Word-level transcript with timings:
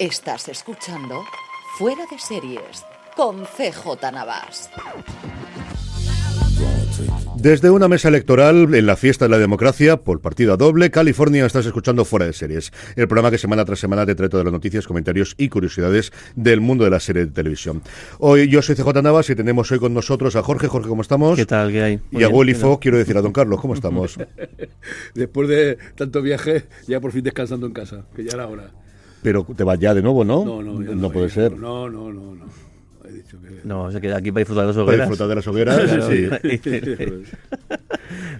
Estás 0.00 0.48
escuchando 0.48 1.26
Fuera 1.76 2.06
de 2.10 2.18
Series 2.18 2.86
con 3.14 3.44
CJ 3.44 4.10
Navas. 4.10 4.70
Desde 7.36 7.68
una 7.68 7.86
mesa 7.86 8.08
electoral 8.08 8.74
en 8.74 8.86
la 8.86 8.96
fiesta 8.96 9.26
de 9.26 9.28
la 9.28 9.38
democracia, 9.38 9.98
por 9.98 10.22
partida 10.22 10.56
doble, 10.56 10.90
California, 10.90 11.44
estás 11.44 11.66
escuchando 11.66 12.06
Fuera 12.06 12.24
de 12.24 12.32
Series, 12.32 12.72
el 12.96 13.08
programa 13.08 13.30
que 13.30 13.36
semana 13.36 13.66
tras 13.66 13.78
semana 13.78 14.06
te 14.06 14.14
trae 14.14 14.30
todas 14.30 14.44
las 14.44 14.54
noticias, 14.54 14.86
comentarios 14.86 15.34
y 15.36 15.50
curiosidades 15.50 16.14
del 16.34 16.62
mundo 16.62 16.84
de 16.84 16.90
la 16.90 17.00
serie 17.00 17.26
de 17.26 17.32
televisión. 17.32 17.82
Hoy 18.20 18.48
yo 18.48 18.62
soy 18.62 18.76
CJ 18.76 19.02
Navas 19.02 19.28
y 19.28 19.34
tenemos 19.34 19.70
hoy 19.70 19.80
con 19.80 19.92
nosotros 19.92 20.34
a 20.34 20.42
Jorge. 20.42 20.68
Jorge, 20.68 20.88
¿cómo 20.88 21.02
estamos? 21.02 21.36
¿Qué 21.36 21.44
tal? 21.44 21.70
¿Qué 21.72 21.82
hay? 21.82 22.00
y 22.10 22.22
a 22.22 22.30
Willy 22.30 22.54
Fogg, 22.54 22.80
quiero 22.80 22.96
decir 22.96 23.18
a 23.18 23.20
don 23.20 23.34
Carlos, 23.34 23.60
¿cómo 23.60 23.74
estamos? 23.80 24.16
Después 25.14 25.46
de 25.46 25.76
tanto 25.94 26.22
viaje, 26.22 26.64
ya 26.88 27.00
por 27.00 27.12
fin 27.12 27.22
descansando 27.22 27.66
en 27.66 27.74
casa, 27.74 28.06
que 28.16 28.24
ya 28.24 28.30
era 28.32 28.46
hora. 28.46 28.70
Pero 29.22 29.46
te 29.56 29.64
vas 29.64 29.78
ya 29.78 29.94
de 29.94 30.02
nuevo, 30.02 30.24
¿no? 30.24 30.44
No, 30.44 30.62
no, 30.62 30.82
ya 30.82 30.94
no 30.94 31.10
puede 31.10 31.28
ser. 31.30 31.52
No, 31.58 31.88
no, 31.90 32.12
no, 32.12 32.34
no. 32.34 32.44
He 33.06 33.12
dicho 33.12 33.38
que... 33.40 33.60
No, 33.64 33.90
se 33.90 34.00
queda 34.00 34.16
aquí 34.18 34.30
para 34.30 34.40
disfrutar 34.40 34.66
de 34.66 34.68
las 34.68 34.76
Para 34.76 34.84
hogueras. 34.86 35.08
disfrutar 35.08 35.28
de 35.28 35.34
las 35.34 35.46
hogueras, 35.46 36.06
sí. 36.08 36.28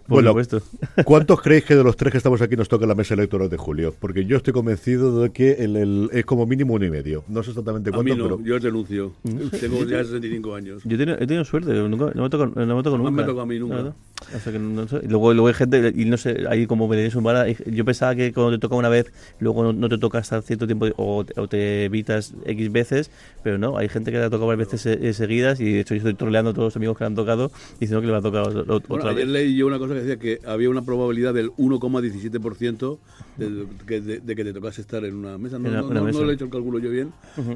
Por 0.07 0.15
Bueno, 0.25 0.31
supuesto. 0.31 0.63
¿Cuántos 1.05 1.41
creéis 1.41 1.65
que 1.65 1.77
de 1.77 1.85
los 1.85 1.97
tres 1.97 2.11
que 2.13 2.19
estamos 2.19 2.41
aquí 2.43 2.57
nos 2.57 2.69
toca 2.69 2.87
la 2.87 2.95
mesa 2.95 3.15
electoral 3.15 3.49
de 3.49 3.57
julio? 3.57 3.95
Porque 3.99 4.25
yo 4.25 4.37
estoy 4.37 4.53
convencido 4.53 5.23
de 5.23 5.31
que 5.31 5.53
el, 5.53 5.77
el- 5.77 6.11
es 6.13 6.25
como 6.25 6.47
mínimo 6.47 6.75
uno 6.75 6.85
y 6.85 6.91
medio. 6.91 7.25
No 7.29 7.43
sé 7.43 7.51
exactamente 7.51 7.91
A 7.91 7.93
cuánto, 7.93 8.13
mí 8.15 8.19
no, 8.19 8.37
pero 8.37 8.41
yo 8.45 8.59
renuncio. 8.59 9.13
Tengo 9.61 9.85
ya 9.85 10.03
65 10.05 10.55
años. 10.55 10.83
Yo 10.85 10.95
he 10.97 10.99
tenido, 10.99 11.17
he 11.19 11.27
tenido 11.27 11.45
suerte, 11.45 11.73
nunca- 11.73 12.13
no 12.15 12.23
me 12.25 12.31
toca, 12.31 12.47
no 12.47 12.77
me 12.77 12.83
toca 12.83 12.97
No 12.97 13.05
nunca. 13.05 13.11
me 13.11 13.25
toca 13.25 13.43
a 13.43 13.47
mí 13.47 13.59
nunca. 13.59 13.95
La. 14.31 14.37
O 14.37 14.41
sea 14.41 14.53
que 14.53 14.59
no 14.59 14.87
sé. 14.89 15.01
Y 15.05 15.09
Luego, 15.09 15.33
luego 15.35 15.49
hay 15.49 15.55
gente, 15.55 15.93
y 15.95 16.05
no 16.05 16.17
sé, 16.17 16.45
ahí 16.49 16.67
como 16.67 16.89
veréis 16.89 17.15
humana, 17.15 17.47
yo 17.49 17.85
pensaba 17.85 18.15
que 18.15 18.33
cuando 18.33 18.53
te 18.53 18.59
toca 18.59 18.77
una 18.77 18.89
vez, 18.89 19.13
luego 19.39 19.63
no, 19.63 19.73
no 19.73 19.89
te 19.89 19.99
toca 19.99 20.19
hasta 20.19 20.41
cierto 20.43 20.67
tiempo 20.67 20.87
o, 20.97 21.25
te- 21.25 21.41
o 21.41 21.49
te 21.49 21.85
evitas 21.85 22.35
X 22.45 22.73
veces, 22.73 23.11
pero 23.43 23.59
no, 23.59 23.77
hay 23.79 23.89
gente 23.89 24.11
que 24.13 24.19
le 24.19 24.25
ha 24.25 24.31
tocado 24.31 24.47
varias 24.49 24.71
veces 24.71 24.99
eh, 25.01 25.13
seguidas 25.13 25.61
y 25.61 25.73
de 25.73 25.81
hecho 25.81 25.95
yo 25.95 25.99
estoy 25.99 26.15
troleando 26.15 26.51
a 26.51 26.55
todos 26.55 26.67
los 26.67 26.77
amigos 26.77 26.97
que 26.99 27.05
le 27.05 27.07
han 27.09 27.15
tocado 27.15 27.51
diciendo 27.79 28.01
que 28.01 28.07
le 28.07 28.13
va 28.13 28.19
a 28.19 28.23
tocar 28.23 28.43
o- 28.43 28.61
o- 28.61 28.65
Bueno, 28.65 28.85
otra 28.89 29.11
ayer 29.11 29.25
vez. 29.27 29.29
leí 29.29 29.57
yo 29.57 29.67
una 29.67 29.79
cosa 29.79 29.95
que 29.95 30.01
decía 30.01 30.17
que 30.19 30.41
había 30.47 30.71
una 30.71 30.83
probabilidad 30.83 31.35
del 31.35 31.51
1,17% 31.57 32.99
de, 33.37 33.67
que- 33.87 34.01
de- 34.01 34.21
de 34.21 34.37
que 34.37 34.45
te 34.45 34.53
tocase 34.53 34.81
estar 34.81 35.05
en 35.05 35.15
una 35.15 35.39
mesa. 35.39 35.59
No, 35.59 35.69
una- 35.69 35.81
no, 35.81 35.87
una 35.89 36.01
no- 36.01 36.07
mesa. 36.07 36.19
no 36.19 36.25
lo 36.25 36.31
he 36.31 36.35
hecho 36.35 36.45
el 36.45 36.51
cálculo 36.51 36.79
yo 36.79 36.91
bien, 36.91 37.13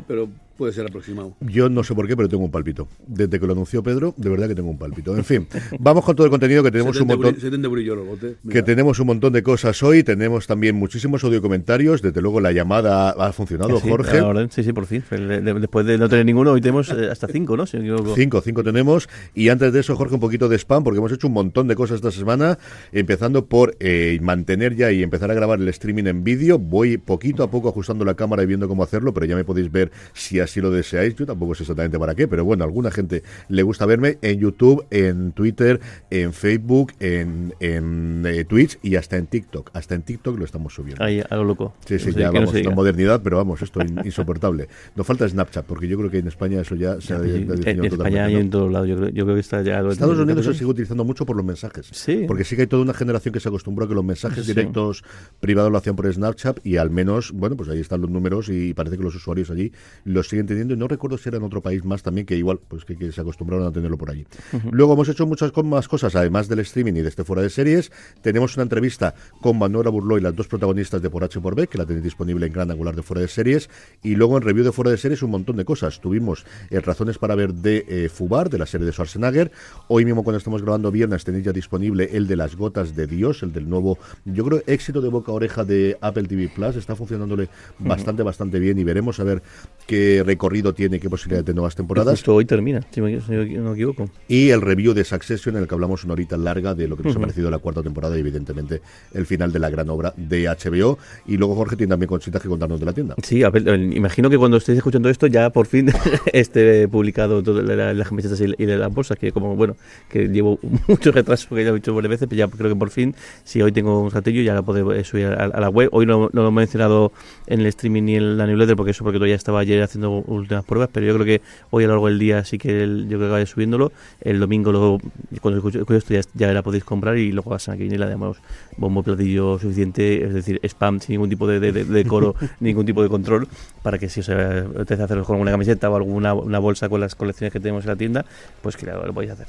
pero 0.06 0.28
puede 0.56 0.72
ser 0.72 0.86
aproximado. 0.86 1.36
yo 1.40 1.68
no 1.68 1.84
sé 1.84 1.94
por 1.94 2.06
qué, 2.06 2.16
pero 2.16 2.28
tengo 2.28 2.44
un 2.44 2.50
palpito. 2.50 2.88
Desde 3.06 3.38
que 3.40 3.46
lo 3.46 3.52
anunció 3.52 3.82
Pedro, 3.82 4.14
de 4.16 4.28
verdad 4.30 4.48
que 4.48 4.54
tengo 4.54 4.70
un 4.70 4.78
palpito. 4.78 5.16
En 5.16 5.24
fin, 5.24 5.46
vamos 5.78 6.04
con 6.04 6.14
todo 6.16 6.24
el 6.26 6.30
contenido 6.30 6.62
que 6.62 6.70
tenemos 6.70 6.96
un 6.96 7.02
70 7.08 7.16
montón. 7.16 7.34
bri- 7.34 7.40
70 7.42 7.68
brillo 7.68 7.94
los 7.96 8.06
botes. 8.06 8.36
Que 8.48 8.62
tenemos 8.62 8.98
un 9.00 9.06
montón 9.06 9.32
de 9.32 9.42
cosas 9.42 9.82
hoy, 9.82 10.02
tenemos 10.02 10.46
también 10.46 10.74
muchísimos 10.76 11.22
audio 11.24 11.40
comentarios, 11.42 12.02
desde 12.02 12.20
luego 12.20 12.40
la 12.40 12.52
llamada 12.52 13.10
ha 13.10 13.32
funcionado, 13.32 13.78
Sí, 13.80 13.88
Jorge. 13.88 14.20
orden, 14.20 14.50
sí, 14.50 14.62
sí, 14.62 14.72
por 14.72 14.86
fin. 14.86 15.02
De- 15.10 15.40
de- 15.40 15.54
Después 15.54 15.86
de 15.86 15.98
no 15.98 16.08
tener 16.08 16.26
ninguno, 16.26 16.52
hoy 16.52 16.60
tenemos 16.60 16.90
eh, 16.90 17.08
hasta 17.10 17.26
cinco, 17.28 17.56
¿no? 17.56 17.66
Si. 17.66 17.78
Cinco, 18.14 18.40
cinco 18.40 18.62
tenemos. 18.62 19.08
Y 19.34 19.48
antes 19.48 19.72
de 19.72 19.80
eso, 19.80 19.96
Jorge, 19.96 20.14
un 20.14 20.20
poquito 20.20 20.48
de 20.48 20.56
spam, 20.58 20.84
porque 20.84 20.98
hemos 20.98 21.12
hecho 21.12 21.26
un 21.28 21.32
montón 21.32 21.68
de 21.68 21.74
cosas 21.74 21.96
esta 21.96 22.10
semana, 22.10 22.58
empezando 22.92 23.46
por 23.46 23.76
eh, 23.80 24.18
mantener 24.22 24.74
ya 24.76 24.90
y 24.92 25.02
empezar 25.02 25.30
a 25.30 25.34
grabar 25.34 25.60
el 25.60 25.68
streaming 25.68 26.04
en 26.04 26.24
vídeo. 26.24 26.58
Voy 26.58 26.98
poquito 26.98 27.42
a 27.42 27.50
poco 27.50 27.68
ajustando 27.68 28.04
la 28.04 28.14
cámara 28.14 28.42
y 28.42 28.46
viendo 28.46 28.68
cómo 28.68 28.82
hacerlo, 28.82 29.12
pero 29.14 29.26
ya 29.26 29.36
me 29.36 29.44
podéis 29.44 29.70
ver 29.70 29.90
si 30.12 30.40
así 30.44 30.60
lo 30.60 30.70
deseáis. 30.70 31.14
Yo 31.16 31.26
tampoco 31.26 31.54
sé 31.54 31.64
exactamente 31.64 31.98
para 31.98 32.14
qué, 32.14 32.28
pero 32.28 32.44
bueno, 32.44 32.64
a 32.64 32.66
alguna 32.66 32.90
gente 32.90 33.22
le 33.48 33.62
gusta 33.62 33.86
verme 33.86 34.18
en 34.22 34.38
YouTube, 34.38 34.86
en 34.90 35.32
Twitter, 35.32 35.80
en 36.10 36.32
Facebook, 36.32 36.92
en, 37.00 37.54
en 37.60 38.24
eh, 38.26 38.44
Twitch 38.44 38.78
y 38.82 38.96
hasta 38.96 39.16
en 39.16 39.26
TikTok. 39.26 39.70
Hasta 39.74 39.94
en 39.94 40.02
TikTok 40.02 40.38
lo 40.38 40.44
estamos 40.44 40.74
subiendo. 40.74 41.02
Ahí, 41.04 41.22
a 41.28 41.36
lo 41.36 41.44
loco. 41.44 41.74
Sí, 41.86 41.98
sí, 41.98 42.06
No 42.08 42.12
sé, 42.12 42.20
ya 42.20 42.26
no 42.28 42.32
vamos, 42.34 42.50
se 42.50 42.62
la 42.64 42.70
modernidad, 42.70 43.20
pero 43.22 43.36
vamos, 43.38 43.60
esto 43.62 43.80
es 43.80 43.90
in- 43.90 44.00
insoportable. 44.04 44.68
Nos 44.96 45.06
falta 45.06 45.28
Snapchat, 45.28 45.64
porque 45.66 45.88
yo 45.88 45.96
creo 45.98 46.10
que 46.10 46.18
en 46.18 46.28
España 46.28 46.60
eso 46.60 46.74
ya 46.74 47.00
se 47.00 47.14
ha 47.14 47.18
de- 47.18 47.36
En, 47.36 47.48
definido 47.48 47.84
España 47.84 47.90
totalmente, 47.90 48.30
y 48.30 48.34
¿no? 48.34 48.40
en 48.40 48.50
todos 48.50 48.72
lados. 48.72 48.88
Yo 48.88 48.96
creo, 48.96 49.08
yo 49.10 49.24
creo 49.24 49.34
que 49.36 49.40
está 49.40 49.62
ya. 49.62 49.80
Estados 49.80 50.18
Unidos 50.18 50.44
se 50.44 50.50
¿no? 50.50 50.54
sigue 50.54 50.66
utilizando 50.70 51.04
mucho 51.04 51.26
por 51.26 51.36
los 51.36 51.44
mensajes. 51.44 51.88
Sí. 51.92 52.24
Porque 52.26 52.44
sí 52.44 52.56
que 52.56 52.62
hay 52.62 52.68
toda 52.68 52.82
una 52.82 52.94
generación 52.94 53.32
que 53.32 53.40
se 53.40 53.48
acostumbró 53.48 53.84
a 53.86 53.88
que 53.88 53.94
los 53.94 54.04
mensajes 54.04 54.44
Sí. 54.44 54.52
directos 54.52 55.04
privados 55.40 55.70
lo 55.72 55.78
hacían 55.78 55.96
por 55.96 56.12
Snapchat 56.12 56.64
y 56.66 56.76
al 56.76 56.90
menos, 56.90 57.32
bueno, 57.32 57.56
pues 57.56 57.68
ahí 57.70 57.80
están 57.80 58.00
los 58.00 58.10
números 58.10 58.48
y 58.48 58.74
parece 58.74 58.96
que 58.96 59.02
los 59.02 59.14
usuarios 59.14 59.50
allí 59.50 59.72
los 60.04 60.28
siguen 60.34 60.46
teniendo 60.46 60.74
y 60.74 60.76
no 60.76 60.88
recuerdo 60.88 61.16
si 61.16 61.28
era 61.28 61.38
en 61.38 61.44
otro 61.44 61.62
país 61.62 61.84
más 61.84 62.02
también 62.02 62.26
que 62.26 62.36
igual, 62.36 62.58
pues 62.66 62.84
que, 62.84 62.96
que 62.96 63.12
se 63.12 63.20
acostumbraron 63.20 63.66
a 63.68 63.72
tenerlo 63.72 63.96
por 63.96 64.10
allí. 64.10 64.26
Luego 64.72 64.94
hemos 64.94 65.08
hecho 65.08 65.26
muchas 65.26 65.52
más 65.64 65.86
cosas, 65.86 66.16
además 66.16 66.48
del 66.48 66.58
streaming 66.60 66.94
y 66.94 67.02
de 67.02 67.08
este 67.08 67.22
fuera 67.22 67.42
de 67.42 67.50
series. 67.50 67.92
Tenemos 68.20 68.56
una 68.56 68.64
entrevista 68.64 69.14
con 69.40 69.58
Manuela 69.58 69.90
Burloy, 69.90 70.20
las 70.20 70.34
dos 70.34 70.48
protagonistas 70.48 71.00
de 71.02 71.10
Por 71.10 71.22
H 71.22 71.38
y 71.38 71.42
por 71.42 71.54
B, 71.54 71.68
que 71.68 71.78
la 71.78 71.86
tenéis 71.86 72.02
disponible 72.02 72.46
en 72.46 72.52
Gran 72.52 72.70
Angular 72.70 72.96
de 72.96 73.02
fuera 73.02 73.20
de 73.22 73.28
series. 73.28 73.70
Y 74.02 74.16
luego 74.16 74.36
en 74.36 74.42
review 74.42 74.64
de 74.64 74.72
fuera 74.72 74.90
de 74.90 74.96
series 74.96 75.22
un 75.22 75.30
montón 75.30 75.56
de 75.56 75.64
cosas. 75.64 76.00
Tuvimos 76.00 76.44
eh, 76.70 76.80
razones 76.80 77.18
para 77.18 77.36
ver 77.36 77.54
de 77.54 77.84
eh, 77.88 78.08
Fubar, 78.08 78.50
de 78.50 78.58
la 78.58 78.66
serie 78.66 78.86
de 78.86 78.92
Schwarzenegger. 78.92 79.52
Hoy 79.86 80.04
mismo 80.04 80.24
cuando 80.24 80.38
estamos 80.38 80.62
grabando 80.62 80.90
viernes 80.90 81.22
tenéis 81.22 81.44
ya 81.44 81.52
disponible 81.52 82.08
el 82.12 82.26
de 82.26 82.34
las 82.34 82.56
gotas 82.56 82.96
de 82.96 83.06
Dios, 83.06 83.44
el 83.44 83.52
del 83.52 83.68
nuevo, 83.68 83.98
yo 84.24 84.44
creo, 84.44 84.62
éxito 84.66 85.00
de 85.00 85.08
boca 85.08 85.30
a 85.30 85.34
oreja 85.36 85.64
de 85.64 85.96
Apple 86.00 86.24
TV 86.24 86.48
Plus. 86.48 86.74
Está 86.74 86.96
funcionándole 86.96 87.48
bastante, 87.78 88.24
bastante 88.24 88.58
bien 88.58 88.78
y 88.78 88.84
veremos 88.84 89.20
a 89.20 89.24
ver 89.24 89.42
qué 89.86 90.23
recorrido 90.24 90.74
tiene, 90.74 90.98
qué 91.00 91.08
posibilidades 91.10 91.46
de 91.46 91.54
nuevas 91.54 91.74
temporadas. 91.74 92.14
Justo 92.14 92.34
hoy 92.34 92.44
termina, 92.44 92.80
si 92.90 93.00
no 93.00 93.06
me 93.06 93.72
equivoco. 93.72 94.08
Y 94.28 94.50
el 94.50 94.60
review 94.60 94.94
de 94.94 95.04
Succession, 95.04 95.56
en 95.56 95.62
el 95.62 95.68
que 95.68 95.74
hablamos 95.74 96.04
una 96.04 96.14
horita 96.14 96.36
larga 96.36 96.74
de 96.74 96.88
lo 96.88 96.96
que 96.96 97.02
nos 97.04 97.16
ha 97.16 97.20
parecido 97.20 97.50
la 97.50 97.58
cuarta 97.58 97.82
temporada 97.82 98.16
y, 98.16 98.20
evidentemente, 98.20 98.80
el 99.12 99.26
final 99.26 99.52
de 99.52 99.58
la 99.58 99.70
gran 99.70 99.88
obra 99.90 100.12
de 100.16 100.44
HBO. 100.48 100.98
Y 101.26 101.36
luego 101.36 101.54
Jorge 101.54 101.76
tiene 101.76 101.90
también 101.90 102.08
cositas 102.08 102.40
que 102.42 102.48
contarnos 102.48 102.80
de 102.80 102.86
la 102.86 102.92
tienda. 102.92 103.14
Sí, 103.22 103.42
a 103.42 103.50
ver, 103.50 103.66
imagino 103.92 104.28
que 104.30 104.38
cuando 104.38 104.56
estéis 104.56 104.78
escuchando 104.78 105.08
esto 105.08 105.26
ya 105.26 105.50
por 105.50 105.66
fin 105.66 105.90
esté 106.32 106.88
publicado 106.88 107.42
todo 107.42 107.62
la- 107.62 107.76
la- 107.76 107.94
las 107.94 108.08
camisetas 108.08 108.40
y, 108.40 108.44
y 108.62 108.66
las 108.66 108.92
bolsas, 108.92 109.18
que 109.18 109.32
como, 109.32 109.56
bueno, 109.56 109.76
que 110.08 110.28
llevo 110.28 110.58
mucho 110.88 111.12
retraso, 111.12 111.54
que 111.54 111.62
ya 111.64 111.70
lo 111.70 111.76
he 111.76 111.80
dicho 111.80 111.94
varias 111.94 112.10
veces, 112.10 112.28
pero 112.28 112.38
ya 112.38 112.48
creo 112.48 112.70
que 112.70 112.76
por 112.76 112.90
fin, 112.90 113.14
si 113.44 113.62
hoy 113.62 113.72
tengo 113.72 114.00
un 114.00 114.10
saltillo, 114.10 114.42
ya 114.42 114.54
lo 114.54 114.64
podré 114.64 115.00
eh, 115.00 115.04
subir 115.04 115.26
a, 115.26 115.44
a 115.44 115.60
la 115.60 115.68
web. 115.68 115.88
Hoy 115.92 116.06
no, 116.06 116.30
no 116.32 116.42
lo 116.42 116.48
he 116.48 116.52
mencionado 116.52 117.12
en 117.46 117.60
el 117.60 117.66
streaming 117.66 118.02
ni 118.02 118.16
en 118.16 118.36
la 118.36 118.46
newsletter, 118.46 118.76
porque 118.76 118.90
eso 118.92 119.04
porque 119.04 119.18
todavía 119.18 119.34
estaba 119.36 119.60
ayer 119.60 119.82
haciendo 119.82 120.13
últimas 120.26 120.64
pruebas, 120.64 120.88
pero 120.92 121.06
yo 121.06 121.14
creo 121.14 121.24
que 121.26 121.42
hoy 121.70 121.84
a 121.84 121.86
lo 121.86 121.94
largo 121.94 122.06
del 122.08 122.18
día 122.18 122.44
sí 122.44 122.58
que 122.58 122.82
el- 122.84 123.02
yo 123.08 123.18
creo 123.18 123.28
que 123.28 123.32
vaya 123.32 123.46
subiéndolo. 123.46 123.92
El 124.20 124.40
domingo, 124.40 124.72
lo, 124.72 124.98
cuando 125.40 125.58
escucho 125.58 125.80
esto, 125.96 126.14
ya, 126.14 126.20
ya 126.34 126.52
la 126.52 126.62
podéis 126.62 126.84
comprar 126.84 127.16
y 127.18 127.32
luego 127.32 127.50
la 127.52 127.58
semana 127.58 127.78
que 127.78 127.84
viene 127.84 127.98
la 127.98 128.08
damos 128.08 128.38
bombo 128.76 129.02
platillo 129.02 129.58
suficiente, 129.58 130.24
es 130.24 130.34
decir, 130.34 130.60
spam 130.64 131.00
sin 131.00 131.14
ningún 131.14 131.28
tipo 131.30 131.46
de, 131.46 131.60
de, 131.60 131.72
de- 131.72 131.84
de 131.84 132.04
coro, 132.04 132.34
ningún 132.60 132.86
tipo 132.86 133.02
de 133.02 133.08
control, 133.08 133.48
para 133.82 133.98
que 133.98 134.08
si 134.08 134.20
os 134.20 134.28
apetece 134.28 135.02
haceros 135.02 135.26
con 135.26 135.34
alguna 135.36 135.50
camiseta 135.50 135.90
o 135.90 135.96
alguna 135.96 136.34
una 136.34 136.58
bolsa 136.58 136.88
con 136.88 137.00
las 137.00 137.14
colecciones 137.14 137.52
que 137.52 137.60
tenemos 137.60 137.84
en 137.84 137.90
la 137.90 137.96
tienda, 137.96 138.24
pues 138.62 138.76
que 138.76 138.86
lo, 138.86 139.04
lo 139.06 139.12
podéis 139.12 139.32
hacer. 139.32 139.46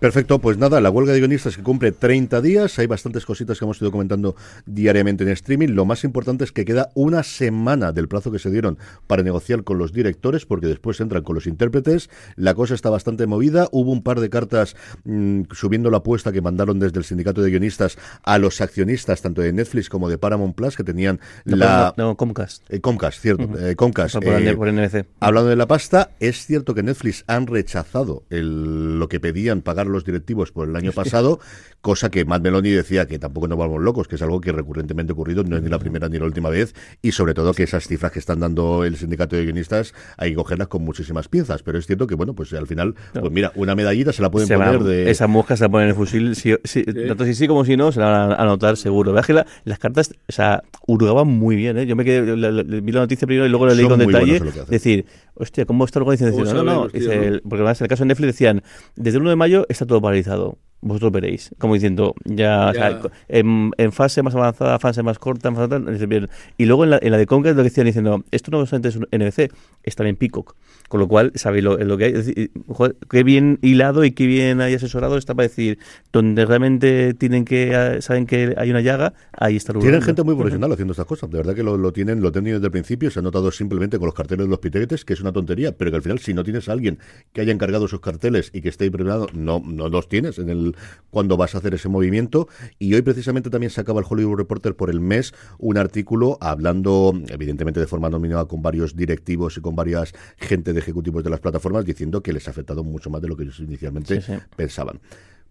Perfecto, 0.00 0.38
pues 0.38 0.58
nada, 0.58 0.80
la 0.80 0.90
huelga 0.90 1.12
de 1.12 1.18
guionistas 1.18 1.56
que 1.56 1.62
cumple 1.64 1.90
30 1.90 2.40
días, 2.40 2.78
hay 2.78 2.86
bastantes 2.86 3.26
cositas 3.26 3.58
que 3.58 3.64
hemos 3.64 3.80
ido 3.82 3.90
comentando 3.90 4.36
diariamente 4.64 5.24
en 5.24 5.30
streaming. 5.30 5.70
Lo 5.70 5.84
más 5.86 6.04
importante 6.04 6.44
es 6.44 6.52
que 6.52 6.64
queda 6.64 6.90
una 6.94 7.24
semana 7.24 7.90
del 7.90 8.06
plazo 8.06 8.30
que 8.30 8.38
se 8.38 8.48
dieron 8.50 8.78
para 9.08 9.24
negociar 9.24 9.64
con 9.64 9.76
los 9.78 9.92
directores, 9.92 10.46
porque 10.46 10.68
después 10.68 11.00
entran 11.00 11.24
con 11.24 11.34
los 11.34 11.48
intérpretes. 11.48 12.10
La 12.36 12.54
cosa 12.54 12.74
está 12.74 12.90
bastante 12.90 13.26
movida. 13.26 13.66
Hubo 13.72 13.90
un 13.90 14.04
par 14.04 14.20
de 14.20 14.30
cartas 14.30 14.76
mm, 15.04 15.42
subiendo 15.50 15.90
la 15.90 15.96
apuesta 15.96 16.30
que 16.30 16.42
mandaron 16.42 16.78
desde 16.78 16.98
el 17.00 17.04
sindicato 17.04 17.42
de 17.42 17.50
guionistas 17.50 17.98
a 18.22 18.38
los 18.38 18.60
accionistas, 18.60 19.20
tanto 19.20 19.42
de 19.42 19.52
Netflix 19.52 19.88
como 19.88 20.08
de 20.08 20.16
Paramount 20.16 20.54
Plus, 20.54 20.76
que 20.76 20.84
tenían 20.84 21.18
la. 21.44 21.92
No, 21.96 22.04
no, 22.10 22.16
Comcast. 22.16 22.62
eh, 22.72 22.80
Comcast, 22.80 23.20
cierto, 23.20 23.48
eh, 23.58 23.74
Comcast. 23.74 24.14
Por, 24.14 24.24
por, 24.24 24.34
eh, 24.42 24.56
por 24.56 24.68
NBC. 24.72 25.06
Hablando 25.18 25.50
de 25.50 25.56
la 25.56 25.66
pasta, 25.66 26.10
es 26.20 26.46
cierto 26.46 26.72
que 26.72 26.84
Netflix 26.84 27.24
han 27.26 27.48
rechazado 27.48 28.22
el- 28.30 29.00
lo 29.00 29.08
que 29.08 29.18
pedían 29.18 29.60
pagar 29.62 29.87
los 29.88 30.04
directivos 30.04 30.52
por 30.52 30.68
el 30.68 30.76
año 30.76 30.92
pasado, 30.94 31.40
cosa 31.80 32.10
que 32.10 32.24
Matt 32.24 32.42
Meloni 32.42 32.70
decía 32.70 33.06
que 33.06 33.18
tampoco 33.18 33.48
nos 33.48 33.58
vamos 33.58 33.80
locos, 33.82 34.08
que 34.08 34.16
es 34.16 34.22
algo 34.22 34.40
que 34.40 34.52
recurrentemente 34.52 35.12
ha 35.12 35.14
ocurrido, 35.14 35.44
no 35.44 35.56
es 35.56 35.62
ni 35.62 35.68
la 35.68 35.78
primera 35.78 36.08
ni 36.08 36.18
la 36.18 36.24
última 36.24 36.48
vez, 36.48 36.74
y 37.02 37.12
sobre 37.12 37.34
todo 37.34 37.52
que 37.54 37.62
esas 37.64 37.86
cifras 37.86 38.10
que 38.12 38.18
están 38.18 38.40
dando 38.40 38.84
el 38.84 38.96
sindicato 38.96 39.36
de 39.36 39.44
guionistas 39.44 39.94
hay 40.16 40.30
que 40.30 40.36
cogerlas 40.36 40.68
con 40.68 40.82
muchísimas 40.82 41.28
pinzas, 41.28 41.62
pero 41.62 41.78
es 41.78 41.86
cierto 41.86 42.06
que, 42.06 42.14
bueno, 42.14 42.34
pues 42.34 42.52
al 42.54 42.66
final, 42.66 42.94
pues 43.12 43.30
mira, 43.32 43.52
una 43.54 43.74
medallita 43.74 44.12
se 44.12 44.22
la 44.22 44.30
pueden 44.30 44.48
poner 44.48 44.80
de... 44.82 45.10
Esa 45.10 45.26
mosca 45.26 45.56
se 45.56 45.64
la 45.64 45.68
ponen 45.68 45.84
en 45.84 45.90
el 45.90 45.94
fusil, 45.96 46.34
sí, 46.34 46.54
sí, 46.64 46.82
tanto 46.84 47.24
si 47.24 47.34
sí 47.34 47.46
como 47.46 47.64
si 47.64 47.76
no, 47.76 47.92
se 47.92 48.00
la 48.00 48.06
van 48.10 48.32
a 48.32 48.34
anotar 48.36 48.76
seguro. 48.76 49.12
Veas 49.12 49.26
que 49.26 49.34
la- 49.34 49.46
las 49.64 49.78
cartas, 49.78 50.10
o 50.28 50.32
sea, 50.32 50.62
hurgaban 50.86 51.26
muy 51.28 51.54
bien, 51.56 51.78
¿eh? 51.78 51.86
Yo 51.86 51.94
me 51.96 52.04
quedé, 52.04 52.36
la- 52.36 52.50
la- 52.50 52.62
vi 52.62 52.92
la 52.92 53.00
noticia 53.00 53.26
primero 53.26 53.46
y 53.46 53.50
luego 53.50 53.66
la 53.66 53.74
leí 53.74 53.86
Son 53.86 53.98
con 53.98 54.06
detalle. 54.06 54.40
decir, 54.68 55.04
hostia, 55.34 55.64
¿cómo 55.66 55.84
está 55.84 55.98
Dicen, 55.98 56.34
no, 56.36 56.54
no, 56.54 56.62
no. 56.64 56.82
porque 56.82 57.56
además 57.56 57.80
en 57.80 57.84
el 57.84 57.88
caso 57.88 58.04
de 58.04 58.08
Netflix 58.08 58.26
decían, 58.28 58.62
desde 58.96 59.16
el 59.18 59.22
1 59.22 59.30
de 59.30 59.36
mayo 59.36 59.66
está 59.78 59.86
todo 59.86 60.00
paralizado. 60.02 60.58
Vosotros 60.80 61.10
veréis, 61.10 61.50
como 61.58 61.74
diciendo, 61.74 62.14
ya, 62.24 62.68
o 62.70 62.74
sea, 62.74 62.90
Ya. 62.90 63.10
en, 63.28 63.72
en 63.78 63.90
fase 63.92 64.22
más 64.22 64.34
avanzada, 64.34 64.78
fase 64.78 65.02
más 65.02 65.18
corta, 65.18 65.50
más 65.50 65.68
bien. 66.08 66.28
y 66.56 66.66
luego 66.66 66.84
en 66.84 66.90
la, 66.90 66.98
en 67.02 67.10
la 67.10 67.18
de 67.18 67.26
Conquest 67.26 67.56
lo 67.56 67.62
que 67.64 67.68
decían 67.68 67.86
diciendo, 67.86 68.22
esto 68.30 68.50
no 68.52 68.64
solamente 68.64 68.88
es 68.90 68.96
un 68.96 69.06
NBC, 69.10 69.52
es 69.82 69.96
también 69.96 70.14
Peacock, 70.14 70.54
con 70.88 71.00
lo 71.00 71.08
cual 71.08 71.32
sabéis 71.34 71.64
lo, 71.64 71.76
lo 71.78 71.98
que 71.98 72.04
hay, 72.04 72.12
es 72.12 72.26
decir, 72.26 72.50
joder, 72.68 72.94
qué 73.10 73.24
bien 73.24 73.58
hilado 73.60 74.04
y 74.04 74.12
qué 74.12 74.26
bien 74.26 74.60
hay 74.60 74.74
asesorado 74.74 75.18
está 75.18 75.34
para 75.34 75.48
decir, 75.48 75.78
donde 76.12 76.46
realmente 76.46 77.12
tienen 77.14 77.44
que, 77.44 77.72
eh, 77.74 78.00
saben 78.00 78.26
que 78.26 78.54
hay 78.56 78.70
una 78.70 78.80
llaga, 78.80 79.14
ahí 79.32 79.56
está 79.56 79.72
el 79.72 79.80
Tienen 79.80 80.00
gente 80.02 80.22
muy 80.22 80.36
profesional 80.36 80.70
haciendo 80.72 80.92
estas 80.92 81.06
cosas. 81.06 81.28
De 81.28 81.38
verdad 81.38 81.54
que 81.56 81.64
lo, 81.64 81.76
lo 81.76 81.92
tienen, 81.92 82.20
lo 82.22 82.30
tienen 82.30 82.54
desde 82.54 82.66
el 82.66 82.72
principio. 82.72 83.10
Se 83.10 83.18
ha 83.18 83.22
notado 83.22 83.50
simplemente 83.50 83.98
con 83.98 84.06
los 84.06 84.14
carteles 84.14 84.46
de 84.46 84.50
los 84.50 84.60
pitetes, 84.60 85.04
que 85.04 85.14
es 85.14 85.20
una 85.20 85.32
tontería, 85.32 85.72
pero 85.72 85.90
que 85.90 85.96
al 85.96 86.02
final, 86.02 86.18
si 86.20 86.34
no 86.34 86.44
tienes 86.44 86.68
a 86.68 86.72
alguien 86.72 86.98
que 87.32 87.40
haya 87.40 87.52
encargado 87.52 87.86
esos 87.86 88.00
carteles 88.00 88.50
y 88.52 88.60
que 88.60 88.68
esté 88.68 88.86
impregnado, 88.86 89.26
no, 89.32 89.60
no 89.64 89.88
los 89.88 90.08
tienes 90.08 90.38
en 90.38 90.48
el 90.50 90.67
cuando 91.10 91.36
vas 91.36 91.54
a 91.54 91.58
hacer 91.58 91.74
ese 91.74 91.88
movimiento. 91.88 92.48
Y 92.78 92.94
hoy 92.94 93.02
precisamente 93.02 93.50
también 93.50 93.70
sacaba 93.70 94.00
el 94.00 94.06
Hollywood 94.08 94.36
Reporter 94.38 94.74
por 94.76 94.90
el 94.90 95.00
mes 95.00 95.32
un 95.58 95.78
artículo 95.78 96.38
hablando, 96.40 97.12
evidentemente 97.28 97.80
de 97.80 97.86
forma 97.86 98.10
nominada, 98.10 98.46
con 98.46 98.62
varios 98.62 98.96
directivos 98.96 99.56
y 99.56 99.60
con 99.60 99.74
varias 99.76 100.12
gente 100.36 100.72
de 100.72 100.80
ejecutivos 100.80 101.24
de 101.24 101.30
las 101.30 101.40
plataformas, 101.40 101.84
diciendo 101.84 102.22
que 102.22 102.32
les 102.32 102.46
ha 102.48 102.50
afectado 102.50 102.84
mucho 102.84 103.10
más 103.10 103.22
de 103.22 103.28
lo 103.28 103.36
que 103.36 103.44
ellos 103.44 103.58
inicialmente 103.60 104.20
Sí, 104.20 104.32
sí. 104.32 104.38
pensaban. 104.56 105.00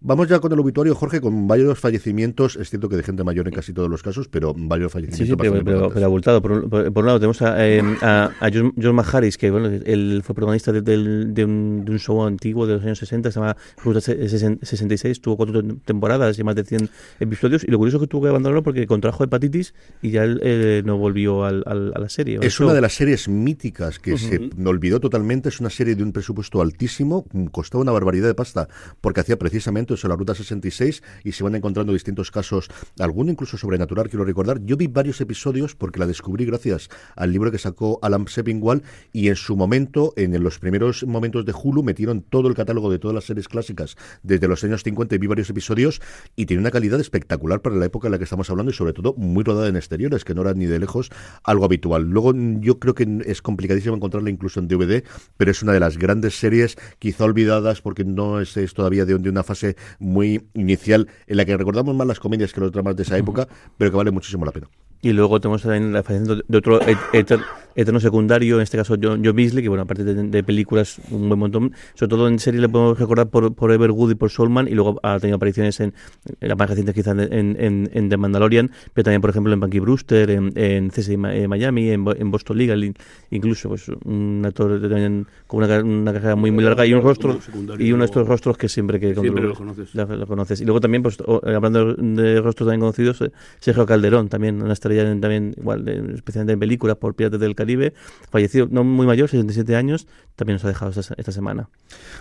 Vamos 0.00 0.28
ya 0.28 0.38
con 0.38 0.52
el 0.52 0.60
obituario, 0.60 0.94
Jorge, 0.94 1.20
con 1.20 1.48
varios 1.48 1.76
fallecimientos. 1.80 2.54
Es 2.54 2.70
cierto 2.70 2.88
que 2.88 2.94
de 2.96 3.02
gente 3.02 3.24
mayor 3.24 3.48
en 3.48 3.54
casi 3.54 3.72
todos 3.72 3.90
los 3.90 4.00
casos, 4.02 4.28
pero 4.28 4.54
varios 4.56 4.92
fallecimientos 4.92 5.26
Sí, 5.26 5.32
sí, 5.32 5.36
pero, 5.64 5.90
pero, 5.92 6.06
abultado. 6.06 6.40
Por, 6.40 6.52
un- 6.52 6.70
por, 6.70 6.92
por 6.92 7.02
un 7.02 7.06
lado 7.06 7.18
tenemos 7.18 7.42
a, 7.42 7.66
eh, 7.66 7.82
a, 8.02 8.30
a 8.40 8.50
John, 8.54 8.72
John 8.80 8.94
Maharis, 8.94 9.36
que 9.36 9.50
bueno, 9.50 9.66
él 9.66 10.22
fue 10.24 10.36
protagonista 10.36 10.70
de, 10.70 10.82
de 10.82 11.44
un, 11.44 11.84
de 11.84 11.90
un 11.92 11.98
show 11.98 12.24
antiguo 12.24 12.64
de 12.68 12.74
los 12.74 12.84
años 12.84 12.98
60, 12.98 13.32
se 13.32 13.40
llama 13.40 13.56
Ruta 13.82 14.00
se- 14.00 14.16
sesen- 14.28 14.60
66, 14.62 15.20
tuvo 15.20 15.36
cuatro 15.36 15.62
tem- 15.64 15.80
temporadas 15.84 16.38
y 16.38 16.44
más 16.44 16.54
de 16.54 16.64
100 16.64 16.88
episodios, 17.18 17.64
y 17.64 17.70
lo 17.72 17.78
curioso 17.78 17.96
es 17.96 18.02
que 18.02 18.06
tuvo 18.06 18.22
que 18.22 18.28
abandonarlo 18.28 18.62
porque 18.62 18.86
contrajo 18.86 19.24
hepatitis 19.24 19.74
y 20.00 20.12
ya 20.12 20.22
él 20.22 20.38
eh, 20.44 20.82
no 20.84 20.96
volvió 20.96 21.44
al, 21.44 21.64
al- 21.66 21.92
a 21.96 21.98
la 21.98 22.08
serie. 22.08 22.38
Es 22.42 22.60
una 22.60 22.72
de 22.72 22.80
las 22.82 22.94
series 22.94 23.28
míticas 23.28 23.98
que 23.98 24.16
se 24.16 24.48
olvidó 24.64 25.00
totalmente. 25.00 25.48
Es 25.48 25.58
una 25.58 25.70
serie 25.70 25.96
de 25.96 26.04
un 26.04 26.12
presupuesto 26.12 26.62
altísimo. 26.62 27.26
Costaba 27.50 27.82
una 27.82 27.90
barbaridad 27.92 28.28
de 28.28 28.34
pasta 28.34 28.68
porque 29.00 29.20
hacía 29.20 29.36
precisamente 29.38 29.87
eso, 29.94 30.08
la 30.08 30.16
Ruta 30.16 30.34
66 30.34 31.02
y 31.24 31.32
se 31.32 31.44
van 31.44 31.54
encontrando 31.54 31.92
distintos 31.92 32.30
casos, 32.30 32.68
alguno 32.98 33.30
incluso 33.30 33.56
sobrenatural, 33.56 34.08
quiero 34.08 34.24
recordar. 34.24 34.60
Yo 34.64 34.76
vi 34.76 34.86
varios 34.86 35.20
episodios 35.20 35.74
porque 35.74 35.98
la 35.98 36.06
descubrí 36.06 36.44
gracias 36.44 36.88
al 37.16 37.32
libro 37.32 37.50
que 37.50 37.58
sacó 37.58 37.98
Alan 38.02 38.26
Sepinwall 38.28 38.82
y 39.12 39.28
en 39.28 39.36
su 39.36 39.56
momento, 39.56 40.12
en 40.16 40.42
los 40.42 40.58
primeros 40.58 41.04
momentos 41.04 41.44
de 41.44 41.52
Hulu, 41.52 41.82
metieron 41.82 42.22
todo 42.22 42.48
el 42.48 42.54
catálogo 42.54 42.90
de 42.90 42.98
todas 42.98 43.14
las 43.14 43.24
series 43.24 43.48
clásicas 43.48 43.96
desde 44.22 44.48
los 44.48 44.62
años 44.64 44.82
50 44.82 45.14
y 45.14 45.18
vi 45.18 45.26
varios 45.26 45.50
episodios 45.50 46.00
y 46.36 46.46
tiene 46.46 46.60
una 46.60 46.70
calidad 46.70 47.00
espectacular 47.00 47.60
para 47.60 47.76
la 47.76 47.86
época 47.86 48.08
en 48.08 48.12
la 48.12 48.18
que 48.18 48.24
estamos 48.24 48.50
hablando 48.50 48.70
y 48.70 48.74
sobre 48.74 48.92
todo 48.92 49.14
muy 49.14 49.44
rodada 49.44 49.68
en 49.68 49.76
exteriores, 49.76 50.24
que 50.24 50.34
no 50.34 50.42
era 50.42 50.54
ni 50.54 50.66
de 50.66 50.78
lejos 50.78 51.10
algo 51.44 51.64
habitual. 51.64 52.04
Luego 52.10 52.32
yo 52.60 52.78
creo 52.78 52.94
que 52.94 53.22
es 53.26 53.42
complicadísimo 53.42 53.96
encontrarla 53.96 54.30
incluso 54.30 54.60
en 54.60 54.68
DVD, 54.68 55.04
pero 55.36 55.50
es 55.50 55.62
una 55.62 55.72
de 55.72 55.80
las 55.80 55.98
grandes 55.98 56.38
series 56.38 56.76
quizá 56.98 57.24
olvidadas 57.24 57.80
porque 57.80 58.04
no 58.04 58.40
es, 58.40 58.56
es 58.56 58.74
todavía 58.74 59.04
de, 59.04 59.18
de 59.18 59.30
una 59.30 59.42
fase 59.42 59.76
muy 59.98 60.48
inicial 60.54 61.08
en 61.26 61.36
la 61.36 61.44
que 61.44 61.56
recordamos 61.56 61.94
más 61.94 62.06
las 62.06 62.20
comedias 62.20 62.52
que 62.52 62.60
los 62.60 62.72
dramas 62.72 62.96
de 62.96 63.02
esa 63.02 63.16
época, 63.18 63.48
pero 63.76 63.90
que 63.90 63.96
vale 63.96 64.10
muchísimo 64.10 64.44
la 64.44 64.52
pena. 64.52 64.68
Y 65.00 65.12
luego 65.12 65.40
tenemos 65.40 65.62
también 65.62 65.92
la 65.92 66.02
fallecimiento 66.02 66.44
de 66.46 66.58
otro 66.58 66.80
et- 66.82 66.98
eter- 67.12 67.40
eterno 67.76 68.00
secundario, 68.00 68.56
en 68.56 68.62
este 68.62 68.76
caso 68.76 68.96
John, 69.00 69.22
John 69.24 69.36
Beasley, 69.36 69.62
que 69.62 69.68
bueno, 69.68 69.82
aparte 69.84 70.02
de, 70.02 70.14
de 70.24 70.42
películas, 70.42 71.00
un 71.12 71.28
buen 71.28 71.38
montón, 71.38 71.72
sobre 71.94 72.10
todo 72.10 72.26
en 72.26 72.40
serie 72.40 72.60
le 72.60 72.68
podemos 72.68 72.98
recordar 72.98 73.28
por, 73.28 73.54
por 73.54 73.70
Everwood 73.70 74.10
y 74.10 74.14
por 74.16 74.30
Soulman, 74.30 74.66
y 74.66 74.72
luego 74.72 74.98
ha 75.04 75.20
tenido 75.20 75.36
apariciones 75.36 75.78
en, 75.78 75.94
en 76.40 76.48
las 76.48 76.58
más 76.58 76.68
recientes 76.68 76.92
quizás 76.96 77.16
en, 77.16 77.56
en, 77.60 77.88
en 77.92 78.08
The 78.08 78.16
Mandalorian, 78.16 78.72
pero 78.92 79.04
también, 79.04 79.20
por 79.20 79.30
ejemplo, 79.30 79.52
en 79.52 79.60
Punky 79.60 79.78
Brewster, 79.78 80.28
en, 80.30 80.50
en 80.56 80.90
CSI 80.90 81.14
eh, 81.30 81.46
Miami, 81.46 81.90
en, 81.90 82.04
en 82.16 82.30
Boston 82.32 82.58
Legal, 82.58 82.82
in- 82.82 82.94
incluso 83.30 83.68
pues 83.68 83.88
un 84.04 84.42
actor 84.44 84.80
también 84.80 85.28
con 85.46 85.62
una, 85.62 85.78
una 85.84 86.12
carrera 86.12 86.34
muy, 86.34 86.50
muy 86.50 86.64
larga 86.64 86.84
y 86.84 86.94
un 86.94 87.02
rostro, 87.02 87.38
y 87.78 87.92
uno 87.92 88.00
de 88.02 88.06
estos 88.06 88.26
rostros 88.26 88.58
que 88.58 88.68
siempre 88.68 88.98
que 88.98 89.14
Siempre 89.14 89.44
lo 89.44 89.54
conoces. 89.54 89.94
la- 89.94 90.04
lo 90.06 90.26
conoces. 90.26 90.60
Y 90.60 90.64
luego 90.64 90.80
también, 90.80 91.04
pues, 91.04 91.16
hablando 91.44 91.94
de 91.94 92.40
rostros 92.40 92.66
también 92.66 92.80
conocidos, 92.80 93.20
eh, 93.20 93.30
Sergio 93.60 93.86
Calderón, 93.86 94.28
también 94.28 94.60
una 94.60 94.72
también, 94.96 95.54
igual, 95.56 95.88
especialmente 96.14 96.52
en 96.52 96.60
películas 96.60 96.96
por 96.96 97.14
Piratas 97.14 97.40
del 97.40 97.54
Caribe, 97.54 97.94
fallecido, 98.30 98.68
no 98.70 98.84
muy 98.84 99.06
mayor, 99.06 99.28
67 99.28 99.76
años, 99.76 100.06
también 100.36 100.54
nos 100.54 100.64
ha 100.64 100.68
dejado 100.68 100.92
esta, 101.00 101.32
semana. 101.32 101.68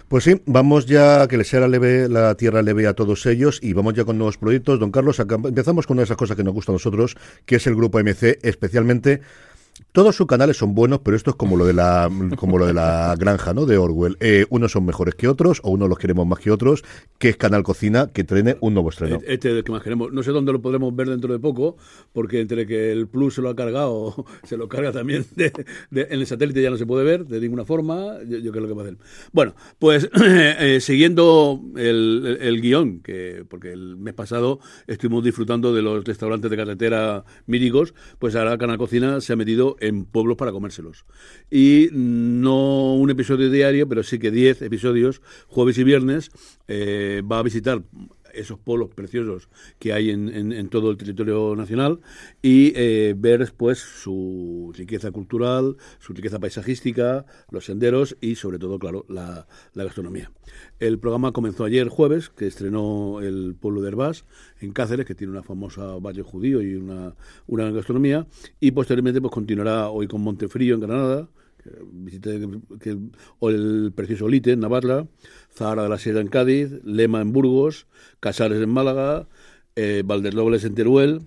Pues 0.07 0.23
sí, 0.23 0.41
vamos 0.45 0.85
ya 0.85 1.23
a 1.23 1.27
que 1.27 1.37
les 1.37 1.47
sea 1.47 1.59
la, 1.61 1.67
leve, 1.67 2.09
la 2.09 2.35
tierra 2.35 2.61
leve 2.61 2.87
a 2.87 2.93
todos 2.93 3.25
ellos 3.25 3.59
y 3.61 3.73
vamos 3.73 3.93
ya 3.93 4.05
con 4.05 4.17
nuevos 4.17 4.37
proyectos. 4.37 4.79
Don 4.79 4.91
Carlos, 4.91 5.19
empezamos 5.19 5.87
con 5.87 5.95
una 5.95 6.01
de 6.01 6.05
esas 6.05 6.17
cosas 6.17 6.35
que 6.35 6.43
nos 6.43 6.53
gusta 6.53 6.71
a 6.71 6.73
nosotros, 6.73 7.15
que 7.45 7.57
es 7.57 7.67
el 7.67 7.75
grupo 7.75 7.99
MC, 7.99 8.39
especialmente. 8.41 9.21
Todos 9.91 10.15
sus 10.15 10.27
canales 10.27 10.57
son 10.57 10.73
buenos, 10.75 10.99
pero 11.03 11.15
esto 11.17 11.31
es 11.31 11.35
como 11.35 11.55
lo 11.57 11.65
de 11.65 11.73
la 11.73 12.09
como 12.37 12.57
lo 12.57 12.65
de 12.65 12.73
la 12.73 13.15
granja, 13.19 13.53
¿no? 13.53 13.65
De 13.65 13.77
Orwell. 13.77 14.17
Eh, 14.19 14.45
unos 14.49 14.71
son 14.71 14.85
mejores 14.85 15.15
que 15.15 15.27
otros, 15.27 15.59
o 15.63 15.71
unos 15.71 15.89
los 15.89 15.97
queremos 15.97 16.25
más 16.27 16.39
que 16.39 16.51
otros, 16.51 16.83
que 17.17 17.29
es 17.29 17.37
Canal 17.37 17.63
Cocina, 17.63 18.07
que 18.13 18.23
trene 18.23 18.57
un 18.61 18.73
nuevo 18.73 18.89
estreno. 18.89 19.19
Este 19.25 19.53
del 19.53 19.63
que 19.63 19.71
más 19.71 19.83
queremos. 19.83 20.11
No 20.11 20.23
sé 20.23 20.31
dónde 20.31 20.51
lo 20.53 20.61
podremos 20.61 20.95
ver 20.95 21.09
dentro 21.09 21.31
de 21.33 21.39
poco, 21.39 21.77
porque 22.13 22.39
entre 22.39 22.65
que 22.67 22.91
el 22.91 23.07
Plus 23.07 23.35
se 23.35 23.41
lo 23.41 23.49
ha 23.49 23.55
cargado, 23.55 24.25
se 24.43 24.57
lo 24.57 24.67
carga 24.67 24.91
también 24.91 25.25
de- 25.35 25.51
de- 25.91 26.01
en 26.09 26.19
el 26.19 26.27
satélite 26.27 26.61
ya 26.61 26.69
no 26.69 26.77
se 26.77 26.85
puede 26.85 27.03
ver 27.03 27.25
de 27.25 27.39
ninguna 27.39 27.65
forma. 27.65 28.17
Yo, 28.27 28.37
yo 28.37 28.51
creo 28.51 28.67
que 28.67 28.73
va 28.73 28.81
a 28.81 28.85
hacer. 28.85 28.97
Bueno, 29.31 29.55
pues 29.79 30.09
eh, 30.23 30.79
siguiendo 30.81 31.61
el, 31.75 32.23
el- 32.25 32.47
el 32.47 32.61
guion, 32.61 32.99
que 33.01 33.45
porque 33.49 33.71
el 33.71 33.97
mes 33.97 34.13
pasado 34.13 34.59
estuvimos 34.87 35.23
disfrutando 35.23 35.73
de 35.73 35.81
los 35.81 36.03
restaurantes 36.03 36.49
de 36.51 36.57
carretera 36.57 37.23
míticos, 37.45 37.93
pues 38.19 38.35
ahora 38.35 38.57
Canal 38.57 38.77
Cocina 38.77 39.21
se 39.21 39.33
ha 39.33 39.35
metido 39.35 39.66
en 39.79 40.05
pueblos 40.05 40.37
para 40.37 40.51
comérselos. 40.51 41.05
Y 41.51 41.89
no 41.91 42.95
un 42.95 43.09
episodio 43.09 43.49
diario, 43.49 43.87
pero 43.89 44.03
sí 44.03 44.19
que 44.19 44.31
10 44.31 44.61
episodios, 44.61 45.21
jueves 45.47 45.77
y 45.77 45.83
viernes, 45.83 46.31
eh, 46.67 47.21
va 47.29 47.39
a 47.39 47.43
visitar 47.43 47.81
esos 48.37 48.59
pueblos 48.59 48.89
preciosos 48.93 49.49
que 49.79 49.93
hay 49.93 50.09
en, 50.11 50.69
todo 50.69 50.91
el 50.91 50.97
territorio 50.97 51.55
nacional 51.55 51.99
y 52.41 52.73
eh, 52.75 53.15
ver 53.17 53.51
pues 53.55 53.79
su 53.79 54.73
riqueza 54.75 55.11
cultural, 55.11 55.77
su 55.99 56.13
riqueza 56.13 56.39
paisajística, 56.39 57.25
los 57.51 57.65
senderos 57.65 58.17
y 58.21 58.35
sobre 58.35 58.59
todo, 58.59 58.79
claro, 58.79 59.05
la, 59.09 59.47
la 59.73 59.83
gastronomía. 59.83 60.31
El 60.79 60.99
programa 60.99 61.31
comenzó 61.31 61.65
ayer 61.65 61.87
jueves, 61.89 62.29
que 62.29 62.47
estrenó 62.47 63.21
el 63.21 63.55
pueblo 63.59 63.81
de 63.81 63.89
Herbás, 63.89 64.25
en 64.59 64.71
Cáceres, 64.71 65.05
que 65.05 65.15
tiene 65.15 65.31
una 65.31 65.43
famosa 65.43 65.97
valle 65.97 66.21
judío 66.21 66.61
y 66.61 66.75
una, 66.75 67.15
una 67.47 67.71
gastronomía, 67.71 68.27
y 68.59 68.71
posteriormente 68.71 69.21
pues 69.21 69.33
continuará 69.33 69.89
hoy 69.89 70.07
con 70.07 70.21
Montefrío 70.21 70.75
en 70.75 70.81
Granada, 70.81 71.29
que- 72.79 72.97
o 73.39 73.49
el 73.49 73.91
precioso 73.95 74.27
Lite 74.27 74.51
en 74.53 74.59
Navarra, 74.61 75.07
Zahara 75.57 75.83
de 75.83 75.89
la 75.89 75.97
Sierra 75.97 76.21
en 76.21 76.27
Cádiz, 76.27 76.69
Lema 76.83 77.21
en 77.21 77.33
Burgos, 77.33 77.87
Casares 78.19 78.61
en 78.61 78.69
Málaga, 78.69 79.27
eh, 79.75 80.03
en 80.07 80.75
Teruel, 80.75 81.21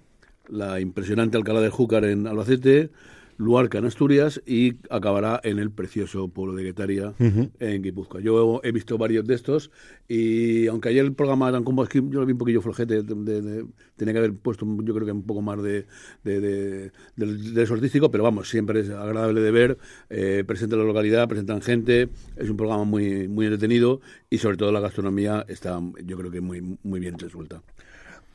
la 0.48 0.80
impresionante 0.80 1.36
Alcalá 1.36 1.60
de 1.60 1.70
Júcar 1.70 2.04
en 2.04 2.26
Albacete, 2.26 2.90
Luarca 3.40 3.78
en 3.78 3.86
Asturias 3.86 4.42
y 4.46 4.74
acabará 4.90 5.40
en 5.44 5.58
el 5.58 5.70
precioso 5.70 6.28
pueblo 6.28 6.54
de 6.54 6.62
Guetaria 6.64 7.14
en 7.58 7.82
Guipúzcoa. 7.82 8.20
Yo 8.20 8.60
he 8.62 8.70
visto 8.70 8.98
varios 8.98 9.26
de 9.26 9.34
estos 9.34 9.70
y 10.08 10.66
aunque 10.66 10.90
ayer 10.90 11.06
el 11.06 11.14
programa 11.14 11.50
es 11.82 11.88
que 11.88 12.02
yo 12.06 12.20
lo 12.20 12.26
vi 12.26 12.32
un 12.32 12.38
poquillo 12.38 12.60
flojete, 12.60 13.02
de- 13.02 13.14
de- 13.14 13.40
de- 13.40 13.66
tenía 13.96 14.12
que 14.12 14.18
haber 14.18 14.34
puesto 14.34 14.66
yo 14.84 14.94
creo 14.94 15.06
que 15.06 15.12
un 15.12 15.22
poco 15.22 15.40
más 15.40 15.62
de, 15.62 15.86
de, 16.22 16.40
de, 16.40 16.90
de 17.16 17.62
artístico, 17.74 18.10
pero 18.10 18.24
vamos, 18.24 18.50
siempre 18.50 18.80
es 18.80 18.90
agradable 18.90 19.40
de 19.40 19.50
ver, 19.50 19.78
eh, 20.10 20.44
presentan 20.46 20.78
la 20.80 20.84
localidad, 20.84 21.26
presentan 21.26 21.62
gente, 21.62 22.10
es 22.36 22.50
un 22.50 22.58
programa 22.58 22.84
muy, 22.84 23.26
muy 23.26 23.46
entretenido 23.46 24.02
y 24.28 24.36
sobre 24.36 24.58
todo 24.58 24.70
la 24.70 24.80
gastronomía 24.80 25.46
está 25.48 25.80
yo 26.04 26.16
creo 26.18 26.30
que 26.30 26.42
muy, 26.42 26.76
muy 26.82 27.00
bien 27.00 27.18
resuelta. 27.18 27.62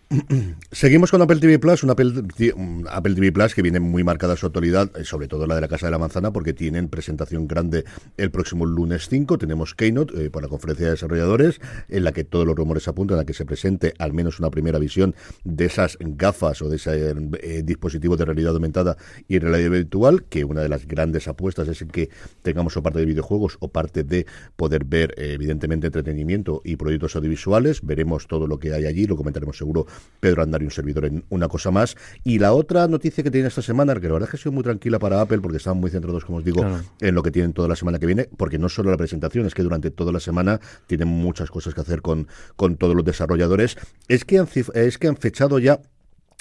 Seguimos 0.72 1.10
con 1.10 1.22
Apple 1.22 1.40
TV 1.40 1.58
Plus, 1.58 1.84
un 1.84 1.90
Apple, 1.90 2.12
TV 2.14 3.32
Plus 3.32 3.56
que 3.56 3.62
viene 3.62 3.80
muy 3.80 4.04
marcada 4.04 4.36
su 4.36 4.46
actualidad, 4.46 4.92
eh, 4.98 5.04
sobre 5.04 5.28
todo 5.28 5.48
la 5.48 5.56
de 5.56 5.62
la 5.62 5.68
Casa 5.68 5.88
de 5.88 5.92
la 5.92 5.98
Manzana, 5.98 6.32
porque 6.32 6.54
tienen 6.54 6.90
presentación 6.90 7.48
grande 7.48 7.86
el 8.18 8.30
próximo 8.30 8.66
lunes 8.66 9.08
5. 9.10 9.38
Tenemos 9.38 9.74
Keynote 9.74 10.26
eh, 10.26 10.30
por 10.30 10.44
la 10.44 10.50
conferencia 10.50 10.86
de 10.86 10.92
desarrolladores, 10.92 11.60
en 11.90 12.04
la 12.04 12.12
que 12.12 12.24
todos 12.24 12.46
los 12.46 12.56
rumores 12.56 12.88
apuntan 12.88 13.20
a 13.20 13.26
que 13.26 13.34
se 13.34 13.46
presente 13.46 13.94
al 13.98 14.14
menos 14.14 14.40
una 14.40 14.52
primera 14.52 14.78
visión 14.78 15.16
de 15.44 15.66
esas 15.66 15.98
gafas 16.00 16.62
o 16.62 16.70
de 16.70 16.76
ese 16.76 17.16
eh, 17.42 17.64
dispositivo 17.64 18.16
de 18.16 18.26
realidad 18.26 18.54
aumentada 18.54 18.98
y 19.28 19.40
realidad 19.40 19.72
virtual, 19.72 20.26
que 20.26 20.44
una 20.44 20.62
de 20.62 20.70
las 20.70 20.88
grandes 20.88 21.28
apuestas 21.28 21.68
es 21.68 21.84
que 21.92 22.10
tengamos 22.44 22.78
o 22.78 22.84
parte 22.84 23.00
de 23.00 23.06
videojuegos 23.06 23.58
o 23.60 23.70
parte 23.70 24.04
de 24.04 24.28
poder 24.56 24.86
ver, 24.86 25.16
evidentemente, 25.18 25.88
entretenimiento 25.88 26.62
y 26.64 26.76
proyectos 26.76 27.16
audiovisuales. 27.16 27.82
Veremos 27.82 28.28
todo 28.28 28.46
lo 28.46 28.60
que 28.60 28.74
hay 28.74 28.86
allí, 28.86 29.08
lo 29.08 29.16
comentaremos 29.16 29.58
seguro 29.58 29.88
Pedro 30.20 30.44
Andar 30.44 30.62
y 30.62 30.66
un 30.66 30.72
servidor 30.72 31.06
en 31.06 31.24
una 31.30 31.48
cosa 31.48 31.72
más. 31.72 31.96
Y 32.24 32.40
la 32.40 32.54
otra 32.54 32.88
noticia 32.88 33.24
que 33.24 33.32
tiene 33.32 33.48
esta 33.48 33.62
semana, 33.62 33.94
que 33.96 34.08
la 34.08 34.14
verdad 34.14 34.28
es 34.28 34.32
que 34.32 34.38
ha 34.38 34.40
sido 34.40 34.52
muy 34.52 34.64
tranquila 34.64 35.00
para 35.00 35.22
Apple, 35.22 35.40
porque 35.40 35.58
están 35.58 35.78
muy 35.78 35.92
centrados, 35.92 36.26
como 36.26 36.40
os 36.40 36.46
digo, 36.46 36.66
en 37.00 37.16
lo 37.16 37.24
que 37.24 37.32
tienen 37.32 37.54
toda 37.54 37.68
la 37.68 37.76
semana 37.76 38.00
que 38.00 38.06
viene, 38.06 38.30
porque 38.38 38.58
no 38.58 38.70
solo 38.70 38.92
la 38.92 38.98
presentación, 38.98 39.46
es 39.46 39.54
que 39.54 39.64
durante 39.64 39.92
toda 39.92 40.12
la 40.12 40.20
semana 40.20 40.60
tienen 40.88 41.08
muchas 41.08 41.52
cosas 41.52 41.74
que 41.74 41.82
hacer 41.82 42.02
con, 42.02 42.28
con 42.56 42.76
todos 42.78 42.96
los 42.96 43.06
desarrolladores, 43.06 43.78
es 44.08 44.26
que 44.26 44.40
han, 44.40 44.48
es 44.74 44.98
que 44.98 45.08
han 45.08 45.18
fechado 45.18 45.60
ya 45.60 45.80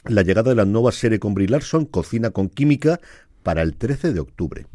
la 0.06 0.22
llegada 0.22 0.50
de 0.50 0.56
la 0.56 0.64
nueva 0.64 0.92
serie 0.92 1.18
con 1.18 1.34
Brie 1.34 1.48
Larson, 1.48 1.86
Cocina 1.86 2.30
con 2.30 2.48
Química, 2.48 3.00
para 3.42 3.62
el 3.62 3.76
13 3.76 4.12
de 4.12 4.20
octubre. 4.20 4.66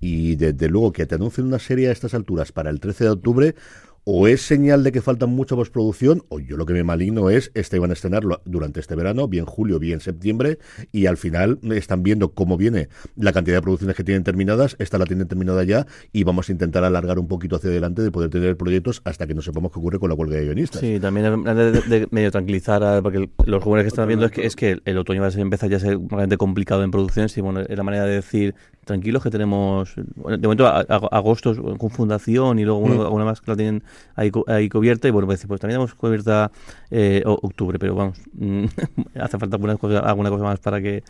Y 0.00 0.36
desde 0.36 0.68
luego 0.68 0.92
que 0.92 1.06
te 1.06 1.16
anuncien 1.16 1.46
una 1.46 1.58
serie 1.58 1.88
a 1.88 1.92
estas 1.92 2.14
alturas 2.14 2.52
para 2.52 2.70
el 2.70 2.80
13 2.80 3.04
de 3.04 3.10
octubre, 3.10 3.54
o 4.04 4.26
es 4.26 4.42
señal 4.42 4.82
de 4.84 4.92
que 4.92 5.02
falta 5.02 5.26
mucha 5.26 5.56
postproducción, 5.56 6.22
o 6.28 6.40
yo 6.40 6.56
lo 6.56 6.66
que 6.66 6.72
me 6.72 6.84
maligno 6.84 7.30
es, 7.30 7.50
este 7.54 7.76
iban 7.76 7.90
a 7.90 7.92
estrenarlo 7.92 8.40
durante 8.44 8.80
este 8.80 8.94
verano, 8.94 9.28
bien 9.28 9.44
julio, 9.44 9.78
bien 9.78 10.00
septiembre, 10.00 10.58
y 10.92 11.06
al 11.06 11.16
final 11.16 11.58
están 11.72 12.02
viendo 12.02 12.32
cómo 12.32 12.56
viene 12.56 12.88
la 13.16 13.32
cantidad 13.32 13.56
de 13.56 13.62
producciones 13.62 13.96
que 13.96 14.04
tienen 14.04 14.24
terminadas, 14.24 14.76
esta 14.78 14.98
la 14.98 15.06
tienen 15.06 15.28
terminada 15.28 15.64
ya, 15.64 15.86
y 16.12 16.24
vamos 16.24 16.48
a 16.48 16.52
intentar 16.52 16.84
alargar 16.84 17.18
un 17.18 17.28
poquito 17.28 17.56
hacia 17.56 17.70
adelante 17.70 18.02
de 18.02 18.10
poder 18.10 18.30
tener 18.30 18.56
proyectos 18.56 19.02
hasta 19.04 19.26
que 19.26 19.34
no 19.34 19.42
sepamos 19.42 19.72
qué 19.72 19.78
ocurre 19.78 19.98
con 19.98 20.08
la 20.08 20.14
huelga 20.14 20.36
de 20.36 20.44
guionistas. 20.44 20.80
Sí, 20.80 20.98
también 21.00 21.44
de, 21.44 22.08
medio 22.10 22.30
tranquilizar, 22.30 23.02
porque 23.02 23.28
los 23.44 23.62
jóvenes 23.62 23.84
que 23.84 23.88
están 23.88 24.08
viendo 24.08 24.26
es 24.26 24.32
que, 24.32 24.46
es 24.46 24.56
que 24.56 24.80
el 24.84 24.98
otoño 24.98 25.22
va 25.22 25.28
a 25.28 25.32
empezar 25.32 25.68
ya 25.68 25.76
a 25.76 25.80
ser 25.80 25.98
realmente 26.08 26.36
complicado 26.36 26.82
en 26.82 26.90
producción, 26.90 27.28
si 27.28 27.40
bueno, 27.40 27.60
es 27.60 27.76
la 27.76 27.82
manera 27.82 28.04
de 28.04 28.14
decir 28.14 28.54
tranquilos 28.90 29.22
que 29.22 29.30
tenemos, 29.30 29.94
de 29.94 30.38
momento 30.38 30.66
agosto 30.66 31.54
con 31.78 31.90
fundación 31.90 32.58
y 32.58 32.64
luego 32.64 32.80
mm. 32.80 33.12
una 33.12 33.24
más 33.24 33.40
que 33.40 33.50
la 33.52 33.56
tienen 33.56 33.84
ahí, 34.16 34.32
ahí 34.48 34.68
cubierta 34.68 35.06
y 35.06 35.12
bueno, 35.12 35.28
pues, 35.28 35.46
pues 35.46 35.60
también 35.60 35.78
hemos 35.78 35.94
cubierta 35.94 36.50
eh, 36.90 37.22
octubre, 37.24 37.78
pero 37.78 37.94
vamos, 37.94 38.18
hace 39.14 39.38
falta 39.38 39.56
alguna 39.56 39.76
cosa, 39.76 40.00
alguna 40.00 40.30
cosa 40.30 40.42
más 40.42 40.58
para 40.58 40.80
que 40.80 41.04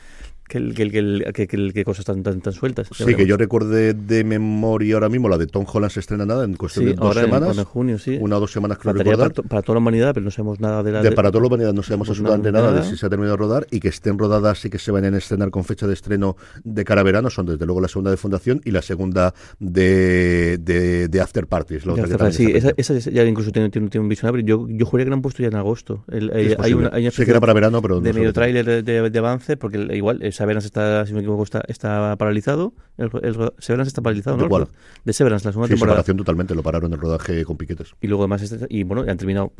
que, 0.50 0.74
que, 0.74 1.46
que, 1.46 1.72
que, 1.72 1.84
cosas 1.84 2.04
tan, 2.04 2.24
tan, 2.24 2.40
tan 2.40 2.52
sueltas. 2.52 2.88
Sí, 2.92 3.14
que 3.14 3.24
yo 3.24 3.36
recuerde 3.36 3.94
de 3.94 4.24
memoria 4.24 4.94
ahora 4.94 5.08
mismo, 5.08 5.28
la 5.28 5.38
de 5.38 5.46
Tom 5.46 5.64
Holland 5.72 5.92
se 5.92 6.00
estrena 6.00 6.26
nada 6.26 6.44
en 6.44 6.54
cuestión 6.54 6.86
de 6.86 6.94
dos 6.94 7.14
semanas. 7.14 7.56
En, 7.56 7.64
junio, 7.64 7.98
sí. 7.98 8.18
Una 8.20 8.36
o 8.36 8.40
dos 8.40 8.50
semanas, 8.50 8.78
creo 8.78 8.92
recordar. 8.92 9.32
Para, 9.32 9.48
para, 9.48 9.62
toda 9.62 9.76
la 9.76 9.80
humanidad, 9.80 10.12
pero 10.12 10.24
no 10.24 10.30
sabemos 10.32 10.58
nada 10.58 10.82
de 10.82 10.90
la... 10.90 11.02
De, 11.02 11.12
para 11.12 11.30
toda 11.30 11.42
la 11.42 11.46
humanidad 11.46 11.72
no 11.72 11.84
sabemos 11.84 12.08
absolutamente 12.08 12.50
nada, 12.50 12.72
de 12.72 12.82
si 12.82 12.96
se 12.96 13.06
ha 13.06 13.08
terminado 13.08 13.36
de 13.36 13.38
rodar 13.38 13.66
y 13.70 13.78
que 13.78 13.88
estén 13.88 14.18
rodadas 14.18 14.64
y 14.64 14.70
que 14.70 14.78
se 14.78 14.90
vayan 14.90 15.14
a 15.14 15.18
estrenar 15.18 15.50
con 15.50 15.64
fecha 15.64 15.86
de 15.86 15.94
estreno 15.94 16.36
de 16.64 16.84
cara 16.84 17.02
a 17.02 17.04
verano 17.04 17.30
son 17.30 17.46
desde 17.46 17.64
luego 17.64 17.80
la 17.80 17.88
segunda 17.88 18.10
de 18.10 18.16
Fundación 18.16 18.60
y 18.64 18.72
la 18.72 18.82
segunda 18.82 19.34
de, 19.60 20.58
de, 20.58 21.06
de 21.06 21.20
After 21.20 21.46
Parties. 21.46 21.86
La 21.86 21.92
otra 21.92 22.32
sí, 22.32 22.50
esa, 22.52 22.72
esa, 22.76 22.98
ya 22.98 23.24
incluso 23.24 23.52
tiene, 23.52 23.70
tiene, 23.70 23.88
tiene 23.88 24.02
un 24.02 24.08
visionario. 24.08 24.44
Yo, 24.44 24.66
yo 24.68 24.84
juraría 24.84 25.06
que 25.06 25.10
la 25.10 25.16
han 25.16 25.22
puesto 25.22 25.42
ya 25.42 25.48
en 25.48 25.54
agosto. 25.54 26.04
El, 26.10 26.30
hay 26.58 26.72
una, 26.72 26.90
hay 26.92 27.08
que 27.08 27.30
era 27.30 27.40
para 27.40 27.52
verano, 27.52 27.80
pero... 27.82 28.00
De 28.00 28.12
medio 28.12 28.32
tráiler 28.32 28.82
de, 28.82 29.10
de, 29.10 29.18
avance, 29.18 29.56
porque 29.56 29.78
igual, 29.92 30.22
esa 30.22 30.39
verano 30.46 30.60
se 30.60 30.68
está 30.68 31.04
me 31.12 31.20
equivoco, 31.20 31.42
está, 31.42 31.62
está 31.68 32.16
paralizado. 32.16 32.72
El, 32.96 33.10
Severance 33.58 33.88
está 33.88 34.02
paralizado, 34.02 34.36
¿no? 34.36 34.48
¿De 34.48 34.66
De 35.04 35.12
Severance, 35.12 35.46
la 35.46 35.52
segunda 35.52 35.68
sí, 35.68 35.74
temporada. 35.74 35.96
separación 35.96 36.16
totalmente, 36.18 36.54
lo 36.54 36.62
pararon 36.62 36.92
el 36.92 37.00
rodaje 37.00 37.44
con 37.44 37.56
piquetes. 37.56 37.94
Y 38.00 38.08
luego 38.08 38.24
además, 38.24 38.42
este, 38.42 38.66
y 38.68 38.82
bueno, 38.82 39.04
han 39.10 39.16
terminado, 39.16 39.52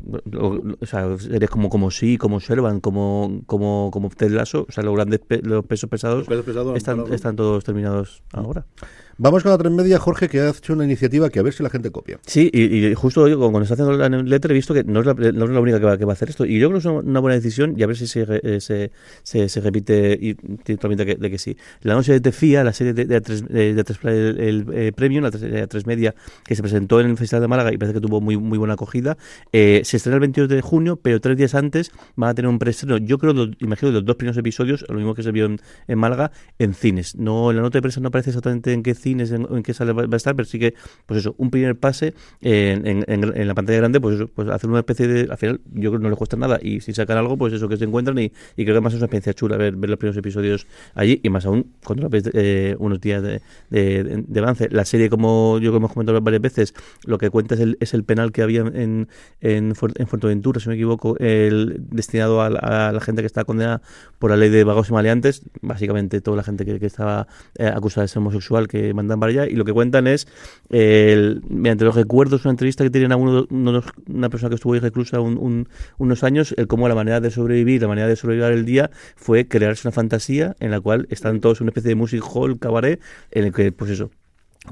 o 0.81 0.87
sea, 0.87 1.09
eres 1.31 1.51
como, 1.51 1.71
como 1.71 1.91
sí, 1.91 2.19
como 2.19 2.41
Shervan, 2.41 2.81
como, 2.81 3.43
como, 3.47 3.91
como 3.93 4.11
Ted 4.11 4.31
Lasso, 4.31 4.67
o 4.69 4.73
sea, 4.73 4.85
los 4.85 4.95
grandes 4.95 5.21
los 5.43 5.65
pesos 5.65 5.89
pesados, 5.89 6.19
los 6.19 6.29
pesos 6.29 6.45
pesados 6.45 6.77
están, 6.77 7.13
están 7.13 7.37
todos 7.37 7.65
terminados 7.65 8.23
ahora. 8.33 8.67
Vamos 9.23 9.43
con 9.43 9.53
la 9.53 9.59
tres 9.59 9.71
media, 9.71 9.99
Jorge, 9.99 10.31
que 10.31 10.41
ha 10.41 10.49
hecho 10.49 10.73
una 10.73 10.87
iniciativa 10.87 11.29
que 11.29 11.39
a 11.41 11.43
ver 11.43 11.53
si 11.53 11.63
la 11.63 11.69
gente 11.69 11.91
copia. 11.91 12.19
Sí, 12.25 12.49
y, 12.55 12.95
justo 12.95 13.21
cuando 13.39 13.61
está 13.61 13.75
haciendo 13.75 13.93
la 13.93 14.09
newsletter 14.09 14.51
he 14.51 14.55
visto 14.55 14.73
que 14.73 14.83
no 14.83 15.01
es 15.01 15.07
la, 15.07 15.13
no 15.13 15.45
es 15.45 15.51
la 15.51 15.61
única 15.61 15.79
que 15.79 15.85
va, 15.85 15.99
que 15.99 16.07
va, 16.07 16.13
a 16.13 16.15
hacer 16.15 16.31
esto. 16.31 16.47
Y 16.47 16.59
yo 16.59 16.69
creo 16.69 16.81
que 16.81 16.89
es 16.89 17.05
una 17.05 17.21
buena 17.21 17.35
decisión 17.35 17.75
y 17.77 17.83
a 17.83 17.87
ver 17.87 17.99
si 17.99 18.07
se, 18.07 18.25
eh, 18.27 18.63
se, 18.63 18.91
se, 19.23 19.51
se, 19.51 19.61
repite 19.61 20.19
y 20.19 20.37
totalmente 20.63 21.05
de 21.05 21.17
de 21.17 21.31
que, 21.31 21.37
sí. 21.37 21.55
La 21.83 21.93
noche 21.93 22.13
de 22.13 22.21
Tefía, 22.23 22.65
la 22.65 22.73
serie 22.73 22.95
de, 22.95 23.05
de, 23.05 23.23
A3, 23.23 23.47
de, 23.47 23.75
de 23.75 23.85
el, 24.05 24.41
el 24.41 24.67
eh, 24.73 24.93
Premium, 24.93 25.23
la 25.23 25.31
de 25.31 25.69
A3 25.69 25.85
Media, 25.85 26.15
que 26.47 26.57
se 26.57 26.63
presentó 26.63 26.99
en 26.99 27.11
el 27.11 27.19
Festival 27.19 27.43
de 27.43 27.49
Málaga 27.49 27.75
y 27.75 27.77
parece 27.77 27.93
que 27.93 28.01
tuvo 28.01 28.23
muy, 28.23 28.39
muy 28.39 28.57
buena 28.57 28.73
acogida, 28.73 29.19
eh, 29.53 29.83
se 29.85 29.99
estrena 29.99 30.15
el 30.15 30.21
22 30.21 30.49
de 30.49 30.63
junio, 30.63 30.97
pero 30.97 31.21
tres 31.21 31.37
días 31.37 31.55
antes 31.55 31.93
van 32.17 32.31
a 32.31 32.35
tener 32.35 32.49
un 32.49 32.59
preestreno, 32.59 32.97
yo 32.97 33.19
creo, 33.19 33.35
lo, 33.35 33.51
imagino, 33.59 33.93
los 33.93 34.07
dos 34.07 34.17
primeros 34.17 34.39
episodios, 34.39 34.87
lo 34.89 34.95
mismo 34.95 35.15
que 35.15 35.23
se 35.23 35.31
vio 35.31 35.45
en, 35.45 35.61
en 35.89 35.99
Málaga, 35.99 36.33
en 36.59 36.73
cines. 36.73 37.17
No, 37.17 37.53
la 37.53 37.61
nota 37.61 37.77
de 37.77 37.83
prensa 37.83 38.01
no 38.01 38.09
aparece 38.09 38.31
exactamente 38.31 38.73
en 38.73 38.83
qué 38.83 38.95
cines, 39.11 39.31
en, 39.33 39.47
en 39.51 39.63
qué 39.63 39.75
sale 39.75 39.93
va 39.93 40.05
a 40.11 40.17
estar, 40.17 40.35
pero 40.37 40.47
sí 40.47 40.59
que, 40.59 40.75
pues 41.07 41.21
eso, 41.21 41.35
un 41.39 41.51
primer 41.51 41.77
pase 41.77 42.15
en, 42.41 42.87
en, 42.87 43.05
en 43.09 43.49
la 43.49 43.55
pantalla 43.55 43.79
grande, 43.79 44.01
pues, 44.01 44.25
pues 44.35 44.49
hacer 44.49 44.71
una 44.71 44.81
especie 44.81 45.07
de, 45.09 45.21
al 45.31 45.39
final, 45.39 45.61
yo 45.73 45.91
creo 45.91 45.99
que 46.01 46.05
no 46.05 46.11
le 46.11 46.17
cuesta 46.17 46.37
nada, 46.37 46.59
y 46.63 46.81
si 46.81 46.93
sacan 46.93 47.19
algo, 47.19 47.37
pues 47.37 47.53
eso, 47.53 47.69
que 47.69 47.77
se 47.77 47.85
encuentran, 47.85 48.19
y, 48.19 48.33
y 48.57 48.65
creo 48.65 48.67
que 48.67 48.71
además 48.73 48.95
es 48.95 48.99
una 48.99 49.07
experiencia 49.07 49.35
chula 49.35 49.57
ver, 49.57 49.77
ver 49.77 49.91
los 49.91 49.99
primeros 49.99 50.17
episodios 50.17 50.67
allí, 50.95 51.21
y 51.23 51.31
más 51.31 51.47
aún 51.47 51.73
cuando 51.85 52.05
la 52.05 52.09
ves 52.09 52.31
eh, 52.33 52.77
unos 52.79 53.01
días 53.01 53.23
de, 53.23 53.41
de, 53.71 54.25
de, 54.27 54.41
avance. 54.41 54.69
La 54.71 54.85
serie, 54.85 55.11
como 55.11 55.59
yo 55.59 55.71
que 55.73 55.79
hemos 55.79 55.93
comentado 55.93 56.21
varias 56.21 56.43
veces, 56.43 56.75
lo 57.05 57.19
que 57.19 57.31
cuenta 57.31 57.55
es 57.55 57.61
el, 57.61 57.77
es 57.81 57.95
el 57.95 58.05
penal 58.05 58.33
que 58.33 58.43
había 58.43 58.61
en, 58.61 59.09
en, 59.41 59.75
en 60.01 60.07
Fuerteventura, 60.07 60.61
si 60.61 60.67
no 60.67 60.71
me 60.71 60.77
equivoco, 60.77 61.17
el, 61.19 61.77
destinado 61.91 62.41
a, 62.43 62.47
a, 62.47 62.93
la 62.93 63.01
gente 63.01 63.23
que 63.23 63.27
está 63.27 63.45
condenada 63.45 63.83
por 64.19 64.31
la 64.31 64.37
ley 64.37 64.51
de 64.51 64.65
vagos 64.65 64.91
y 64.91 64.93
maleantes, 64.93 65.43
básicamente 65.63 66.21
toda 66.21 66.37
la 66.37 66.43
gente 66.43 66.65
que, 66.65 66.79
que 66.79 66.87
estaba 66.87 67.27
eh, 67.57 67.67
acusada 67.67 68.03
de 68.05 68.09
ser 68.09 68.19
homosexual 68.19 68.69
que 68.69 68.90
mandan 68.95 69.21
para 69.21 69.31
allá, 69.31 69.47
y 69.47 69.55
lo 69.55 69.65
que 69.65 69.73
cuentan 69.73 70.07
es, 70.07 70.27
el, 70.69 71.43
mediante 71.49 71.85
los 71.85 71.95
recuerdos, 71.95 72.45
una 72.45 72.53
entrevista 72.53 72.85
que 72.85 72.91
tienen 72.91 73.13
a 73.13 73.17
uno, 73.17 73.47
uno, 73.51 73.83
una 74.09 74.31
persona 74.31 74.49
que 74.49 74.57
estuvo 74.57 74.75
ahí 74.75 74.81
reclusa 74.81 75.21
un, 75.21 75.39
un, 75.39 75.69
unos 75.99 76.25
años, 76.25 76.55
el 76.57 76.67
cómo 76.67 76.89
la 76.89 76.95
manera 76.95 77.21
de 77.21 77.31
sobrevivir, 77.31 77.83
la 77.83 77.89
manera 77.89 78.07
de 78.07 78.17
sobrevivir 78.17 78.51
el 78.53 78.65
día 78.65 78.91
fue 79.17 79.47
crearse 79.49 79.87
una 79.87 79.93
fantasía 79.93 80.57
en 80.61 80.71
la 80.71 80.81
cual 80.81 81.07
están 81.11 81.41
todos 81.41 81.61
una 81.61 81.71
especie 81.71 81.91
de 81.91 81.95
music 81.95 82.23
hall, 82.23 82.59
cabaret, 82.59 83.01
en 83.31 83.45
el 83.45 83.53
que, 83.53 83.73
pues 83.73 83.91
eso, 83.91 84.11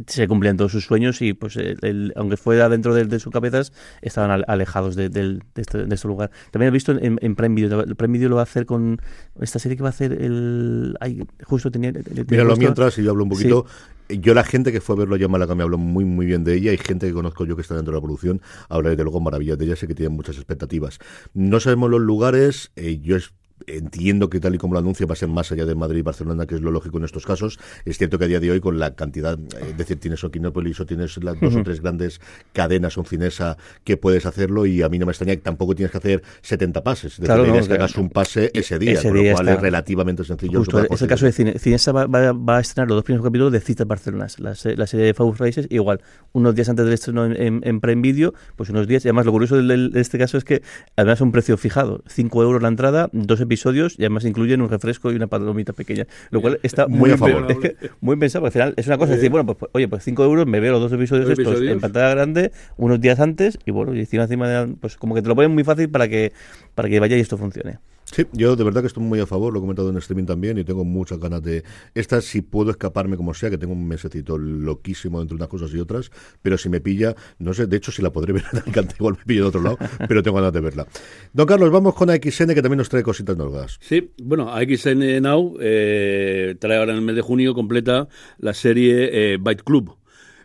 se 0.06 0.28
cumplían 0.28 0.56
todos 0.56 0.72
sus 0.72 0.84
sueños 0.84 1.22
y 1.22 1.32
pues 1.32 1.56
el, 1.56 1.78
el, 1.82 2.12
aunque 2.16 2.36
fuera 2.36 2.68
dentro 2.68 2.94
de, 2.94 3.04
de 3.06 3.18
sus 3.18 3.32
cabezas 3.32 3.72
estaban 4.02 4.44
alejados 4.46 4.96
de, 4.96 5.08
de, 5.08 5.34
de, 5.34 5.40
este, 5.56 5.86
de, 5.86 5.94
este, 5.94 6.08
lugar. 6.08 6.30
También 6.50 6.68
he 6.68 6.72
visto 6.72 6.92
en, 6.92 7.18
en 7.20 7.34
Prime 7.34 7.54
Video 7.54 7.80
el 7.82 7.96
Prime 7.96 8.12
Video 8.12 8.28
lo 8.28 8.36
va 8.36 8.42
a 8.42 8.44
hacer 8.44 8.66
con 8.66 9.00
esta 9.40 9.58
serie 9.58 9.76
que 9.76 9.82
va 9.82 9.88
a 9.88 9.90
hacer 9.90 10.12
el 10.12 10.94
ay, 11.00 11.24
justo 11.42 11.70
tenía, 11.70 11.92
míralo 12.28 12.56
mientras 12.56 12.98
y 12.98 13.02
yo 13.02 13.10
hablo 13.10 13.24
un 13.24 13.30
poquito. 13.30 13.64
Sí. 14.08 14.20
yo 14.20 14.34
la 14.34 14.44
gente 14.44 14.72
que 14.72 14.82
fue 14.82 14.94
a 14.94 14.98
verlo 14.98 15.16
ya 15.16 15.26
en 15.26 15.56
me 15.56 15.62
habló 15.62 15.78
muy 15.78 16.04
muy 16.04 16.26
bien 16.26 16.44
de 16.44 16.54
ella. 16.54 16.70
Hay 16.70 16.78
gente 16.78 17.06
que 17.06 17.14
conozco 17.14 17.46
yo 17.46 17.56
que 17.56 17.62
está 17.62 17.74
dentro 17.74 17.92
de 17.92 17.96
la 17.96 18.02
producción. 18.02 18.42
Habla 18.68 18.90
desde 18.90 19.04
luego 19.04 19.20
maravillas 19.20 19.56
de 19.56 19.64
ella. 19.64 19.76
Sé 19.76 19.86
que 19.86 19.94
tienen 19.94 20.14
muchas 20.14 20.36
expectativas. 20.36 20.98
No 21.32 21.60
sabemos 21.60 21.90
los 21.90 22.00
lugares. 22.00 22.72
Eh, 22.76 23.00
yo 23.00 23.16
es, 23.16 23.32
entiendo 23.76 24.28
que 24.30 24.40
tal 24.40 24.54
y 24.54 24.58
como 24.58 24.74
lo 24.74 24.80
anuncia 24.80 25.06
va 25.06 25.12
a 25.12 25.16
ser 25.16 25.28
más 25.28 25.50
allá 25.52 25.66
de 25.66 25.74
Madrid 25.74 25.98
y 26.00 26.02
Barcelona, 26.02 26.46
que 26.46 26.54
es 26.54 26.60
lo 26.60 26.70
lógico 26.70 26.98
en 26.98 27.04
estos 27.04 27.26
casos. 27.26 27.58
Es 27.84 27.98
cierto 27.98 28.18
que 28.18 28.24
a 28.24 28.28
día 28.28 28.40
de 28.40 28.50
hoy 28.50 28.60
con 28.60 28.78
la 28.78 28.94
cantidad, 28.94 29.38
es 29.60 29.76
decir, 29.76 29.98
tienes 29.98 30.22
Oquinópolis 30.24 30.80
o 30.80 30.86
tienes 30.86 31.22
las 31.22 31.40
dos 31.40 31.54
uh 31.54 31.58
-huh. 31.58 31.60
o 31.60 31.64
tres 31.64 31.80
grandes 31.80 32.20
cadenas 32.52 32.96
o 32.98 33.04
cinesa 33.04 33.56
que 33.84 33.96
puedes 33.96 34.26
hacerlo 34.26 34.66
y 34.66 34.82
a 34.82 34.88
mí 34.88 34.98
no 34.98 35.06
me 35.06 35.12
extraña 35.12 35.34
que 35.34 35.42
tampoco 35.42 35.74
tienes 35.74 35.90
que 35.92 35.98
hacer 35.98 36.22
70 36.42 36.82
pases. 36.82 37.18
De 37.18 37.26
claro, 37.26 37.46
no, 37.46 37.66
que 37.66 37.74
hagas 37.74 37.96
un 37.96 38.10
pase 38.10 38.50
ese 38.54 38.78
día, 38.78 38.92
ese 38.92 39.08
con 39.08 39.18
día 39.18 39.30
lo 39.30 39.36
cual 39.36 39.48
está. 39.48 39.58
es 39.58 39.62
relativamente 39.62 40.24
sencillo. 40.24 40.58
Justo, 40.60 40.84
es 40.88 41.02
el 41.02 41.08
caso 41.08 41.26
de 41.26 41.32
Cine. 41.32 41.58
Cinesa 41.58 41.92
va, 41.92 42.06
va, 42.06 42.32
va, 42.32 42.58
a 42.58 42.60
estrenar 42.60 42.88
los 42.88 42.96
dos 42.96 43.04
primeros 43.04 43.24
capítulos 43.24 43.52
de 43.52 43.60
Citas 43.60 43.86
Barcelona, 43.86 44.26
la, 44.38 44.50
la 44.50 44.86
serie 44.86 45.06
de 45.06 45.14
Faust 45.14 45.40
Races, 45.40 45.66
igual, 45.70 46.00
unos 46.32 46.54
días 46.54 46.68
antes 46.68 46.84
del 46.84 46.94
estreno 46.94 47.26
en, 47.26 47.40
en, 47.40 47.60
en 47.64 47.80
Prime 47.80 48.02
Video, 48.02 48.34
pues 48.56 48.70
unos 48.70 48.86
días, 48.86 49.04
y 49.04 49.08
además 49.08 49.26
lo 49.26 49.32
curioso 49.32 49.56
de, 49.56 49.88
de 49.88 50.00
este 50.00 50.18
caso 50.18 50.38
es 50.38 50.44
que 50.44 50.62
además 50.96 51.20
un 51.20 51.32
precio 51.32 51.56
fijado, 51.56 52.02
5 52.08 52.42
euros 52.42 52.62
la 52.62 52.68
entrada, 52.68 53.10
dos 53.12 53.40
episodios 53.40 53.57
y 53.98 54.02
además 54.02 54.24
incluyen 54.24 54.60
un 54.60 54.68
refresco 54.68 55.12
y 55.12 55.16
una 55.16 55.26
palomita 55.26 55.72
pequeña, 55.72 56.06
lo 56.30 56.40
cual 56.40 56.58
está 56.62 56.86
muy, 56.86 56.98
muy 56.98 57.10
a 57.12 57.16
favor. 57.16 57.50
Es 57.50 57.58
que, 57.58 57.76
muy 58.00 58.16
pensado, 58.16 58.46
al 58.46 58.52
final 58.52 58.74
es 58.76 58.86
una 58.86 58.98
cosa, 58.98 59.12
decir, 59.12 59.30
bueno, 59.30 59.46
pues, 59.46 59.58
pues 59.58 59.70
oye, 59.74 59.88
pues 59.88 60.04
5 60.04 60.24
euros, 60.24 60.46
me 60.46 60.60
veo 60.60 60.72
los 60.72 60.80
dos 60.80 60.92
episodios 60.92 61.28
estos 61.28 61.46
episodios? 61.46 61.72
en 61.72 61.80
pantalla 61.80 62.10
grande 62.10 62.52
unos 62.76 63.00
días 63.00 63.20
antes 63.20 63.58
y 63.64 63.70
bueno, 63.70 63.94
y 63.94 64.00
encima, 64.00 64.24
encima 64.24 64.48
de, 64.48 64.74
pues 64.74 64.96
como 64.96 65.14
que 65.14 65.22
te 65.22 65.28
lo 65.28 65.34
ponen 65.34 65.52
muy 65.52 65.64
fácil 65.64 65.88
para 65.90 66.08
que, 66.08 66.32
para 66.74 66.88
que 66.88 67.00
vaya 67.00 67.16
y 67.16 67.20
esto 67.20 67.36
funcione. 67.36 67.78
Sí, 68.14 68.26
yo 68.32 68.56
de 68.56 68.64
verdad 68.64 68.80
que 68.80 68.86
estoy 68.86 69.02
muy 69.02 69.20
a 69.20 69.26
favor, 69.26 69.52
lo 69.52 69.58
he 69.58 69.62
comentado 69.62 69.90
en 69.90 69.96
streaming 69.98 70.24
también 70.24 70.58
y 70.58 70.64
tengo 70.64 70.84
muchas 70.84 71.18
ganas 71.18 71.42
de... 71.42 71.62
Esta 71.94 72.20
si 72.20 72.42
puedo 72.42 72.70
escaparme 72.70 73.16
como 73.16 73.34
sea, 73.34 73.50
que 73.50 73.58
tengo 73.58 73.74
un 73.74 73.86
mesecito 73.86 74.38
loquísimo 74.38 75.20
entre 75.20 75.36
unas 75.36 75.48
cosas 75.48 75.72
y 75.74 75.78
otras, 75.78 76.10
pero 76.42 76.56
si 76.58 76.68
me 76.68 76.80
pilla, 76.80 77.14
no 77.38 77.52
sé, 77.54 77.66
de 77.66 77.76
hecho 77.76 77.92
si 77.92 78.02
la 78.02 78.10
podré 78.10 78.32
ver 78.32 78.44
en 78.52 78.60
Alicante, 78.60 78.94
igual 78.98 79.16
me 79.18 79.24
pillo 79.24 79.42
de 79.42 79.48
otro 79.48 79.62
lado, 79.62 79.78
pero 80.08 80.22
tengo 80.22 80.36
ganas 80.36 80.52
de 80.52 80.60
verla. 80.60 80.86
Don 81.32 81.46
Carlos, 81.46 81.70
vamos 81.70 81.94
con 81.94 82.10
AXN 82.10 82.54
que 82.54 82.62
también 82.62 82.78
nos 82.78 82.88
trae 82.88 83.02
cositas 83.02 83.36
nuevas. 83.36 83.78
Sí, 83.80 84.12
bueno, 84.22 84.52
AXN 84.52 85.22
Now 85.22 85.56
eh, 85.60 86.56
trae 86.58 86.78
ahora 86.78 86.92
en 86.92 86.98
el 86.98 87.04
mes 87.04 87.16
de 87.16 87.22
junio 87.22 87.54
completa 87.54 88.08
la 88.38 88.54
serie 88.54 89.34
eh, 89.34 89.38
Byte 89.38 89.62
Club. 89.62 89.96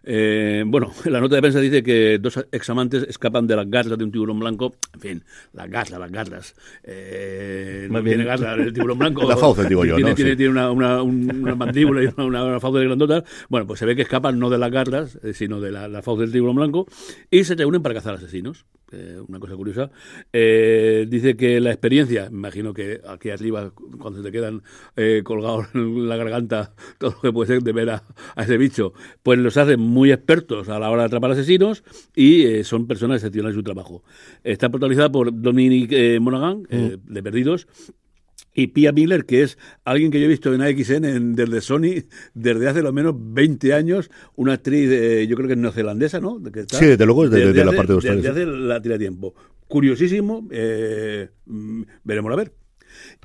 Eh, 0.05 0.63
bueno, 0.67 0.91
la 1.05 1.21
nota 1.21 1.35
de 1.35 1.41
prensa 1.41 1.59
dice 1.59 1.81
que 1.81 2.19
dos 2.19 2.45
examantes 2.51 3.03
escapan 3.07 3.47
de 3.47 3.55
las 3.55 3.69
garras 3.69 3.97
de 3.97 4.03
un 4.03 4.11
tiburón 4.11 4.39
blanco. 4.39 4.75
En 4.93 4.99
fin, 4.99 5.23
las 5.53 5.69
garras, 5.69 5.99
las 5.99 6.11
garras. 6.11 6.55
Eh, 6.83 7.87
no 7.89 8.03
tiene 8.03 8.23
garras 8.25 8.59
el 8.59 8.73
tiburón 8.73 8.99
blanco. 8.99 9.27
la 9.27 9.37
fauce, 9.37 9.67
digo 9.67 9.85
yo. 9.85 9.95
Tiene, 9.95 10.11
¿no? 10.11 10.15
tiene, 10.15 10.31
Sí. 10.31 10.37
tiene 10.37 10.51
una, 10.51 10.71
una, 10.71 11.01
una 11.03 11.55
mandíbula 11.55 12.03
y 12.03 12.09
una, 12.17 12.43
una 12.43 12.59
fauce 12.59 12.79
de 12.79 12.85
grandotas. 12.85 13.23
Bueno, 13.49 13.65
pues 13.65 13.79
se 13.79 13.85
ve 13.85 13.95
que 13.95 14.01
escapan 14.01 14.37
no 14.39 14.49
de 14.49 14.57
las 14.57 14.71
garras, 14.71 15.19
eh, 15.23 15.33
sino 15.33 15.61
de 15.61 15.71
la, 15.71 15.87
la 15.87 16.01
fauce 16.01 16.21
del 16.23 16.31
tiburón 16.31 16.55
blanco. 16.55 16.87
Y 17.31 17.43
se 17.43 17.55
reúnen 17.55 17.81
para 17.81 17.95
cazar 17.95 18.15
asesinos. 18.15 18.65
Eh, 18.91 19.19
una 19.27 19.39
cosa 19.39 19.55
curiosa. 19.55 19.89
Dice 20.31 21.35
que 21.35 21.59
la 21.59 21.71
experiencia, 21.71 22.27
imagino 22.31 22.73
que 22.75 23.01
aquí 23.07 23.31
arriba, 23.31 23.71
cuando 23.99 24.19
se 24.19 24.25
te 24.25 24.31
quedan 24.31 24.61
colgados 25.23 25.67
en 25.73 26.07
la 26.07 26.15
garganta 26.15 26.73
todo 26.99 27.11
lo 27.11 27.21
que 27.21 27.31
puede 27.31 27.47
ser 27.55 27.63
de 27.63 27.71
ver 27.71 27.89
a, 27.89 28.03
a 28.35 28.43
ese 28.43 28.57
bicho, 28.57 28.93
pues 29.23 29.39
los 29.39 29.57
hace 29.57 29.77
muy 29.93 30.11
expertos 30.11 30.67
a 30.69 30.79
la 30.79 30.89
hora 30.89 31.03
de 31.03 31.07
atrapar 31.07 31.31
asesinos 31.31 31.83
y 32.15 32.43
eh, 32.43 32.63
son 32.63 32.87
personas 32.87 33.17
excepcionales 33.17 33.55
en 33.55 33.59
su 33.59 33.63
trabajo. 33.63 34.03
Está 34.43 34.69
protagonizada 34.69 35.11
por 35.11 35.31
Dominic 35.33 35.91
eh, 35.93 36.19
Monaghan, 36.19 36.67
eh, 36.69 36.97
de 37.05 37.23
Perdidos, 37.23 37.67
y 38.55 38.67
Pia 38.67 38.91
Miller, 38.91 39.25
que 39.25 39.41
es 39.41 39.57
alguien 39.83 40.11
que 40.11 40.19
yo 40.19 40.25
he 40.25 40.29
visto 40.29 40.53
en 40.53 40.61
AXN 40.61 41.05
en- 41.05 41.35
desde 41.35 41.59
Sony 41.61 42.03
desde 42.35 42.67
hace 42.69 42.81
lo 42.83 42.93
menos 42.93 43.15
20 43.17 43.73
años, 43.73 44.11
una 44.35 44.53
actriz, 44.53 44.89
eh, 44.91 45.25
yo 45.27 45.35
creo 45.35 45.47
que 45.47 45.53
es 45.53 45.59
neozelandesa, 45.59 46.19
¿no? 46.19 46.37
De 46.37 46.51
que 46.51 46.59
está 46.61 46.77
Sí, 46.77 46.85
desde 46.85 47.05
luego, 47.05 47.27
desde- 47.29 47.47
desde 47.47 47.63
la 47.65 47.69
hace- 47.71 47.77
parte 47.77 47.91
de 47.93 47.95
Australia, 47.95 48.21
Desde 48.33 48.41
hace 48.43 48.51
la 48.51 48.81
tira 48.81 48.99
tiempo. 48.99 49.33
Curiosísimo, 49.67 50.47
eh, 50.51 51.29
mm, 51.47 51.81
veremos 52.03 52.31
a 52.31 52.35
ver. 52.35 52.51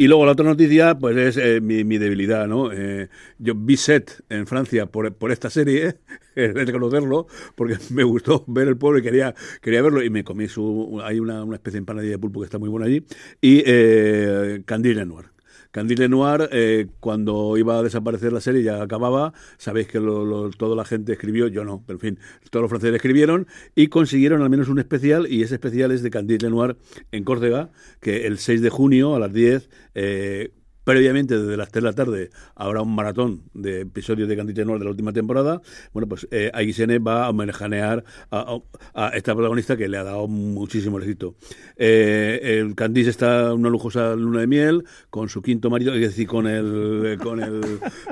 Y 0.01 0.07
luego 0.07 0.25
la 0.25 0.33
otra 0.33 0.45
noticia, 0.45 0.97
pues 0.97 1.17
es 1.17 1.37
eh, 1.37 1.61
mi, 1.61 1.99
debilidad, 1.99 2.47
¿no? 2.47 2.71
Eh, 2.73 3.09
yo 3.41 3.55
vi 3.57 3.77
set 3.77 4.23
en 4.29 4.47
Francia 4.47 4.87
por, 4.87 5.13
por 5.13 5.33
esta 5.33 5.51
serie, 5.51 5.97
he 6.37 6.49
de 6.53 6.65
reconocerlo, 6.65 7.27
porque 7.57 7.79
me 7.91 8.05
gustó 8.05 8.45
ver 8.47 8.69
el 8.69 8.77
pueblo 8.77 9.01
y 9.01 9.03
quería, 9.03 9.35
quería 9.61 9.83
verlo, 9.83 10.01
y 10.05 10.09
me 10.09 10.23
comí 10.23 10.47
su, 10.47 11.01
hay 11.03 11.19
una, 11.19 11.43
una 11.43 11.57
especie 11.57 11.79
de 11.79 11.79
empanadilla 11.79 12.13
de 12.13 12.19
pulpo 12.19 12.41
que 12.41 12.45
está 12.45 12.59
muy 12.59 12.69
buena 12.69 12.87
allí, 12.87 13.05
y 13.41 13.65
eh, 13.67 14.63
Candile 14.65 15.05
Noir. 15.05 15.27
Candile 15.71 16.09
Noir, 16.09 16.49
eh, 16.53 16.87
cuando 17.01 17.57
iba 17.57 17.79
a 17.79 17.83
desaparecer 17.83 18.33
la 18.33 18.41
serie, 18.41 18.63
ya 18.63 18.83
acababa, 18.83 19.33
sabéis 19.59 19.87
que 19.89 20.01
lo- 20.01 20.51
toda 20.51 20.75
la 20.75 20.85
gente 20.85 21.13
escribió, 21.13 21.47
yo 21.49 21.65
no, 21.65 21.83
pero 21.87 21.97
en 21.99 22.01
fin, 22.01 22.19
todos 22.51 22.63
los 22.63 22.71
franceses 22.71 22.97
escribieron 22.97 23.47
y 23.75 23.89
consiguieron 23.89 24.43
al 24.43 24.51
menos 24.51 24.69
un 24.69 24.79
especial, 24.79 25.27
y 25.31 25.43
ese 25.43 25.55
especial 25.55 25.93
es 25.93 26.03
de 26.03 26.11
Candile 26.11 26.51
Noir 26.51 26.77
en 27.13 27.25
Córcega, 27.25 27.71
que 28.01 28.27
el 28.27 28.39
6 28.39 28.63
de 28.63 28.71
junio 28.71 29.15
a 29.15 29.21
las 29.21 29.33
10, 29.33 29.69
eh, 29.95 30.53
previamente 30.89 31.39
desde 31.39 31.55
las 31.59 31.69
3 31.69 31.83
de 31.83 31.87
la 31.91 31.95
tarde, 31.95 32.31
habrá 32.55 32.81
un 32.81 32.95
maratón 32.95 33.43
de 33.53 33.83
episodios 33.83 34.27
de 34.27 34.35
Candile 34.39 34.65
Noir 34.65 34.79
de 34.79 34.87
la 34.87 34.91
última 34.91 35.13
temporada. 35.13 35.61
Bueno, 35.93 36.09
pues 36.09 36.27
eh, 36.31 36.51
AXN 36.55 37.07
va 37.07 37.27
a 37.27 37.29
homenajear 37.29 38.05
a, 38.31 39.11
esta 39.13 39.35
protagonista 39.35 39.77
que 39.77 39.87
le 39.87 39.99
ha 39.99 40.05
dado 40.05 40.27
muchísimo 40.29 40.99
éxito. 40.99 41.35
Eh, 41.77 42.41
el 42.59 42.75
Candice 42.75 43.11
está 43.11 43.49
en 43.49 43.59
una 43.59 43.69
lujosa 43.69 44.17
luna 44.17 44.41
de 44.41 44.47
miel 44.47 44.85
con 45.11 45.29
su 45.29 45.43
quinto 45.43 45.69
marido, 45.69 45.93
es 45.93 46.01
decir, 46.01 46.27
con 46.27 46.47
el, 46.47 47.19
con 47.23 47.43
el, 47.43 47.61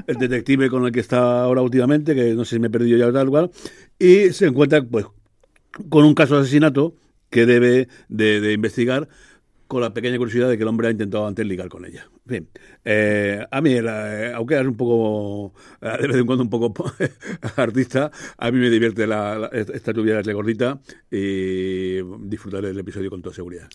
el 0.06 0.16
detective 0.18 0.68
con 0.68 0.85
el 0.85 0.92
que 0.92 1.00
está 1.00 1.45
ahora 1.45 1.62
últimamente, 1.62 2.14
que 2.14 2.35
no 2.35 2.45
sé 2.45 2.56
si 2.56 2.61
me 2.61 2.66
he 2.66 2.71
perdido 2.71 2.99
ya 2.99 3.11
tal 3.11 3.30
cual, 3.30 3.50
y 3.99 4.35
se 4.35 4.49
encuentra 4.49 4.83
pues 4.83 5.06
con 5.88 6.04
un 6.04 6.12
caso 6.12 6.35
de 6.35 6.42
asesinato 6.42 6.95
que 7.30 7.47
debe 7.47 7.88
de, 8.11 8.42
de 8.42 8.52
investigar 8.52 9.09
con 9.67 9.81
la 9.81 9.93
pequeña 9.93 10.17
curiosidad 10.19 10.49
de 10.49 10.57
que 10.57 10.63
el 10.63 10.69
hombre 10.69 10.89
ha 10.89 10.91
intentado 10.91 11.27
antes 11.27 11.47
ligar 11.47 11.69
con 11.69 11.85
ella. 11.85 12.09
En 12.29 12.35
fin, 12.35 12.49
eh, 12.85 13.45
a 13.51 13.61
mí, 13.61 13.81
la- 13.81 14.29
eh, 14.29 14.33
aunque 14.35 14.59
es 14.59 14.67
un 14.67 14.77
poco, 14.77 15.55
eh, 15.81 15.97
de 16.01 16.09
vez 16.09 16.17
en 16.17 16.27
cuando 16.27 16.45
un 16.45 16.51
poco 16.51 16.73
artista, 17.57 18.11
a 18.39 18.51
mí 18.51 18.59
me 18.59 18.71
divierte 18.71 19.07
la, 19.07 19.39
la- 19.39 19.49
esta 19.49 19.93
lluvia 19.93 20.23
de 20.23 20.33
gordita 20.33 20.81
y 21.11 22.03
disfrutaré 22.29 22.69
del 22.69 22.79
episodio 22.79 23.11
con 23.11 23.23
toda 23.23 23.35
seguridad. 23.35 23.69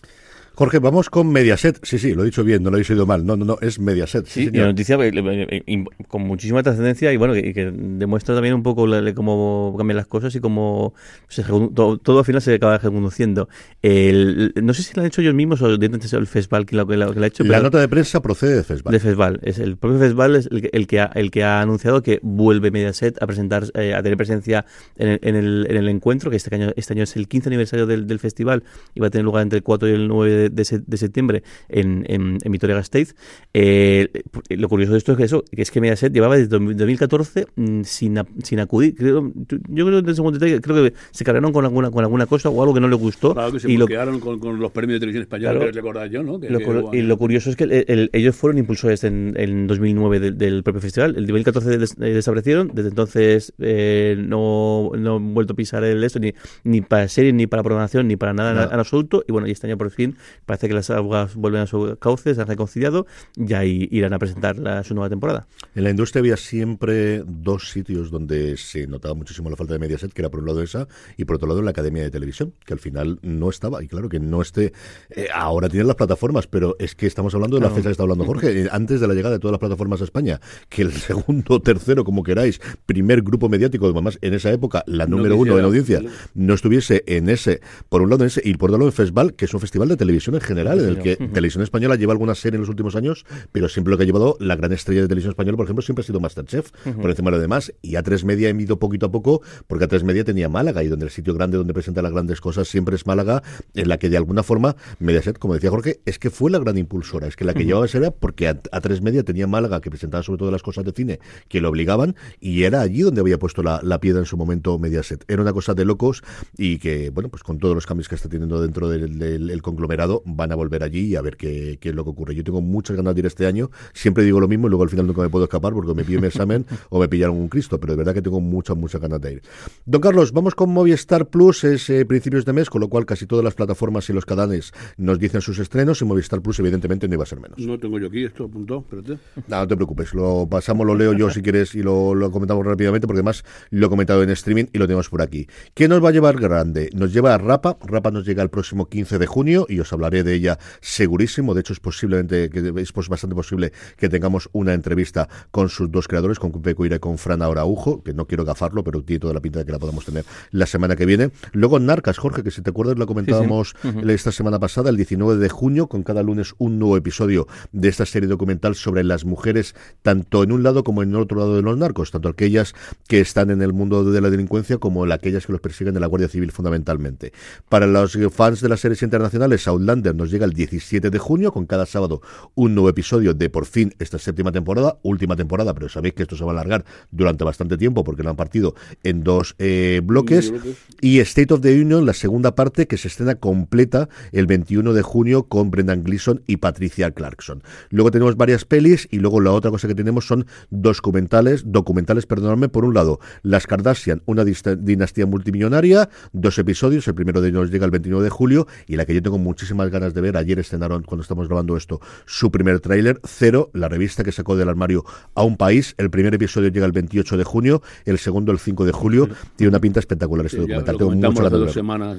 Jorge, 0.54 0.78
vamos 0.80 1.08
con 1.08 1.32
Mediaset. 1.32 1.78
Sí, 1.82 1.98
sí, 1.98 2.12
lo 2.14 2.22
he 2.22 2.26
dicho 2.26 2.44
bien, 2.44 2.62
no 2.62 2.68
lo 2.70 2.76
habéis 2.76 2.90
oído 2.90 3.06
mal. 3.06 3.24
No, 3.24 3.36
no, 3.36 3.44
no, 3.44 3.58
es 3.62 3.78
Mediaset. 3.78 4.26
Sí, 4.26 4.44
Sí, 4.44 4.50
y 4.52 4.56
la 4.58 4.66
noticia 4.66 4.96
eh, 4.96 5.10
eh, 5.14 5.62
eh, 5.66 5.84
con 6.08 6.22
muchísima 6.22 6.62
trascendencia 6.62 7.12
y 7.12 7.16
bueno, 7.16 7.32
que, 7.32 7.54
que 7.54 7.70
demuestra 7.72 8.34
también 8.34 8.54
un 8.54 8.62
poco 8.62 8.86
cómo 9.14 9.74
cambian 9.78 9.96
las 9.96 10.06
cosas 10.06 10.34
y 10.34 10.40
cómo 10.40 10.92
se 11.28 11.42
todo, 11.42 11.96
todo 11.98 12.18
al 12.18 12.24
final 12.24 12.42
se 12.42 12.54
acaba 12.54 12.76
reconduciendo. 12.78 13.48
El, 13.80 14.52
no 14.62 14.74
sé 14.74 14.82
si 14.82 14.94
lo 14.94 15.00
han 15.02 15.06
hecho 15.06 15.22
ellos 15.22 15.34
mismos 15.34 15.62
o 15.62 15.66
el 15.68 16.26
festival 16.26 16.66
que 16.66 16.76
lo, 16.76 16.86
que 16.86 16.96
lo- 16.96 17.06
ha 17.10 17.26
hecho. 17.26 17.44
La 17.44 17.50
pero- 17.50 17.62
nota 17.64 17.80
de 17.80 17.88
prensa 17.88 18.20
procede 18.20 18.56
de 18.56 18.62
Fesval. 18.62 18.92
de 18.92 19.00
Festival. 19.00 19.40
Es 19.42 19.58
el 19.58 19.76
propio 19.78 19.98
Festival 19.98 20.36
es 20.36 20.48
el 20.50 20.62
que, 20.62 20.70
el 20.72 20.86
que, 20.86 21.00
ha, 21.00 21.06
el 21.14 21.30
que 21.30 21.44
ha 21.44 21.60
anunciado 21.62 22.02
que 22.02 22.20
vuelve 22.22 22.70
Mediaset 22.70 23.20
a 23.22 23.26
presentar, 23.26 23.64
eh, 23.74 23.94
a 23.94 24.02
tener 24.02 24.16
presencia 24.18 24.64
en 24.96 25.08
el, 25.08 25.18
en 25.22 25.36
el, 25.36 25.66
en 25.70 25.76
el 25.78 25.88
encuentro, 25.88 26.30
que 26.30 26.36
este 26.36 26.54
año, 26.54 26.72
este 26.76 26.92
año 26.92 27.04
es 27.04 27.16
el 27.16 27.26
15 27.26 27.48
aniversario 27.48 27.86
del, 27.86 28.06
del 28.06 28.18
festival 28.18 28.62
y 28.94 29.00
va 29.00 29.06
a 29.06 29.10
tener 29.10 29.24
lugar 29.24 29.42
entre 29.42 29.56
el 29.58 29.62
4 29.62 29.88
y 29.88 29.92
el 29.92 30.08
9 30.08 30.30
de, 30.30 30.41
de 30.50 30.82
de 30.86 30.96
septiembre 30.96 31.42
en, 31.68 32.04
en, 32.08 32.38
en 32.42 32.52
Vitoria-Gasteiz. 32.52 33.14
Eh, 33.54 34.08
lo 34.50 34.68
curioso 34.68 34.92
de 34.92 34.98
esto 34.98 35.12
es 35.12 35.18
que 35.18 35.24
eso, 35.24 35.44
que 35.54 35.62
es 35.62 35.70
que 35.70 35.80
Mediaset 35.80 36.12
llevaba 36.12 36.36
desde 36.36 36.48
2014 36.58 37.46
mm, 37.56 37.82
sin, 37.84 38.18
a- 38.18 38.26
sin 38.42 38.60
acudir. 38.60 38.94
Creo, 38.94 39.32
yo 39.68 39.86
creo 39.86 40.02
que 40.02 40.10
en 40.10 40.16
segundo 40.16 40.38
detalle, 40.38 40.60
creo 40.60 40.82
que 40.84 40.94
se 41.10 41.24
cargaron 41.24 41.52
con 41.52 41.64
alguna, 41.64 41.90
con 41.90 42.04
alguna 42.04 42.26
cosa 42.26 42.48
o 42.48 42.60
algo 42.62 42.74
que 42.74 42.80
no 42.80 42.88
le 42.88 42.96
gustó. 42.96 43.34
Claro 43.34 43.52
que 43.52 43.60
se 43.60 43.70
y 43.70 43.76
lo, 43.76 43.86
con, 44.20 44.38
con 44.38 44.58
los 44.58 44.72
premios 44.72 44.96
de 44.96 45.00
televisión 45.00 45.22
española, 45.22 45.52
Claro. 45.52 45.66
que 45.66 45.72
recordar 45.72 46.08
yo, 46.10 46.22
¿no? 46.22 46.40
Que- 46.40 46.50
lo 46.50 46.58
que 46.58 46.64
hubo 46.70 46.94
y 46.94 47.02
lo 47.02 47.16
curioso 47.18 47.50
es 47.50 47.56
que 47.56 47.64
el- 47.64 47.84
el- 47.88 48.10
ellos 48.12 48.36
fueron 48.36 48.58
impulsores 48.58 49.04
en, 49.04 49.34
en 49.36 49.66
2009 49.66 50.20
del, 50.20 50.38
del 50.38 50.62
propio 50.62 50.80
festival. 50.80 51.14
El 51.16 51.26
2014 51.26 51.78
des- 51.78 51.96
eh, 52.00 52.04
desaparecieron, 52.14 52.70
desde 52.74 52.88
entonces 52.90 53.52
eh, 53.58 54.16
no, 54.18 54.90
no 54.98 55.16
han 55.16 55.34
vuelto 55.34 55.52
a 55.52 55.56
pisar 55.56 55.84
el 55.84 56.02
esto, 56.04 56.18
ni, 56.18 56.32
ni 56.64 56.80
para 56.80 57.08
series, 57.08 57.34
ni 57.34 57.46
para 57.46 57.62
programación, 57.62 58.08
ni 58.08 58.16
para 58.16 58.32
nada, 58.32 58.50
en- 58.50 58.56
Nada. 58.56 58.74
en 58.74 58.80
absoluto. 58.80 59.24
Y 59.28 59.32
bueno, 59.32 59.46
y 59.46 59.50
este 59.52 59.66
año 59.66 59.76
por 59.78 59.90
fin 59.90 60.16
parece 60.46 60.68
que 60.68 60.74
las 60.74 60.90
aguas 60.90 61.34
vuelven 61.34 61.62
a 61.62 61.66
su 61.66 61.96
cauce, 62.00 62.34
se 62.34 62.40
han 62.40 62.46
reconciliado, 62.46 63.06
ya 63.36 63.64
i- 63.64 63.88
irán 63.90 64.12
a 64.12 64.18
presentar 64.18 64.58
la- 64.58 64.82
su 64.82 64.94
nueva 64.94 65.08
temporada. 65.08 65.46
En 65.74 65.84
la 65.84 65.90
industria 65.90 66.20
había 66.20 66.36
siempre 66.36 67.22
dos 67.26 67.70
sitios 67.70 68.10
donde 68.10 68.56
se 68.56 68.86
notaba 68.86 69.14
muchísimo 69.14 69.50
la 69.50 69.56
falta 69.56 69.72
de 69.74 69.78
Mediaset, 69.78 70.12
que 70.12 70.22
era 70.22 70.30
por 70.30 70.40
un 70.40 70.46
lado 70.46 70.62
esa 70.62 70.86
y 71.16 71.24
por 71.24 71.36
otro 71.36 71.48
lado 71.48 71.62
la 71.62 71.70
Academia 71.70 72.02
de 72.02 72.10
Televisión, 72.10 72.52
que 72.64 72.72
al 72.74 72.78
final 72.80 73.18
no 73.22 73.48
estaba. 73.50 73.82
Y 73.82 73.88
claro 73.88 74.08
que 74.08 74.20
no 74.20 74.42
esté. 74.42 74.72
eh, 75.10 75.28
ahora 75.34 75.68
tienen 75.68 75.86
las 75.86 75.96
plataformas, 75.96 76.46
pero 76.46 76.76
es 76.78 76.94
que 76.94 77.06
estamos 77.06 77.34
hablando 77.34 77.56
de 77.56 77.62
la 77.62 77.70
fecha 77.70 77.88
que 77.88 77.92
está 77.92 78.02
hablando 78.02 78.24
Jorge, 78.24 78.62
eh, 78.62 78.68
antes 78.70 79.00
de 79.00 79.08
la 79.08 79.14
llegada 79.14 79.34
de 79.34 79.38
todas 79.40 79.52
las 79.52 79.58
plataformas 79.60 80.00
a 80.00 80.04
España, 80.04 80.40
que 80.68 80.82
el 80.82 80.92
segundo, 80.92 81.60
tercero, 81.60 82.04
como 82.04 82.22
queráis, 82.22 82.60
primer 82.86 83.22
grupo 83.22 83.48
mediático, 83.48 83.86
además 83.86 84.18
en 84.22 84.34
esa 84.34 84.50
época 84.50 84.82
la 84.86 85.06
No 85.06 85.16
número 85.16 85.36
uno 85.36 85.58
en 85.58 85.64
audiencia, 85.64 86.00
no 86.34 86.54
estuviese 86.54 87.02
en 87.06 87.28
ese, 87.28 87.60
por 87.88 88.02
un 88.02 88.10
lado 88.10 88.24
en 88.24 88.28
ese, 88.28 88.40
y 88.44 88.54
por 88.54 88.70
otro 88.70 88.78
lado 88.78 88.88
en 88.90 88.92
Festival, 88.94 89.34
que 89.34 89.44
es 89.46 89.54
un 89.54 89.60
festival 89.60 89.88
de 89.88 89.96
televisión 89.96 90.21
en 90.28 90.40
general, 90.40 90.78
en 90.80 90.88
el 90.90 90.98
que 91.02 91.16
Televisión 91.28 91.62
Española 91.62 91.96
lleva 91.96 92.12
alguna 92.12 92.34
serie 92.34 92.56
en 92.56 92.60
los 92.62 92.68
últimos 92.68 92.96
años, 92.96 93.24
pero 93.52 93.68
siempre 93.68 93.90
lo 93.90 93.96
que 93.98 94.04
ha 94.04 94.06
llevado 94.06 94.36
la 94.40 94.56
gran 94.56 94.72
estrella 94.72 95.02
de 95.02 95.08
televisión 95.08 95.30
española, 95.30 95.56
por 95.56 95.66
ejemplo, 95.66 95.82
siempre 95.82 96.02
ha 96.02 96.06
sido 96.06 96.20
Masterchef, 96.20 96.70
por 97.00 97.10
encima 97.10 97.30
de 97.30 97.36
lo 97.36 97.40
demás, 97.40 97.72
y 97.82 97.92
A3 97.94 98.24
Media 98.24 98.48
ha 98.48 98.50
ido 98.52 98.78
poquito 98.78 99.06
a 99.06 99.10
poco, 99.12 99.42
porque 99.66 99.88
A3 99.88 100.02
Media 100.04 100.24
tenía 100.24 100.48
Málaga, 100.48 100.82
y 100.84 100.88
donde 100.88 101.04
el 101.06 101.10
sitio 101.10 101.34
grande 101.34 101.56
donde 101.56 101.74
presenta 101.74 102.02
las 102.02 102.12
grandes 102.12 102.40
cosas 102.40 102.68
siempre 102.68 102.94
es 102.96 103.06
Málaga, 103.06 103.42
en 103.74 103.88
la 103.88 103.98
que 103.98 104.08
de 104.08 104.16
alguna 104.16 104.42
forma 104.42 104.76
Mediaset, 104.98 105.38
como 105.38 105.54
decía 105.54 105.70
Jorge, 105.70 106.00
es 106.04 106.18
que 106.18 106.30
fue 106.30 106.50
la 106.50 106.58
gran 106.58 106.78
impulsora, 106.78 107.26
es 107.26 107.36
que 107.36 107.44
la 107.44 107.54
que 107.54 107.64
llevaba 107.64 107.86
esa 107.86 107.98
era 107.98 108.10
porque 108.10 108.48
A- 108.48 108.62
A3 108.62 109.00
Media 109.00 109.22
tenía 109.24 109.46
Málaga, 109.46 109.80
que 109.80 109.90
presentaba 109.90 110.22
sobre 110.22 110.38
todo 110.38 110.50
las 110.50 110.62
cosas 110.62 110.84
de 110.84 110.92
cine, 110.92 111.18
que 111.48 111.60
lo 111.60 111.68
obligaban, 111.68 112.14
y 112.40 112.62
era 112.64 112.80
allí 112.82 113.00
donde 113.02 113.20
había 113.20 113.38
puesto 113.38 113.62
la, 113.62 113.80
la 113.82 113.98
piedra 114.00 114.20
en 114.20 114.26
su 114.26 114.36
momento 114.36 114.78
Mediaset. 114.78 115.24
Era 115.28 115.42
una 115.42 115.52
cosa 115.52 115.74
de 115.74 115.84
locos, 115.84 116.22
y 116.56 116.78
que, 116.78 117.10
bueno, 117.10 117.28
pues 117.28 117.42
con 117.42 117.58
todos 117.58 117.74
los 117.74 117.86
cambios 117.86 118.08
que 118.08 118.14
está 118.14 118.28
teniendo 118.28 118.60
dentro 118.60 118.88
del, 118.88 119.18
del- 119.18 119.50
el 119.50 119.62
conglomerado, 119.62 120.11
van 120.26 120.52
a 120.52 120.54
volver 120.54 120.82
allí 120.82 121.06
y 121.06 121.16
a 121.16 121.22
ver 121.22 121.36
qué, 121.36 121.78
qué 121.80 121.88
es 121.90 121.94
lo 121.94 122.04
que 122.04 122.10
ocurre. 122.10 122.34
Yo 122.34 122.44
tengo 122.44 122.60
muchas 122.60 122.96
ganas 122.96 123.14
de 123.14 123.20
ir 123.20 123.26
este 123.26 123.46
año, 123.46 123.70
siempre 123.94 124.24
digo 124.24 124.40
lo 124.40 124.48
mismo 124.48 124.66
y 124.66 124.70
luego 124.70 124.82
al 124.82 124.90
final 124.90 125.06
nunca 125.06 125.22
me 125.22 125.30
puedo 125.30 125.44
escapar 125.44 125.72
porque 125.72 125.94
me 125.94 126.04
pillo 126.04 126.20
mi 126.20 126.26
examen 126.26 126.66
o 126.90 127.00
me 127.00 127.08
pillaron 127.08 127.36
un 127.36 127.48
Cristo, 127.48 127.78
pero 127.80 127.94
de 127.94 127.98
verdad 127.98 128.14
que 128.14 128.22
tengo 128.22 128.40
muchas, 128.40 128.76
muchas 128.76 129.00
ganas 129.00 129.20
de 129.20 129.34
ir. 129.34 129.42
Don 129.86 130.00
Carlos, 130.00 130.32
vamos 130.32 130.54
con 130.54 130.70
Movistar 130.70 131.28
Plus, 131.28 131.64
es 131.64 131.88
eh, 131.90 132.04
principios 132.04 132.44
de 132.44 132.52
mes, 132.52 132.70
con 132.70 132.80
lo 132.80 132.88
cual 132.88 133.06
casi 133.06 133.26
todas 133.26 133.44
las 133.44 133.54
plataformas 133.54 134.08
y 134.10 134.12
los 134.12 134.26
canales 134.26 134.72
nos 134.96 135.18
dicen 135.18 135.40
sus 135.40 135.58
estrenos 135.58 136.02
y 136.02 136.04
Movistar 136.04 136.42
Plus 136.42 136.58
evidentemente 136.58 137.08
no 137.08 137.14
iba 137.14 137.22
a 137.22 137.26
ser 137.26 137.40
menos. 137.40 137.58
No 137.58 137.78
tengo 137.78 137.98
yo 137.98 138.08
aquí 138.08 138.24
esto 138.24 138.44
apuntado, 138.44 138.80
espérate. 138.80 139.18
No, 139.48 139.56
no 139.58 139.68
te 139.68 139.76
preocupes, 139.76 140.14
lo 140.14 140.46
pasamos, 140.48 140.86
lo 140.86 140.94
leo 140.94 141.12
yo 141.12 141.30
si 141.30 141.42
quieres 141.42 141.74
y 141.74 141.82
lo, 141.82 142.14
lo 142.14 142.30
comentamos 142.30 142.64
rápidamente 142.64 143.06
porque 143.06 143.18
además 143.18 143.44
lo 143.70 143.86
he 143.86 143.90
comentado 143.90 144.22
en 144.22 144.30
streaming 144.30 144.66
y 144.72 144.78
lo 144.78 144.86
tenemos 144.86 145.08
por 145.08 145.22
aquí. 145.22 145.46
¿Qué 145.74 145.88
nos 145.88 146.02
va 146.02 146.08
a 146.10 146.12
llevar 146.12 146.38
grande? 146.38 146.90
Nos 146.94 147.12
lleva 147.12 147.34
a 147.34 147.38
Rapa, 147.38 147.76
Rapa 147.82 148.10
nos 148.10 148.26
llega 148.26 148.42
el 148.42 148.50
próximo 148.50 148.86
15 148.88 149.18
de 149.18 149.26
junio 149.26 149.66
y 149.68 149.80
os 149.80 149.92
hablaré 150.02 150.24
de 150.24 150.34
ella 150.34 150.58
segurísimo, 150.80 151.54
de 151.54 151.60
hecho 151.60 151.72
es 151.72 151.80
posiblemente, 151.80 152.50
que 152.50 152.72
es 152.76 152.92
bastante 153.08 153.34
posible 153.34 153.72
que 153.96 154.08
tengamos 154.08 154.48
una 154.52 154.74
entrevista 154.74 155.28
con 155.50 155.68
sus 155.68 155.90
dos 155.90 156.08
creadores, 156.08 156.38
con 156.38 156.52
Peco 156.52 156.84
y 156.84 156.98
con 156.98 157.18
Fran 157.18 157.42
Araujo, 157.42 158.02
que 158.02 158.12
no 158.12 158.26
quiero 158.26 158.44
gafarlo, 158.44 158.82
pero 158.84 159.02
tiene 159.02 159.20
toda 159.20 159.34
la 159.34 159.40
pinta 159.40 159.60
de 159.60 159.64
que 159.64 159.72
la 159.72 159.78
podamos 159.78 160.04
tener 160.04 160.24
la 160.50 160.66
semana 160.66 160.96
que 160.96 161.06
viene. 161.06 161.30
Luego 161.52 161.78
Narcas, 161.78 162.18
Jorge, 162.18 162.42
que 162.42 162.50
si 162.50 162.62
te 162.62 162.70
acuerdas 162.70 162.98
lo 162.98 163.06
comentábamos 163.06 163.74
esta 164.06 164.32
semana 164.32 164.58
pasada, 164.58 164.90
el 164.90 164.96
19 164.96 165.36
de 165.36 165.48
junio, 165.48 165.86
con 165.86 166.02
cada 166.02 166.22
lunes 166.22 166.54
un 166.58 166.78
nuevo 166.78 166.96
episodio 166.96 167.46
de 167.72 167.88
esta 167.88 168.06
serie 168.06 168.28
documental 168.28 168.74
sobre 168.74 169.04
las 169.04 169.24
mujeres, 169.24 169.74
tanto 170.02 170.42
en 170.42 170.52
un 170.52 170.62
lado 170.62 170.84
como 170.84 171.02
en 171.02 171.10
el 171.10 171.16
otro 171.16 171.38
lado 171.38 171.56
de 171.56 171.62
los 171.62 171.76
narcos, 171.78 172.10
tanto 172.10 172.28
aquellas 172.28 172.74
que 173.08 173.20
están 173.20 173.50
en 173.50 173.62
el 173.62 173.72
mundo 173.72 174.04
de 174.04 174.20
la 174.20 174.30
delincuencia 174.30 174.78
como 174.78 175.04
aquellas 175.04 175.46
que 175.46 175.52
los 175.52 175.60
persiguen 175.60 175.94
de 175.94 176.00
la 176.00 176.06
Guardia 176.06 176.28
Civil 176.28 176.52
fundamentalmente. 176.52 177.32
Para 177.68 177.86
los 177.86 178.18
fans 178.32 178.60
de 178.60 178.68
las 178.68 178.80
series 178.80 179.02
internacionales, 179.02 179.62
Outlander 179.92 180.14
nos 180.14 180.30
llega 180.30 180.44
el 180.46 180.52
17 180.52 181.10
de 181.10 181.18
junio, 181.18 181.52
con 181.52 181.66
cada 181.66 181.86
sábado 181.86 182.22
un 182.54 182.74
nuevo 182.74 182.88
episodio 182.88 183.34
de 183.34 183.50
por 183.50 183.66
fin 183.66 183.94
esta 183.98 184.18
séptima 184.18 184.52
temporada, 184.52 184.98
última 185.02 185.36
temporada, 185.36 185.74
pero 185.74 185.88
sabéis 185.88 186.14
que 186.14 186.22
esto 186.22 186.36
se 186.36 186.44
va 186.44 186.50
a 186.50 186.54
alargar 186.54 186.84
durante 187.10 187.44
bastante 187.44 187.76
tiempo 187.76 188.04
porque 188.04 188.22
lo 188.22 188.30
han 188.30 188.36
partido 188.36 188.74
en 189.02 189.22
dos 189.22 189.54
eh, 189.58 190.00
bloques. 190.02 190.52
Y 191.00 191.20
State 191.20 191.52
of 191.52 191.60
the 191.60 191.80
Union, 191.80 192.06
la 192.06 192.14
segunda 192.14 192.54
parte 192.54 192.86
que 192.86 192.96
se 192.96 193.08
estrena 193.08 193.34
completa 193.34 194.08
el 194.32 194.46
21 194.46 194.92
de 194.92 195.02
junio 195.02 195.44
con 195.44 195.70
Brendan 195.70 196.04
Gleeson 196.04 196.42
y 196.46 196.56
Patricia 196.58 197.10
Clarkson. 197.10 197.62
Luego 197.90 198.10
tenemos 198.10 198.36
varias 198.36 198.64
pelis 198.64 199.08
y 199.10 199.18
luego 199.18 199.40
la 199.40 199.52
otra 199.52 199.70
cosa 199.70 199.88
que 199.88 199.94
tenemos 199.94 200.26
son 200.26 200.46
documentales, 200.70 201.64
documentales, 201.66 202.26
perdóname, 202.26 202.68
por 202.68 202.84
un 202.84 202.94
lado, 202.94 203.20
Las 203.42 203.66
Kardashian, 203.66 204.22
una 204.26 204.44
dinastía 204.44 205.26
multimillonaria, 205.26 206.08
dos 206.32 206.58
episodios, 206.58 207.06
el 207.08 207.14
primero 207.14 207.40
de 207.40 207.48
ellos 207.48 207.70
llega 207.70 207.84
el 207.84 207.90
29 207.90 208.24
de 208.24 208.30
julio 208.30 208.66
y 208.86 208.96
la 208.96 209.04
que 209.04 209.14
yo 209.14 209.22
tengo 209.22 209.38
muchísimas 209.82 209.90
ganas 209.90 210.14
de 210.14 210.20
ver, 210.20 210.36
ayer 210.36 210.58
estrenaron 210.58 211.02
cuando 211.02 211.22
estamos 211.22 211.48
grabando 211.48 211.76
esto, 211.76 212.00
su 212.26 212.50
primer 212.50 212.80
tráiler, 212.80 213.20
Cero, 213.24 213.70
la 213.72 213.88
revista 213.88 214.24
que 214.24 214.32
sacó 214.32 214.56
del 214.56 214.68
armario 214.68 215.04
a 215.34 215.42
un 215.42 215.56
país, 215.56 215.94
el 215.98 216.10
primer 216.10 216.34
episodio 216.34 216.68
llega 216.68 216.86
el 216.86 216.92
28 216.92 217.36
de 217.36 217.44
junio, 217.44 217.82
el 218.04 218.18
segundo 218.18 218.52
el 218.52 218.58
5 218.58 218.84
de 218.84 218.92
julio, 218.92 219.28
tiene 219.56 219.68
una 219.70 219.80
pinta 219.80 220.00
espectacular 220.00 220.46
este 220.46 220.58
documental. 220.58 220.96
Tengo 220.96 221.50
de 221.50 221.58
dos 221.58 221.72
semanas 221.72 222.18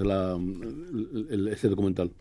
ese 1.52 1.70
documental. 1.70 2.12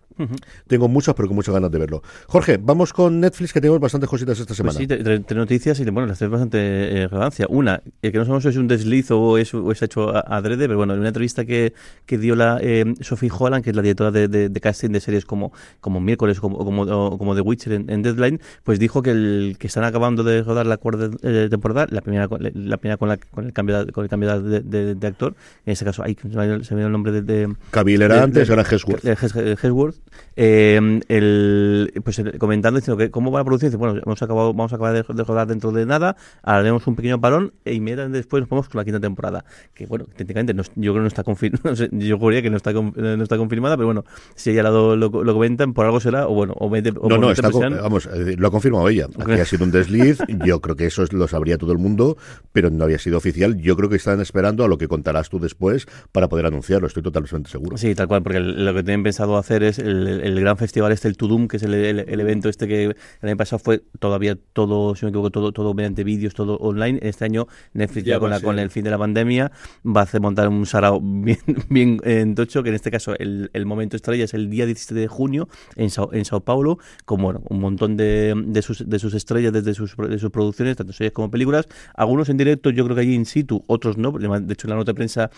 Tengo 0.66 0.88
muchas, 0.88 1.14
pero 1.14 1.28
con 1.28 1.37
muchas 1.37 1.55
ganas 1.55 1.70
de 1.70 1.78
verlo. 1.78 2.02
Jorge, 2.26 2.59
vamos 2.61 2.92
con 2.92 3.20
Netflix, 3.20 3.52
que 3.52 3.61
tenemos 3.61 3.81
bastantes 3.81 4.09
cositas 4.09 4.38
esta 4.38 4.55
semana. 4.55 4.78
Pues 4.78 4.88
sí, 4.88 5.05
tres 5.05 5.37
noticias 5.37 5.81
y 5.81 5.85
bueno, 5.85 6.07
las 6.07 6.18
tres 6.18 6.31
bastante 6.31 6.59
eh, 6.59 7.09
relevancia. 7.09 7.46
Una, 7.48 7.83
que 8.00 8.12
no 8.12 8.24
sabemos 8.24 8.42
si 8.42 8.50
es 8.50 8.57
un 8.57 8.68
desliz 8.68 9.11
o 9.11 9.38
es, 9.38 9.52
o 9.55 9.70
es 9.72 9.83
hecho 9.83 10.14
adrede, 10.14 10.66
pero 10.66 10.78
bueno, 10.78 10.94
en 10.94 11.00
una 11.00 11.09
entrevista 11.09 11.44
que, 11.44 11.72
que 12.07 12.18
dio 12.18 12.37
la 12.37 12.59
eh, 12.61 12.94
Sophie 13.00 13.31
Holland, 13.37 13.64
que 13.64 13.70
es 13.70 13.76
la 13.76 13.83
directora 13.83 14.11
de, 14.11 14.28
de, 14.28 14.61
casting 14.61 14.90
de 14.90 15.00
series 15.00 15.24
como, 15.33 15.51
como 15.81 15.99
Miércoles 15.99 16.38
como, 16.40 16.59
como, 16.59 17.16
como 17.16 17.35
The 17.35 17.40
Witcher 17.40 17.73
en, 17.73 18.03
Deadline, 18.03 18.38
pues 18.64 18.79
dijo 18.79 19.01
que, 19.01 19.12
el, 19.12 19.57
que 19.59 19.66
están 19.66 19.85
acabando 19.85 20.25
de 20.25 20.42
rodar 20.42 20.66
la 20.66 20.77
cuarta 20.77 21.09
eh, 21.23 21.49
temporada, 21.49 21.87
la 21.90 22.03
primera, 22.03 22.29
la 22.29 22.77
primera 22.77 22.99
con, 22.99 23.09
la, 23.09 23.16
con 23.16 23.47
el 23.47 23.55
cambio, 23.55 23.87
con 23.92 24.05
el 24.05 24.11
cambio 24.11 24.42
de, 24.42 24.95
de, 24.95 25.07
actor, 25.07 25.35
en 25.64 25.73
ese 25.73 25.87
caso, 25.87 26.03
ahí 26.03 26.14
se 26.62 26.75
me 26.75 26.83
el 26.83 26.92
nombre 26.92 27.12
de... 27.12 27.23
de 27.23 27.57
era 27.95 28.23
antes, 28.23 28.51
era 28.51 28.62
Hesworth. 28.62 29.05
Hesworth. 29.05 29.97
Eh, 30.37 31.01
el, 31.09 31.92
pues 32.05 32.23
comentando 32.38 32.79
diciendo 32.79 32.99
que 32.99 33.11
cómo 33.11 33.31
va 33.31 33.40
la 33.40 33.45
producción, 33.45 33.71
dice, 33.71 33.79
bueno, 33.79 34.01
hemos 34.05 34.23
acabado, 34.23 34.53
vamos 34.53 34.73
a 34.73 34.77
acabar 34.77 34.92
de, 34.92 35.03
de 35.03 35.25
rodar 35.25 35.47
dentro 35.47 35.73
de 35.73 35.87
nada, 35.87 36.16
haremos 36.42 36.87
un 36.87 36.95
pequeño 36.95 37.18
parón 37.21 37.55
e 37.64 37.73
inmediatamente 37.73 38.18
después 38.18 38.42
nos 38.42 38.49
ponemos 38.49 38.68
con 38.68 38.79
la 38.79 38.85
quinta 38.85 39.01
temporada. 39.01 39.47
Que 39.73 39.87
bueno, 39.87 40.05
técnicamente 40.14 40.53
no, 40.53 40.62
yo 40.62 40.92
creo 40.92 40.95
que 40.95 41.01
no 41.01 41.07
está 41.07 41.25
confirmada, 41.25 41.75
yo 41.92 42.18
juraría 42.18 42.42
que 42.42 42.51
no 42.51 42.59
está, 42.59 42.73
no 42.73 43.23
está 43.23 43.38
confirmada, 43.38 43.77
pero 43.77 43.87
bueno, 43.87 44.05
si 44.35 44.51
ella 44.51 44.64
lo, 44.64 44.97
lo, 44.97 45.11
comentan, 45.12 45.72
por 45.75 45.87
algo 45.87 46.01
será, 46.01 46.27
o 46.27 46.35
bueno, 46.35 46.55
o, 46.59 46.68
mete, 46.68 46.92
No, 46.92 47.18
no, 47.18 47.31
está 47.31 47.51
vamos, 47.51 48.07
eh, 48.07 48.37
lo 48.37 48.48
ha 48.48 48.51
confirmado 48.51 48.88
ella. 48.88 49.07
Aquí 49.18 49.33
ha 49.33 49.44
sido 49.44 49.64
un 49.64 49.70
desliz, 49.70 50.18
yo 50.44 50.61
creo 50.61 50.77
que 50.77 50.87
eso 50.87 51.05
lo 51.12 51.29
sabría 51.29 51.59
todo 51.59 51.72
el 51.72 51.79
mundo, 51.79 52.16
pero 52.53 52.70
no 52.70 52.85
había 52.85 52.98
sido 52.98 53.18
oficial. 53.18 53.57
Yo 53.59 53.77
creo 53.77 53.88
que 53.88 53.96
están 53.96 54.20
esperando 54.20 54.64
a 54.64 54.68
lo 54.68 54.79
que 54.79 54.88
contarás 54.88 55.29
tú 55.29 55.38
después 55.38 55.87
para 56.12 56.29
poder 56.29 56.46
anunciarlo, 56.46 56.87
estoy 56.87 57.03
totalmente 57.03 57.51
seguro. 57.51 57.77
Sí, 57.77 57.94
tal 57.94 58.09
cual, 58.09 58.22
porque 58.22 58.40
lo 58.40 58.75
que 58.75 58.83
tienen 58.83 59.03
pensado 59.03 59.37
hacer 59.37 59.62
es 59.62 59.79
el, 59.79 60.40
gran 60.40 60.57
festival 60.57 60.92
este, 60.92 61.09
el 61.09 61.16
Tudum, 61.16 61.48
que 61.48 61.57
es 61.59 61.62
el, 61.62 61.75
el, 61.75 62.20
evento 62.20 62.48
este 62.48 62.66
que 62.66 62.85
el 62.85 62.96
año 63.22 63.37
pasado 63.37 63.59
fue 63.59 63.83
todavía 63.98 64.37
todo, 64.53 64.94
si 64.94 65.05
no 65.05 65.09
me 65.09 65.11
equivoco, 65.11 65.31
todo, 65.31 65.53
todo 65.53 65.75
mediante 65.75 66.05
vídeos, 66.05 66.35
todo 66.35 66.57
online. 66.57 66.98
Este 67.03 67.25
año 67.25 67.46
Netflix 67.72 68.07
ya, 68.07 68.18
con, 68.18 68.31
la, 68.31 68.40
con 68.40 68.59
el 68.59 68.70
fin 68.70 68.85
de 68.85 68.90
la 68.90 68.98
pandemia 68.98 69.53
va 69.85 70.01
a 70.01 70.05
hacer 70.05 70.20
montar 70.20 70.48
un 70.48 70.66
sarao 70.66 71.01
bien, 71.03 71.38
bien 71.68 72.01
en 72.05 72.35
tocho, 72.35 72.62
que 72.62 72.70
en 72.70 72.75
este 72.75 72.90
caso 72.90 73.14
el, 73.18 73.51
el 73.53 73.66
momento 73.66 73.96
estrella 73.96 74.25
es 74.25 74.35
el 74.35 74.51
día 74.51 74.66
17 74.66 75.01
de 75.01 75.02
junio 75.09 75.49
en 75.77 75.91
Sao, 75.91 76.12
en 76.12 76.25
Sao 76.25 76.41
Paulo, 76.41 76.79
con 77.05 77.23
bueno, 77.23 77.43
un 77.49 77.61
montón 77.61 77.97
de, 77.97 78.35
de, 78.47 78.62
sus, 78.62 78.88
de 78.88 78.99
sus 78.99 79.15
estrellas 79.15 79.53
desde 79.53 79.75
sus, 79.75 79.97
de 79.97 80.19
sus 80.19 80.31
producciones, 80.31 80.77
tanto 80.77 80.93
series 80.93 81.12
como 81.12 81.31
películas, 81.31 81.67
algunos 81.95 82.29
en 82.29 82.37
directo, 82.37 82.71
yo 82.71 82.85
creo 82.85 82.95
que 82.95 83.03
allí 83.03 83.15
in 83.15 83.27
situ, 83.27 83.65
otros 83.67 83.97
no, 83.97 84.12
de 84.12 84.53
hecho 84.53 84.67
en 84.67 84.71
la 84.71 84.77
nota 84.77 84.93
de 84.93 84.97
prensa 84.97 85.31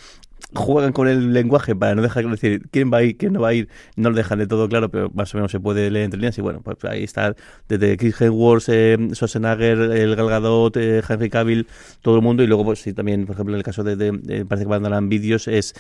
juegan 0.55 0.93
con 0.93 1.09
el 1.09 1.33
lenguaje 1.33 1.75
para 1.75 1.95
no 1.95 2.03
dejar 2.03 2.29
decir 2.29 2.63
quién 2.71 2.93
va 2.93 2.99
a 2.99 3.03
ir, 3.03 3.17
quién 3.17 3.33
no 3.33 3.41
va 3.41 3.49
a 3.49 3.55
ir, 3.55 3.69
no 3.97 4.11
lo 4.11 4.17
dejan 4.17 4.39
de 4.39 4.47
todo 4.47 4.69
claro, 4.69 4.89
pero 4.91 5.11
más 5.15 5.35
o 5.35 5.39
menos 5.39 5.53
se 5.53 5.61
puede 5.61 5.91
leer 5.91 6.07
entre 6.07 6.19
líneas 6.19 6.39
y 6.39 6.41
bueno, 6.41 6.61
pues 6.63 6.77
ahí 6.85 7.05
está 7.05 7.35
desde 7.69 7.97
Chris 7.97 8.21
Hemsworth, 8.21 8.69
eh, 8.69 8.97
Schwarzenegger, 9.13 9.79
el 9.79 10.17
Galgadot, 10.17 10.77
eh, 10.77 11.03
Henry 11.09 11.31
Cavill, 11.31 11.67
todo 12.03 12.17
el 12.17 12.23
mundo 12.23 12.43
y 12.43 12.47
luego 12.47 12.65
pues 12.65 12.81
sí 12.81 12.93
también, 12.93 13.27
por 13.27 13.35
ejemplo, 13.35 13.55
en 13.55 13.59
el 13.59 13.65
caso 13.65 13.83
de, 13.83 14.45
parece 14.47 14.65
que 14.65 14.71
mandarán 14.71 15.09
vídeos 15.09 15.49
es, 15.49 15.75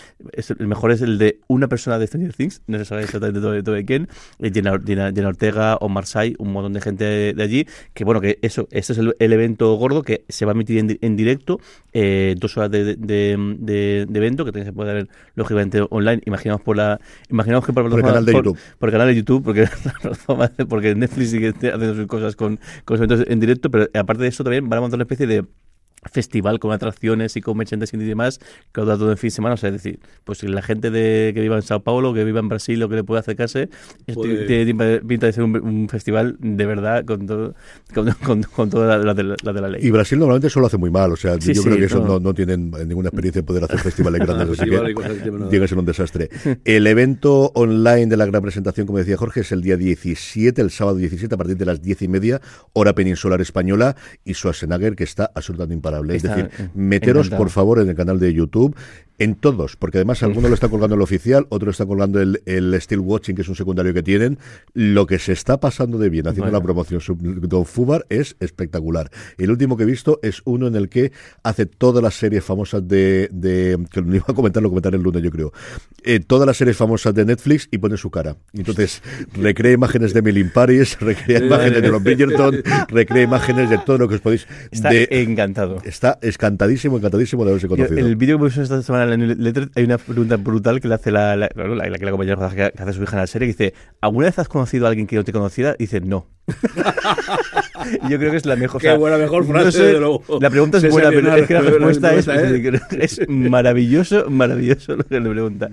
el 0.58 0.66
mejor 0.66 0.92
es 0.92 1.02
el 1.02 1.18
de 1.18 1.40
una 1.46 1.68
persona 1.68 1.98
de 1.98 2.06
Stranger 2.06 2.32
Things, 2.32 2.62
no 2.66 2.78
se 2.78 2.84
sabe 2.84 3.02
exactamente 3.02 3.40
todo, 3.40 3.62
todo 3.62 3.74
de 3.74 3.84
quién, 3.84 4.08
Jenna, 4.40 4.78
Jenna, 4.84 5.28
Ortega 5.28 5.76
o 5.76 5.88
Marsai, 5.88 6.34
un 6.38 6.52
montón 6.52 6.72
de 6.72 6.80
gente 6.80 7.04
de, 7.34 7.42
allí, 7.42 7.66
que 7.92 8.04
bueno, 8.04 8.20
que 8.20 8.38
eso, 8.42 8.68
este 8.70 8.92
es 8.92 8.98
el, 8.98 9.14
evento 9.34 9.74
gordo 9.74 10.02
que 10.02 10.24
se 10.28 10.44
va 10.44 10.52
a 10.52 10.54
emitir 10.54 10.98
en, 11.00 11.16
directo, 11.16 11.58
eh, 11.92 12.34
dos 12.38 12.56
horas 12.56 12.70
de, 12.70 12.96
de, 12.96 14.06
evento 14.14 14.44
que 14.44 14.52
se 14.64 14.72
puede 14.72 14.92
ver 14.92 15.08
lógicamente 15.34 15.84
online. 15.90 16.22
Imaginamos 16.26 16.62
por 16.62 16.76
la, 16.76 17.00
imaginamos 17.30 17.66
que 17.66 17.72
por, 17.72 17.86
el 17.86 18.02
canal 18.02 18.24
de 18.24 18.32
YouTube, 18.32 18.58
por 18.78 18.88
el 18.88 18.92
canal 18.92 19.08
de 19.08 19.14
YouTube, 19.14 19.44
porque 19.44 19.68
porque 20.68 20.94
Netflix 20.94 21.30
sigue 21.30 21.50
haciendo 21.50 21.94
sus 21.94 22.06
cosas 22.06 22.36
con, 22.36 22.58
con 22.84 22.96
eventos 22.96 23.24
en 23.26 23.40
directo, 23.40 23.70
pero 23.70 23.88
aparte 23.94 24.22
de 24.22 24.28
eso 24.28 24.44
también 24.44 24.68
van 24.68 24.78
a 24.78 24.80
montar 24.82 24.96
una 24.96 25.04
especie 25.04 25.26
de 25.26 25.44
festival 26.10 26.58
con 26.58 26.72
atracciones 26.72 27.36
y 27.36 27.40
con 27.40 27.56
merchandising 27.56 28.00
y 28.00 28.04
demás 28.04 28.40
que 28.72 28.80
os 28.80 28.86
da 28.86 28.96
todo 28.96 29.10
el 29.10 29.18
fin 29.18 29.28
de 29.28 29.32
semana. 29.32 29.54
O 29.54 29.56
sea, 29.56 29.70
es 29.70 29.74
decir, 29.74 30.00
pues 30.24 30.42
la 30.42 30.62
gente 30.62 30.90
de, 30.90 31.32
que 31.34 31.40
viva 31.40 31.56
en 31.56 31.62
Sao 31.62 31.80
Paulo, 31.80 32.14
que 32.14 32.24
viva 32.24 32.40
en 32.40 32.48
Brasil 32.48 32.82
o 32.82 32.88
que 32.88 32.96
le 32.96 33.04
pueda 33.04 33.20
acercarse, 33.20 33.68
tiene 34.06 35.00
pinta 35.00 35.26
de 35.26 35.32
ser 35.32 35.44
un, 35.44 35.88
festival 35.88 36.36
de 36.40 36.66
verdad 36.66 37.04
con, 37.04 37.26
todo, 37.26 37.54
con, 37.94 38.42
con, 38.54 38.70
toda 38.70 38.98
la, 38.98 39.14
de 39.14 39.22
la, 39.24 39.68
ley. 39.68 39.86
Y 39.86 39.90
Brasil 39.90 40.18
normalmente 40.18 40.50
solo 40.50 40.66
hace 40.66 40.76
muy 40.76 40.90
mal. 40.90 41.12
O 41.12 41.16
sea, 41.16 41.36
yo 41.36 41.62
creo 41.62 41.76
que 41.76 41.84
eso 41.84 42.00
no, 42.00 42.18
no, 42.18 42.34
tienen 42.34 42.70
ninguna 42.86 43.08
experiencia 43.08 43.42
de 43.42 43.46
poder 43.46 43.64
hacer 43.64 43.78
festivales 43.80 44.20
grandes. 44.20 44.60
así 44.60 44.70
que 44.70 44.94
tiene 45.50 45.60
que 45.60 45.68
ser 45.68 45.78
un 45.78 45.84
desastre. 45.84 46.30
El 46.64 46.86
evento 46.86 47.52
online 47.54 48.06
de 48.06 48.16
la 48.16 48.26
gran 48.26 48.42
presentación, 48.42 48.86
como 48.86 48.98
decía 48.98 49.16
Jorge, 49.16 49.40
es 49.40 49.52
el 49.52 49.62
día 49.62 49.76
17, 49.76 50.60
el 50.60 50.70
sábado 50.70 50.96
17, 50.96 51.34
a 51.34 51.38
partir 51.38 51.56
de 51.56 51.64
las 51.64 51.82
10 51.82 52.02
y 52.02 52.08
media, 52.08 52.40
hora 52.72 52.94
peninsular 52.94 53.40
española, 53.40 53.96
y 54.24 54.34
Schwarzenegger, 54.34 54.96
que 54.96 55.04
está 55.04 55.30
absolutamente 55.34 55.74
imparable 55.74 55.93
es 56.10 56.22
decir, 56.22 56.50
meteros 56.74 57.30
por 57.30 57.50
favor 57.50 57.80
en 57.80 57.88
el 57.88 57.94
canal 57.94 58.18
de 58.18 58.32
YouTube 58.32 58.76
en 59.18 59.34
todos, 59.36 59.76
porque 59.76 59.98
además 59.98 60.22
alguno 60.22 60.48
lo 60.48 60.54
está 60.54 60.68
colgando 60.68 60.96
el 60.96 61.02
oficial, 61.02 61.46
otro 61.50 61.70
está 61.70 61.86
colgando 61.86 62.20
el, 62.20 62.42
el 62.46 62.74
Still 62.80 63.00
Watching, 63.00 63.36
que 63.36 63.42
es 63.42 63.48
un 63.48 63.54
secundario 63.54 63.94
que 63.94 64.02
tienen. 64.02 64.38
Lo 64.72 65.06
que 65.06 65.18
se 65.18 65.32
está 65.32 65.60
pasando 65.60 65.98
de 65.98 66.08
bien 66.10 66.26
haciendo 66.26 66.50
la 66.50 66.60
promoción 66.60 67.00
Don 67.20 67.64
Fubar 67.64 68.06
es 68.08 68.36
espectacular. 68.40 69.10
El 69.38 69.50
último 69.50 69.76
que 69.76 69.84
he 69.84 69.86
visto 69.86 70.18
es 70.22 70.42
uno 70.44 70.66
en 70.66 70.74
el 70.74 70.88
que 70.88 71.12
hace 71.42 71.66
todas 71.66 72.02
las 72.02 72.14
series 72.14 72.44
famosas 72.44 72.86
de, 72.86 73.28
de 73.32 73.78
que 73.90 74.00
lo 74.00 74.16
iba 74.16 74.26
a 74.28 74.34
comentar, 74.34 74.62
lo 74.62 74.68
comentaré 74.68 74.96
el 74.96 75.02
lunes 75.02 75.22
yo 75.22 75.30
creo, 75.30 75.52
eh, 76.02 76.20
todas 76.20 76.46
las 76.46 76.56
series 76.56 76.76
famosas 76.76 77.14
de 77.14 77.24
Netflix 77.24 77.68
y 77.70 77.78
pone 77.78 77.96
su 77.96 78.10
cara. 78.10 78.36
Entonces 78.52 79.02
recrea 79.34 79.72
imágenes 79.72 80.12
de 80.12 80.18
Emily 80.20 80.44
Paris, 80.44 80.98
recrea 81.00 81.38
imágenes 81.38 81.82
de 81.82 81.88
los 81.88 82.02
Bridgerton, 82.02 82.62
recrea 82.88 83.22
imágenes 83.22 83.70
de 83.70 83.78
todo 83.78 83.98
lo 83.98 84.08
que 84.08 84.16
os 84.16 84.20
podéis... 84.20 84.46
Está 84.70 84.90
encantado. 84.92 85.78
Está 85.84 86.18
encantadísimo, 86.20 86.98
encantadísimo 86.98 87.44
de 87.44 87.50
haberse 87.50 87.68
conocido. 87.68 87.98
el 87.98 88.16
vídeo 88.16 88.38
que 88.38 88.46
esta 88.46 88.82
semana 88.82 89.03
hay 89.12 89.84
una 89.84 89.98
pregunta 89.98 90.36
brutal 90.36 90.80
que 90.80 90.88
le 90.88 90.94
hace 90.94 91.10
la, 91.10 91.36
la, 91.36 91.48
la, 91.54 91.66
la, 91.66 91.98
que 91.98 92.04
la 92.04 92.10
compañera 92.10 92.50
que 92.50 92.82
hace 92.82 92.92
su 92.92 93.02
hija 93.02 93.16
en 93.16 93.20
la 93.20 93.26
serie, 93.26 93.48
que 93.48 93.52
dice, 93.52 93.74
¿alguna 94.00 94.26
vez 94.26 94.38
has 94.38 94.48
conocido 94.48 94.86
a 94.86 94.88
alguien 94.90 95.06
que 95.06 95.16
no 95.16 95.24
te 95.24 95.32
conociera? 95.32 95.74
Dice, 95.78 96.00
no. 96.00 96.33
Yo 98.08 98.18
creo 98.18 98.30
que 98.30 98.36
es 98.36 98.46
la 98.46 98.56
mejor. 98.56 98.80
Qué 98.80 98.94
buena, 98.96 99.18
mejor 99.18 99.46
frase, 99.46 99.64
no 99.66 99.72
sé, 99.72 99.82
desde 99.84 100.00
luego. 100.00 100.22
La 100.40 100.50
pregunta 100.50 100.78
es 100.78 100.90
buena, 100.90 101.10
pero 101.10 101.34
es 101.36 101.46
que 101.46 101.54
la 101.54 101.60
respuesta 101.60 102.14
es, 102.14 102.26
respuesta 102.26 102.96
es, 102.98 103.20
maravilloso, 103.28 104.30
maravilloso 104.30 104.96
lo 104.96 105.04
que 105.04 105.20
le 105.20 105.30
pregunta. 105.30 105.68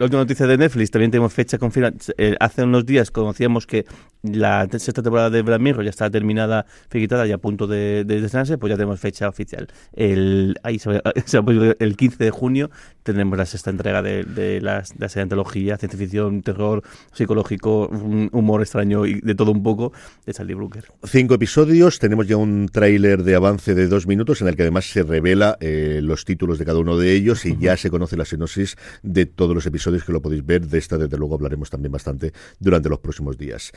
Otra 0.00 0.18
noticia 0.18 0.46
de 0.46 0.58
Netflix, 0.58 0.90
también 0.90 1.10
tenemos 1.10 1.32
fecha 1.32 1.58
confirmada. 1.58 1.96
Eh, 2.16 2.36
hace 2.40 2.62
unos 2.64 2.84
días 2.86 3.10
conocíamos 3.10 3.66
que 3.66 3.86
la 4.22 4.66
sexta 4.70 5.02
temporada 5.02 5.30
de 5.30 5.42
Black 5.42 5.60
Mirror 5.60 5.84
ya 5.84 5.90
está 5.90 6.10
terminada, 6.10 6.66
finiquitada 6.90 7.26
y 7.26 7.32
a 7.32 7.38
punto 7.38 7.66
de, 7.66 8.04
de 8.04 8.16
estrenarse, 8.24 8.58
pues 8.58 8.70
ya 8.70 8.76
tenemos 8.76 8.98
fecha 9.00 9.28
oficial. 9.28 9.68
El, 9.94 10.56
ahí 10.62 10.78
se 10.78 10.90
va- 10.90 11.02
se 11.24 11.38
el 11.78 11.96
15 11.96 12.24
de 12.24 12.30
junio 12.30 12.70
tendremos 13.04 13.38
la 13.38 13.46
sexta 13.46 13.70
entrega 13.70 14.02
de, 14.02 14.24
de 14.24 14.60
las- 14.60 14.90
de 14.90 14.96
la 14.98 15.08
serie 15.08 15.20
de 15.20 15.22
antología, 15.22 15.76
ciencia 15.76 15.98
ficción, 15.98 16.42
terror, 16.42 16.82
psicológico, 17.12 17.86
humor 18.32 18.62
extraño 18.62 19.06
y 19.06 19.20
de 19.20 19.34
todo 19.34 19.52
un 19.52 19.62
poco 19.62 19.92
de 20.26 20.32
Charlie 20.32 20.54
Brooker. 20.54 20.84
Cinco 21.04 21.34
episodios, 21.34 21.98
tenemos 21.98 22.26
ya 22.26 22.36
un 22.36 22.68
tráiler 22.70 23.22
de 23.22 23.34
avance 23.34 23.74
de 23.74 23.88
dos 23.88 24.06
minutos 24.06 24.42
en 24.42 24.48
el 24.48 24.56
que 24.56 24.62
además 24.62 24.90
se 24.90 25.02
revela 25.02 25.56
eh, 25.60 26.00
los 26.02 26.24
títulos 26.24 26.58
de 26.58 26.64
cada 26.64 26.78
uno 26.78 26.96
de 26.96 27.12
ellos 27.14 27.44
y 27.46 27.56
ya 27.56 27.76
se 27.76 27.90
conoce 27.90 28.16
la 28.16 28.24
sinopsis 28.24 28.76
de 29.02 29.26
todos 29.26 29.54
los 29.54 29.66
episodios 29.66 30.04
que 30.04 30.12
lo 30.12 30.22
podéis 30.22 30.44
ver. 30.44 30.66
De 30.66 30.78
esta, 30.78 30.98
desde 30.98 31.16
luego, 31.16 31.34
hablaremos 31.34 31.70
también 31.70 31.92
bastante 31.92 32.32
durante 32.58 32.88
los 32.88 32.98
próximos 32.98 33.36
días. 33.36 33.72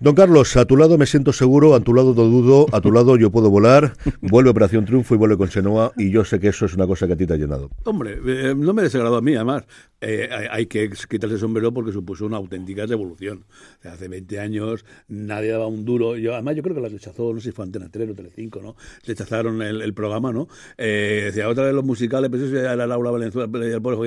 Don 0.00 0.14
Carlos, 0.14 0.56
a 0.56 0.64
tu 0.64 0.76
lado 0.76 0.98
me 0.98 1.06
siento 1.06 1.32
seguro, 1.32 1.74
a 1.74 1.80
tu 1.80 1.94
lado 1.94 2.14
no 2.14 2.24
dudo, 2.24 2.66
a 2.72 2.80
tu 2.80 2.92
lado 2.92 3.16
yo 3.16 3.30
puedo 3.30 3.50
volar. 3.50 3.94
Vuelve 4.20 4.50
Operación 4.50 4.84
Triunfo 4.84 5.14
y 5.14 5.18
vuelve 5.18 5.36
con 5.36 5.48
Chenoa 5.48 5.92
y 5.96 6.10
yo 6.10 6.24
sé 6.24 6.40
que 6.40 6.48
eso 6.48 6.66
es 6.66 6.74
una 6.74 6.86
cosa 6.86 7.06
que 7.06 7.12
a 7.14 7.16
ti 7.16 7.26
te 7.26 7.34
ha 7.34 7.36
llenado. 7.36 7.70
Hombre, 7.84 8.18
eh, 8.26 8.54
no 8.56 8.72
me 8.72 8.82
desagradó 8.82 9.16
a 9.16 9.20
mí, 9.20 9.34
además. 9.34 9.64
Eh, 10.00 10.28
hay, 10.30 10.46
hay 10.50 10.66
que 10.66 10.90
quitarse 11.08 11.34
el 11.34 11.40
sombrero 11.40 11.72
porque 11.72 11.92
supuso 11.92 12.26
una 12.26 12.36
auténtica 12.36 12.86
revolución. 12.86 13.44
O 13.78 13.82
sea, 13.82 13.92
hace 13.92 14.08
20 14.08 14.40
años 14.40 14.84
nadie 15.08 15.50
daba 15.50 15.67
un 15.68 15.84
duro. 15.84 16.16
Yo, 16.16 16.34
además, 16.34 16.56
yo 16.56 16.62
creo 16.62 16.74
que 16.74 16.80
la 16.82 16.88
rechazó, 16.88 17.32
no 17.32 17.40
sé 17.40 17.50
si 17.50 17.52
fue 17.52 17.64
Antena 17.64 17.88
3 17.90 18.10
o 18.10 18.14
Telecinco, 18.14 18.60
¿no? 18.60 18.74
Rechazaron 19.06 19.62
el, 19.62 19.80
el 19.82 19.94
programa, 19.94 20.32
¿no? 20.32 20.48
Eh, 20.76 21.22
decía, 21.26 21.48
otra 21.48 21.64
vez 21.64 21.74
los 21.74 21.84
musicales, 21.84 22.30
pero 22.30 22.44
eso 22.44 22.54
ya 22.54 22.72
era 22.72 22.86
Laura 22.86 23.10
Valenzuela, 23.10 23.44
el 23.64 23.80
pobre 23.82 23.98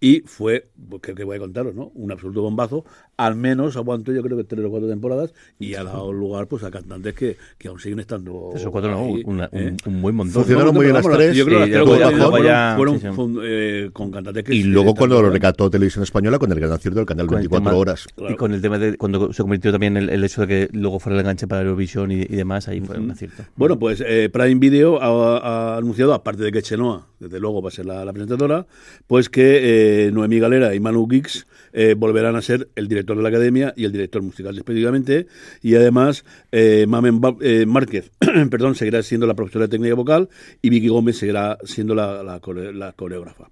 y 0.00 0.20
fue, 0.20 0.68
pues, 0.88 1.02
¿qué, 1.02 1.14
qué 1.14 1.24
voy 1.24 1.36
a 1.36 1.40
contaros, 1.40 1.74
no? 1.74 1.92
Un 1.94 2.12
absoluto 2.12 2.42
bombazo. 2.42 2.84
Al 3.16 3.34
menos 3.36 3.76
aguantó, 3.76 4.12
yo 4.12 4.22
creo 4.22 4.36
que 4.36 4.44
tres 4.44 4.64
o 4.64 4.70
cuatro 4.70 4.88
temporadas 4.88 5.34
y 5.58 5.74
ha 5.74 5.84
dado 5.84 6.12
lugar 6.12 6.46
pues 6.46 6.64
a 6.64 6.70
cantantes 6.70 7.14
que, 7.14 7.36
que 7.58 7.68
aún 7.68 7.78
siguen 7.78 8.00
estando. 8.00 8.50
Eso 8.54 8.70
cuatro, 8.70 8.90
no, 8.90 9.04
una- 9.26 9.50
¿eh? 9.52 9.74
un, 9.86 9.94
un 9.94 10.02
buen 10.02 10.14
montón. 10.14 10.34
Funcionaron 10.42 10.74
muy 10.74 10.84
bien 10.86 10.94
las 10.94 11.06
tres 11.06 11.36
Yo 11.36 11.44
creo 11.44 11.58
que 11.60 11.66
y 11.66 11.70
las 11.70 11.84
tres 11.84 11.86
luego 11.86 11.98
ya- 11.98 12.06
fueron- 12.10 12.30
luego 12.30 12.44
ya- 12.44 12.74
fueron 12.76 13.00
sí, 13.00 13.06
sí. 13.08 13.12
fun- 13.14 13.40
eh, 13.44 13.90
con 13.92 14.10
cantantes 14.10 14.44
que 14.44 14.54
Y 14.54 14.62
luego 14.62 14.94
cuando 14.94 15.20
lo 15.20 15.30
recató 15.30 15.68
Televisión 15.70 16.02
Española 16.04 16.38
con 16.38 16.50
el 16.50 16.58
gran 16.58 16.72
acierto 16.72 16.98
del 17.00 17.06
canal 17.06 17.26
Con 17.26 17.36
el 17.38 17.48
24 17.48 17.70
tema- 17.70 17.78
horas. 17.78 18.06
Y 18.30 18.34
con 18.36 18.52
el 18.54 18.62
tema 18.62 18.78
de 18.78 18.96
cuando 18.96 19.32
se 19.32 19.42
convirtió 19.42 19.70
también 19.70 19.96
el, 19.98 20.08
el 20.08 20.24
hecho 20.24 20.40
de 20.42 20.46
que 20.46 20.68
luego 20.72 20.98
fuera 21.00 21.16
el 21.16 21.20
enganche 21.20 21.46
para 21.46 21.62
Eurovisión 21.62 22.10
y, 22.12 22.20
y 22.22 22.36
demás, 22.36 22.68
ahí 22.68 22.80
fue 22.80 22.98
un 22.98 23.10
acierto. 23.10 23.44
Bueno, 23.56 23.78
pues 23.78 24.02
eh, 24.06 24.28
Prime 24.32 24.56
Video 24.60 25.00
ha, 25.02 25.38
ha 25.38 25.76
anunciado, 25.76 26.14
aparte 26.14 26.42
de 26.42 26.52
que 26.52 26.62
Chenoa, 26.62 27.06
desde 27.18 27.38
luego 27.40 27.60
va 27.62 27.68
a 27.68 27.72
ser 27.72 27.86
la, 27.86 28.04
la 28.04 28.12
presentadora, 28.12 28.66
pues 29.06 29.28
que 29.28 30.06
eh, 30.06 30.10
Noemí 30.12 30.38
Galera 30.38 30.74
y 30.74 30.80
Manu 30.80 31.06
Gix 31.08 31.46
eh, 31.72 31.94
volverán 31.96 32.36
a 32.36 32.42
ser 32.42 32.68
el 32.76 32.88
director 32.88 33.16
de 33.16 33.22
la 33.22 33.28
academia 33.28 33.72
y 33.76 33.84
el 33.84 33.92
director 33.92 34.22
musical 34.22 34.54
respectivamente, 34.56 35.26
y 35.62 35.74
además 35.74 36.24
eh, 36.52 36.86
Mamen 36.88 37.20
Ba- 37.20 37.36
eh, 37.40 37.66
Márquez, 37.66 38.10
perdón, 38.50 38.74
seguirá 38.74 39.02
siendo 39.02 39.26
la 39.26 39.34
profesora 39.34 39.66
de 39.66 39.70
técnica 39.70 39.94
vocal 39.94 40.28
y 40.62 40.70
Vicky 40.70 40.88
Gómez 40.88 41.18
seguirá 41.18 41.58
siendo 41.64 41.94
la, 41.94 42.22
la 42.22 42.40
core- 42.40 42.72
la 42.72 42.92
coreógrafa. 42.92 43.50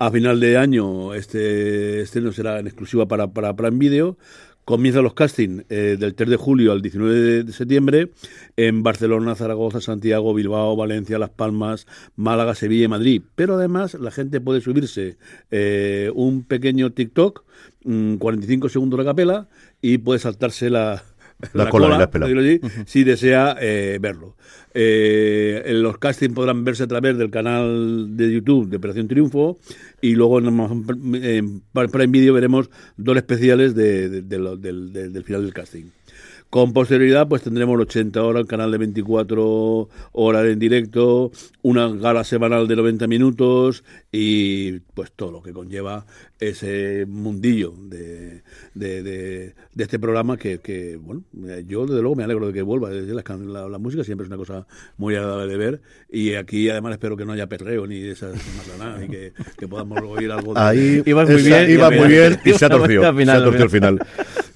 A 0.00 0.12
final 0.12 0.38
de 0.38 0.56
año 0.56 1.12
este 1.14 2.02
estreno 2.02 2.30
será 2.30 2.60
en 2.60 2.68
exclusiva 2.68 3.06
para, 3.08 3.26
para 3.32 3.56
Prime 3.56 3.78
Video. 3.78 4.16
Comienzan 4.68 5.02
los 5.02 5.14
castings 5.14 5.64
eh, 5.70 5.96
del 5.98 6.14
3 6.14 6.28
de 6.28 6.36
julio 6.36 6.72
al 6.72 6.82
19 6.82 7.42
de, 7.42 7.52
septiembre 7.54 8.10
en 8.58 8.82
Barcelona, 8.82 9.34
Zaragoza, 9.34 9.80
Santiago, 9.80 10.34
Bilbao, 10.34 10.76
Valencia, 10.76 11.18
Las 11.18 11.30
Palmas, 11.30 11.86
Málaga, 12.16 12.54
Sevilla 12.54 12.84
y 12.84 12.88
Madrid. 12.88 13.22
Pero 13.34 13.54
además 13.54 13.94
la 13.94 14.10
gente 14.10 14.42
puede 14.42 14.60
subirse 14.60 15.16
eh, 15.50 16.12
un 16.14 16.42
pequeño 16.42 16.92
TikTok, 16.92 17.44
mm, 17.84 18.16
45 18.16 18.68
segundos 18.68 18.98
de 18.98 19.06
capela, 19.06 19.48
y 19.80 19.96
puede 19.96 20.18
saltarse 20.18 20.68
la, 20.68 21.02
La 21.52 21.68
cola 21.70 21.86
y 21.86 21.90
la 21.90 22.10
por 22.10 22.20
decirlo 22.28 22.68
así, 22.68 22.82
si 22.86 23.04
desea 23.04 23.56
eh, 23.60 23.98
verlo. 24.00 24.36
Eh, 24.74 25.62
en 25.66 25.82
los 25.82 25.98
castings 25.98 26.34
podrán 26.34 26.64
verse 26.64 26.82
a 26.82 26.86
través 26.86 27.16
del 27.18 27.30
canal 27.30 28.16
de 28.16 28.32
YouTube 28.32 28.68
de 28.68 28.76
Operación 28.76 29.08
Triunfo 29.08 29.58
y 30.00 30.14
luego 30.14 30.38
en, 30.38 30.46
Pr- 30.46 31.24
en 31.24 31.62
Prime 31.90 32.06
Video 32.08 32.34
veremos 32.34 32.70
dos 32.96 33.16
especiales 33.16 33.74
de- 33.74 34.22
del 34.22 35.24
final 35.24 35.42
del 35.44 35.54
casting. 35.54 35.84
Con 36.50 36.72
posterioridad, 36.72 37.28
pues 37.28 37.42
tendremos 37.42 37.74
el 37.74 37.82
80 37.82 38.22
horas, 38.22 38.40
el 38.40 38.46
canal 38.48 38.72
de 38.72 38.78
24 38.78 39.88
horas 40.12 40.46
en 40.46 40.58
directo, 40.58 41.30
una 41.60 41.88
gala 41.88 42.24
semanal 42.24 42.66
de 42.66 42.74
90 42.76 43.06
minutos 43.06 43.84
y 44.10 44.78
pues 44.94 45.12
todo 45.12 45.30
lo 45.30 45.42
que 45.42 45.52
conlleva 45.52 46.06
ese 46.40 47.04
mundillo 47.06 47.74
de, 47.78 48.42
de, 48.74 49.02
de- 49.02 49.54
de 49.74 49.84
este 49.84 49.98
programa 49.98 50.36
que, 50.38 50.58
que, 50.60 50.96
bueno, 50.96 51.22
eh, 51.46 51.64
yo 51.68 51.84
desde 51.86 52.00
luego 52.00 52.16
me 52.16 52.24
alegro 52.24 52.46
de 52.46 52.52
que 52.54 52.62
vuelva. 52.62 52.90
La, 52.90 53.22
la- 53.36 53.68
la 53.68 53.78
música 53.78 54.02
siempre 54.02 54.24
es 54.24 54.28
una 54.28 54.38
cosa 54.38 54.66
muy 54.96 55.16
agradable 55.16 55.52
de 55.52 55.58
ver 55.58 55.80
y 56.10 56.32
aquí 56.34 56.70
además 56.70 56.92
espero 56.92 57.16
que 57.16 57.26
no 57.26 57.32
haya 57.32 57.46
perreo 57.46 57.86
ni 57.86 58.00
de 58.00 58.12
esas 58.12 58.34
nada 58.78 59.04
y 59.04 59.08
que, 59.08 59.32
que 59.58 59.68
podamos 59.68 60.00
oír 60.02 60.30
algo 60.32 60.54
de... 60.54 60.60
Ahí 60.60 61.02
Ibas 61.06 61.28
muy 61.28 61.42
bien, 61.42 61.70
iba 61.70 61.94
y 61.94 61.98
muy 61.98 62.08
bien 62.08 62.40
y 62.44 62.52
se 62.54 62.64
ha 62.64 62.68
torcido. 62.70 63.02
se 63.26 63.30
ha 63.32 63.44
torcido 63.44 63.56
al 63.56 63.62
al 63.64 63.70
final. 63.70 63.98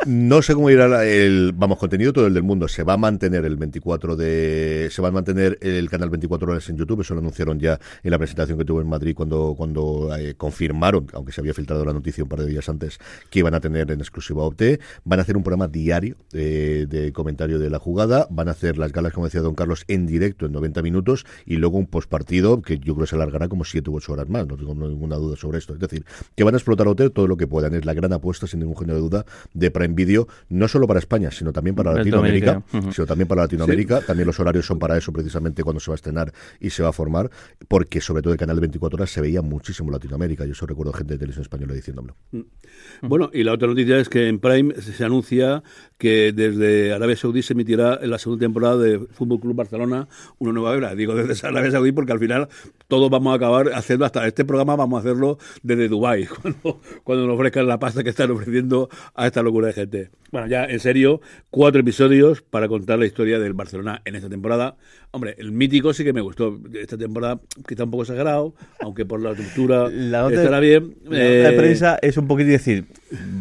No 0.04 0.42
sé 0.42 0.54
cómo 0.54 0.68
irá 0.68 1.04
el 1.04 1.52
vamos 1.54 1.78
contenido 1.78 2.12
todo 2.12 2.26
el 2.26 2.34
del 2.34 2.42
mundo. 2.42 2.66
Se 2.66 2.82
va 2.82 2.94
a 2.94 2.96
mantener 2.96 3.44
el 3.44 3.56
24 3.56 4.16
de 4.16 4.88
se 4.90 5.00
va 5.00 5.08
a 5.08 5.10
mantener 5.12 5.58
el 5.60 5.88
canal 5.88 6.10
24 6.10 6.50
horas 6.50 6.68
en 6.68 6.76
YouTube. 6.76 7.02
Eso 7.02 7.14
lo 7.14 7.20
anunciaron 7.20 7.60
ya 7.60 7.78
en 8.02 8.10
la 8.10 8.18
presentación 8.18 8.58
que 8.58 8.64
tuvo 8.64 8.80
en 8.80 8.88
Madrid 8.88 9.14
cuando 9.14 9.54
cuando 9.56 10.12
eh, 10.18 10.34
confirmaron, 10.34 11.06
aunque 11.12 11.30
se 11.30 11.40
había 11.40 11.54
filtrado 11.54 11.84
la 11.84 11.92
noticia 11.92 12.24
un 12.24 12.28
par 12.28 12.40
de 12.40 12.46
días 12.46 12.68
antes, 12.68 12.98
que 13.30 13.38
iban 13.38 13.54
a 13.54 13.60
tener 13.60 13.92
en 13.92 14.00
exclusiva 14.00 14.42
OT. 14.42 14.80
Van 15.04 15.20
a 15.20 15.22
hacer 15.22 15.36
un 15.36 15.44
programa 15.44 15.68
diario 15.68 16.16
eh, 16.32 16.86
de 16.88 17.12
comentario 17.12 17.60
de 17.60 17.70
la 17.70 17.78
jugada. 17.78 18.26
Van 18.28 18.48
a 18.48 18.52
hacer 18.52 18.78
las 18.78 18.92
galas, 18.92 19.12
como 19.12 19.26
decía 19.26 19.40
Don 19.40 19.54
Carlos, 19.54 19.84
en 19.86 20.06
directo 20.06 20.46
en 20.46 20.52
90 20.52 20.82
minutos 20.82 21.26
y 21.46 21.58
luego 21.58 21.78
un 21.78 21.86
postpartido 21.86 22.60
que 22.60 22.78
yo 22.80 22.96
creo 22.96 23.06
se 23.06 23.14
alargará 23.14 23.48
como 23.48 23.64
7 23.64 23.88
u 23.88 23.96
8 23.98 24.14
horas 24.14 24.28
más. 24.28 24.48
No 24.48 24.56
tengo 24.56 24.74
ninguna 24.74 25.14
duda 25.14 25.36
sobre 25.36 25.58
esto. 25.58 25.74
Es 25.74 25.78
decir, 25.78 26.04
que 26.34 26.42
van 26.42 26.54
a 26.54 26.58
explotar 26.58 26.88
OT 26.88 27.12
todo 27.14 27.28
lo 27.28 27.36
que 27.36 27.46
puedan. 27.46 27.74
Es 27.74 27.84
la 27.84 27.94
gran 27.94 28.12
apuesta, 28.12 28.48
sin 28.48 28.58
ningún 28.58 28.76
género 28.76 28.96
de 28.96 29.02
duda, 29.02 29.26
de 29.54 29.70
Prime 29.70 29.91
Video, 29.94 30.28
no 30.48 30.68
solo 30.68 30.86
para 30.86 30.98
España, 30.98 31.30
sino 31.30 31.52
también 31.52 31.76
para 31.76 31.92
Latinoamérica, 31.92 32.62
sino 32.90 33.06
también 33.06 33.28
para 33.28 33.42
Latinoamérica. 33.42 34.00
También 34.00 34.26
los 34.26 34.38
horarios 34.40 34.66
son 34.66 34.78
para 34.78 34.96
eso, 34.96 35.12
precisamente 35.12 35.62
cuando 35.62 35.80
se 35.80 35.90
va 35.90 35.94
a 35.94 35.96
estrenar 35.96 36.32
y 36.60 36.70
se 36.70 36.82
va 36.82 36.90
a 36.90 36.92
formar, 36.92 37.30
porque 37.68 38.00
sobre 38.00 38.22
todo 38.22 38.32
el 38.32 38.38
canal 38.38 38.56
de 38.56 38.60
24 38.60 38.96
horas 38.96 39.10
se 39.10 39.20
veía 39.20 39.42
muchísimo 39.42 39.90
Latinoamérica. 39.90 40.44
Yo 40.44 40.52
eso 40.52 40.66
recuerdo 40.66 40.92
gente 40.92 41.14
de 41.14 41.18
televisión 41.18 41.42
española 41.42 41.74
diciéndomelo. 41.74 42.16
Bueno, 43.02 43.30
y 43.32 43.42
la 43.42 43.52
otra 43.52 43.68
noticia 43.68 43.98
es 43.98 44.08
que 44.08 44.28
en 44.28 44.38
Prime 44.38 44.74
se, 44.74 45.04
anuncia 45.04 45.62
que 45.98 46.32
desde 46.32 46.92
Arabia 46.92 47.16
Saudí 47.16 47.42
se 47.42 47.52
emitirá 47.52 47.98
en 48.00 48.10
la 48.10 48.18
segunda 48.18 48.44
temporada 48.44 48.76
de 48.76 48.98
Fútbol 48.98 49.40
Club 49.40 49.56
Barcelona 49.56 50.08
una 50.38 50.52
nueva 50.52 50.76
era. 50.76 50.94
Digo 50.94 51.14
desde 51.14 51.46
Arabia 51.46 51.70
Saudí 51.70 51.92
porque 51.92 52.12
al 52.12 52.18
final 52.18 52.48
todos 52.92 53.08
vamos 53.08 53.32
a 53.32 53.36
acabar 53.36 53.70
haciendo 53.72 54.04
hasta 54.04 54.26
este 54.26 54.44
programa 54.44 54.76
vamos 54.76 54.98
a 54.98 55.00
hacerlo 55.00 55.38
desde 55.62 55.88
Dubai 55.88 56.26
cuando, 56.42 56.78
cuando 57.04 57.26
nos 57.26 57.36
ofrezcan 57.36 57.66
la 57.66 57.78
pasta 57.78 58.04
que 58.04 58.10
están 58.10 58.30
ofreciendo 58.30 58.90
a 59.14 59.26
esta 59.26 59.42
locura 59.42 59.68
de 59.68 59.72
gente. 59.72 60.10
Bueno, 60.30 60.46
ya 60.46 60.66
en 60.66 60.78
serio, 60.78 61.22
cuatro 61.48 61.80
episodios 61.80 62.42
para 62.42 62.68
contar 62.68 62.98
la 62.98 63.06
historia 63.06 63.38
del 63.38 63.54
Barcelona 63.54 64.02
en 64.04 64.14
esta 64.14 64.28
temporada. 64.28 64.76
Hombre, 65.10 65.36
el 65.38 65.52
mítico 65.52 65.94
sí 65.94 66.04
que 66.04 66.12
me 66.12 66.20
gustó. 66.20 66.60
Esta 66.74 66.98
temporada 66.98 67.40
quizá 67.66 67.84
un 67.84 67.90
poco 67.92 68.02
exagerado, 68.02 68.54
aunque 68.80 69.06
por 69.06 69.22
la 69.22 69.30
estructura 69.30 69.88
La 69.88 70.28
estará 70.28 70.60
bien. 70.60 70.94
La 71.04 71.10
nota 71.10 71.16
de 71.16 71.48
Eh, 71.48 71.56
prensa 71.56 71.98
es 72.02 72.18
un 72.18 72.26
poquito 72.28 72.50
decir, 72.50 72.84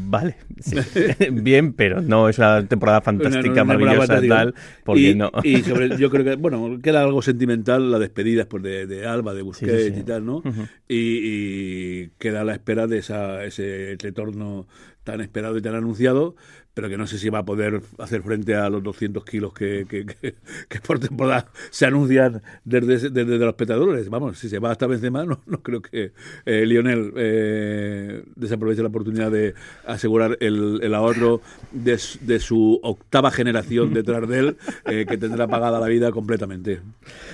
vale, 0.07 0.35
sí, 0.59 0.75
bien, 1.31 1.73
pero 1.73 2.01
no 2.01 2.29
es 2.29 2.37
una 2.37 2.65
temporada 2.67 3.01
fantástica, 3.01 3.63
Una- 3.63 3.63
una 3.63 3.73
maravillosa, 3.75 4.21
tal, 4.27 4.55
porque 4.83 5.11
y, 5.11 5.15
no. 5.15 5.31
y 5.43 5.57
sobre, 5.63 5.95
yo 5.97 6.09
creo 6.09 6.23
que, 6.25 6.35
bueno, 6.35 6.79
queda 6.81 7.01
algo 7.03 7.21
sentimental 7.21 7.91
la 7.91 7.99
despedida 7.99 8.39
después 8.41 8.63
de, 8.63 8.87
de 8.87 9.05
Alba, 9.07 9.33
de 9.33 9.41
Busquets 9.41 9.71
Sí, 9.83 9.87
sí, 9.89 9.93
sí. 9.95 9.99
y 10.01 10.03
tal, 10.03 10.25
¿no? 10.25 10.41
y, 10.87 10.95
y 11.23 12.09
queda 12.19 12.41
a 12.41 12.43
la 12.43 12.53
espera 12.53 12.87
de 12.87 12.97
esa, 12.99 13.43
ese 13.45 13.95
retorno 13.99 14.67
tan 15.03 15.19
esperado 15.21 15.57
y 15.57 15.61
tan 15.61 15.73
anunciado, 15.75 16.35
pero 16.73 16.89
que 16.89 16.97
no 16.97 17.07
sé 17.07 17.17
si 17.17 17.29
va 17.29 17.39
a 17.39 17.45
poder 17.45 17.81
hacer 17.97 18.21
frente 18.21 18.55
a 18.55 18.69
los 18.69 18.83
200 18.83 19.23
kilos 19.25 19.53
que, 19.53 19.85
que, 19.89 20.05
que- 20.05 20.35
que 20.67 20.79
por 20.79 20.99
temporada 20.99 21.47
se 21.69 21.85
anuncian 21.85 22.41
desde, 22.65 23.09
desde 23.09 23.37
los 23.39 23.47
espectadores. 23.49 24.09
Vamos, 24.09 24.37
si 24.37 24.49
se 24.49 24.59
va 24.59 24.71
hasta 24.71 24.87
Benzema, 24.87 25.25
no, 25.25 25.41
no 25.47 25.61
creo 25.61 25.81
que 25.81 26.11
eh, 26.45 26.65
Lionel 26.65 27.13
eh, 27.15 28.23
desaproveche 28.35 28.81
la 28.81 28.89
oportunidad 28.89 29.31
de 29.31 29.53
asegurar 29.85 30.37
el, 30.41 30.79
el 30.83 30.93
ahorro 30.93 31.41
de, 31.71 31.99
de 32.21 32.39
su 32.39 32.79
octava 32.83 33.31
generación 33.31 33.93
detrás 33.93 34.27
de 34.27 34.39
él, 34.39 34.57
eh, 34.85 35.05
que 35.07 35.17
tendrá 35.17 35.47
pagada 35.47 35.79
la 35.79 35.87
vida 35.87 36.11
completamente. 36.11 36.81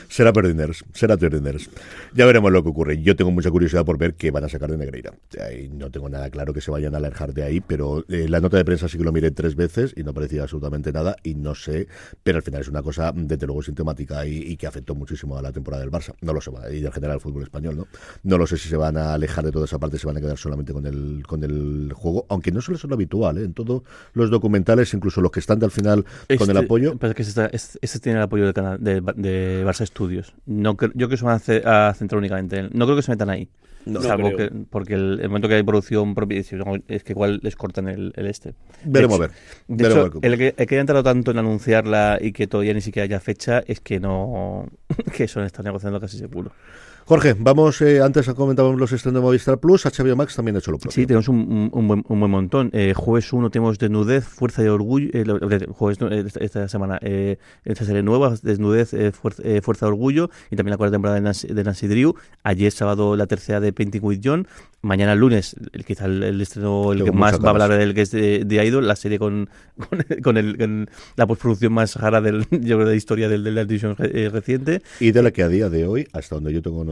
Será 0.10 0.32
Perdiners, 0.32 0.86
será 0.94 1.18
Perdiners. 1.18 1.70
Ya 2.14 2.26
veremos 2.26 2.52
lo 2.52 2.64
que 2.64 2.70
ocurre. 2.70 3.02
Yo 3.02 3.16
tengo 3.16 3.32
mucha 3.32 3.52
curiosidad 3.52 3.86
por 3.86 3.98
ver 3.98 4.14
qué 4.14 4.32
van 4.32 4.44
a 4.44 4.50
sacar 4.50 4.70
de 4.72 4.78
Negreira. 4.78 5.14
No 5.72 5.90
tengo 5.92 6.08
nada 6.10 6.30
claro 6.30 6.54
que 6.54 6.62
se 6.62 6.72
vayan 6.72 6.94
a 6.94 6.98
alejar 6.98 7.34
de 7.34 7.44
ahí. 7.44 7.48
ahí, 7.48 7.62
pero 7.62 8.04
eh, 8.10 8.28
la 8.28 8.42
nota 8.42 8.58
de 8.58 8.66
prensa 8.66 8.90
sí 8.90 8.98
que 8.98 9.06
lo 9.06 9.14
miré 9.14 9.27
tres 9.32 9.56
veces 9.56 9.94
y 9.96 10.04
no 10.04 10.14
parecía 10.14 10.44
absolutamente 10.44 10.92
nada 10.92 11.16
y 11.24 11.36
no 11.36 11.56
sé, 11.56 11.88
pero 12.24 12.38
al 12.38 12.44
final 12.44 12.62
es 12.62 12.68
una 12.68 12.82
cosa 12.82 13.12
desde 13.16 13.46
luego 13.46 13.62
sintomática 13.62 14.26
y, 14.26 14.56
que 14.58 14.68
afectó 14.68 14.96
muchísimo 14.96 15.38
a 15.38 15.42
la 15.42 15.52
temporada 15.52 15.82
del 15.84 15.92
Barça. 15.92 16.14
No 16.22 16.34
lo 16.34 16.42
sé, 16.42 16.52
y 16.74 16.86
en 16.86 16.92
general 16.92 17.16
al 17.16 17.22
fútbol 17.22 17.44
español, 17.44 17.78
¿no? 17.78 17.88
No 18.24 18.38
lo 18.38 18.48
sé 18.48 18.58
si 18.58 18.70
se 18.70 18.78
van 18.78 18.98
a 18.98 19.14
alejar 19.14 19.46
de 19.46 19.52
toda 19.52 19.66
esa 19.66 19.80
parte, 19.80 19.98
se 19.98 20.08
van 20.08 20.18
a 20.18 20.22
quedar 20.22 20.38
solamente 20.38 20.74
con 20.74 20.86
el, 20.86 21.24
con 21.28 21.44
el 21.44 21.92
juego, 21.94 22.26
aunque 22.30 22.52
no 22.52 22.62
suele 22.62 22.80
ser 22.80 22.90
lo 22.90 22.96
habitual, 22.96 23.38
¿eh? 23.38 23.44
En 23.44 23.54
todos 23.54 23.84
los 24.14 24.30
documentales, 24.30 24.94
incluso 24.94 25.22
los 25.22 25.32
que 25.32 25.40
están 25.40 25.64
al 25.64 25.72
final 25.72 26.04
con 26.04 26.50
el 26.50 26.58
este, 26.58 26.66
apoyo. 26.66 26.98
Parece 26.98 27.16
que 27.16 27.22
este, 27.24 27.78
este, 27.82 28.00
tiene 28.00 28.20
el 28.20 28.24
apoyo 28.24 28.46
del 28.46 28.54
canal 28.54 28.84
de, 28.84 29.02
de 29.16 29.66
Barça 29.66 29.86
Studios. 29.86 30.34
No, 30.46 30.72
yo 30.72 30.92
creo 30.94 31.10
que 31.10 31.18
se 31.18 31.26
van 31.26 31.42
a, 31.66 31.94
centrar 31.94 32.20
únicamente 32.20 32.58
en 32.58 32.70
No 32.74 32.86
creo 32.86 32.96
que 32.96 33.02
se 33.02 33.12
metan 33.12 33.30
ahí. 33.30 33.50
No, 33.88 34.36
que, 34.36 34.52
porque 34.70 34.94
el, 34.94 35.22
momento 35.28 35.48
que 35.48 35.56
hay 35.56 35.64
producción 35.64 36.16
propia 36.16 36.40
es 36.40 37.04
que 37.04 37.14
igual 37.14 37.40
les 37.42 37.56
cortan 37.56 37.88
el, 37.88 38.14
este. 38.16 38.54
Veremos 38.84 39.18
a 39.18 39.22
ver. 39.22 39.32
De 39.68 39.88
hecho, 39.88 40.12
el, 40.22 40.38
que, 40.38 40.54
el 40.58 40.68
que 40.68 40.76
haya 40.76 40.82
entrado 40.82 41.04
tanto 41.04 41.32
en 41.32 41.38
anunciarla 41.38 42.18
y 42.22 42.32
que 42.32 42.48
todavía 42.48 42.74
ni 42.74 42.82
siquiera 42.82 43.06
haya 43.06 43.20
fecha 43.20 43.64
es 43.66 43.80
que 43.80 44.00
no 44.00 44.68
que 45.16 45.26
eso 45.26 45.44
está 45.44 45.64
negociando 45.64 46.00
casi 46.00 46.18
seguro. 46.18 46.52
Jorge, 47.08 47.38
vamos, 47.40 47.82
eh, 47.82 48.02
antes 48.02 48.28
comentábamos 48.34 48.78
los 48.78 48.92
estrenos 48.92 49.22
de 49.22 49.26
Movistar 49.26 49.60
Plus, 49.60 49.86
HBO 49.86 50.18
Max 50.18 50.36
también 50.36 50.58
ha 50.58 50.60
hecho 50.60 50.72
lo 50.72 50.78
propio. 50.78 50.94
Sí, 50.94 51.06
tenemos 51.06 51.30
un, 51.30 51.70
un, 51.72 51.88
buen, 51.88 52.04
un 52.06 52.20
buen, 52.20 52.30
montón. 52.30 52.70
Eh, 52.74 52.94
jueves 52.94 53.32
1 53.32 53.50
tenemos 53.50 53.80
Desnudez, 53.80 54.26
Fuerza 54.26 54.62
y 54.62 54.68
Orgullo, 54.68 55.10
eh, 55.14 55.68
jueves 55.70 56.00
esta, 56.42 56.68
semana, 56.68 57.00
eh, 57.02 57.38
esta 57.64 57.86
serie 57.86 58.04
nueva, 58.04 58.36
Desnudez, 58.44 58.90
fuerza, 59.16 59.42
fuerza, 59.62 59.86
y 59.86 59.88
Orgullo, 59.88 60.30
y 60.52 60.58
también 60.58 60.72
la 60.72 60.78
cuarta 60.78 60.96
temporada 60.96 61.16
de 61.16 61.22
Nancy, 61.22 61.48
de 61.48 61.64
Nancy 61.64 61.88
Drew. 61.88 62.14
Ayer 62.44 62.74
sábado 62.74 63.16
la 63.16 63.26
tercera 63.26 63.62
de 63.62 63.72
Painting 63.72 64.02
with 64.04 64.20
John, 64.22 64.46
mañana 64.82 65.16
lunes, 65.16 65.56
el, 65.72 65.86
quizá 65.86 66.08
el, 66.08 66.42
estreno 66.42 66.92
el 66.92 67.06
que 67.06 67.14
más 67.14 67.40
va 67.40 67.48
a 67.48 67.52
hablar 67.52 67.72
del 67.72 67.94
que 67.94 68.02
es 68.02 68.12
de, 68.12 68.66
Idol, 68.66 68.86
la 68.86 68.98
serie 68.98 69.18
con, 69.18 69.50
con, 70.24 70.36
el, 70.36 70.90
la 71.16 71.26
postproducción 71.26 71.72
más 71.72 71.96
rara 71.96 72.20
del, 72.20 72.46
yo 72.52 72.78
de 72.80 72.86
la 72.86 72.96
historia 72.96 73.30
del, 73.30 73.46
de 73.46 73.52
la 73.52 73.62
edición 73.62 73.96
reciente. 73.96 74.82
Y 75.00 75.12
de 75.12 75.24
la 75.24 75.32
que 75.32 75.44
a 75.44 75.48
día 75.48 75.70
de 75.70 75.88
hoy, 75.88 76.06
hasta 76.12 76.36
donde 76.36 76.52
yo 76.52 76.62
tengo 76.62 76.84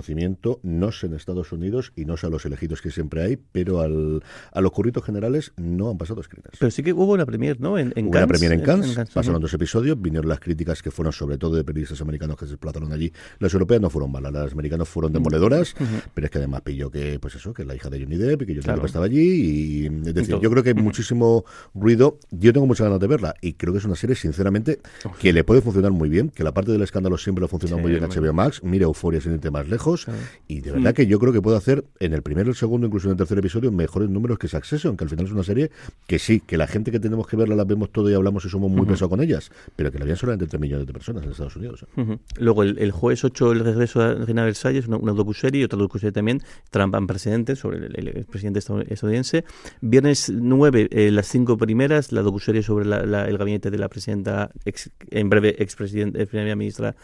no 0.63 0.91
sé 0.91 1.07
en 1.07 1.13
Estados 1.13 1.51
Unidos 1.51 1.91
y 1.95 2.05
no 2.05 2.17
sé 2.17 2.27
a 2.27 2.29
los 2.29 2.45
elegidos 2.45 2.81
que 2.81 2.91
siempre 2.91 3.23
hay, 3.23 3.37
pero 3.37 3.81
al, 3.81 4.23
a 4.51 4.61
los 4.61 4.71
curritos 4.71 5.03
generales 5.03 5.53
no 5.57 5.89
han 5.89 5.97
pasado 5.97 6.21
screeners. 6.21 6.57
Pero 6.59 6.71
sí 6.71 6.83
que 6.83 6.93
hubo 6.93 7.13
una 7.13 7.25
premier, 7.25 7.59
¿no? 7.59 7.77
En, 7.77 7.93
en 7.95 8.07
hubo 8.07 8.17
una 8.17 8.27
premier 8.27 8.53
en 8.53 8.61
Cannes, 8.61 8.97
pasaron 9.13 9.41
dos 9.41 9.53
episodios, 9.53 9.99
vinieron 10.01 10.29
las 10.29 10.39
críticas 10.39 10.81
que 10.81 10.91
fueron 10.91 11.13
sobre 11.13 11.37
todo 11.37 11.55
de 11.55 11.63
periodistas 11.63 12.01
americanos 12.01 12.37
que 12.37 12.45
se 12.45 12.51
desplazaron 12.51 12.91
allí. 12.91 13.11
Las 13.39 13.53
europeas 13.53 13.81
no 13.81 13.89
fueron 13.89 14.11
malas, 14.11 14.31
las 14.31 14.53
americanas 14.53 14.87
fueron 14.87 15.13
demoledoras, 15.13 15.75
pero 16.13 16.25
es 16.25 16.31
que 16.31 16.37
además 16.37 16.61
pilló 16.61 16.89
que, 16.89 17.19
pues 17.19 17.35
eso, 17.35 17.53
que 17.53 17.65
la 17.65 17.75
hija 17.75 17.89
de 17.89 17.99
Johnny 17.99 18.17
Depp 18.17 18.43
y 18.43 18.45
que 18.45 18.55
Johnny 18.55 18.75
Depp 18.75 18.85
estaba 18.85 19.05
allí 19.05 19.19
y, 19.19 19.85
es 19.85 20.13
decir, 20.13 20.37
yo 20.39 20.49
creo 20.49 20.63
que 20.63 20.69
hay 20.69 20.75
muchísimo 20.75 21.45
ruido. 21.73 22.19
Yo 22.31 22.53
tengo 22.53 22.67
muchas 22.67 22.85
ganas 22.85 22.99
de 22.99 23.07
verla 23.07 23.35
y 23.41 23.53
creo 23.53 23.73
que 23.73 23.79
es 23.79 23.85
una 23.85 23.95
serie, 23.95 24.15
sinceramente, 24.15 24.79
que 25.19 25.33
le 25.33 25.43
puede 25.43 25.61
funcionar 25.61 25.91
muy 25.91 26.09
bien, 26.09 26.29
que 26.29 26.43
la 26.43 26.53
parte 26.53 26.71
del 26.71 26.81
escándalo 26.81 27.17
siempre 27.17 27.45
ha 27.45 27.47
funcionado 27.47 27.81
muy 27.81 27.91
bien 27.91 28.03
en 28.03 28.09
HBO 28.09 28.33
Max. 28.33 28.61
Mire 28.63 28.83
Euforia 28.83 29.21
sin 29.21 29.33
irte 29.33 29.51
más 29.51 29.67
lejos 29.67 29.94
y 30.47 30.62
de 30.62 30.71
verdad 30.71 30.93
que 30.93 31.08
yo 31.08 31.19
creo 31.19 31.34
que 31.34 31.41
puedo 31.41 31.58
hacer 31.58 31.86
en 31.99 32.13
el 32.13 32.21
primero, 32.21 32.49
el 32.49 32.55
segundo, 32.55 32.88
incluso 32.88 33.08
en 33.08 33.12
el 33.12 33.17
tercer 33.17 33.38
episodio, 33.39 33.71
mejores 33.71 34.10
números 34.10 34.38
que 34.38 34.47
Succession, 34.47 34.97
que 34.97 35.03
al 35.03 35.10
final 35.10 35.25
es 35.25 35.31
una 35.31 35.43
serie 35.43 35.71
que 36.08 36.19
sí, 36.19 36.39
que 36.39 36.58
la 36.58 36.67
gente 36.67 36.91
que 36.91 36.99
tenemos 36.99 37.27
que 37.27 37.36
verla 37.36 37.55
la 37.55 37.63
vemos 37.63 37.91
todo 37.91 38.10
y 38.10 38.13
hablamos 38.13 38.45
y 38.45 38.49
somos 38.49 38.71
muy 38.71 38.86
pesados 38.86 39.10
con 39.10 39.21
ellas, 39.21 39.51
pero 39.75 39.91
que 39.91 39.99
la 39.99 40.05
vean 40.05 40.17
solamente 40.17 40.47
3 40.47 40.60
millones 40.60 40.88
de 40.88 40.93
personas 40.93 41.23
en 41.23 41.31
Estados 41.31 41.55
Unidos. 41.55 41.86
¿eh? 41.97 42.17
Luego, 42.38 42.63
el, 42.63 42.91
jueves 42.91 43.23
8, 43.23 43.51
el 43.51 43.60
regreso 43.62 44.01
de 44.01 44.25
Reina 44.25 44.43
Versalles, 44.43 44.88
una, 44.88 44.97
una 44.97 45.13
docuserie 45.13 45.62
y 45.62 45.63
otra 45.63 45.79
docuserie 45.79 46.12
también, 46.12 46.41
Trump 46.69 46.95
en 46.95 47.08
presidente, 47.08 47.55
sobre 47.55 47.77
el, 47.77 48.08
el, 48.08 48.25
presidente 48.25 48.60
estadounidense. 48.60 49.45
Viernes 49.81 50.31
9, 50.34 50.89
eh, 50.91 51.12
las 51.12 51.27
cinco 51.27 51.58
primeras, 51.58 52.12
la 52.12 52.21
docuserie 52.21 52.63
sobre 52.63 52.86
el 52.86 53.38
gabinete 53.38 53.71
de 53.71 53.77
la 53.77 53.89
presidenta, 53.89 54.51
en 55.10 55.29
breve 55.29 55.55
expresidente, 55.60 56.21
eh, 56.21 56.27
primera 56.27 56.55
ministra 56.55 56.95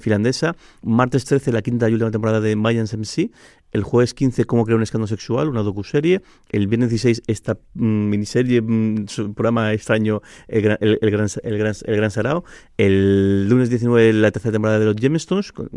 finlandesa. 0.00 0.56
Martes 0.82 1.24
13, 1.24 1.52
la 1.52 1.62
quinta 1.62 1.88
y 1.88 1.92
última 1.92 2.10
temporada 2.10 2.35
de 2.40 2.56
Mayans 2.56 2.92
MC 2.92 3.30
el 3.76 3.82
jueves 3.82 4.14
15, 4.14 4.44
Cómo 4.46 4.64
crear 4.64 4.76
un 4.76 4.82
escándalo 4.82 5.06
sexual, 5.06 5.48
una 5.48 5.62
docuserie. 5.62 6.22
El 6.48 6.66
viernes 6.66 6.90
16, 6.90 7.22
esta 7.26 7.58
mm, 7.74 8.08
miniserie, 8.08 8.62
mm, 8.62 9.06
programa 9.34 9.72
extraño, 9.72 10.22
el, 10.48 10.62
gran, 10.62 10.78
el, 10.80 10.98
gran, 10.98 11.28
el, 11.42 11.58
gran, 11.58 11.74
el 11.84 11.96
Gran 11.96 12.10
Sarao. 12.10 12.44
El 12.78 13.48
lunes 13.48 13.68
19, 13.68 14.14
la 14.14 14.30
tercera 14.30 14.52
temporada 14.52 14.78
de 14.78 14.86
los 14.86 14.96
Gemstones, 14.96 15.52
con, 15.52 15.68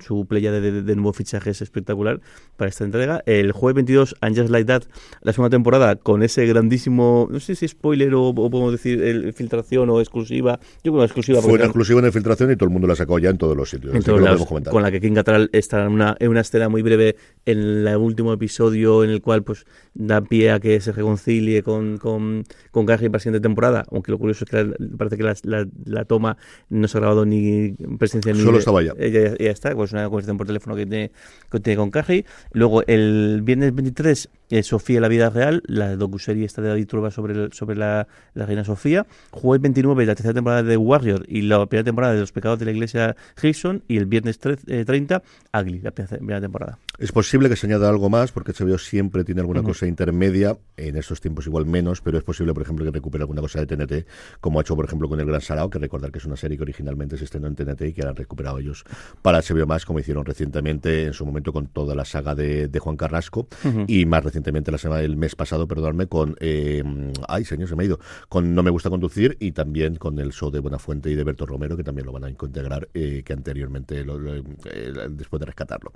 su 0.00 0.26
playa 0.26 0.50
de, 0.50 0.82
de, 0.82 0.96
nuevos 0.96 1.16
fichajes 1.16 1.60
espectacular 1.60 2.20
para 2.56 2.68
esta 2.68 2.84
entrega. 2.84 3.22
El 3.26 3.52
jueves 3.52 3.74
22, 3.76 4.16
And 4.20 4.36
Just 4.36 4.50
Like 4.50 4.66
That, 4.66 4.84
la 5.20 5.32
segunda 5.32 5.50
temporada, 5.50 5.96
con 5.96 6.22
ese 6.22 6.46
grandísimo, 6.46 7.28
no 7.30 7.38
sé 7.40 7.54
si 7.54 7.68
spoiler 7.68 8.14
o, 8.14 8.34
podemos 8.34 8.72
decir 8.72 9.02
el, 9.02 9.32
filtración 9.34 9.90
o 9.90 10.00
exclusiva. 10.00 10.58
Yo 10.82 10.92
creo 10.92 11.00
que 11.00 11.04
exclusiva. 11.04 11.42
Fue 11.42 11.52
una 11.52 11.64
exclusiva 11.64 12.00
en 12.00 12.12
filtración 12.12 12.50
y 12.50 12.56
todo 12.56 12.68
el 12.68 12.72
mundo 12.72 12.88
la 12.88 12.96
sacó 12.96 13.18
ya 13.18 13.28
en 13.28 13.38
todos 13.38 13.56
los 13.56 13.68
sitios. 13.68 13.94
En 13.94 14.02
todos 14.02 14.22
lados, 14.22 14.46
con 14.46 14.82
la 14.82 14.90
que 14.90 15.00
King 15.00 15.14
Catral 15.14 15.50
está 15.52 15.84
en 15.84 15.92
una, 15.92 16.16
en 16.18 16.30
una 16.30 16.40
escena 16.40 16.68
muy 16.68 16.82
breve 16.82 17.16
en 17.46 17.86
el 17.86 17.96
último 17.96 18.32
episodio 18.32 19.04
en 19.04 19.10
el 19.10 19.22
cual 19.22 19.44
pues 19.44 19.66
da 19.94 20.20
pie 20.20 20.50
a 20.50 20.60
que 20.60 20.80
se 20.80 20.92
reconcilie 20.92 21.62
con, 21.62 21.96
con, 21.96 22.44
con 22.72 22.86
para 22.86 23.08
la 23.08 23.18
siguiente 23.18 23.40
temporada, 23.40 23.84
aunque 23.92 24.10
lo 24.10 24.18
curioso 24.18 24.44
es 24.44 24.50
que 24.50 24.74
parece 24.96 25.16
que 25.16 25.22
la, 25.22 25.66
la, 25.84 26.04
toma 26.04 26.36
no 26.68 26.88
se 26.88 26.98
ha 26.98 27.00
grabado 27.00 27.24
ni 27.24 27.72
presencia 27.98 28.32
ni... 28.32 28.40
Solo 28.40 28.58
estaba 28.58 28.82
ya. 28.82 28.94
Ya, 28.96 29.36
ya 29.38 29.50
está, 29.50 29.74
pues 29.74 29.92
una 29.92 30.04
conversación 30.04 30.36
por 30.36 30.46
teléfono 30.46 30.74
que 30.74 30.86
tiene, 30.86 31.12
que 31.50 31.60
tiene 31.60 31.76
con 31.76 31.90
Carrie. 31.90 32.24
Luego, 32.52 32.82
el 32.86 33.40
viernes 33.42 33.74
23, 33.74 34.28
eh, 34.50 34.62
Sofía 34.62 35.00
la 35.00 35.08
vida 35.08 35.30
real, 35.30 35.62
la 35.66 35.96
docuserie 35.96 36.44
esta 36.44 36.62
de 36.62 36.68
David 36.68 36.86
Trueba 36.86 37.10
sobre, 37.10 37.50
sobre 37.52 37.76
la, 37.76 38.06
la, 38.34 38.46
reina 38.46 38.64
Sofía. 38.64 39.06
Jueves 39.30 39.62
29, 39.62 40.06
la 40.06 40.14
tercera 40.14 40.34
temporada 40.34 40.62
de 40.62 40.76
Warrior 40.76 41.24
y 41.28 41.42
la 41.42 41.64
primera 41.66 41.84
temporada 41.84 42.14
de 42.14 42.20
Los 42.20 42.32
pecados 42.32 42.58
de 42.58 42.64
la 42.66 42.70
iglesia 42.72 43.16
Hilson. 43.42 43.82
Y 43.88 43.96
el 43.96 44.06
viernes 44.06 44.38
30, 44.38 45.22
Ugly, 45.52 45.80
la 45.80 45.90
primera 45.90 46.40
temporada. 46.40 46.78
Es 46.98 47.12
posible 47.12 47.48
que 47.48 47.56
se 47.56 47.66
añada 47.66 47.88
algo 47.90 48.08
más, 48.08 48.32
porque 48.32 48.52
HBO 48.52 48.78
siempre 48.78 49.24
tiene 49.24 49.42
alguna 49.42 49.62
cosa 49.62 49.86
intermedia, 49.86 50.56
en 50.78 50.96
estos 50.96 51.20
tiempos 51.20 51.46
igual 51.46 51.66
menos, 51.66 52.00
pero 52.00 52.16
es 52.16 52.24
posible, 52.24 52.54
por 52.54 52.62
ejemplo, 52.62 52.84
que 52.84 52.90
recupere 52.90 53.22
alguna 53.22 53.42
cosa 53.42 53.60
de 53.60 53.66
TNT, 53.66 54.06
como 54.40 54.58
ha 54.58 54.62
hecho, 54.62 54.76
por 54.76 54.86
ejemplo, 54.86 55.08
con 55.08 55.20
El 55.20 55.26
Gran 55.26 55.40
Sarao, 55.40 55.68
que 55.68 55.78
recordar 55.78 56.10
que 56.10 56.18
es 56.18 56.24
una 56.24 56.36
serie 56.36 56.56
que 56.56 56.62
originalmente 56.62 57.18
se 57.18 57.24
estrenó 57.24 57.48
en 57.48 57.54
TNT 57.54 57.82
y 57.82 57.92
que 57.92 58.02
han 58.02 58.16
recuperado 58.16 58.58
ellos 58.58 58.84
para 59.20 59.40
HBO 59.40 59.66
más, 59.66 59.84
como 59.84 59.98
hicieron 59.98 60.24
recientemente 60.24 61.04
en 61.04 61.12
su 61.12 61.26
momento 61.26 61.52
con 61.52 61.66
toda 61.66 61.94
la 61.94 62.04
saga 62.04 62.34
de, 62.34 62.70
Juan 62.78 62.96
Carrasco, 62.96 63.48
y 63.86 64.04
más 64.06 64.22
recientemente 64.22 64.35
la 64.70 64.78
semana 64.78 65.02
el 65.02 65.16
mes 65.16 65.34
pasado, 65.34 65.66
perdonadme, 65.66 66.06
con 66.06 66.36
eh, 66.40 66.82
ay 67.28 67.44
señor, 67.44 67.68
se 67.68 67.76
me 67.76 67.82
ha 67.82 67.86
ido, 67.86 67.98
con 68.28 68.54
No 68.54 68.62
me 68.62 68.70
gusta 68.70 68.90
conducir 68.90 69.36
y 69.40 69.52
también 69.52 69.96
con 69.96 70.18
el 70.18 70.32
show 70.32 70.50
de 70.50 70.60
Buenafuente 70.60 71.10
y 71.10 71.14
de 71.14 71.24
Berto 71.24 71.46
Romero, 71.46 71.76
que 71.76 71.84
también 71.84 72.06
lo 72.06 72.12
van 72.12 72.24
a 72.24 72.30
integrar, 72.30 72.88
eh, 72.94 73.22
que 73.24 73.32
anteriormente 73.32 74.00
eh, 74.00 74.92
después 75.10 75.40
de 75.40 75.46
rescatarlo. 75.46 75.92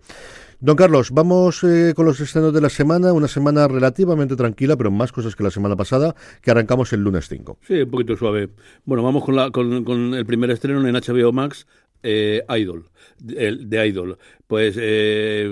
Don 0.60 0.76
Carlos, 0.76 1.10
vamos 1.10 1.64
eh, 1.64 1.92
con 1.94 2.06
los 2.06 2.20
estrenos 2.20 2.52
de 2.52 2.60
la 2.60 2.68
semana, 2.68 3.12
una 3.12 3.28
semana 3.28 3.68
relativamente 3.68 4.36
tranquila, 4.36 4.76
pero 4.76 4.90
más 4.90 5.12
cosas 5.12 5.36
que 5.36 5.42
la 5.42 5.50
semana 5.50 5.76
pasada, 5.76 6.14
que 6.42 6.50
arrancamos 6.50 6.92
el 6.92 7.02
lunes 7.02 7.28
5. 7.28 7.58
Sí, 7.66 7.82
un 7.82 7.90
poquito 7.90 8.16
suave. 8.16 8.50
Bueno, 8.84 9.02
vamos 9.02 9.24
con, 9.24 9.36
la, 9.36 9.50
con, 9.50 10.14
el 10.14 10.26
primer 10.26 10.50
estreno 10.50 10.86
en 10.86 10.94
HBO 10.94 11.32
Max, 11.32 11.66
Idol, 12.02 12.88
de, 13.20 13.86
Idol. 13.86 14.18
Pues 14.46 14.76
eh, 14.78 15.48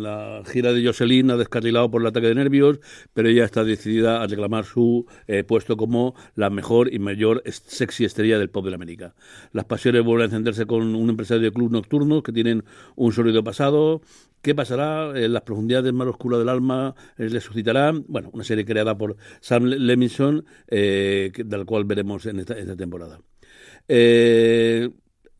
la 0.00 0.42
gira 0.46 0.72
de 0.72 0.84
Jocelyn 0.84 1.30
ha 1.30 1.36
descarrilado 1.36 1.90
por 1.90 2.00
el 2.00 2.06
ataque 2.06 2.28
de 2.28 2.34
nervios, 2.34 2.80
pero 3.12 3.28
ella 3.28 3.44
está 3.44 3.64
decidida 3.64 4.22
a 4.22 4.26
reclamar 4.26 4.64
su 4.64 5.06
eh, 5.26 5.44
puesto 5.44 5.76
como 5.76 6.14
la 6.34 6.50
mejor 6.50 6.92
y 6.92 6.98
mayor 6.98 7.42
sexy 7.46 8.04
estrella 8.04 8.38
del 8.38 8.50
pop 8.50 8.64
de 8.64 8.70
la 8.70 8.76
América. 8.76 9.14
Las 9.52 9.66
pasiones 9.66 10.04
vuelven 10.04 10.22
a 10.22 10.24
encenderse 10.26 10.66
con 10.66 10.94
un 10.94 11.10
empresario 11.10 11.42
de 11.42 11.52
club 11.52 11.70
nocturnos 11.70 12.22
que 12.22 12.32
tienen 12.32 12.64
un 12.96 13.12
sólido 13.12 13.44
pasado. 13.44 14.02
¿Qué 14.40 14.54
pasará? 14.56 15.12
En 15.14 15.32
las 15.32 15.42
profundidades 15.42 15.92
más 15.92 16.08
oscuras 16.08 16.40
del 16.40 16.48
alma 16.48 16.94
le 17.16 17.40
suscitará. 17.40 17.92
Bueno, 18.08 18.30
una 18.32 18.42
serie 18.42 18.64
creada 18.64 18.98
por 18.98 19.16
Sam 19.40 19.64
Levinson, 19.64 20.44
eh, 20.68 21.30
del 21.36 21.64
cual 21.64 21.84
veremos 21.84 22.26
en 22.26 22.40
esta, 22.40 22.58
esta 22.58 22.76
temporada. 22.76 23.20
Eh, 23.88 24.90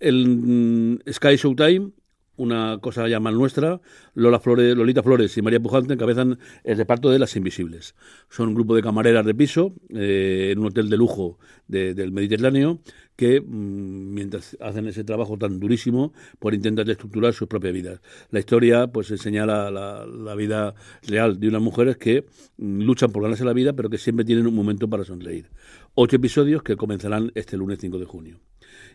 el 0.03 0.27
mm, 0.27 0.99
Sky 1.11 1.37
Showtime, 1.37 1.93
una 2.37 2.79
cosa 2.81 3.07
ya 3.09 3.21
más 3.21 3.35
nuestra, 3.35 3.81
Lola 4.15 4.41
Flores, 4.41 4.77
Lolita 4.77 5.03
Flores 5.03 5.37
y 5.37 5.43
María 5.43 5.61
Pujante 5.61 5.95
encabezan 5.95 6.39
el 6.65 6.77
reparto 6.77 7.11
de 7.11 7.19
Las 7.19 7.37
Invisibles. 7.37 7.95
Son 8.29 8.49
un 8.49 8.55
grupo 8.55 8.75
de 8.75 8.83
camareras 8.83 9.25
de 9.25 9.35
piso 9.35 9.75
eh, 9.91 10.51
en 10.53 10.59
un 10.59 10.67
hotel 10.67 10.91
de 10.91 10.97
lujo 10.97 11.39
del 11.69 12.13
Mediterráneo 12.13 12.81
que, 13.17 13.41
mm, 13.41 14.15
mientras 14.15 14.57
hacen 14.61 14.89
ese 14.89 15.05
trabajo 15.05 15.39
tan 15.39 15.61
durísimo, 15.61 16.13
pues 16.39 16.57
intentan 16.57 16.89
estructurar 16.91 17.33
sus 17.33 17.47
propias 17.47 17.75
vidas. 17.75 18.01
La 18.31 18.41
historia 18.41 18.89
pues 18.89 19.07
señala 19.07 19.71
la, 19.71 20.05
la 20.07 20.35
vida 20.35 20.75
real 21.07 21.39
de 21.39 21.49
unas 21.49 21.63
mujeres 21.63 21.97
que 21.97 22.25
mm, 22.57 22.81
luchan 22.81 23.13
por 23.13 23.23
ganarse 23.23 23.45
la 23.45 23.53
vida, 23.53 23.75
pero 23.75 23.89
que 23.89 23.99
siempre 23.99 24.25
tienen 24.25 24.47
un 24.47 24.55
momento 24.55 24.89
para 24.89 25.05
sonreír. 25.05 25.51
Ocho 25.95 26.17
episodios 26.17 26.63
que 26.63 26.77
comenzarán 26.77 27.31
este 27.35 27.57
lunes 27.57 27.79
5 27.81 27.99
de 27.99 28.07
junio. 28.07 28.41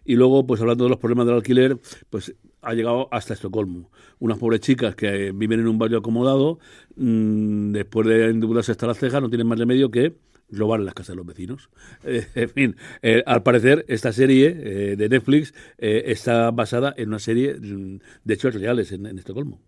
Y 0.08 0.16
luego, 0.16 0.48
pues 0.48 0.62
hablando 0.62 0.86
de 0.86 0.90
los 0.90 1.00
problemas 1.00 1.26
del 1.26 1.36
alquiler, 1.36 1.78
pues 2.10 2.34
ha 2.62 2.74
llegado 2.74 3.10
hasta 3.12 3.34
Estocolmo. 3.34 3.92
Unas 4.20 4.38
pobres 4.38 4.62
chicas 4.62 4.96
que 4.96 5.34
viven 5.34 5.60
en 5.60 5.68
un 5.68 5.78
barrio 5.78 5.98
acomodado, 5.98 6.60
mmm, 6.96 7.74
después 7.74 8.08
de 8.08 8.30
endeudarse 8.30 8.72
hasta 8.72 8.88
las 8.88 8.98
cejas, 8.98 9.22
no 9.22 9.30
tienen 9.30 9.48
más 9.48 9.60
remedio 9.60 9.92
que 9.92 10.16
robar 10.50 10.80
las 10.80 10.94
casas 10.94 11.10
de 11.10 11.18
los 11.18 11.26
vecinos. 11.26 11.70
Eh, 12.06 12.26
en 12.36 12.50
fin, 12.50 12.76
eh, 13.02 13.22
al 13.26 13.44
parecer 13.44 13.84
esta 13.90 14.14
serie 14.14 14.48
eh, 14.48 14.96
de 14.96 15.10
Netflix 15.10 15.54
eh, 15.78 16.04
está 16.06 16.52
basada 16.52 16.94
en 16.98 17.10
una 17.10 17.20
serie 17.20 17.56
mm, 17.56 18.00
de 18.24 18.34
hechos 18.34 18.56
reales 18.56 18.94
en 18.94 19.20
Estocolmo. 19.20 19.60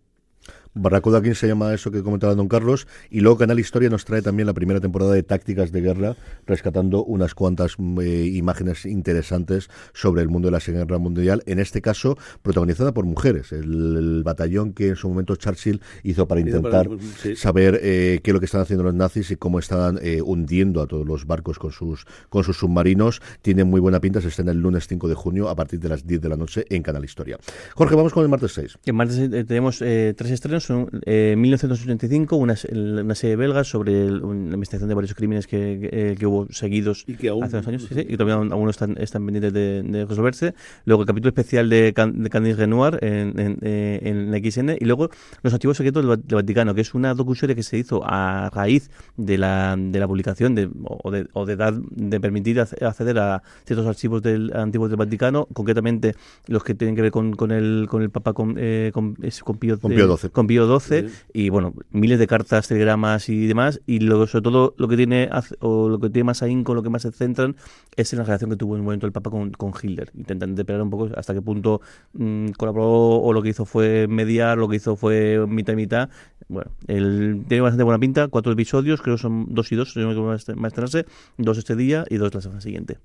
Barracuda 0.75 1.21
King 1.21 1.34
se 1.34 1.47
llama 1.47 1.73
eso 1.73 1.91
que 1.91 2.03
comentaba 2.03 2.36
Don 2.36 2.47
Carlos. 2.47 2.88
Y 3.10 3.21
luego 3.21 3.38
Canal 3.38 3.60
Historia 3.60 3.89
nos 3.89 4.05
trae 4.05 4.21
también 4.21 4.47
la 4.47 4.53
primera 4.53 4.79
temporada 4.79 5.13
de 5.13 5.23
Tácticas 5.23 5.71
de 5.71 5.82
Guerra, 5.82 6.15
rescatando 6.45 7.03
unas 7.03 7.34
cuantas 7.36 7.75
eh, 8.01 8.29
imágenes 8.34 8.86
interesantes 8.86 9.69
sobre 9.93 10.21
el 10.21 10.29
mundo 10.29 10.47
de 10.47 10.51
la 10.53 10.60
Segunda 10.60 10.86
Guerra 10.86 10.99
Mundial. 10.99 11.43
En 11.45 11.60
este 11.60 11.82
caso, 11.82 12.17
protagonizada 12.43 12.93
por 12.93 13.05
mujeres. 13.05 13.51
El, 13.51 13.97
el 13.97 14.24
batallón 14.24 14.74
que 14.74 14.89
en 14.89 14.95
su 14.95 15.09
momento 15.09 15.36
Churchill 15.36 15.82
hizo 16.03 16.28
para 16.28 16.41
intentar 16.41 16.88
Sí. 17.22 17.36
saber 17.36 17.80
eh, 17.82 18.20
qué 18.24 18.32
es 18.32 18.34
lo 18.34 18.39
que 18.39 18.45
están 18.45 18.61
haciendo 18.61 18.84
los 18.84 18.93
nazis 18.93 19.32
y 19.32 19.36
cómo 19.36 19.59
están 19.59 19.99
eh, 20.01 20.22
hundiendo 20.22 20.82
a 20.82 20.88
todos 20.88 21.05
los 21.05 21.26
barcos 21.26 21.57
con 21.59 21.72
sus, 21.72 22.05
con 22.30 22.43
sus 22.43 22.57
submarinos. 22.57 23.22
Tiene 23.41 23.63
muy 23.63 23.82
buena 23.82 23.99
pinta. 23.99 24.22
Se 24.22 24.28
estrena 24.28 24.51
el 24.51 24.59
lunes 24.59 24.88
5 24.88 25.07
de 25.07 25.15
junio 25.15 25.49
a 25.49 25.55
partir 25.55 25.80
de 25.80 25.89
las 25.89 26.05
10 26.05 26.22
de 26.22 26.30
la 26.30 26.38
noche 26.38 26.65
en 26.70 26.84
Canal 26.84 27.03
Historia. 27.03 27.38
Jorge, 27.76 27.95
vamos 27.95 28.13
con 28.13 28.24
el 28.24 28.30
martes 28.30 28.53
6. 28.53 28.78
En 28.86 28.95
martes 28.95 29.17
eh, 29.17 29.43
tenemos 29.45 29.82
eh, 29.82 30.13
tres 30.15 30.32
estrenos. 30.32 30.59
Son, 30.60 30.89
eh, 31.05 31.36
1985, 31.38 32.36
una, 32.36 32.55
una 32.72 33.16
serie 33.16 33.36
belga 33.36 33.64
sobre 33.64 34.05
el- 34.07 34.24
un- 34.24 34.49
la 34.49 34.53
investigación 34.55 34.89
de 34.89 34.95
varios 34.95 35.14
crímenes 35.14 35.47
que, 35.47 35.80
que, 35.89 36.12
eh, 36.12 36.16
que 36.18 36.26
hubo 36.26 36.47
seguidos 36.51 37.03
Y 37.07 37.16
que 37.16 37.30
aún- 37.30 37.43
hace 37.43 37.55
unos 37.57 37.68
años. 37.68 37.86
Sí, 37.88 37.95
sí, 37.95 38.05
y 38.07 38.18
todavía 38.18 38.36
aún 38.53 38.70
están, 38.70 38.95
están 38.99 39.26
pendientes 39.26 39.53
de, 39.53 39.84
de 39.84 40.05
resolverse. 40.05 40.53
Luego 40.86 41.03
el 41.03 41.07
capítulo 41.07 41.30
especial 41.30 41.70
de, 41.70 41.93
Can- 41.93 42.22
de 42.24 42.30
Candice 42.30 42.57
Renoir 42.57 42.97
en, 43.03 43.39
en, 43.39 43.57
eh, 43.62 43.99
en 44.03 44.32
la 44.32 44.38
XN. 44.39 44.78
Y 44.80 44.86
luego 44.86 45.10
Los 45.43 45.53
Archivos 45.53 45.78
Secretos 45.78 46.05
del, 46.05 46.22
del 46.26 46.36
Vaticano, 46.36 46.74
que 46.76 46.82
es 46.82 46.93
una 46.93 47.14
docuserie 47.14 47.55
que 47.55 47.64
se 47.64 47.78
hizo 47.78 48.01
a 48.05 48.49
raíz 48.53 48.89
de 49.18 49.38
la, 49.38 49.76
de 49.78 49.99
la 49.99 50.07
publicación 50.07 50.55
de, 50.55 50.70
o, 50.84 51.12
de, 51.12 51.28
o 51.34 51.45
de 51.45 51.55
dar 51.55 51.74
de 51.80 52.20
permitir 52.20 52.57
ac- 52.57 52.82
acceder 52.86 53.18
a 53.20 53.41
ciertos 53.66 53.86
archivos 53.88 54.22
del, 54.22 54.51
antiguos 54.55 54.89
del 54.89 54.97
Vaticano, 54.97 55.47
concretamente 55.53 56.16
los 56.47 56.64
que 56.64 56.74
tienen 56.76 56.95
que 56.95 57.01
ver 57.01 57.12
con, 57.12 57.34
con 57.36 57.51
el 57.51 57.88
con 57.89 58.01
el 58.01 58.10
Papa 58.10 58.34
con, 58.34 58.55
eh, 58.57 58.91
con, 58.93 59.16
es- 59.22 59.43
con 59.43 59.57
Pío, 59.57 59.80
Con 59.80 59.91
Pío 59.91 60.05
eh, 60.14 60.18
XII. 60.18 60.30
con 60.32 60.47
Pío 60.50 60.80
XII, 60.80 61.08
Sí. 61.08 61.16
y 61.34 61.50
bueno 61.50 61.74
miles 61.91 62.18
de 62.18 62.26
cartas 62.26 62.68
telegramas 62.68 63.30
y 63.30 63.45
demás 63.45 63.82
y 63.86 64.00
sobre 64.00 64.41
todo 64.41 64.74
lo 64.78 64.88
que 64.88 64.97
tiene 64.97 65.30
o 65.60 65.88
lo 65.88 66.00
que 66.00 66.10
tiene 66.10 66.24
más 66.26 66.41
ahínco 66.41 66.74
lo 66.74 66.82
que 66.82 66.89
más 66.89 67.04
se 67.04 67.12
centran 67.12 67.56
es 67.95 68.12
en 68.14 68.20
la 68.20 68.26
relación 68.26 68.50
que 68.50 68.56
tuvo 68.56 68.74
en 68.76 68.82
un 68.82 68.86
momento 68.86 69.06
el 69.06 69.12
Papa 69.12 69.30
con, 69.30 69.52
con 69.52 69.72
Hitler 69.80 70.12
intentan 70.18 70.56
depelar 70.56 70.82
un 70.82 70.89
poco 70.89 71.10
hasta 71.16 71.36
qué 71.36 71.41
punto 71.41 71.82
mm, 72.14 72.50
colaboró 72.58 72.89
o 72.89 73.32
lo 73.32 73.43
que 73.43 73.50
hizo 73.50 73.66
fue 73.66 74.08
mediar 74.08 74.58
lo 74.58 74.68
que 74.68 74.78
hizo 74.78 74.95
fue 74.95 75.45
mitad 75.47 75.74
y 75.74 75.76
mitad 75.76 76.10
bueno 76.47 76.72
el, 76.88 77.43
tiene 77.47 77.62
bastante 77.62 77.84
buena 77.84 78.00
pinta 78.00 78.28
cuatro 78.28 78.52
episodios 78.52 79.02
creo 79.04 79.18
que 79.18 79.22
son 79.22 79.45
dos 79.54 79.72
y 79.72 79.76
dos 79.76 79.93
si 79.93 80.00
no 80.00 80.12
me 80.24 80.36
estrenarse 80.36 81.06
dos 81.38 81.58
este 81.60 81.76
día 81.76 82.06
y 82.10 82.18
dos 82.18 82.34
la 82.34 82.41
semana 82.41 82.62
siguiente 82.62 82.97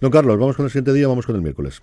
Don 0.00 0.10
Carlos, 0.10 0.38
vamos 0.38 0.56
con 0.56 0.64
el 0.64 0.70
siguiente 0.70 0.92
día, 0.92 1.08
vamos 1.08 1.26
con 1.26 1.36
el 1.36 1.42
miércoles. 1.42 1.82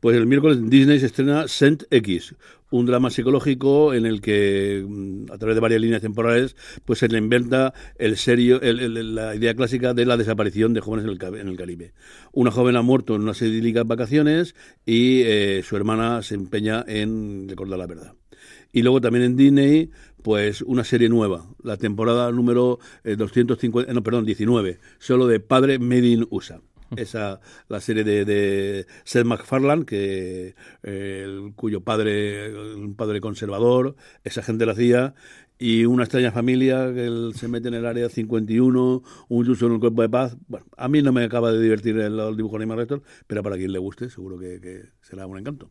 Pues 0.00 0.16
el 0.16 0.26
miércoles 0.26 0.58
en 0.58 0.70
Disney 0.70 1.00
se 1.00 1.06
estrena 1.06 1.48
Sent 1.48 1.82
X, 1.90 2.36
un 2.70 2.86
drama 2.86 3.10
psicológico 3.10 3.94
en 3.94 4.06
el 4.06 4.20
que, 4.20 4.84
mm, 4.86 5.32
a 5.32 5.38
través 5.38 5.56
de 5.56 5.60
varias 5.60 5.80
líneas 5.80 6.02
temporales, 6.02 6.54
pues 6.84 7.00
se 7.00 7.08
le 7.08 7.18
inventa 7.18 7.74
el 7.98 8.16
serio, 8.16 8.60
el- 8.60 9.14
la 9.16 9.34
idea 9.34 9.54
clásica 9.54 9.94
de 9.94 10.06
la 10.06 10.16
desaparición 10.16 10.72
de 10.72 10.80
jóvenes 10.80 11.04
en 11.06 11.10
el, 11.34 11.40
en 11.40 11.48
el 11.48 11.56
Caribe. 11.56 11.94
Una 12.32 12.50
joven 12.52 12.76
ha 12.76 12.82
muerto 12.82 13.16
en 13.16 13.22
unas 13.22 13.42
idílicas 13.42 13.86
vacaciones 13.86 14.54
y 14.86 15.22
eh, 15.22 15.62
su 15.64 15.74
hermana 15.76 16.22
se 16.22 16.34
empeña 16.36 16.84
en 16.86 17.48
recordar 17.48 17.78
la 17.80 17.86
verdad. 17.86 18.14
Y 18.72 18.82
luego 18.82 19.00
también 19.00 19.24
en 19.24 19.36
Disney, 19.36 19.90
pues 20.22 20.62
una 20.62 20.84
serie 20.84 21.08
nueva, 21.08 21.46
la 21.62 21.76
temporada 21.76 22.30
número 22.30 22.78
eh, 23.02 23.16
250, 23.16 23.90
eh, 23.90 23.94
no, 23.94 24.02
perdón, 24.02 24.26
19, 24.26 24.78
solo 24.98 25.26
de 25.26 25.40
Padre 25.40 25.78
Made 25.78 26.06
in 26.06 26.26
USA. 26.30 26.60
Esa, 26.96 27.40
la 27.68 27.80
serie 27.80 28.04
de, 28.04 28.24
de 28.24 28.86
Seth 29.04 29.26
MacFarlane, 29.26 29.84
que, 29.84 30.54
cuyo 31.56 31.82
padre, 31.82 32.74
un 32.74 32.94
padre 32.94 33.20
conservador, 33.20 33.96
esa 34.24 34.42
gente 34.42 34.66
la 34.66 34.72
hacía, 34.72 35.14
y 35.58 35.84
una 35.86 36.04
extraña 36.04 36.30
familia 36.30 36.92
que 36.94 37.06
él 37.06 37.32
se 37.34 37.48
mete 37.48 37.68
en 37.68 37.74
el 37.74 37.84
área 37.84 38.08
51, 38.08 39.02
un 39.28 39.44
yuso 39.44 39.66
en 39.66 39.72
el 39.72 39.80
cuerpo 39.80 40.02
de 40.02 40.08
paz. 40.08 40.36
Bueno, 40.46 40.66
a 40.76 40.88
mí 40.88 41.02
no 41.02 41.12
me 41.12 41.24
acaba 41.24 41.50
de 41.52 41.60
divertir 41.60 41.98
el, 41.98 42.36
dibujo 42.36 42.56
animal 42.56 42.78
Rector, 42.78 43.02
pero 43.26 43.42
para 43.42 43.56
quien 43.56 43.72
le 43.72 43.78
guste, 43.78 44.08
seguro 44.08 44.38
que, 44.38 44.60
que 44.60 44.84
será 45.02 45.26
un 45.26 45.36
encanto. 45.36 45.70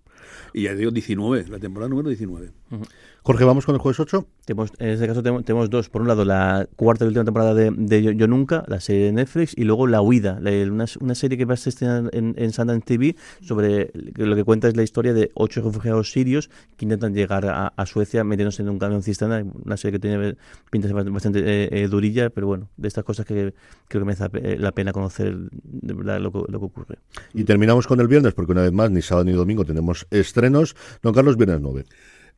Y 0.53 0.63
ya 0.63 0.75
digo, 0.75 0.91
19, 0.91 1.45
la 1.47 1.59
temporada 1.59 1.89
número 1.89 2.09
19. 2.09 2.51
Jorge, 3.27 3.43
vamos 3.43 3.65
con 3.65 3.75
el 3.75 3.81
jueves 3.81 3.99
8. 3.99 4.25
Tenemos, 4.45 4.71
en 4.79 4.87
este 4.91 5.05
caso 5.05 5.21
tenemos, 5.21 5.43
tenemos 5.43 5.69
dos. 5.69 5.89
Por 5.89 6.01
un 6.01 6.07
lado, 6.07 6.23
la 6.23 6.65
cuarta 6.77 7.03
y 7.03 7.09
última 7.09 7.25
temporada 7.25 7.53
de, 7.53 7.71
de 7.75 8.01
Yo, 8.01 8.11
Yo 8.11 8.25
Nunca, 8.25 8.63
la 8.69 8.79
serie 8.79 9.03
de 9.07 9.11
Netflix, 9.11 9.53
y 9.57 9.65
luego 9.65 9.85
La 9.85 10.01
Huida, 10.01 10.39
la- 10.39 10.51
una, 10.71 10.85
una 11.01 11.13
serie 11.13 11.37
que 11.37 11.43
va 11.43 11.55
a 11.55 11.57
ser 11.57 11.71
estrenada 11.71 12.09
en, 12.13 12.35
en 12.37 12.53
Sundance 12.53 12.85
TV 12.85 13.17
sobre 13.41 13.91
que 14.15 14.25
lo 14.25 14.33
que 14.37 14.45
cuenta 14.45 14.69
es 14.69 14.77
la 14.77 14.83
historia 14.83 15.13
de 15.13 15.29
ocho 15.33 15.61
refugiados 15.61 16.09
sirios 16.09 16.49
que 16.77 16.85
intentan 16.85 17.13
llegar 17.13 17.45
a, 17.47 17.67
a 17.67 17.85
Suecia 17.85 18.23
metiéndose 18.23 18.61
en 18.61 18.69
un 18.69 18.79
camión 18.79 19.03
cisterna. 19.03 19.43
Una 19.65 19.75
serie 19.75 19.99
que 19.99 20.07
tiene 20.07 20.37
pinta 20.71 20.87
de 20.87 20.93
ser 20.93 21.11
bastante 21.11 21.39
eh, 21.39 21.67
eh, 21.83 21.87
durilla, 21.89 22.29
pero 22.29 22.47
bueno, 22.47 22.69
de 22.77 22.87
estas 22.87 23.03
cosas 23.03 23.25
que 23.25 23.53
creo 23.89 24.01
que 24.01 24.05
merece 24.05 24.23
la 24.23 24.29
pe- 24.29 24.57
la 24.57 24.71
pena 24.71 24.93
conocer 24.93 25.35
de 25.51 25.93
verdad 25.93 26.21
lo 26.21 26.31
que, 26.31 26.39
lo 26.49 26.59
que 26.61 26.65
ocurre. 26.65 26.95
Y 27.33 27.43
terminamos 27.43 27.87
con 27.87 27.99
el 27.99 28.07
viernes, 28.07 28.33
porque 28.33 28.53
una 28.53 28.61
vez 28.61 28.71
más, 28.71 28.89
ni 28.89 29.01
sábado 29.01 29.25
ni 29.25 29.33
domingo 29.33 29.65
tenemos 29.65 30.07
estrenos. 30.11 30.77
Don 31.01 31.13
Carlos, 31.13 31.35
viernes 31.35 31.59
9. 31.59 31.83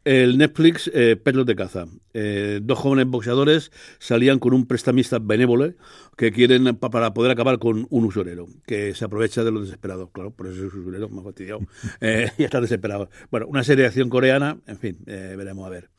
El 0.06 0.38
Netflix 0.38 0.90
eh, 0.94 1.18
Perros 1.22 1.46
de 1.46 1.56
Caza. 1.56 1.86
Eh, 2.14 2.62
dos 2.64 2.80
jóvenes 2.80 3.06
boxeadores 3.08 3.72
salían 4.00 4.40
con 4.40 4.54
un 4.54 4.66
prestamista 4.66 5.20
benévolo 5.20 5.74
que 6.18 6.32
quieren 6.32 6.76
pa- 6.78 6.90
para 6.90 7.14
poder 7.14 7.32
acabar 7.32 7.60
con 7.60 7.86
un 7.90 8.06
usurero 8.06 8.48
que 8.66 8.96
se 8.96 9.06
aprovecha 9.06 9.44
de 9.44 9.52
los 9.52 9.64
desesperados. 9.66 10.10
Claro, 10.14 10.32
por 10.32 10.48
eso 10.48 10.66
es 10.66 10.74
usurero, 10.74 11.10
ha 11.20 11.24
fastidiado. 11.24 11.60
Eh, 12.02 12.32
y 12.38 12.44
está 12.44 12.62
desesperado. 12.62 13.10
Bueno, 13.30 13.46
una 13.48 13.64
serie 13.64 13.84
de 13.84 13.88
acción 13.88 14.10
coreana, 14.10 14.58
en 14.68 14.78
fin, 14.78 14.98
eh, 15.06 15.36
veremos 15.38 15.68
a 15.68 15.70
ver. 15.70 15.90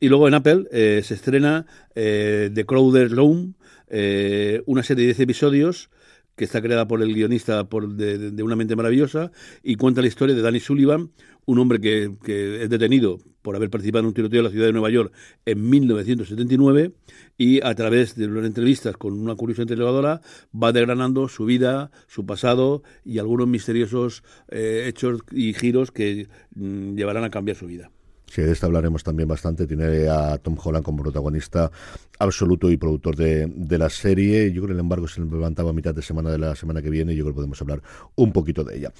Y 0.00 0.08
luego 0.08 0.28
en 0.28 0.34
Apple 0.34 0.64
eh, 0.70 1.00
se 1.02 1.14
estrena 1.14 1.66
eh, 1.94 2.50
The 2.54 2.66
Crowder 2.66 3.10
Room, 3.10 3.54
eh, 3.88 4.62
una 4.66 4.82
serie 4.82 5.02
de 5.02 5.06
10 5.08 5.20
episodios 5.20 5.90
que 6.36 6.44
está 6.44 6.60
creada 6.60 6.86
por 6.86 7.00
el 7.02 7.14
guionista 7.14 7.64
por, 7.70 7.88
de, 7.94 8.18
de- 8.18 8.30
de 8.30 8.42
Una 8.42 8.56
mente 8.56 8.76
maravillosa 8.76 9.32
y 9.62 9.76
cuenta 9.76 10.02
la 10.02 10.08
historia 10.08 10.34
de 10.34 10.42
Danny 10.42 10.60
Sullivan, 10.60 11.10
un 11.46 11.58
hombre 11.58 11.80
que, 11.80 12.12
que 12.22 12.62
es 12.62 12.70
detenido 12.70 13.18
por 13.46 13.54
haber 13.54 13.70
participado 13.70 14.00
en 14.00 14.06
un 14.06 14.14
tiroteo 14.14 14.40
en 14.40 14.44
la 14.44 14.50
ciudad 14.50 14.66
de 14.66 14.72
Nueva 14.72 14.90
York 14.90 15.12
en 15.44 15.70
1979 15.70 16.92
y 17.38 17.64
a 17.64 17.74
través 17.76 18.16
de 18.16 18.26
unas 18.26 18.44
entrevistas 18.44 18.96
con 18.96 19.12
una 19.12 19.36
curiosa 19.36 19.62
interrogadora 19.62 20.20
va 20.52 20.72
desgranando 20.72 21.28
su 21.28 21.44
vida, 21.44 21.92
su 22.08 22.26
pasado 22.26 22.82
y 23.04 23.20
algunos 23.20 23.46
misteriosos 23.46 24.24
eh, 24.48 24.86
hechos 24.88 25.20
y 25.30 25.54
giros 25.54 25.92
que 25.92 26.28
mm, 26.56 26.96
llevarán 26.96 27.22
a 27.22 27.30
cambiar 27.30 27.56
su 27.56 27.66
vida. 27.66 27.90
Sí, 28.26 28.42
de 28.42 28.52
esta 28.52 28.66
hablaremos 28.66 29.04
también 29.04 29.28
bastante. 29.28 29.66
Tiene 29.66 30.08
a 30.08 30.36
Tom 30.38 30.56
Holland 30.62 30.84
como 30.84 31.02
protagonista 31.02 31.70
absoluto 32.18 32.70
y 32.70 32.76
productor 32.76 33.16
de, 33.16 33.46
de 33.46 33.78
la 33.78 33.88
serie. 33.88 34.52
Yo 34.52 34.62
creo 34.62 34.68
que 34.68 34.72
el 34.72 34.80
embargo 34.80 35.06
se 35.06 35.20
levantaba 35.20 35.70
a 35.70 35.72
mitad 35.72 35.94
de 35.94 36.02
semana 36.02 36.30
de 36.30 36.38
la 36.38 36.54
semana 36.54 36.82
que 36.82 36.90
viene 36.90 37.12
y 37.12 37.16
yo 37.16 37.24
creo 37.24 37.34
que 37.34 37.36
podemos 37.36 37.60
hablar 37.62 37.82
un 38.16 38.32
poquito 38.32 38.64
de 38.64 38.76
ella. 38.76 38.92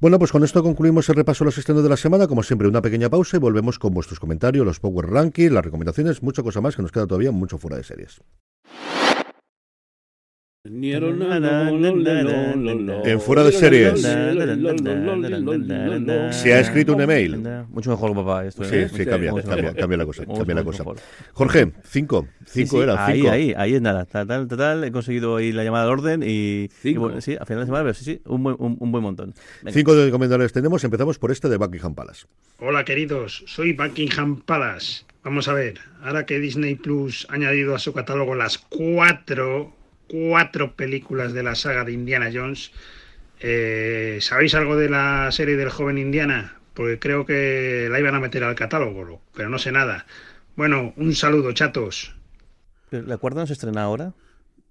Bueno, 0.00 0.18
pues 0.18 0.32
con 0.32 0.44
esto 0.44 0.62
concluimos 0.62 1.08
el 1.08 1.16
repaso 1.16 1.44
de 1.44 1.46
los 1.46 1.58
estrenos 1.58 1.82
de 1.82 1.88
la 1.88 1.96
semana. 1.96 2.26
Como 2.26 2.42
siempre, 2.42 2.68
una 2.68 2.82
pequeña 2.82 3.08
pausa 3.08 3.36
y 3.36 3.40
volvemos 3.40 3.78
con 3.78 3.94
vuestros 3.94 4.20
comentarios, 4.20 4.66
los 4.66 4.80
Power 4.80 5.06
Rankings, 5.06 5.52
las 5.52 5.64
recomendaciones, 5.64 6.22
mucha 6.22 6.42
cosa 6.42 6.60
más 6.60 6.76
que 6.76 6.82
nos 6.82 6.92
queda 6.92 7.06
todavía 7.06 7.32
mucho 7.32 7.58
fuera 7.58 7.76
de 7.76 7.84
series. 7.84 8.20
En 10.66 10.80
fuera 13.20 13.44
de 13.44 13.52
series. 13.52 14.00
Se 16.34 16.54
ha 16.54 16.60
escrito 16.60 16.94
un 16.94 17.02
email. 17.02 17.36
Mucho 17.68 17.90
mejor, 17.90 18.14
papá. 18.14 18.46
Esto, 18.46 18.64
Sí, 18.64 18.76
¿eh? 18.76 18.88
sí, 18.88 19.04
cambia, 19.04 19.30
cambia, 19.78 19.98
la 19.98 20.06
cosa, 20.06 20.24
cambia 20.24 20.54
la 20.54 20.64
cosa. 20.64 20.84
Jorge, 21.34 21.70
cinco, 21.84 22.26
cinco 22.46 22.48
Sí, 22.50 22.66
sí, 22.66 22.76
era, 22.78 23.04
ahí, 23.04 23.18
cinco. 23.20 23.30
ahí, 23.30 23.52
ahí 23.54 23.74
es 23.74 23.82
nada. 23.82 24.06
He 24.86 24.90
conseguido 24.90 25.36
ahí 25.36 25.52
la 25.52 25.64
llamada 25.64 25.84
al 25.84 25.90
orden 25.90 26.22
y, 26.22 26.64
y 26.64 26.68
Cinco. 26.80 27.00
bueno, 27.02 27.20
sí, 27.20 27.36
a 27.38 27.44
final 27.44 27.64
de 27.64 27.66
semana, 27.66 27.84
pero 27.84 27.92
sí, 27.94 28.04
sí, 28.06 28.22
un 28.24 28.42
buen, 28.42 28.56
un, 28.58 28.78
un 28.80 28.90
buen 28.90 29.04
montón. 29.04 29.34
Venga. 29.62 29.74
Cinco 29.74 29.94
de 29.94 30.10
comentarios 30.10 30.50
tenemos. 30.54 30.82
Empezamos 30.82 31.18
por 31.18 31.30
este 31.30 31.50
de 31.50 31.58
Buckingham 31.58 31.94
Palace. 31.94 32.24
Hola 32.58 32.86
queridos, 32.86 33.44
soy 33.46 33.74
Buckingham 33.74 34.40
Palace. 34.40 35.04
Vamos 35.24 35.46
a 35.46 35.52
ver, 35.52 35.74
ahora 36.02 36.24
que 36.24 36.40
Disney 36.40 36.74
Plus 36.76 37.26
ha 37.28 37.34
añadido 37.34 37.74
a 37.74 37.78
su 37.78 37.92
catálogo 37.92 38.34
las 38.34 38.56
cuatro, 38.56 39.74
cuatro 40.14 40.76
películas 40.76 41.32
de 41.32 41.42
la 41.42 41.56
saga 41.56 41.84
de 41.84 41.92
Indiana 41.92 42.30
Jones, 42.32 42.70
eh, 43.40 44.18
¿sabéis 44.20 44.54
algo 44.54 44.76
de 44.76 44.88
la 44.88 45.30
serie 45.32 45.56
del 45.56 45.70
joven 45.70 45.98
Indiana? 45.98 46.56
Porque 46.72 47.00
creo 47.00 47.26
que 47.26 47.88
la 47.90 47.98
iban 47.98 48.14
a 48.14 48.20
meter 48.20 48.44
al 48.44 48.54
catálogo, 48.54 49.20
pero 49.34 49.48
no 49.48 49.58
sé 49.58 49.72
nada. 49.72 50.06
Bueno, 50.54 50.92
un 50.96 51.14
saludo, 51.14 51.52
chatos. 51.52 52.14
¿La 52.90 53.16
cuarta 53.16 53.40
no 53.40 53.46
se 53.46 53.54
estrena 53.54 53.82
ahora? 53.82 54.12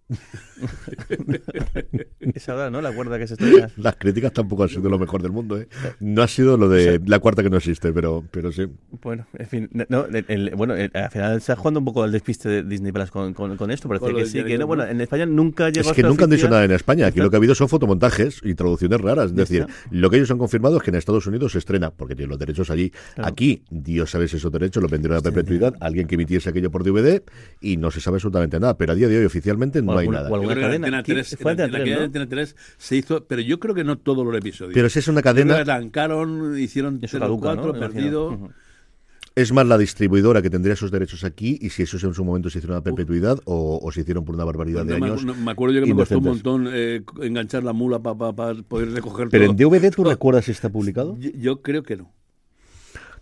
Es 2.33 2.49
ahora, 2.49 2.69
¿no? 2.69 2.81
La 2.81 2.91
cuerda 2.93 3.17
que 3.19 3.27
se 3.27 3.33
estrella. 3.33 3.69
Las 3.77 3.95
críticas 3.95 4.33
tampoco 4.33 4.63
han 4.63 4.69
sido 4.69 4.89
lo 4.89 4.99
mejor 4.99 5.21
del 5.21 5.31
mundo, 5.31 5.59
¿eh? 5.59 5.67
No 5.99 6.21
ha 6.21 6.27
sido 6.27 6.57
lo 6.57 6.69
de 6.69 7.01
la 7.05 7.19
cuarta 7.19 7.43
que 7.43 7.49
no 7.49 7.57
existe, 7.57 7.91
pero, 7.93 8.23
pero 8.31 8.51
sí. 8.51 8.67
Bueno, 9.01 9.25
en 9.37 9.47
fin, 9.47 9.69
no, 9.89 10.05
el- 10.05 10.25
el- 10.27 10.55
bueno, 10.55 10.75
el- 10.75 10.91
al 10.93 11.09
final 11.11 11.37
está 11.37 11.55
jugando 11.55 11.79
un 11.79 11.85
poco 11.85 12.03
al 12.03 12.11
despiste 12.11 12.49
de 12.49 12.63
Disney 12.63 12.91
Plus 12.91 13.11
con, 13.11 13.33
con, 13.33 13.55
con 13.57 13.71
esto, 13.71 13.87
parece 13.87 14.05
Con 14.05 14.15
que 14.15 14.25
sí, 14.25 14.43
que 14.43 14.57
no, 14.57 14.67
bueno, 14.67 14.85
¿no? 14.85 14.91
en 14.91 15.01
España 15.01 15.25
nunca 15.25 15.69
llegó 15.69 15.89
Es 15.89 15.95
que 15.95 16.03
nunca 16.03 16.25
han 16.25 16.29
dicho 16.29 16.49
nada 16.49 16.63
en 16.63 16.71
España. 16.71 17.07
Aquí 17.07 17.19
lo 17.19 17.29
que 17.29 17.35
ha 17.35 17.39
habido 17.39 17.55
son 17.55 17.69
fotomontajes 17.69 18.41
y 18.43 18.55
traducciones 18.55 18.99
raras. 19.01 19.27
Es 19.31 19.35
decir, 19.35 19.67
lo 19.91 20.09
que 20.09 20.17
ellos 20.17 20.31
han 20.31 20.37
confirmado 20.37 20.77
es 20.77 20.83
que 20.83 20.89
en 20.91 20.95
Estados 20.95 21.25
Unidos 21.27 21.53
se 21.53 21.59
estrena, 21.59 21.91
porque 21.91 22.15
tienen 22.15 22.29
los 22.29 22.39
derechos 22.39 22.69
allí. 22.69 22.91
Claro. 23.15 23.29
Aquí, 23.29 23.63
Dios 23.69 24.11
sabe 24.11 24.27
si 24.27 24.37
esos 24.37 24.51
derechos 24.51 24.81
los 24.81 24.91
vendieron 24.91 25.17
a 25.17 25.21
perpetuidad, 25.21 25.75
alguien 25.79 26.07
que 26.07 26.15
emitiese 26.15 26.49
aquello 26.49 26.71
por 26.71 26.83
DVD 26.83 27.21
y 27.61 27.77
no 27.77 27.91
se 27.91 28.01
sabe 28.01 28.15
absolutamente 28.15 28.59
nada. 28.59 28.77
Pero 28.77 28.93
a 28.93 28.95
día 28.95 29.07
de 29.07 29.19
hoy 29.19 29.25
oficialmente 29.25 29.81
no 29.81 29.92
O 29.95 29.99
hay 29.99 30.05
alguna- 30.07 30.17
nada. 30.23 30.29
Yo 30.29 30.35
creo 30.35 30.47
que 30.47 30.53
en 30.53 30.61
cadena. 30.61 30.75
Antena 30.87 31.03
¿Quién- 31.03 31.15
3, 31.17 31.37
fue 31.41 31.51
en, 31.51 31.61
Antena 31.61 31.65
en 31.65 31.71
3, 31.71 31.81
aquella 31.81 31.97
¿no? 31.97 32.03
Antena 32.05 32.29
3 32.29 32.55
se 32.77 32.95
hizo, 32.95 33.25
pero 33.25 33.41
yo 33.41 33.59
creo 33.59 33.75
que 33.75 33.83
no 33.83 33.97
todos 33.97 34.25
los 34.25 34.35
episodios. 34.35 34.73
Pero 34.73 34.89
si 34.89 34.99
es 34.99 35.07
una 35.07 35.21
cadena, 35.21 35.57
arrancaron, 35.57 36.57
hicieron 36.59 36.99
Eso 37.01 37.17
tres 37.17 37.29
o 37.29 37.33
¿no? 37.33 37.39
cuatro, 37.39 37.73
Me 37.73 37.79
perdido. 37.79 38.49
Es 39.35 39.51
más 39.51 39.65
la 39.65 39.79
distribuidora 39.79 40.43
que 40.43 40.51
tendría 40.51 40.75
esos 40.75 40.91
derechos 40.91 41.23
aquí 41.23 41.57
y 41.59 41.71
si 41.71 41.81
esos 41.81 42.03
en 42.03 42.13
su 42.13 42.23
momento 42.23 42.51
se 42.51 42.59
hicieron 42.59 42.77
a 42.77 42.81
perpetuidad 42.83 43.39
o, 43.45 43.79
o 43.81 43.91
se 43.91 44.01
hicieron 44.01 44.23
por 44.25 44.35
una 44.35 44.43
barbaridad 44.45 44.85
de 44.85 44.93
No 44.93 44.99
me, 44.99 45.07
años. 45.07 45.25
no- 45.25 45.33
me 45.33 45.49
acuerdo 45.51 45.73
yo 45.73 45.81
que 45.81 45.87
me 45.89 45.95
costó 45.95 46.19
un 46.19 46.23
montón 46.23 46.69
eh, 46.71 47.01
enganchar 47.19 47.63
la 47.63 47.73
mula 47.73 47.97
para 47.97 48.15
poder 48.15 48.91
recoger 48.91 49.29
Pero 49.29 49.45
todo. 49.45 49.51
en 49.51 49.57
DVD, 49.57 49.89
¿tú 49.89 50.03
recuerdas 50.03 50.45
si 50.45 50.51
está 50.51 50.69
publicado? 50.69 51.17
Yo, 51.19 51.31
yo 51.31 51.61
creo 51.63 51.81
que 51.81 51.97
no. 51.97 52.11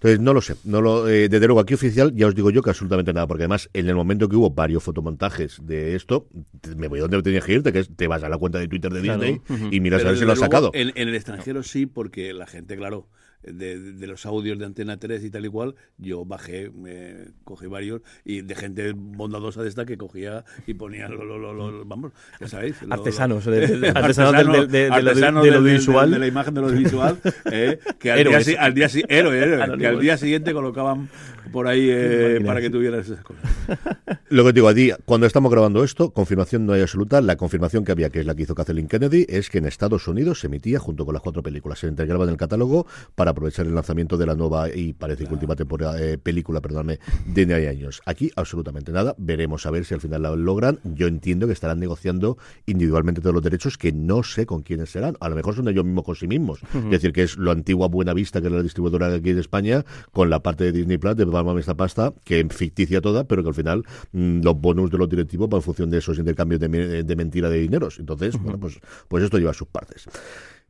Entonces, 0.01 0.19
no 0.19 0.33
lo 0.33 0.41
sé. 0.41 0.55
No 0.63 0.81
lo, 0.81 1.07
eh, 1.07 1.29
desde 1.29 1.45
luego, 1.45 1.59
aquí 1.59 1.75
oficial, 1.75 2.11
ya 2.15 2.25
os 2.25 2.33
digo 2.33 2.49
yo 2.49 2.63
que 2.63 2.71
absolutamente 2.71 3.13
nada, 3.13 3.27
porque 3.27 3.43
además, 3.43 3.69
en 3.73 3.87
el 3.87 3.93
momento 3.93 4.27
que 4.27 4.35
hubo 4.35 4.49
varios 4.49 4.81
fotomontajes 4.81 5.59
de 5.61 5.95
esto, 5.95 6.27
me 6.75 6.87
voy 6.87 6.97
a 6.97 7.01
donde 7.03 7.21
tenías 7.21 7.45
que 7.45 7.53
irte, 7.53 7.71
que 7.71 7.79
es, 7.79 7.95
te 7.95 8.07
vas 8.07 8.23
a 8.23 8.29
la 8.29 8.39
cuenta 8.39 8.57
de 8.57 8.67
Twitter 8.67 8.91
de 8.91 9.01
Claro. 9.01 9.21
Disney 9.21 9.41
y 9.69 9.79
miras 9.79 9.99
a 9.99 10.01
Pero 10.01 10.09
ver 10.13 10.19
si 10.19 10.25
lo 10.25 10.31
has 10.31 10.39
sacado. 10.39 10.71
En, 10.73 10.91
en 10.95 11.07
el 11.07 11.13
extranjero 11.13 11.61
sí, 11.61 11.85
porque 11.85 12.33
la 12.33 12.47
gente, 12.47 12.75
claro, 12.77 13.09
de, 13.43 13.79
de 13.79 14.07
los 14.07 14.25
audios 14.25 14.57
de 14.59 14.65
Antena 14.65 14.97
3 14.97 15.23
y 15.23 15.29
tal 15.31 15.45
y 15.45 15.49
cual, 15.49 15.75
yo 15.97 16.25
bajé, 16.25 16.69
me 16.69 17.29
cogí 17.43 17.67
varios 17.67 18.01
y 18.25 18.41
de 18.41 18.55
gente 18.55 18.93
bondadosa 18.95 19.63
de 19.63 19.69
esta 19.69 19.85
que 19.85 19.97
cogía 19.97 20.45
y 20.67 20.73
ponía, 20.73 21.07
lo, 21.09 21.23
lo- 21.23 21.37
lo- 21.37 21.53
lo- 21.71 21.85
vamos, 21.85 22.11
ya 22.39 22.47
sabéis. 22.47 22.75
Artesanos, 22.89 23.45
de- 23.45 23.91
artesanos 23.95 24.31
del- 24.33 24.51
del- 24.51 24.67
de- 24.71 24.89
del- 25.41 25.51
del- 26.11 26.19
la 26.19 26.27
imagen 26.27 26.53
de 26.53 26.61
lo 26.61 26.67
visual, 26.69 27.19
eh, 27.51 27.79
que 27.99 28.11
al 28.11 28.19
Héroes. 28.19 28.55
al 28.59 28.73
día, 28.73 28.89
si- 28.89 29.03
héroe, 29.07 29.37
héroe, 29.37 29.77
que 29.77 29.87
al 29.87 29.99
día 29.99 30.17
siguiente 30.17 30.53
colocaban 30.53 31.09
por 31.51 31.67
ahí 31.67 31.87
eh, 31.89 32.41
para 32.45 32.61
que 32.61 32.69
tuvieras 32.69 33.05
esas 33.05 33.23
cosas. 33.23 33.43
Lo 34.29 34.43
que 34.43 34.49
te 34.49 34.55
digo 34.55 34.69
a 34.69 34.73
ti, 34.73 34.91
cuando 35.05 35.27
estamos 35.27 35.51
grabando 35.51 35.83
esto, 35.83 36.11
confirmación 36.11 36.65
no 36.65 36.73
hay 36.73 36.81
absoluta. 36.81 37.21
La 37.21 37.35
confirmación 37.35 37.83
que 37.83 37.91
había, 37.91 38.09
que 38.09 38.21
es 38.21 38.25
la 38.25 38.35
que 38.35 38.43
hizo 38.43 38.55
Kathleen 38.55 38.87
Kennedy, 38.87 39.25
es 39.27 39.49
que 39.49 39.57
en 39.57 39.65
Estados 39.65 40.07
Unidos 40.07 40.39
se 40.39 40.47
emitía 40.47 40.79
junto 40.79 41.05
con 41.05 41.13
las 41.13 41.21
cuatro 41.21 41.43
películas. 41.43 41.79
Se 41.79 41.87
integraba 41.87 42.23
en 42.23 42.31
el 42.31 42.37
catálogo 42.37 42.87
para 43.15 43.31
aprovechar 43.31 43.65
el 43.65 43.75
lanzamiento 43.75 44.17
de 44.17 44.25
la 44.25 44.35
nueva 44.35 44.69
y 44.73 44.93
parece 44.93 45.25
que 45.25 45.33
última 45.33 45.55
temporada, 45.55 46.01
eh, 46.01 46.17
película, 46.17 46.61
perdóname, 46.61 46.99
de 47.25 47.45
Nueve 47.45 47.67
años. 47.67 48.01
Aquí 48.05 48.31
absolutamente 48.35 48.91
nada. 48.91 49.15
Veremos 49.17 49.65
a 49.65 49.71
ver 49.71 49.85
si 49.85 49.93
al 49.93 50.01
final 50.01 50.21
la 50.21 50.35
logran. 50.35 50.79
Yo 50.83 51.07
entiendo 51.07 51.47
que 51.47 51.53
estarán 51.53 51.79
negociando 51.79 52.37
individualmente 52.65 53.21
todos 53.21 53.33
los 53.33 53.43
derechos, 53.43 53.77
que 53.77 53.91
no 53.91 54.23
sé 54.23 54.45
con 54.45 54.61
quiénes 54.61 54.91
serán. 54.91 55.17
A 55.19 55.29
lo 55.29 55.35
mejor 55.35 55.55
son 55.55 55.67
ellos 55.67 55.85
mismos 55.85 56.05
con 56.05 56.15
sí 56.15 56.27
mismos. 56.27 56.61
Es 56.73 56.89
decir, 56.89 57.13
que 57.13 57.23
es 57.23 57.37
lo 57.37 57.51
antigua 57.51 57.87
Buena 57.87 58.13
Vista, 58.13 58.41
que 58.41 58.47
era 58.47 58.57
la 58.57 58.63
distribuidora 58.63 59.13
aquí 59.13 59.33
de 59.33 59.41
España, 59.41 59.83
con 60.11 60.29
la 60.29 60.41
parte 60.41 60.63
de 60.65 60.71
Disney 60.71 60.97
Plus, 60.97 61.15
de 61.15 61.25
Palma 61.31 61.59
esta 61.59 61.75
pasta, 61.75 62.13
que 62.23 62.39
es 62.39 62.55
ficticia 62.55 63.01
toda, 63.01 63.23
pero 63.23 63.43
que 63.43 63.49
al 63.49 63.55
final 63.55 63.83
mm, 64.11 64.41
los 64.41 64.59
bonus 64.59 64.91
de 64.91 64.97
los 64.97 65.09
directivos 65.09 65.49
van 65.49 65.59
en 65.59 65.63
función 65.63 65.89
de 65.89 65.97
esos 65.97 66.19
intercambios 66.19 66.59
de, 66.59 67.03
de 67.03 67.15
mentira 67.15 67.49
de 67.49 67.59
dineros. 67.59 67.99
Entonces, 67.99 68.39
bueno, 68.41 68.59
pues, 68.59 68.79
pues 69.07 69.23
esto 69.23 69.37
lleva 69.37 69.53
sus 69.53 69.67
partes. 69.67 70.07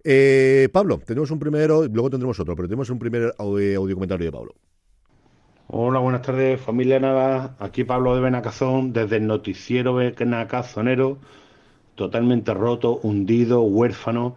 Eh, 0.03 0.69
Pablo, 0.71 0.99
tenemos 1.05 1.29
un 1.31 1.39
primero, 1.39 1.85
luego 1.87 2.09
tendremos 2.09 2.39
otro, 2.39 2.55
pero 2.55 2.67
tenemos 2.67 2.89
un 2.89 2.99
primer 2.99 3.33
audio, 3.37 3.79
audio 3.79 3.95
comentario 3.95 4.25
de 4.25 4.31
Pablo. 4.31 4.55
Hola, 5.67 5.99
buenas 5.99 6.21
tardes, 6.23 6.59
familia 6.59 6.99
Nava. 6.99 7.55
Aquí 7.59 7.83
Pablo 7.83 8.15
de 8.15 8.21
Benacazón, 8.21 8.91
desde 8.93 9.17
el 9.17 9.27
noticiero 9.27 9.93
Benacazonero, 9.93 11.19
totalmente 11.95 12.53
roto, 12.53 12.99
hundido, 13.03 13.61
huérfano. 13.61 14.35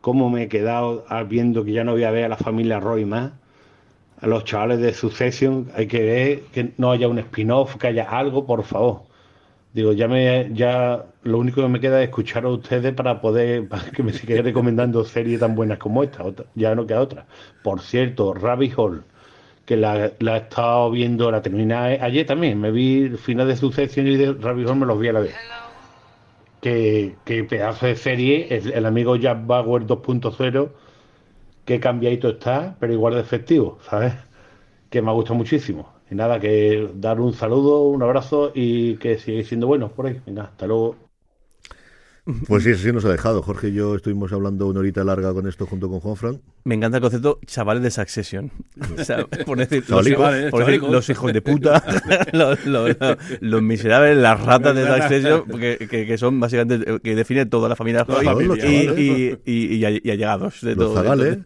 ¿Cómo 0.00 0.30
me 0.30 0.44
he 0.44 0.48
quedado 0.48 1.04
viendo 1.28 1.64
que 1.64 1.72
ya 1.72 1.82
no 1.82 1.92
voy 1.92 2.04
a 2.04 2.12
ver 2.12 2.26
a 2.26 2.28
la 2.28 2.36
familia 2.36 2.78
Roy 2.78 3.04
más? 3.04 3.32
A 4.20 4.26
los 4.26 4.44
chavales 4.44 4.80
de 4.80 4.94
Succession, 4.94 5.68
hay 5.74 5.86
que 5.86 6.02
ver 6.02 6.40
que 6.52 6.72
no 6.78 6.90
haya 6.90 7.06
un 7.08 7.18
spin-off, 7.18 7.76
que 7.76 7.88
haya 7.88 8.04
algo, 8.04 8.46
por 8.46 8.64
favor. 8.64 9.02
Digo, 9.74 9.92
ya 9.92 10.08
me, 10.08 10.48
ya 10.54 11.04
lo 11.22 11.38
único 11.38 11.60
que 11.60 11.68
me 11.68 11.80
queda 11.80 12.00
es 12.02 12.08
escuchar 12.08 12.44
a 12.44 12.48
ustedes 12.48 12.94
para 12.94 13.20
poder, 13.20 13.68
para 13.68 13.90
que 13.90 14.02
me 14.02 14.12
sigan 14.12 14.42
recomendando 14.44 15.04
series 15.04 15.40
tan 15.40 15.54
buenas 15.54 15.78
como 15.78 16.02
esta, 16.02 16.24
otra- 16.24 16.46
ya 16.54 16.74
no 16.74 16.86
queda 16.86 17.02
otra. 17.02 17.26
Por 17.62 17.80
cierto, 17.82 18.32
Rabbit 18.32 18.72
Hole, 18.78 19.00
que 19.66 19.76
la, 19.76 20.12
la 20.20 20.36
he 20.36 20.40
estado 20.40 20.90
viendo, 20.90 21.30
la 21.30 21.42
terminé 21.42 21.74
ayer 21.74 22.24
también, 22.24 22.58
me 22.60 22.70
vi 22.70 23.02
el 23.04 23.18
final 23.18 23.48
de 23.48 23.56
Succession 23.56 24.06
y 24.06 24.16
de 24.16 24.32
Rabbit 24.32 24.66
Hole 24.66 24.80
me 24.80 24.86
los 24.86 24.98
vi 24.98 25.08
a 25.08 25.12
la 25.12 25.20
vez. 25.20 25.34
Que, 26.60 27.14
que 27.24 27.44
pedazo 27.44 27.86
de 27.86 27.96
serie, 27.96 28.48
el, 28.50 28.72
el 28.72 28.86
amigo 28.86 29.14
Jack 29.16 29.46
Bauer 29.46 29.86
2.0, 29.86 30.70
que 31.66 31.80
cambiadito 31.80 32.28
está, 32.30 32.76
pero 32.80 32.92
igual 32.94 33.14
de 33.14 33.20
efectivo, 33.22 33.78
¿sabes? 33.82 34.14
Que 34.90 35.02
me 35.02 35.10
ha 35.10 35.14
gustado 35.14 35.36
muchísimo. 35.36 35.94
Y 36.10 36.14
nada, 36.16 36.40
que 36.40 36.90
dar 36.94 37.20
un 37.20 37.34
saludo, 37.34 37.82
un 37.84 38.02
abrazo 38.02 38.52
y 38.54 38.96
que 38.98 39.18
sigáis 39.18 39.48
siendo 39.48 39.66
buenos 39.68 39.92
por 39.92 40.06
ahí. 40.06 40.22
Venga, 40.26 40.44
hasta 40.44 40.66
luego. 40.66 41.05
Pues 42.48 42.64
sí, 42.64 42.74
sí 42.74 42.92
nos 42.92 43.04
ha 43.04 43.10
dejado. 43.12 43.40
Jorge 43.42 43.68
y 43.68 43.74
yo 43.74 43.94
estuvimos 43.94 44.32
hablando 44.32 44.66
una 44.66 44.80
horita 44.80 45.04
larga 45.04 45.32
con 45.32 45.46
esto 45.46 45.64
junto 45.66 45.88
con 45.88 46.00
Juan 46.00 46.16
Fran. 46.16 46.40
Me 46.64 46.74
encanta 46.74 46.96
el 46.98 47.02
concepto 47.02 47.38
chavales 47.46 47.82
de 47.84 47.90
Succession. 47.92 48.50
O 48.98 49.04
sea, 49.04 49.24
por 49.26 49.56
decir, 49.58 49.84
los, 49.88 50.04
Chavales, 50.04 50.50
por 50.50 50.66
decir, 50.66 50.82
los 50.82 51.08
hijos 51.08 51.32
de 51.32 51.40
puta, 51.40 51.84
los, 52.32 52.64
los- 52.66 52.96
los- 52.98 53.16
los 53.40 53.62
miserables, 53.62 54.16
las 54.18 54.40
ratas 54.44 54.74
de 54.74 54.86
Succession, 54.86 55.44
que, 55.60 55.86
que, 55.88 56.06
que 56.06 56.18
son 56.18 56.40
básicamente, 56.40 56.98
que 57.00 57.14
define 57.14 57.46
toda 57.46 57.68
la 57.68 57.76
familia 57.76 58.04
la 58.08 58.14
familia, 58.22 58.56
y, 58.56 58.86
chavales. 58.86 58.98
y, 58.98 59.52
y, 59.52 59.84
y, 59.86 60.00
y 60.02 60.10
allegados 60.10 60.60
de 60.62 60.74
Los 60.74 60.86
todo. 60.86 60.94
de 60.94 60.96
zagales, 61.02 61.38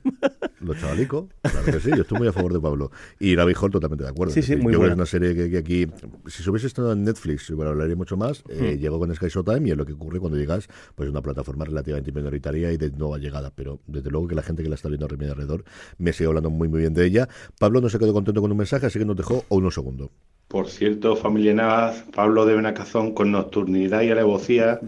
los 0.60 0.78
chavalicos, 0.78 1.26
claro 1.42 1.64
que 1.66 1.80
sí, 1.80 1.90
yo 1.94 2.02
estoy 2.02 2.18
muy 2.18 2.28
a 2.28 2.32
favor 2.32 2.52
de 2.54 2.60
Pablo. 2.60 2.90
Y 3.18 3.34
Rabbit 3.36 3.56
Hole 3.60 3.72
totalmente 3.72 4.04
de 4.04 4.10
acuerdo. 4.10 4.32
Sí, 4.32 4.40
sí, 4.42 4.52
decir, 4.52 4.62
muy 4.62 4.72
yo 4.72 4.78
creo 4.78 4.90
que 4.90 4.94
buena. 4.96 5.04
es 5.04 5.12
una 5.14 5.20
serie 5.20 5.34
que, 5.34 5.50
que 5.50 5.58
aquí, 5.58 5.86
si 6.26 6.42
se 6.42 6.48
hubiese 6.50 6.66
estado 6.66 6.92
en 6.92 7.04
Netflix, 7.04 7.50
bueno, 7.50 7.70
hablaría 7.72 7.96
mucho 7.96 8.16
más, 8.16 8.42
eh, 8.48 8.78
llegó 8.80 8.98
con 8.98 9.14
Sky 9.14 9.28
Showtime 9.28 9.68
y 9.68 9.70
es 9.72 9.76
lo 9.76 9.84
que 9.84 9.92
ocurre 9.92 10.18
cuando 10.18 10.38
llegas, 10.38 10.68
pues 10.94 11.06
es 11.06 11.10
una 11.10 11.22
plataforma 11.22 11.64
relativamente 11.64 12.12
minoritaria 12.12 12.72
y 12.72 12.76
de 12.76 12.90
nueva 12.90 13.18
llegada, 13.18 13.52
pero 13.54 13.80
desde 13.86 14.10
luego 14.10 14.28
que 14.28 14.34
la 14.34 14.42
gente 14.42 14.62
que 14.62 14.68
la 14.68 14.74
está 14.74 14.88
viendo 14.88 15.06
alrededor 15.06 15.64
me 15.98 16.12
sigue 16.12 16.28
hablando 16.28 16.50
muy 16.50 16.68
muy 16.68 16.80
bien 16.80 16.94
de 16.94 17.06
ella. 17.06 17.28
Pablo 17.58 17.80
no 17.80 17.88
se 17.88 17.98
quedó 17.98 18.12
contento 18.12 18.40
con 18.40 18.50
un 18.50 18.56
mensaje, 18.56 18.86
así 18.86 18.98
que 18.98 19.04
nos 19.04 19.16
dejó 19.16 19.44
unos 19.48 19.74
segundos. 19.74 20.10
Por 20.48 20.68
cierto, 20.68 21.14
familia 21.14 21.54
Navas, 21.54 22.04
Pablo 22.12 22.44
de 22.44 22.56
Benacazón, 22.56 23.14
con 23.14 23.30
nocturnidad 23.30 24.02
y 24.02 24.10
alevosía, 24.10 24.80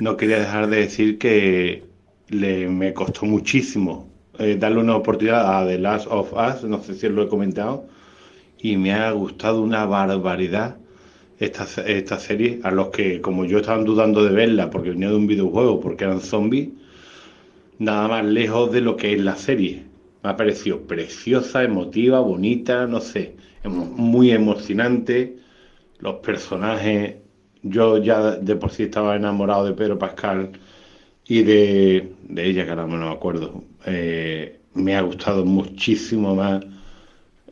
no 0.00 0.16
quería 0.16 0.38
dejar 0.38 0.68
de 0.68 0.76
decir 0.76 1.18
que 1.18 1.82
le, 2.28 2.68
me 2.68 2.94
costó 2.94 3.26
muchísimo 3.26 4.08
eh, 4.38 4.56
darle 4.56 4.78
una 4.78 4.96
oportunidad 4.96 5.58
a 5.58 5.66
The 5.66 5.78
Last 5.78 6.06
of 6.08 6.32
Us, 6.32 6.62
no 6.64 6.80
sé 6.82 6.94
si 6.94 7.08
lo 7.08 7.24
he 7.24 7.28
comentado, 7.28 7.86
y 8.58 8.76
me 8.76 8.94
ha 8.94 9.10
gustado 9.10 9.60
una 9.60 9.84
barbaridad 9.86 10.76
esta, 11.44 11.64
esta 11.86 12.18
serie, 12.18 12.60
a 12.62 12.70
los 12.70 12.88
que, 12.90 13.20
como 13.20 13.44
yo, 13.44 13.58
estaban 13.58 13.84
dudando 13.84 14.24
de 14.24 14.32
verla 14.34 14.70
porque 14.70 14.90
venía 14.90 15.08
de 15.10 15.16
un 15.16 15.26
videojuego, 15.26 15.80
porque 15.80 16.04
eran 16.04 16.20
zombies, 16.20 16.70
nada 17.78 18.08
más 18.08 18.24
lejos 18.24 18.72
de 18.72 18.80
lo 18.80 18.96
que 18.96 19.12
es 19.14 19.20
la 19.20 19.36
serie. 19.36 19.84
Me 20.22 20.30
ha 20.30 20.36
parecido 20.36 20.80
preciosa, 20.86 21.64
emotiva, 21.64 22.20
bonita, 22.20 22.86
no 22.86 23.00
sé, 23.00 23.36
muy 23.64 24.30
emocionante. 24.30 25.36
Los 26.00 26.16
personajes, 26.16 27.16
yo 27.62 27.98
ya 27.98 28.32
de 28.36 28.56
por 28.56 28.70
sí 28.72 28.84
estaba 28.84 29.16
enamorado 29.16 29.66
de 29.66 29.74
Pedro 29.74 29.98
Pascal 29.98 30.52
y 31.26 31.42
de, 31.44 32.14
de 32.28 32.46
ella, 32.46 32.64
que 32.64 32.70
ahora 32.70 32.86
no 32.86 32.98
me 32.98 33.10
acuerdo. 33.12 33.64
Eh, 33.86 34.60
me 34.74 34.96
ha 34.96 35.02
gustado 35.02 35.44
muchísimo 35.44 36.34
más 36.36 36.64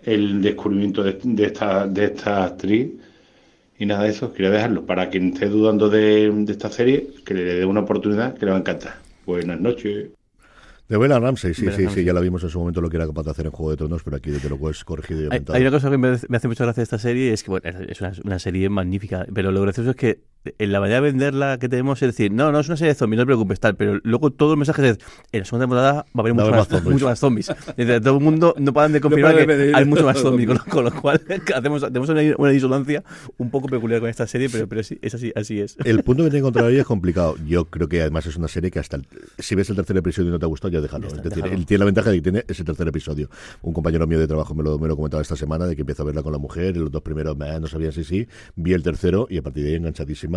el 0.02 0.42
descubrimiento 0.42 1.02
de, 1.02 1.18
de 1.22 1.44
esta, 1.46 1.86
de 1.86 2.04
esta 2.06 2.44
actriz. 2.44 2.90
Y 3.80 3.86
nada 3.86 4.04
de 4.04 4.10
eso, 4.10 4.32
quería 4.32 4.50
dejarlo. 4.50 4.84
Para 4.84 5.08
quien 5.08 5.32
esté 5.32 5.48
dudando 5.48 5.88
de, 5.88 6.30
de 6.30 6.52
esta 6.52 6.68
serie, 6.68 7.08
que 7.24 7.32
le 7.32 7.42
dé 7.42 7.64
una 7.64 7.80
oportunidad, 7.80 8.34
que 8.34 8.44
le 8.44 8.50
va 8.52 8.58
a 8.58 8.60
encantar. 8.60 8.96
Buenas 9.24 9.58
noches. 9.58 10.10
De 10.86 10.98
Bella 10.98 11.18
Ramsey, 11.18 11.54
sí, 11.54 11.64
Bella 11.64 11.76
sí, 11.76 11.86
sí, 11.88 12.04
ya 12.04 12.12
la 12.12 12.20
vimos 12.20 12.42
en 12.42 12.50
su 12.50 12.58
momento 12.58 12.82
lo 12.82 12.90
que 12.90 12.96
era 12.98 13.06
capaz 13.06 13.22
de 13.22 13.30
hacer 13.30 13.46
en 13.46 13.52
Juego 13.52 13.70
de 13.70 13.76
Tronos, 13.78 14.02
pero 14.02 14.16
aquí 14.16 14.30
desde 14.30 14.50
luego 14.50 14.68
es 14.68 14.84
corregido 14.84 15.20
y 15.20 15.22
Hay, 15.22 15.26
aumentado. 15.28 15.56
hay 15.56 15.62
una 15.62 15.70
cosa 15.70 15.88
que 15.90 15.96
me, 15.96 16.10
me 16.28 16.36
hace 16.36 16.48
mucha 16.48 16.64
gracia 16.64 16.80
de 16.80 16.84
esta 16.84 16.98
serie, 16.98 17.32
es 17.32 17.42
que 17.42 17.50
bueno, 17.50 17.70
es 17.88 18.00
una, 18.00 18.12
una 18.24 18.38
serie 18.38 18.68
magnífica, 18.68 19.24
pero 19.32 19.50
lo 19.50 19.62
gracioso 19.62 19.90
es 19.90 19.96
que 19.96 20.20
en 20.44 20.72
la 20.72 20.80
manera 20.80 21.00
de 21.02 21.10
venderla 21.10 21.58
que 21.58 21.68
tenemos 21.68 22.00
es 22.02 22.08
decir, 22.08 22.32
no, 22.32 22.50
no 22.50 22.60
es 22.60 22.66
una 22.68 22.76
serie 22.76 22.92
de 22.92 22.98
zombies, 22.98 23.18
no 23.18 23.22
te 23.22 23.26
preocupes, 23.26 23.60
tal, 23.60 23.76
pero 23.76 24.00
luego 24.02 24.30
todos 24.30 24.50
los 24.50 24.58
mensajes 24.58 24.96
es, 24.96 24.98
en 25.32 25.40
la 25.40 25.44
segunda 25.44 25.64
temporada 25.64 25.92
va 25.92 26.04
a 26.16 26.20
haber 26.20 26.34
mucho 26.34 26.50
más, 26.50 26.68
zombies. 26.68 26.92
mucho 26.92 27.04
más 27.04 27.18
zombies. 27.18 27.52
Desde 27.76 28.00
todo 28.00 28.16
el 28.18 28.24
mundo 28.24 28.54
no 28.58 28.72
paran 28.72 28.92
de 28.92 29.00
confirmar 29.00 29.36
que 29.36 29.44
pedir 29.44 29.76
hay 29.76 29.84
mucho 29.84 30.04
más 30.04 30.18
zombies, 30.18 30.48
con 30.48 30.56
lo, 30.56 30.64
con 30.64 30.84
lo 30.84 30.92
cual 31.00 31.20
hacemos, 31.54 31.82
tenemos 31.82 32.08
una, 32.08 32.22
una 32.38 32.50
disonancia 32.50 33.04
un 33.36 33.50
poco 33.50 33.68
peculiar 33.68 34.00
con 34.00 34.08
esta 34.08 34.26
serie, 34.26 34.48
pero, 34.50 34.66
pero 34.66 34.82
sí, 34.82 34.98
es 35.02 35.14
así, 35.14 35.32
así 35.34 35.60
es. 35.60 35.76
El 35.84 36.02
punto 36.02 36.24
que 36.24 36.30
tiene 36.30 36.42
contra 36.42 36.68
ella 36.68 36.80
es 36.80 36.86
complicado. 36.86 37.36
Yo 37.46 37.66
creo 37.66 37.88
que 37.88 38.00
además 38.00 38.26
es 38.26 38.36
una 38.36 38.48
serie 38.48 38.70
que 38.70 38.78
hasta 38.78 38.96
el- 38.96 39.06
si 39.38 39.54
ves 39.54 39.68
el 39.70 39.76
tercer 39.76 39.96
episodio 39.96 40.28
y 40.28 40.32
no 40.32 40.38
te 40.38 40.46
ha 40.46 40.48
gustado, 40.48 40.72
ya 40.72 40.80
déjalo. 40.80 41.06
Está, 41.08 41.18
es 41.18 41.24
decir, 41.24 41.44
déjalo. 41.44 41.64
tiene 41.66 41.78
la 41.78 41.84
ventaja 41.84 42.10
de 42.10 42.16
que 42.16 42.22
tiene 42.22 42.44
ese 42.48 42.64
tercer 42.64 42.88
episodio. 42.88 43.28
Un 43.62 43.74
compañero 43.74 44.06
mío 44.06 44.18
de 44.18 44.26
trabajo 44.26 44.54
me 44.54 44.62
lo, 44.62 44.78
me 44.78 44.88
lo 44.88 44.96
comentaba 44.96 45.22
esta 45.22 45.36
semana 45.36 45.66
de 45.66 45.76
que 45.76 45.82
empieza 45.82 46.02
a 46.02 46.06
verla 46.06 46.22
con 46.22 46.32
la 46.32 46.38
mujer, 46.38 46.76
los 46.76 46.90
dos 46.90 47.02
primeros 47.02 47.36
no 47.36 47.66
sabían 47.66 47.92
si 47.92 48.04
sí, 48.04 48.28
vi 48.56 48.72
el 48.72 48.82
tercero 48.82 49.26
y 49.30 49.38
a 49.38 49.42
partir 49.42 49.64
de 49.64 49.70
ahí 49.70 49.80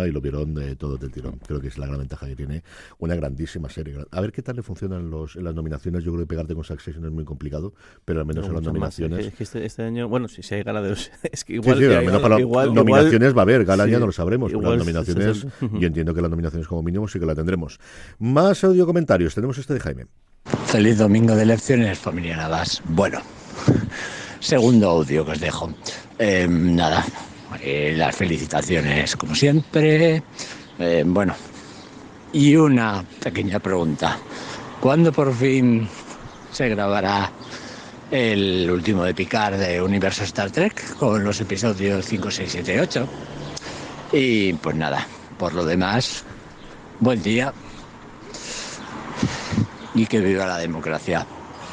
y 0.06 0.10
lo 0.10 0.20
vieron 0.20 0.60
eh, 0.60 0.76
todo 0.76 0.96
del 0.96 1.10
tirón. 1.10 1.38
Creo 1.46 1.60
que 1.60 1.68
es 1.68 1.78
la 1.78 1.86
gran 1.86 1.98
ventaja 1.98 2.26
que 2.26 2.34
tiene 2.36 2.62
una 2.98 3.14
grandísima 3.14 3.68
serie. 3.70 3.96
A 4.10 4.20
ver 4.20 4.32
qué 4.32 4.42
tal 4.42 4.56
le 4.56 4.62
funcionan 4.62 5.10
los, 5.10 5.36
en 5.36 5.44
las 5.44 5.54
nominaciones. 5.54 6.02
Yo 6.04 6.12
creo 6.12 6.24
que 6.24 6.28
pegarte 6.28 6.54
con 6.54 6.64
Succession 6.64 7.04
es 7.04 7.10
muy 7.12 7.24
complicado, 7.24 7.72
pero 8.04 8.20
al 8.20 8.26
menos 8.26 8.46
en 8.46 8.52
las 8.52 8.62
más. 8.62 8.66
nominaciones. 8.66 9.26
Es 9.26 9.34
que 9.34 9.44
este, 9.44 9.64
este 9.64 9.82
año, 9.82 10.08
bueno, 10.08 10.26
si 10.28 10.42
se 10.42 10.56
hay 10.56 10.62
gala 10.64 10.82
de 10.82 10.90
los. 10.90 11.10
Es 11.32 11.44
que 11.44 11.52
Sí, 11.54 11.60
igual. 11.60 11.78
sí, 11.78 11.84
al 11.84 12.04
menos 12.04 12.20
para 12.22 12.40
igual- 12.40 12.74
nominaciones 12.74 13.14
igual- 13.30 13.38
va 13.38 13.40
a 13.40 13.44
haber, 13.44 13.64
gala 13.64 13.86
ya 13.86 13.94
sí, 13.94 14.00
no 14.00 14.06
lo 14.06 14.12
sabremos, 14.12 14.52
pero 14.52 14.70
las 14.70 14.78
nominaciones, 14.78 15.38
60. 15.60 15.78
yo 15.78 15.86
entiendo 15.86 16.12
que 16.14 16.20
las 16.22 16.30
nominaciones 16.30 16.66
como 16.66 16.82
mínimo 16.82 17.06
sí 17.08 17.18
que 17.20 17.26
la 17.26 17.34
tendremos. 17.34 17.78
Más 18.18 18.64
audio 18.64 18.86
comentarios, 18.86 19.34
tenemos 19.34 19.58
este 19.58 19.74
de 19.74 19.80
Jaime. 19.80 20.06
Feliz 20.66 20.98
domingo 20.98 21.34
de 21.36 21.42
elecciones, 21.42 21.98
familia 21.98 22.36
Navas. 22.36 22.82
Bueno, 22.88 23.20
segundo 24.40 24.90
audio 24.90 25.24
que 25.24 25.32
os 25.32 25.40
dejo. 25.40 25.72
Eh, 26.18 26.46
nada, 26.48 27.04
las 27.62 28.16
felicitaciones 28.16 29.16
como 29.16 29.34
siempre. 29.34 30.22
Eh, 30.78 31.02
bueno, 31.06 31.34
y 32.32 32.56
una 32.56 33.04
pequeña 33.22 33.58
pregunta. 33.58 34.18
¿Cuándo 34.80 35.12
por 35.12 35.34
fin 35.34 35.88
se 36.52 36.68
grabará 36.68 37.30
el 38.10 38.70
último 38.70 39.04
de 39.04 39.14
Picard 39.14 39.58
de 39.58 39.80
Universo 39.80 40.24
Star 40.24 40.50
Trek 40.50 40.96
con 40.96 41.24
los 41.24 41.40
episodios 41.40 42.04
5, 42.04 42.30
6, 42.30 42.48
7, 42.52 42.80
8? 42.80 43.08
Y 44.12 44.52
pues 44.54 44.76
nada, 44.76 45.06
por 45.38 45.54
lo 45.54 45.64
demás, 45.64 46.24
buen 47.00 47.22
día 47.22 47.52
y 49.94 50.06
que 50.06 50.20
viva 50.20 50.46
la 50.46 50.58
democracia. 50.58 51.26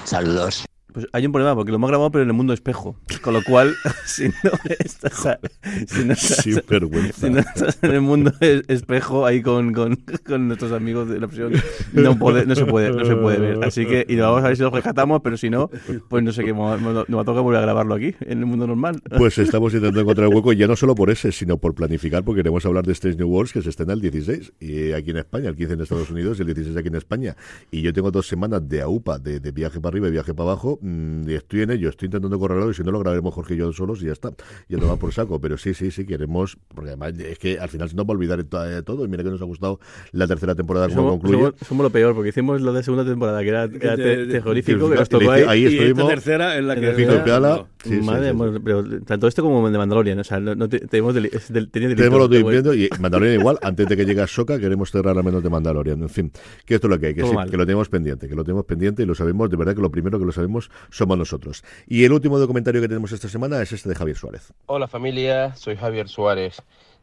Saludos. 0.06 0.71
Pues 0.94 1.08
hay 1.14 1.26
un 1.26 1.32
problema, 1.32 1.56
porque 1.56 1.72
lo 1.72 1.76
hemos 1.78 1.90
grabado, 1.90 2.12
pero 2.12 2.24
en 2.24 2.30
el 2.30 2.36
mundo 2.36 2.54
espejo. 2.54 2.96
Con 3.22 3.34
lo 3.34 3.44
cual, 3.44 3.74
si 4.06 4.28
no 4.28 4.52
estás, 4.80 5.26
a- 5.26 5.40
si 5.88 6.04
no 6.06 6.14
estás, 6.14 6.38
Sin 6.44 6.62
vergüenza. 6.68 7.28
si 7.28 7.34
no 7.34 7.40
estás 7.40 7.80
en 7.82 7.92
el 7.92 8.02
mundo 8.02 8.32
es- 8.40 8.64
espejo 8.68 9.26
ahí 9.26 9.42
con, 9.42 9.74
con, 9.74 9.98
con 10.28 10.48
nuestros 10.48 10.72
amigos 10.72 11.08
de 11.10 11.20
la 11.20 11.28
prisión, 11.28 11.54
no, 11.94 12.18
puede, 12.18 12.46
no, 12.46 12.56
se 12.56 12.66
puede, 12.66 12.92
no 12.92 13.06
se 13.06 13.16
puede 13.16 13.38
ver. 13.40 13.64
Así 13.64 13.86
que, 13.86 14.06
y 14.08 14.16
vamos 14.18 14.44
a 14.44 14.48
ver 14.48 14.58
si 14.58 14.64
lo 14.64 14.70
rescatamos, 14.70 15.22
pero 15.24 15.38
si 15.38 15.50
no, 15.50 15.70
pues 16.10 16.24
no 16.24 16.32
sé 16.32 16.44
qué, 16.44 16.54
nos 16.54 16.96
va 16.96 17.22
a 17.22 17.26
tocar 17.26 17.42
volver 17.42 17.60
a 17.60 17.62
grabarlo 17.62 17.96
aquí, 17.96 18.14
en 18.22 18.40
el 18.40 18.46
mundo 18.46 18.68
normal. 18.68 19.02
Pues 19.18 19.38
estamos 19.38 19.74
intentando 19.74 20.02
encontrar 20.02 20.28
el 20.28 20.34
hueco, 20.36 20.52
y 20.54 20.58
ya 20.58 20.68
no 20.68 20.76
solo 20.76 20.96
por 20.96 21.10
ese, 21.10 21.32
sino 21.32 21.58
por 21.58 21.74
planificar, 21.74 22.24
porque 22.24 22.40
queremos 22.40 22.66
hablar 22.66 22.86
de 22.86 22.92
Strange 22.94 23.18
New 23.18 23.30
Worlds, 23.30 23.54
que 23.54 23.62
se 23.62 23.70
estrena 23.70 23.94
el 23.94 24.02
16, 24.02 24.54
y 24.60 24.92
aquí 24.92 25.12
en 25.12 25.18
España, 25.18 25.50
el 25.50 25.56
15 25.56 25.74
en 25.74 25.82
Estados 25.82 26.10
Unidos 26.12 26.38
y 26.40 26.42
el 26.42 26.48
16 26.54 26.76
aquí 26.78 26.88
en 26.90 26.96
España. 26.96 27.36
Y 27.72 27.82
yo 27.82 27.94
tengo 27.94 28.12
dos 28.12 28.28
semanas 28.28 28.68
de 28.68 28.82
AUPA, 28.82 29.20
de, 29.20 29.40
de 29.40 29.52
viaje 29.52 29.80
para 29.80 29.94
arriba 29.94 30.08
y 30.08 30.12
viaje 30.12 30.34
para 30.34 30.52
abajo, 30.52 30.80
mm, 30.82 31.30
y 31.30 31.34
estoy 31.34 31.62
en 31.62 31.72
ello, 31.72 31.90
estoy 31.90 32.08
intentando 32.08 32.38
correrlo, 32.40 32.70
y 32.72 32.74
si 32.74 32.84
no 32.84 32.92
lo 32.92 33.00
grabaremos 33.00 33.34
Jorge 33.34 33.54
y 33.54 33.58
yo 33.58 33.72
solos 33.74 34.02
y 34.02 34.08
ya 34.08 34.14
está, 34.14 34.32
ya 34.68 34.78
no 34.78 34.88
va 34.88 34.96
por 34.98 35.14
saco. 35.14 35.40
Pero 35.40 35.58
sí, 35.58 35.74
sí, 35.74 35.92
sí, 35.92 36.06
queremos, 36.06 36.58
porque 36.74 36.90
además 36.90 37.14
es 37.20 37.40
que 37.40 37.60
al 37.60 37.70
final 37.70 37.90
se 37.90 37.96
nos 37.96 38.06
va 38.06 38.10
a 38.10 38.18
olvidar 38.18 38.40
eh, 38.40 38.82
todo, 38.84 39.06
y 39.06 39.08
mira 39.08 39.24
que 39.24 39.30
nos 39.30 39.42
ha 39.42 39.46
gustado 39.46 39.80
la 40.12 40.28
tercera 40.28 40.56
temporada 40.56 40.88
como 40.90 40.98
Somos, 41.02 41.12
concluye. 41.14 41.38
somos- 41.38 41.56
somos 41.68 41.84
lo 41.84 41.90
peor, 41.90 42.14
porque 42.16 42.30
hicimos 42.30 42.62
lo 42.62 42.74
de 42.74 42.84
segunda 42.84 43.06
temporada, 43.06 43.42
que 43.44 43.50
era, 43.50 43.64
era 43.64 43.96
te- 43.96 44.26
terrorífico, 44.28 44.90
que 44.90 44.96
y 44.96 44.98
nos 45.00 45.10
tocó 45.10 45.22
dice, 45.32 45.34
ahí. 45.34 45.44
ahí 45.48 45.62
y 45.62 45.66
esta 45.66 45.84
estuvimos, 45.86 46.10
tercera 46.10 46.58
en 46.58 46.68
la 46.68 46.74
en 46.74 46.82
que... 46.82 47.02
y 47.02 47.06
Piala, 47.24 47.66
sí, 47.84 47.90
Madre, 48.02 48.26
sí, 48.26 48.32
sí. 48.32 48.36
bueno, 48.38 48.60
pero 48.64 48.84
tanto 49.02 49.28
este 49.28 49.42
como 49.42 49.70
de 49.70 49.78
Mandalorian, 49.78 50.20
o 50.20 50.24
sea, 50.24 50.40
no, 50.40 50.56
no 50.56 50.68
te- 50.70 50.80
tenemos 50.88 51.16
es 51.16 51.52
del- 51.54 51.70
tenía 51.70 51.90
delito, 51.90 52.04
Tenemos 52.04 52.30
los 52.30 52.50
viendo 52.50 52.74
y 52.74 52.90
Mandalorian 53.00 53.40
igual, 53.40 53.58
antes 53.62 53.88
de 53.88 53.96
que 53.98 54.06
llegue 54.06 54.22
a 54.22 54.28
Soca, 54.28 54.60
queremos 54.60 54.92
cerrar 54.92 55.18
al 55.18 55.24
menos 55.24 55.44
de 55.44 55.50
Mandalorian. 55.50 56.02
En 56.02 56.10
fin, 56.10 56.32
que 56.66 56.76
esto 56.76 56.88
es 56.88 56.92
lo 56.92 57.00
que 57.00 57.08
hay, 57.08 57.14
que, 57.14 57.24
sí, 57.24 57.36
que 57.50 57.58
lo 57.58 57.66
tenemos 57.66 57.90
pendiente, 57.90 58.28
que 58.28 58.36
lo 58.36 58.44
tenemos 58.44 58.66
pendiente 58.66 59.04
y 59.04 59.06
lo 59.06 59.16
sabemos, 59.16 59.50
de 59.50 59.58
verdad 59.58 59.76
que 59.76 59.82
lo 59.82 59.92
primero 59.92 60.20
que 60.20 60.26
lo 60.26 60.32
sabemos 60.32 60.71
somos 60.90 61.18
nosotros. 61.18 61.64
Y 61.88 62.04
el 62.06 62.14
último 62.14 62.40
documentario 62.40 62.82
que 62.82 62.88
tenemos 62.88 63.12
esta 63.12 63.30
semana 63.30 63.62
es 63.62 63.72
este 63.72 63.90
de 63.90 63.96
Javier 63.96 64.18
Suárez. 64.18 64.54
Hola 64.68 64.88
familia, 64.88 65.56
soy 65.56 65.76
Javier 65.78 66.08
Suárez, 66.10 66.62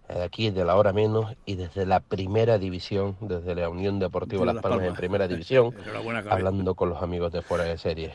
eh, 0.09 0.15
de 0.15 0.23
aquí 0.23 0.51
de 0.51 0.65
la 0.65 0.77
hora 0.77 0.93
menos 0.93 1.35
y 1.47 1.55
desde 1.57 1.87
la 1.87 2.01
primera 2.01 2.59
división, 2.59 3.17
desde 3.21 3.55
la 3.55 3.69
Unión 3.69 3.99
Deportiva 3.99 4.41
De 4.41 4.47
Las 4.47 4.55
Las 4.57 4.63
Palmas 4.63 4.87
en 4.87 4.95
primera 4.95 5.29
división, 5.29 5.75
hablando 6.31 6.75
con 6.75 6.89
los 6.89 7.03
amigos 7.03 7.33
de 7.33 7.43
fuera 7.43 7.65
de 7.65 7.77
serie, 7.79 8.15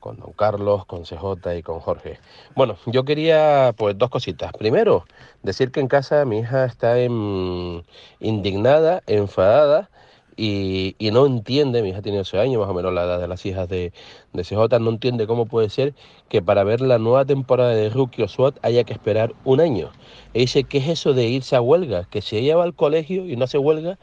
con 0.00 0.18
don 0.18 0.32
Carlos, 0.32 0.84
con 0.84 1.04
CJ 1.04 1.56
y 1.56 1.62
con 1.62 1.80
Jorge. 1.80 2.18
Bueno, 2.54 2.76
yo 2.86 3.04
quería 3.04 3.72
pues 3.76 3.96
dos 3.96 4.10
cositas. 4.10 4.52
Primero, 4.52 5.06
decir 5.42 5.70
que 5.70 5.80
en 5.80 5.88
casa 5.88 6.24
mi 6.26 6.40
hija 6.40 6.66
está 6.66 6.98
en- 6.98 7.82
indignada, 8.20 9.02
enfadada 9.06 9.88
y, 10.36 10.96
y 10.98 11.10
no 11.10 11.26
entiende, 11.26 11.82
mi 11.82 11.90
hija 11.90 12.02
tiene 12.02 12.18
12 12.18 12.38
años, 12.38 12.60
más 12.60 12.70
o 12.70 12.74
menos 12.74 12.92
la 12.92 13.04
edad 13.04 13.20
de 13.20 13.28
las 13.28 13.44
hijas 13.46 13.68
de, 13.68 13.92
de 14.32 14.42
CJ, 14.42 14.78
no 14.80 14.90
entiende 14.90 15.26
cómo 15.26 15.46
puede 15.46 15.70
ser 15.70 15.94
que 16.28 16.42
para 16.42 16.64
ver 16.64 16.80
la 16.80 16.98
nueva 16.98 17.24
temporada 17.24 17.70
de 17.70 17.90
Rookie 17.90 18.22
o 18.22 18.28
SWAT 18.28 18.56
haya 18.62 18.84
que 18.84 18.92
esperar 18.92 19.34
un 19.44 19.60
año. 19.60 19.90
E 20.32 20.40
dice, 20.40 20.64
¿qué 20.64 20.78
es 20.78 20.88
eso 20.88 21.14
de 21.14 21.26
irse 21.28 21.56
a 21.56 21.60
huelga? 21.60 22.04
Que 22.10 22.22
si 22.22 22.36
ella 22.36 22.56
va 22.56 22.64
al 22.64 22.74
colegio 22.74 23.26
y 23.26 23.36
no 23.36 23.44
hace 23.44 23.58
huelga, 23.58 23.98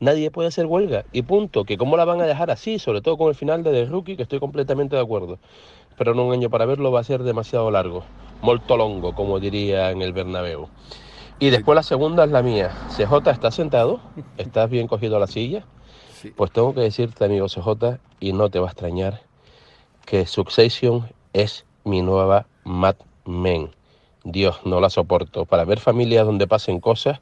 nadie 0.00 0.30
puede 0.30 0.48
hacer 0.48 0.66
huelga. 0.66 1.04
Y 1.12 1.22
punto, 1.22 1.64
que 1.64 1.76
cómo 1.76 1.96
la 1.96 2.04
van 2.04 2.20
a 2.20 2.26
dejar 2.26 2.50
así, 2.50 2.78
sobre 2.78 3.00
todo 3.00 3.16
con 3.16 3.28
el 3.28 3.34
final 3.34 3.62
de 3.62 3.72
The 3.72 3.84
Rookie, 3.86 4.16
que 4.16 4.22
estoy 4.22 4.40
completamente 4.40 4.96
de 4.96 5.02
acuerdo. 5.02 5.38
Pero 5.96 6.12
en 6.12 6.20
un 6.20 6.32
año 6.32 6.50
para 6.50 6.66
verlo 6.66 6.92
va 6.92 7.00
a 7.00 7.04
ser 7.04 7.22
demasiado 7.22 7.70
largo, 7.70 8.04
molto 8.42 8.76
longo, 8.76 9.14
como 9.14 9.40
diría 9.40 9.90
en 9.90 10.02
el 10.02 10.12
Bernabéu. 10.12 10.68
Y 11.38 11.50
después 11.50 11.76
la 11.76 11.82
segunda 11.82 12.24
es 12.24 12.30
la 12.30 12.42
mía. 12.42 12.70
CJ 12.96 13.30
está 13.30 13.50
sentado, 13.50 14.00
estás 14.38 14.70
bien 14.70 14.86
cogido 14.86 15.16
a 15.16 15.20
la 15.20 15.26
silla. 15.26 15.64
Sí. 16.26 16.32
Pues 16.34 16.50
tengo 16.50 16.74
que 16.74 16.80
decirte, 16.80 17.24
amigo 17.24 17.46
CJ, 17.46 17.98
y 18.20 18.32
no 18.32 18.50
te 18.50 18.58
va 18.58 18.68
a 18.68 18.70
extrañar, 18.70 19.22
que 20.04 20.26
Succession 20.26 21.08
es 21.32 21.64
mi 21.84 22.02
nueva 22.02 22.46
Mad 22.64 22.96
Men. 23.24 23.70
Dios, 24.24 24.60
no 24.64 24.80
la 24.80 24.90
soporto. 24.90 25.44
Para 25.44 25.64
ver 25.64 25.78
familias 25.78 26.26
donde 26.26 26.46
pasen 26.46 26.80
cosas, 26.80 27.20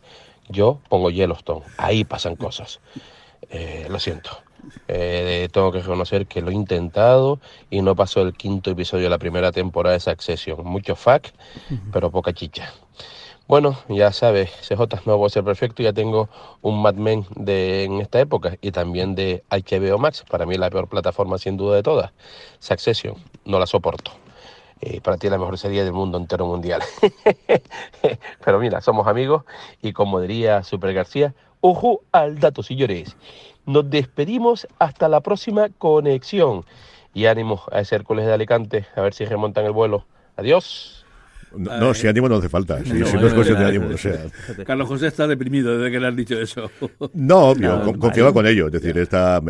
yo 0.48 0.80
pongo 0.88 1.10
Yellowstone. 1.10 1.62
Ahí 1.76 2.04
pasan 2.04 2.36
cosas. 2.36 2.80
Eh, 3.50 3.86
lo 3.90 3.98
siento. 3.98 4.30
Eh, 4.88 5.48
tengo 5.52 5.70
que 5.70 5.80
reconocer 5.80 6.26
que 6.26 6.40
lo 6.40 6.50
he 6.50 6.54
intentado 6.54 7.40
y 7.70 7.82
no 7.82 7.94
pasó 7.94 8.22
el 8.22 8.32
quinto 8.32 8.70
episodio 8.70 9.04
de 9.04 9.10
la 9.10 9.18
primera 9.18 9.52
temporada 9.52 9.94
de 9.94 10.00
Succession. 10.00 10.64
Mucho 10.64 10.96
fuck, 10.96 11.26
pero 11.92 12.10
poca 12.10 12.32
chicha. 12.32 12.72
Bueno, 13.46 13.76
ya 13.90 14.10
sabes, 14.10 14.50
CJ 14.66 15.04
no 15.04 15.18
voy 15.18 15.26
a 15.26 15.28
ser 15.28 15.44
perfecto, 15.44 15.82
ya 15.82 15.92
tengo 15.92 16.30
un 16.62 16.80
Mad 16.80 16.94
Men 16.94 17.26
de, 17.36 17.84
en 17.84 18.00
esta 18.00 18.18
época 18.18 18.56
y 18.62 18.70
también 18.70 19.14
de 19.14 19.44
HBO 19.50 19.98
Max, 19.98 20.24
para 20.30 20.46
mí 20.46 20.56
la 20.56 20.70
peor 20.70 20.88
plataforma 20.88 21.36
sin 21.36 21.58
duda 21.58 21.76
de 21.76 21.82
todas. 21.82 22.12
Succession, 22.58 23.16
no 23.44 23.58
la 23.58 23.66
soporto. 23.66 24.12
Eh, 24.80 25.02
para 25.02 25.18
ti 25.18 25.28
la 25.28 25.36
mejor 25.36 25.58
serie 25.58 25.84
del 25.84 25.92
mundo 25.92 26.16
entero 26.16 26.46
mundial. 26.46 26.82
Pero 28.44 28.58
mira, 28.58 28.80
somos 28.80 29.06
amigos 29.06 29.44
y 29.82 29.92
como 29.92 30.20
diría 30.20 30.62
Super 30.62 30.94
García, 30.94 31.34
ojo 31.60 32.02
al 32.12 32.40
dato, 32.40 32.62
señores. 32.62 33.14
Nos 33.66 33.88
despedimos 33.90 34.66
hasta 34.78 35.08
la 35.08 35.20
próxima 35.20 35.68
conexión. 35.78 36.64
Y 37.12 37.26
ánimo 37.26 37.62
a 37.70 37.80
ese 37.80 37.94
Hércules 37.94 38.26
de 38.26 38.32
Alicante, 38.32 38.86
a 38.96 39.02
ver 39.02 39.12
si 39.14 39.24
remontan 39.26 39.66
el 39.66 39.72
vuelo. 39.72 40.06
Adiós. 40.36 41.03
No, 41.56 41.78
no, 41.78 41.94
si 41.94 42.06
ánimo 42.06 42.28
no 42.28 42.36
hace 42.36 42.48
falta, 42.48 42.82
si, 42.84 42.92
No, 42.92 43.06
si 43.06 43.16
no 43.16 43.26
es 43.26 43.34
cuestión 43.34 43.58
de 43.58 43.64
no, 43.64 43.68
ánimo. 43.70 43.86
O 43.94 43.98
sea, 43.98 44.26
Carlos 44.66 44.88
José 44.88 45.06
está 45.08 45.26
deprimido 45.26 45.76
desde 45.78 45.90
que 45.92 46.00
le 46.00 46.06
has 46.08 46.16
dicho 46.16 46.40
eso. 46.40 46.70
no, 47.14 47.54
yo 47.56 47.84
No, 47.84 47.98
confiaba 47.98 48.32
con 48.32 48.46
ello. 48.46 48.66
Es 48.66 48.72
decir, 48.72 48.96
está, 48.98 49.40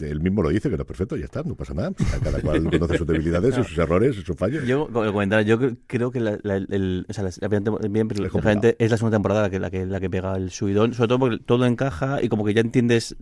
él 0.00 0.20
mismo 0.20 0.42
lo 0.42 0.50
dice, 0.50 0.68
que 0.70 0.76
no 0.76 0.82
es 0.82 0.86
perfecto, 0.86 1.16
ya 1.16 1.24
está, 1.24 1.42
no 1.42 1.54
pasa 1.54 1.74
nada. 1.74 1.90
O 1.98 2.04
sea, 2.04 2.18
cada 2.20 2.40
cual 2.40 2.64
conoce 2.70 2.98
sus 2.98 3.06
debilidades, 3.06 3.54
sus 3.54 3.76
errores, 3.78 4.16
sus 4.16 4.36
fallos. 4.36 4.64
Yo, 4.66 4.88
yo 4.90 5.58
cre- 5.60 5.76
creo 5.86 6.10
que 6.10 6.20
la, 6.20 6.38
la- 6.42 6.56
el- 6.56 7.06
o 7.08 7.12
sea, 7.12 7.24
la- 7.24 7.30
la 7.30 8.74
es 8.78 8.90
la 8.90 8.96
segunda 8.96 9.16
temporada 9.16 9.42
la 9.42 9.50
que, 9.50 9.58
la 9.60 9.70
que, 9.70 9.86
la 9.86 10.00
que 10.00 10.10
pega 10.10 10.36
el 10.36 10.50
subidón, 10.50 10.94
sobre 10.94 11.08
todo 11.08 11.18
porque 11.18 11.38
todo 11.38 11.64
encaja 11.66 12.22
y 12.22 12.28
como 12.28 12.44
que 12.44 12.54
ya 12.54 12.60
entiendes 12.60 13.16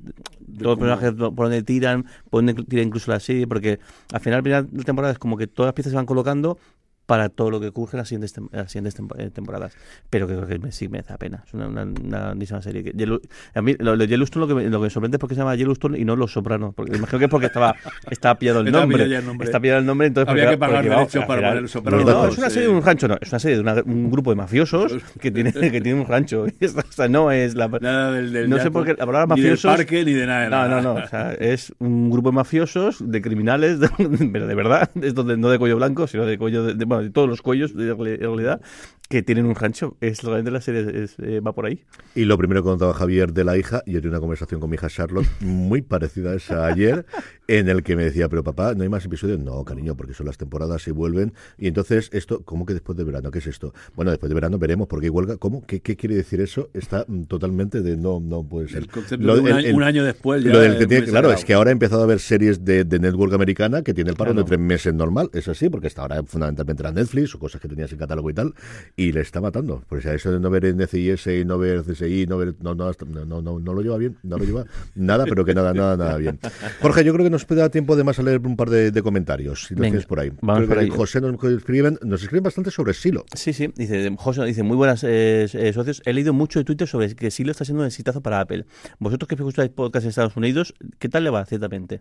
todos 0.58 0.78
los 0.78 0.78
personajes 0.78 1.12
por 1.14 1.34
donde 1.36 1.62
tiran, 1.62 2.04
por 2.30 2.44
donde 2.44 2.54
tira 2.64 2.82
incluso 2.82 3.10
la 3.10 3.20
serie, 3.20 3.46
porque 3.46 3.78
al 4.12 4.20
final 4.20 4.38
la 4.38 4.42
primera 4.42 4.66
temporada 4.84 5.12
es 5.12 5.18
como 5.18 5.36
que 5.36 5.46
todas 5.46 5.68
las 5.68 5.74
piezas 5.74 5.90
se 5.92 5.96
van 5.96 6.06
colocando 6.06 6.58
para 7.06 7.28
todo 7.28 7.50
lo 7.50 7.60
que 7.60 7.68
ocurre 7.68 7.90
en 7.94 7.98
las 7.98 8.08
siguientes, 8.08 8.34
tem- 8.36 8.48
las 8.52 8.70
siguientes 8.70 8.94
tempo- 8.94 9.16
eh, 9.18 9.30
temporadas. 9.30 9.74
Pero 10.08 10.26
que 10.26 10.34
creo 10.36 10.46
que 10.46 10.58
me, 10.58 10.72
sí 10.72 10.88
me 10.88 11.02
da 11.02 11.16
pena. 11.18 11.42
Es 11.46 11.52
una, 11.52 11.66
una, 11.68 11.82
una 11.82 12.18
grandísima 12.20 12.62
serie. 12.62 12.82
Que 12.84 12.92
Yellow- 12.94 13.20
a 13.54 13.60
mí 13.62 13.74
lo 13.78 13.96
de 13.96 14.06
Yellowstone 14.06 14.42
lo 14.42 14.48
que, 14.48 14.54
me, 14.54 14.70
lo 14.70 14.78
que 14.78 14.84
me 14.84 14.90
sorprende 14.90 15.16
es 15.16 15.20
porque 15.20 15.34
se 15.34 15.40
llama 15.40 15.54
Yellowstone 15.56 15.98
y 15.98 16.04
no 16.04 16.16
Los 16.16 16.32
Sopranos. 16.32 16.74
Porque 16.74 16.96
imagino 16.96 17.18
que 17.18 17.24
es 17.26 17.30
porque 17.30 17.46
estaba, 17.46 17.74
estaba 18.10 18.38
pillado 18.38 18.60
el 18.60 18.66
nombre. 18.72 19.02
el 19.04 19.26
nombre. 19.26 19.44
Está 19.46 19.60
pillado 19.60 19.80
el 19.80 19.86
nombre. 19.86 20.06
Entonces 20.06 20.30
Había 20.30 20.44
porque- 20.44 20.54
que 20.54 20.58
pagar 20.60 20.84
derechos 20.84 21.24
para 21.26 21.48
poner 21.50 21.68
Sopranos. 21.68 22.04
No, 22.06 22.26
es 22.28 22.38
una 22.38 22.50
serie 22.50 22.68
de 22.68 22.74
un 22.74 22.82
rancho, 22.82 23.08
no. 23.08 23.16
Es 23.20 23.28
una 23.30 23.38
serie 23.38 23.56
de 23.56 23.62
una- 23.62 23.82
un 23.84 24.10
grupo 24.10 24.30
de 24.30 24.36
mafiosos 24.36 24.92
que 25.20 25.30
tiene, 25.30 25.52
que 25.52 25.80
tiene 25.80 26.00
un 26.00 26.06
rancho. 26.06 26.46
O 26.92 26.92
sea, 26.94 27.08
no 27.08 27.30
es 27.30 27.54
la. 27.54 27.68
Nada 27.68 28.12
del, 28.12 28.32
del 28.32 28.48
no 28.50 28.58
sé 28.58 28.70
por 28.70 28.84
qué 28.84 28.90
la 28.94 29.06
palabra 29.06 29.34
ni 29.34 29.40
del 29.42 29.52
mafiosos. 29.52 29.76
parque 29.76 30.04
ni 30.04 30.12
de 30.12 30.26
nada. 30.26 30.48
No, 30.68 30.80
no, 30.82 30.94
no. 30.94 31.04
O 31.04 31.08
sea, 31.08 31.32
es 31.32 31.72
un 31.78 32.10
grupo 32.10 32.30
de 32.30 32.34
mafiosos, 32.36 32.98
de 33.10 33.20
criminales, 33.22 33.80
de- 33.80 33.88
pero 34.32 34.46
de 34.46 34.54
verdad, 34.54 34.90
es 35.00 35.14
donde, 35.14 35.36
no 35.36 35.48
de 35.50 35.58
cuello 35.58 35.76
blanco, 35.76 36.06
sino 36.06 36.24
de 36.26 36.38
cuello, 36.38 36.64
de, 36.64 36.74
de- 36.74 36.91
de 37.00 37.10
todos 37.10 37.28
los 37.28 37.42
cuellos, 37.42 37.72
en 37.72 37.96
realidad, 37.96 38.60
que 39.08 39.22
tienen 39.22 39.44
un 39.44 39.54
rancho. 39.54 39.96
Es 40.00 40.22
realmente 40.22 40.50
la 40.50 40.60
serie 40.62 41.02
es- 41.04 41.16
eh, 41.18 41.40
va 41.40 41.52
por 41.54 41.66
ahí. 41.66 41.84
Y 42.14 42.24
lo 42.24 42.38
primero 42.38 42.62
que 42.62 42.68
contaba 42.70 42.94
Javier 42.94 43.32
de 43.34 43.44
la 43.44 43.58
hija, 43.58 43.82
yo 43.86 44.00
tuve 44.00 44.08
una 44.10 44.20
conversación 44.20 44.58
con 44.60 44.70
mi 44.70 44.76
hija 44.76 44.88
Charlotte 44.88 45.26
muy 45.40 45.82
parecida 45.82 46.30
a 46.30 46.34
esa 46.36 46.66
ayer, 46.66 47.04
en 47.46 47.68
el 47.68 47.82
que 47.82 47.94
me 47.94 48.04
decía, 48.04 48.30
pero 48.30 48.42
papá, 48.42 48.74
¿no 48.74 48.84
hay 48.84 48.88
más 48.88 49.04
episodios? 49.04 49.38
No, 49.38 49.62
cariño, 49.64 49.94
porque 49.96 50.14
son 50.14 50.26
las 50.26 50.38
temporadas 50.38 50.88
y 50.88 50.92
vuelven. 50.92 51.34
Y 51.58 51.66
entonces, 51.68 52.08
esto, 52.14 52.42
¿cómo 52.44 52.64
que 52.64 52.72
después 52.72 52.96
de 52.96 53.04
verano? 53.04 53.30
¿Qué 53.30 53.40
es 53.40 53.46
esto? 53.46 53.74
Bueno, 53.94 54.10
después 54.12 54.30
de 54.30 54.34
verano 54.34 54.58
veremos, 54.58 54.88
porque 54.88 55.10
huelga. 55.10 55.36
¿Cómo? 55.36 55.62
¿Qué, 55.66 55.80
qué 55.80 55.94
quiere 55.96 56.14
decir 56.14 56.40
eso? 56.40 56.70
Está 56.72 57.04
totalmente 57.28 57.82
de 57.82 57.98
no, 57.98 58.18
no 58.18 58.42
puede 58.44 58.68
ser. 58.68 58.78
El 58.78 58.88
concepto 58.88 59.34
de 59.34 59.40
un 59.40 59.52
año- 59.52 59.76
un 59.76 59.82
año 59.82 60.04
después 60.04 60.42
ya 60.42 60.50
Lo 60.50 60.60
del 60.60 60.78
que 60.78 60.86
tiene, 60.86 61.06
claro, 61.06 61.30
es 61.32 61.44
que 61.44 61.52
ahora 61.52 61.68
ha 61.68 61.72
empezado 61.72 62.00
a 62.00 62.04
haber 62.04 62.18
series 62.20 62.64
de, 62.64 62.84
de 62.84 62.98
network 62.98 63.34
americana 63.34 63.82
que 63.82 63.92
tiene 63.92 64.10
el 64.10 64.16
parón 64.16 64.34
Claro. 64.36 64.44
de 64.44 64.48
tres 64.56 64.60
meses 64.60 64.94
normal. 64.94 65.28
Es 65.34 65.48
así, 65.48 65.68
porque 65.68 65.88
hasta 65.88 66.00
ahora 66.00 66.22
fundamentalmente 66.22 66.82
era 66.82 66.92
Netflix 66.92 67.34
o 67.34 67.38
cosas 67.38 67.60
que 67.60 67.68
tenías 67.68 67.92
en 67.92 67.98
catálogo 67.98 68.30
y 68.30 68.34
tal. 68.34 68.54
Y 68.94 69.12
le 69.12 69.20
está 69.20 69.40
matando. 69.40 69.82
Por 69.88 69.98
eso 69.98 70.30
de 70.30 70.38
no 70.38 70.50
ver 70.50 70.74
NCIS 70.74 71.26
y 71.28 71.44
no 71.44 71.58
ver 71.58 71.82
CSI, 71.82 72.26
no 72.26 72.36
ver. 72.36 72.54
No, 72.60 72.74
no, 72.74 72.92
no, 73.24 73.42
no, 73.42 73.58
no, 73.58 73.72
lo 73.74 73.80
lleva 73.80 73.96
bien. 73.96 74.18
No 74.22 74.36
lo 74.36 74.44
lleva 74.44 74.64
nada, 74.94 75.24
pero 75.24 75.44
que 75.44 75.54
nada, 75.54 75.72
nada, 75.72 75.96
nada 75.96 76.16
bien. 76.18 76.38
Jorge, 76.80 77.02
yo 77.02 77.12
creo 77.14 77.24
que 77.24 77.30
nos 77.30 77.46
da 77.46 77.70
tiempo 77.70 77.94
además 77.94 78.18
a 78.18 78.22
leer 78.22 78.40
un 78.46 78.56
par 78.56 78.68
de, 78.68 78.90
de 78.90 79.02
comentarios. 79.02 79.66
Si 79.66 79.74
lo 79.74 79.80
tienes 79.80 80.04
por 80.04 80.20
ahí. 80.20 80.32
vamos 80.40 80.68
por 80.68 80.78
ahí. 80.78 80.90
José 80.90 81.20
nos 81.20 81.42
escriben, 81.42 81.98
nos 82.02 82.22
escriben 82.22 82.44
bastante 82.44 82.70
sobre 82.70 82.92
Silo. 82.92 83.24
Sí, 83.34 83.52
sí, 83.52 83.72
dice 83.74 84.14
José, 84.16 84.44
dice 84.44 84.62
muy 84.62 84.76
buenas 84.76 85.04
eh, 85.04 85.48
eh, 85.52 85.72
socios. 85.72 86.02
He 86.04 86.12
leído 86.12 86.32
mucho 86.32 86.58
de 86.58 86.64
Twitter 86.64 86.86
sobre 86.86 87.14
que 87.14 87.30
Silo 87.30 87.50
está 87.50 87.64
siendo 87.64 87.82
un 87.82 87.86
exitazo 87.86 88.20
para 88.20 88.40
Apple. 88.40 88.66
Vosotros 88.98 89.28
que 89.28 89.34
escucháis 89.34 89.70
podcast 89.70 90.04
en 90.04 90.10
Estados 90.10 90.36
Unidos, 90.36 90.74
¿qué 90.98 91.08
tal 91.08 91.24
le 91.24 91.30
va 91.30 91.44
ciertamente? 91.46 92.00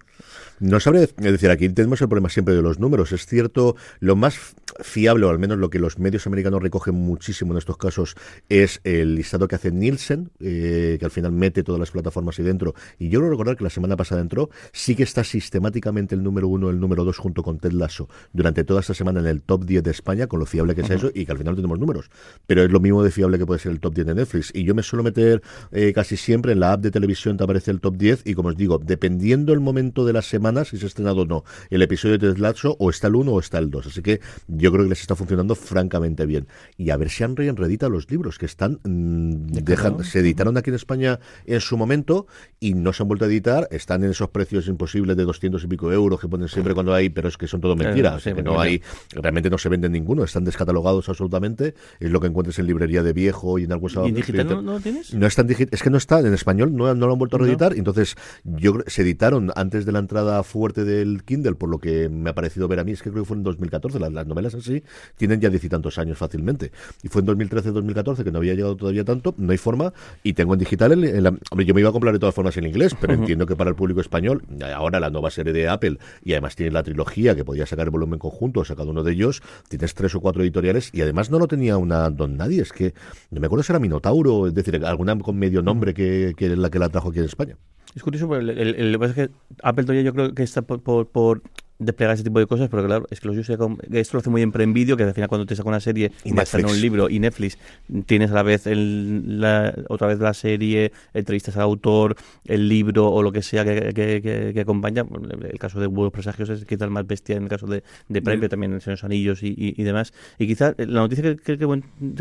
No 0.60 0.80
sabré 0.80 1.08
decir, 1.18 1.50
aquí 1.50 1.70
tenemos 1.70 2.02
el 2.02 2.10
problema 2.10 2.30
siempre 2.30 2.54
de 2.54 2.62
los 2.62 2.80
números. 2.80 3.12
Es 3.12 3.26
cierto, 3.26 3.76
lo 4.00 4.16
más 4.16 4.56
fiable, 4.80 5.26
o 5.26 5.30
al 5.30 5.40
menos 5.40 5.58
lo 5.58 5.70
que 5.70 5.80
los 5.80 6.00
medios 6.00 6.28
americanos 6.28 6.62
recogen 6.62 6.96
muchísimo 6.96 7.54
en 7.54 7.58
estos 7.58 7.78
casos, 7.78 8.16
es 8.50 8.82
el 8.84 9.16
listado 9.16 9.48
que 9.48 9.56
hace 9.56 9.72
Nielsen, 9.72 10.32
eh, 10.40 10.98
que 11.00 11.06
al 11.06 11.12
final 11.12 11.32
mete 11.32 11.64
todas 11.64 11.80
las 11.80 11.92
plataformas 11.92 12.38
ahí 12.40 12.46
dentro. 12.46 12.74
Y 13.00 13.10
yo 13.10 13.20
quiero 13.20 13.32
recordar 13.32 13.58
que 13.58 13.64
la 13.64 13.70
semana 13.70 13.96
pasada 13.96 14.22
entró, 14.22 14.50
sí 14.72 14.96
que 14.96 15.04
está 15.04 15.24
sistemáticamente 15.24 16.16
el 16.16 16.24
número 16.24 16.48
uno, 16.48 16.70
el 16.70 16.80
número 16.80 17.04
dos, 17.04 17.18
junto 17.18 17.44
con 17.44 17.60
Ted 17.60 17.72
Lasso, 17.72 18.10
durante 18.34 18.64
toda 18.64 18.82
esta 18.82 18.94
semana 18.94 19.20
en 19.20 19.28
el 19.28 19.42
top 19.42 19.66
10 19.66 19.84
de 19.84 19.92
España, 19.92 20.28
con 20.28 20.40
lo 20.40 20.46
fiable 20.46 20.76
que 20.76 20.82
es 20.82 20.90
eso, 20.90 21.12
y 21.14 21.26
que 21.26 21.32
al 21.32 21.38
final 21.38 21.56
tenemos 21.56 21.80
números. 21.80 22.10
Pero 22.48 22.64
es 22.64 22.72
lo 22.72 22.80
mismo 22.80 23.04
de 23.04 23.12
fiable 23.12 23.38
que 23.38 23.46
puede 23.46 23.60
ser 23.60 23.72
el 23.72 23.80
top 23.80 23.96
10 23.96 24.08
de 24.08 24.16
Netflix. 24.16 24.52
Y 24.54 24.64
yo 24.64 24.76
me 24.76 24.84
suelo 24.84 25.04
meter 25.04 25.42
eh, 25.72 25.94
casi 25.94 26.18
siempre 26.18 26.54
en 26.54 26.60
la 26.60 26.74
app 26.74 26.82
de 26.82 26.92
televisión, 26.92 27.38
te 27.38 27.44
aparece 27.44 27.72
el 27.72 27.80
top 27.80 27.98
10, 27.98 28.22
y 28.26 28.34
como 28.34 28.50
os 28.50 28.58
digo, 28.58 28.78
dependiendo 28.78 29.54
el 29.54 29.60
momento 29.60 30.06
de 30.06 30.14
la 30.14 30.22
semana, 30.22 30.66
si 30.66 30.78
se 30.78 30.86
ha 30.86 30.88
estrenado 30.88 31.22
o 31.22 31.26
no, 31.26 31.44
el 31.70 31.82
episodio 31.82 32.18
de 32.18 32.34
Ted 32.34 32.38
Lasso, 32.38 32.76
o 32.80 32.90
está 32.90 33.08
el 33.08 33.16
1 33.16 33.32
o 33.32 33.40
está 33.40 33.58
el 33.58 33.70
2. 33.70 33.88
Así 33.88 34.02
que 34.02 34.22
yo 34.62 34.72
creo 34.72 34.86
que 34.86 34.90
les 34.90 35.02
está 35.02 35.16
funcionando 35.16 35.56
francamente 35.56 36.26
bien. 36.26 36.48
Y 36.78 36.90
a 36.92 36.98
ver 36.98 37.10
si 37.10 37.24
han 37.24 37.36
reeditado 37.36 37.92
los 37.92 38.10
libros 38.10 38.38
que 38.38 38.46
están, 38.46 38.80
mm, 38.84 39.48
dejan, 39.64 40.04
se 40.04 40.20
editaron 40.20 40.58
aquí 40.58 40.70
en 40.70 40.76
España 40.76 41.20
en 41.46 41.60
su 41.60 41.78
momento 41.78 42.28
y 42.60 42.74
no 42.74 42.94
se 42.94 43.04
han 43.04 43.10
vuelto 43.10 43.26
a 43.26 43.28
editar, 43.28 43.68
están 43.72 44.04
en 44.04 44.12
esos 44.12 44.30
precios 44.30 44.68
imposibles 44.68 45.18
de 45.18 45.26
200 45.26 45.64
y 45.64 45.68
pico 45.68 45.92
euros 45.92 46.20
que 46.20 46.28
ponen 46.28 46.48
siempre 46.48 46.74
cuando 46.74 46.94
hay, 46.94 47.10
pero 47.10 47.28
es 47.28 47.38
que 47.38 47.48
son 47.48 47.62
todo 47.62 47.76
mentiras, 47.76 48.26
Eh, 48.26 48.30
sí, 48.30 48.36
que 48.36 48.44
no 48.44 48.60
hay, 48.60 48.82
realmente 49.12 49.50
no 49.50 49.58
se 49.58 49.70
venden 49.70 49.92
ninguno, 49.92 50.24
están 50.24 50.46
descatalogados 50.46 51.10
absolutamente, 51.10 51.74
es 52.00 52.10
lo 52.10 52.20
que 52.20 52.28
encuentres 52.28 52.60
en 52.60 52.68
librería 52.68 53.04
de 53.04 53.14
viejo 53.14 53.60
y 53.60 53.66
en 53.66 53.72
algún 53.72 53.92
¿Y 54.06 54.12
digital 54.12 54.48
no, 54.48 54.62
no 54.62 54.74
lo 54.74 54.80
tienes? 54.80 55.14
no 55.14 55.28
están 55.28 55.48
es 55.50 55.84
que 55.84 55.90
no 55.90 55.98
está 55.98 56.20
en 56.20 56.34
español, 56.34 56.76
no, 56.76 56.94
no 56.94 57.08
lo 57.08 57.14
han 57.14 57.20
vuelto 57.20 57.36
a 57.38 57.40
reeditar. 57.40 57.74
Entonces, 57.74 58.16
yo 58.44 58.78
se 58.88 59.02
editaron 59.02 59.52
antes 59.56 59.86
de 59.86 59.92
la 59.92 60.00
entrada 60.00 60.44
fuerte 60.44 60.84
del 60.86 61.24
Kindle, 61.24 61.56
por 61.56 61.70
lo 61.70 61.80
que 61.80 62.10
me 62.10 62.30
ha 62.30 62.36
parecido 62.36 62.68
ver 62.68 62.80
a 62.80 62.84
mí, 62.84 62.92
es 62.92 63.02
que 63.02 63.10
creo 63.10 63.24
que 63.24 63.28
fue 63.28 63.38
en 63.38 63.44
2014. 63.44 64.00
Las, 64.00 64.14
las 64.14 64.28
novelas 64.28 64.51
así 64.56 64.84
tienen 65.18 65.40
ya 65.42 65.50
diez 65.50 65.64
y 65.64 65.70
tantos 65.70 65.98
años 65.98 66.18
fácilmente. 66.18 66.72
Y 67.04 67.08
fue 67.08 67.22
en 67.22 67.28
2013-2014 67.28 68.24
que 68.24 68.32
no 68.32 68.40
había 68.40 68.54
llegado 68.54 68.76
todavía 68.76 69.04
tanto, 69.04 69.34
no 69.38 69.52
hay 69.52 69.58
forma. 69.58 69.94
Y 70.24 70.34
tengo 70.34 70.54
en 70.54 70.60
digital, 70.60 70.92
en 71.04 71.24
la- 71.24 71.30
hombre, 71.52 71.66
yo 71.66 71.74
me 71.74 71.82
iba 71.82 71.90
a 71.90 71.94
comprar 71.94 72.14
de 72.14 72.20
todas 72.20 72.36
formas 72.36 72.56
en 72.58 72.66
inglés, 72.66 72.96
pero 73.00 73.14
entiendo 73.14 73.46
que 73.46 73.56
para 73.56 73.70
el 73.70 73.76
público 73.76 74.02
español, 74.02 74.44
ahora 74.76 75.00
la 75.00 75.10
nueva 75.10 75.30
serie 75.32 75.54
de 75.54 75.68
Apple, 75.70 75.98
y 76.24 76.34
además 76.34 76.56
tiene 76.56 76.72
la 76.72 76.84
trilogía 76.84 77.36
que 77.36 77.46
podía 77.46 77.66
sacar 77.66 77.86
el 77.88 77.92
volumen 77.92 78.20
conjunto, 78.20 78.62
o 78.62 78.66
sea, 78.66 78.76
cada 78.76 78.90
uno 78.90 79.04
de 79.04 79.12
ellos, 79.14 79.42
tienes 79.70 79.94
tres 79.94 80.16
o 80.16 80.20
cuatro 80.22 80.42
editoriales, 80.44 80.90
y 80.94 81.02
además 81.02 81.30
no 81.32 81.40
lo 81.40 81.48
tenía 81.48 81.78
una 81.78 82.10
don 82.10 82.38
nadie, 82.38 82.62
es 82.62 82.72
que 82.72 82.94
no 83.30 83.40
me 83.40 83.48
acuerdo 83.48 83.64
si 83.64 83.72
era 83.72 83.80
Minotauro, 83.80 84.48
es 84.48 84.54
decir, 84.54 84.84
alguna 84.86 85.18
con 85.20 85.38
medio 85.38 85.62
nombre 85.62 85.94
que, 85.94 86.34
que 86.38 86.56
la 86.56 86.70
que 86.70 86.80
la 86.80 86.90
trajo 86.90 87.10
aquí 87.10 87.20
en 87.20 87.26
España. 87.26 87.58
Es 87.94 88.02
curioso, 88.04 88.28
porque 88.28 88.44
el, 88.44 88.50
el- 88.58 88.76
el- 88.96 89.30
Apple 89.64 89.84
todavía 89.84 90.02
yo 90.04 90.14
creo 90.14 90.34
que 90.34 90.44
está 90.44 90.62
por, 90.62 90.82
por, 90.82 91.08
por 91.10 91.42
desplegar 91.82 92.14
ese 92.16 92.24
tipo 92.24 92.40
de 92.40 92.48
cosas, 92.48 92.70
pero 92.70 92.86
claro, 92.86 93.08
es 93.10 93.20
que 93.20 93.28
los 93.28 93.48
con- 93.58 93.78
esto 93.92 94.18
lo 94.18 94.20
hace 94.22 94.30
muy 94.30 94.40
bien 94.42 94.52
en 94.62 94.74
vídeo, 94.74 94.96
que 94.98 95.04
al 95.04 95.14
final 95.14 95.28
cuando 95.30 95.46
te 95.46 95.56
saca 95.56 95.68
una 95.70 95.80
serie 95.80 96.12
Y 96.24 96.32
basada 96.32 96.62
en 96.64 96.70
un 96.70 96.80
libro 96.82 97.10
y 97.10 97.20
Netflix, 97.20 97.58
tienes 98.06 98.32
a 98.32 98.36
la 98.36 98.44
vez 98.44 98.68
el, 98.68 99.40
la, 99.42 99.74
otra 99.90 100.08
vez 100.08 100.20
la 100.20 100.34
serie, 100.34 100.92
entrevistas 101.14 101.56
al 101.58 101.64
autor, 101.64 102.16
el 102.46 102.68
libro 102.70 103.08
o 103.10 103.24
lo 103.24 103.32
que 103.32 103.42
sea 103.42 103.64
que, 103.66 103.94
que, 103.94 104.22
que- 104.22 104.52
que 104.54 104.62
acompaña. 104.62 105.04
El, 105.52 105.60
caso 105.60 105.80
de 105.80 105.88
Buenos 105.88 106.12
Presagios 106.14 106.50
es 106.50 106.66
quizá 106.66 106.86
el 106.86 106.92
más 106.92 107.06
bestia 107.08 107.36
en 107.36 107.44
el 107.44 107.50
caso 107.50 107.68
de, 107.68 107.84
de 108.10 108.22
Prime, 108.22 108.38
pero 108.40 108.50
también 108.50 108.74
en 108.74 108.82
los 108.86 109.04
Anillos 109.04 109.44
y, 109.44 109.48
y- 109.50 109.74
y 109.78 109.84
demás. 109.84 110.14
Y 110.38 110.48
quizá 110.48 110.74
eh, 110.78 110.86
la 110.86 111.02
noticia 111.02 111.24
que, 111.24 111.38
que- 111.38 111.58
que, 111.58 111.66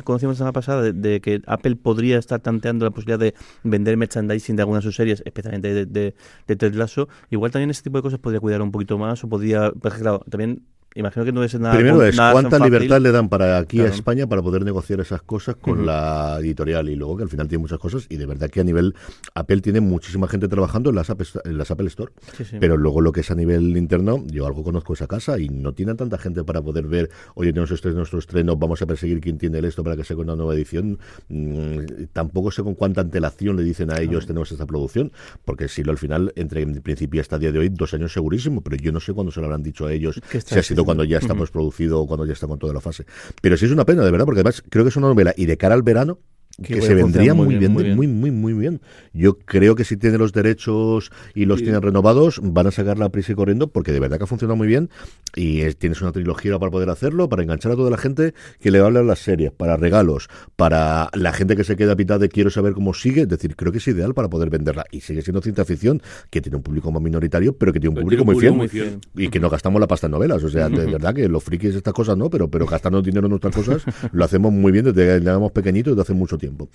conocimos 0.03 0.35
la 0.35 0.39
semana 0.39 0.53
pasada 0.53 0.83
de, 0.83 0.93
de 0.93 1.21
que 1.21 1.43
Apple 1.47 1.77
podría 1.77 2.19
estar 2.19 2.41
tanteando 2.41 2.85
la 2.85 2.91
posibilidad 2.91 3.19
de 3.19 3.35
vender 3.65 3.97
merchandising 3.97 4.57
de 4.57 4.63
algunas 4.63 4.85
de 4.85 4.89
sus 4.89 4.97
series, 4.97 5.23
especialmente 5.25 5.73
de, 5.75 5.87
de, 5.87 6.15
de 6.47 6.57
Ted 6.57 6.75
Lasso, 6.75 7.09
igual 7.31 7.51
también 7.51 7.71
ese 7.71 7.83
tipo 7.83 7.99
de 7.99 8.03
cosas 8.03 8.19
podría 8.19 8.41
cuidar 8.41 8.63
un 8.63 8.71
poquito 8.71 8.97
más 8.99 9.23
o 9.25 9.29
podría, 9.29 9.50
porque 9.81 10.01
claro, 10.01 10.21
también 10.31 10.67
imagino 10.95 11.25
que 11.25 11.33
no 11.33 11.45
es 11.45 11.59
nada 11.59 11.75
Primero 11.75 12.05
es 12.05 12.17
nada 12.17 12.33
cuánta 12.33 12.59
fácil. 12.59 12.73
libertad 12.73 13.01
le 13.01 13.13
dan 13.13 13.29
para 13.29 13.59
aquí 13.59 13.81
a. 13.81 13.87
España 13.87 14.27
para 14.27 14.43
poder 14.43 14.65
negociar 14.65 15.01
esas 15.01 15.23
cosas 15.23 15.57
con 15.57 15.87
la 15.87 16.39
editorial 16.41 16.89
y 16.89 16.97
luego 16.97 17.17
que 17.17 17.23
al 17.25 17.29
final 17.29 17.49
tiene 17.49 17.63
muchas 17.63 17.79
cosas 17.79 18.07
y 18.09 18.17
de 18.17 18.27
verdad 18.27 18.51
que 18.51 18.61
a 18.61 18.65
nivel 18.65 18.95
Apple 19.35 19.61
tiene 19.61 19.81
muchísima 19.81 20.27
gente 20.29 20.49
trabajando 20.49 20.91
en 20.91 20.97
las, 20.97 21.11
App, 21.11 21.21
en 21.45 21.59
las 21.59 21.71
Apple 21.71 21.89
Store. 21.89 22.13
Sí, 22.37 22.45
sí. 22.45 22.57
Pero 22.59 22.77
luego 22.77 23.01
lo 23.01 23.13
que 23.13 23.21
es 23.21 23.31
a 23.31 23.35
nivel 23.35 23.77
interno, 23.77 24.25
yo 24.27 24.47
algo 24.47 24.65
conozco 24.65 24.95
esa 24.95 25.07
casa 25.07 25.39
y 25.39 25.49
no 25.49 25.73
tienen 25.73 25.97
tanta 25.97 26.19
gente 26.19 26.45
para 26.45 26.63
poder 26.63 26.87
ver, 26.87 27.11
oye, 27.35 27.53
tenemos 27.53 27.71
este 27.71 27.91
nuestro 27.91 28.19
estreno, 28.19 28.57
vamos 28.57 28.83
a 28.83 28.87
perseguir 28.87 29.21
quién 29.21 29.39
tiene 29.39 29.59
el 29.59 29.65
esto 29.67 29.85
para 29.85 29.97
que 29.97 30.05
sea 30.05 30.17
una 30.17 30.37
nueva 30.37 30.55
edición. 30.55 30.99
Mm, 31.29 32.05
tampoco 32.13 32.51
sé 32.51 32.63
con 32.63 32.75
cuánta 32.75 33.01
antelación 33.01 33.57
le 33.57 33.63
dicen 33.63 33.91
a 33.93 34.01
ellos 34.01 34.27
tenemos 34.27 34.51
esta 34.53 34.67
producción, 34.67 35.13
porque 35.45 35.69
si 35.69 35.83
lo 35.83 35.91
al 35.91 35.99
final, 35.99 36.33
entre 36.37 36.63
en 36.63 36.81
principio 36.83 37.21
hasta 37.21 37.37
el 37.37 37.43
día 37.43 37.53
de 37.53 37.59
hoy, 37.59 37.69
dos 37.69 37.93
años 37.95 38.13
segurísimo, 38.13 38.61
pero 38.63 38.77
yo 38.77 38.93
no 38.93 39.01
sé 39.01 39.13
cuándo 39.13 39.33
se 39.33 39.41
lo 39.41 39.47
habrán 39.47 39.63
dicho 39.63 39.87
a 39.87 39.93
ellos, 39.93 40.21
si 40.31 40.59
ha 40.59 40.63
sido 40.63 40.80
cuando 40.85 41.05
ya 41.05 41.19
está 41.19 41.35
Ujú. 41.35 41.47
producido 41.47 42.01
o 42.01 42.07
cuando 42.07 42.27
ya 42.27 42.33
está 42.33 42.47
con 42.47 42.59
toda 42.59 42.73
la 42.75 42.81
fase. 42.81 43.07
Pero 43.41 43.57
sí 43.57 43.67
es 43.67 43.73
una 43.73 43.85
pena, 43.85 44.05
de 44.05 44.11
verdad, 44.11 44.25
porque 44.27 44.41
además 44.41 44.63
creo 44.69 44.85
que 44.85 44.91
es 44.91 44.97
una 44.97 45.09
novela 45.09 45.35
y 45.37 45.47
de 45.47 45.57
cara 45.57 45.75
al 45.75 45.83
verano 45.83 46.19
Que 46.63 46.83
se 46.83 46.95
vendría 46.95 47.35
muy 47.35 47.57
bien, 47.57 47.73
muy, 47.73 47.85
muy 47.85 47.95
muy, 48.07 48.07
muy, 48.07 48.31
muy 48.31 48.53
bien. 48.55 48.81
Yo 49.13 49.39
creo 49.39 49.75
que 49.75 49.85
si 49.85 49.97
tiene 49.97 50.19
los 50.19 50.33
derechos 50.33 51.11
y 51.35 51.45
los 51.47 51.61
Y- 51.61 51.65
tienen 51.65 51.81
renovados, 51.83 52.41
van 52.43 52.67
a 52.67 52.71
sacar 52.71 52.99
la 52.99 53.09
prisa 53.09 53.33
y 53.33 53.35
corriendo, 53.35 53.69
porque 53.69 53.93
de 53.93 54.01
verdad 54.01 54.19
que 54.19 54.25
ha 54.25 54.27
funcionado 54.27 54.57
muy 54.57 54.69
bien. 54.69 54.91
Y 55.35 55.61
es- 55.63 55.77
tienes 55.77 56.01
una 56.03 56.13
trilogía 56.13 56.59
para 56.59 56.71
poder 56.71 56.91
hacerlo, 56.91 57.29
para 57.29 57.43
enganchar 57.43 57.73
a 57.73 57.77
toda 57.77 57.91
la 57.91 57.97
gente 57.99 58.35
que 58.61 58.71
le 58.71 58.79
va 58.79 58.85
a 58.85 58.89
hablar 58.89 59.05
las 59.05 59.21
series, 59.21 59.53
para 59.53 59.77
regalos, 59.77 60.29
para 60.57 61.09
la 61.15 61.33
gente 61.33 61.57
que 61.57 61.65
se 61.65 61.77
queda 61.77 61.93
a 61.93 61.97
mitad 61.97 62.21
de 62.21 62.29
quiero 62.29 62.51
saber 62.51 62.75
cómo 62.75 62.93
sigue. 62.95 63.23
Es 63.23 63.29
decir, 63.29 63.57
creo 63.57 63.73
que 63.73 63.79
es 63.79 63.89
ideal 63.89 64.13
para 64.15 64.29
poder 64.29 64.51
venderla. 64.51 64.85
Y 64.91 65.01
sigue 65.01 65.23
siendo 65.23 65.41
ciencia 65.41 65.65
ficción, 65.65 66.03
que 66.31 66.41
tiene 66.41 66.57
un 66.57 66.63
público 66.63 66.91
más 66.93 67.03
minoritario, 67.03 67.57
pero 67.57 67.73
que 67.73 67.81
tiene 67.81 67.91
un 67.91 67.95
Pero 67.95 68.05
público 68.07 68.23
tiene 68.25 68.51
muy 68.51 68.65
un 68.65 68.69
fiel. 68.69 68.85
público 68.85 68.97
muy 68.97 69.01
fiel. 69.15 69.27
Y 69.27 69.31
que 69.31 69.41
no 69.41 69.49
gastamos 69.51 69.81
la 69.81 69.87
pasta 69.87 70.07
en 70.09 70.13
novelas. 70.13 70.43
O 70.45 70.49
sea, 70.49 70.69
de 70.69 70.85
verdad 70.99 71.15
que 71.15 71.29
los 71.29 71.43
frikis 71.43 71.75
estas 71.75 71.95
cosas 71.95 72.17
no, 72.17 72.29
pero, 72.29 72.49
pero 72.51 72.67
gastarnos 72.67 73.03
dinero 73.03 73.27
en 73.27 73.33
otras 73.33 73.55
cosas 73.55 73.83
lo 74.13 74.25
hacemos 74.25 74.53
muy 74.53 74.73
bien 74.73 74.85
desde 74.85 75.05
que 75.05 75.11
éramos 75.25 75.53
pequeñitos 75.53 75.93
desde 75.93 76.03
hace 76.03 76.15
mucho 76.15 76.37
tiempo. 76.37 76.50
Tiempo. 76.51 76.69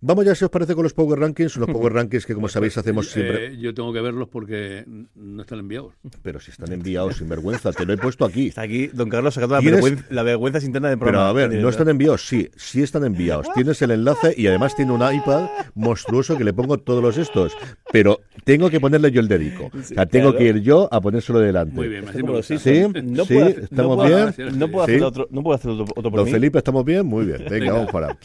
Vamos 0.00 0.24
ya, 0.24 0.34
si 0.34 0.44
os 0.44 0.50
parece, 0.50 0.74
con 0.74 0.82
los 0.84 0.94
Power 0.94 1.18
Rankings. 1.18 1.56
Los 1.56 1.68
Power 1.68 1.92
Rankings 1.94 2.24
que, 2.26 2.34
como 2.34 2.48
sabéis, 2.48 2.76
hacemos 2.78 3.10
siempre... 3.10 3.46
Eh, 3.48 3.56
yo 3.58 3.74
tengo 3.74 3.92
que 3.92 4.00
verlos 4.00 4.28
porque 4.28 4.84
no 5.14 5.42
están 5.42 5.58
enviados. 5.60 5.92
Pero 6.22 6.40
si 6.40 6.50
están 6.50 6.72
enviados, 6.72 7.16
sin 7.16 7.28
vergüenza, 7.28 7.72
te 7.72 7.84
lo 7.84 7.92
he 7.92 7.96
puesto 7.96 8.24
aquí. 8.24 8.48
Está 8.48 8.62
aquí 8.62 8.86
don 8.88 9.08
Carlos 9.08 9.34
sacando 9.34 9.54
la, 9.56 9.60
¿Tienes- 9.60 9.82
vergüenza, 9.82 10.04
la 10.10 10.22
vergüenza 10.22 10.64
interna 10.64 10.88
de 10.88 10.96
Pero 10.96 11.06
programa. 11.12 11.28
a 11.30 11.32
ver, 11.32 11.54
¿no 11.54 11.68
están 11.68 11.88
enviados? 11.88 12.26
Sí, 12.26 12.48
sí 12.56 12.82
están 12.82 13.04
enviados. 13.04 13.46
Tienes 13.54 13.80
el 13.82 13.90
enlace 13.90 14.34
y 14.36 14.46
además 14.46 14.74
tiene 14.76 14.92
un 14.92 15.00
iPad 15.02 15.48
monstruoso 15.74 16.36
que 16.36 16.44
le 16.44 16.52
pongo 16.52 16.78
todos 16.78 17.02
los 17.02 17.16
estos. 17.18 17.52
Pero 17.92 18.20
tengo 18.44 18.70
que 18.70 18.80
ponerle 18.80 19.10
yo 19.10 19.20
el 19.20 19.28
dedico. 19.28 19.70
O 19.76 19.82
sea, 19.82 20.06
tengo 20.06 20.30
claro. 20.30 20.38
que 20.38 20.44
ir 20.44 20.60
yo 20.62 20.88
a 20.92 21.00
ponérselo 21.00 21.38
delante. 21.40 21.74
Muy 21.74 21.88
bien, 21.88 22.08
así 22.08 22.22
me 22.22 22.32
gusta. 22.32 22.58
Sí, 22.58 22.82
No 23.04 23.24
sí, 23.24 23.36
hacer- 23.38 23.58
estamos 23.64 23.96
no 23.96 24.02
puedo 24.04 24.32
bien. 24.32 24.58
No 24.58 24.68
puedo 24.70 24.86
Sí. 24.86 24.92
hacer 24.92 25.02
otro, 25.04 25.28
no 25.30 25.42
puedo 25.42 25.56
hacer 25.56 25.70
otro, 25.70 25.84
otro 25.96 26.10
por 26.10 26.20
Don 26.20 26.24
mí. 26.26 26.30
Felipe, 26.32 26.58
¿estamos 26.58 26.84
bien? 26.84 27.06
Muy 27.06 27.26
bien. 27.26 27.44
Venga, 27.50 27.72
vamos 27.72 27.90
para. 27.90 28.16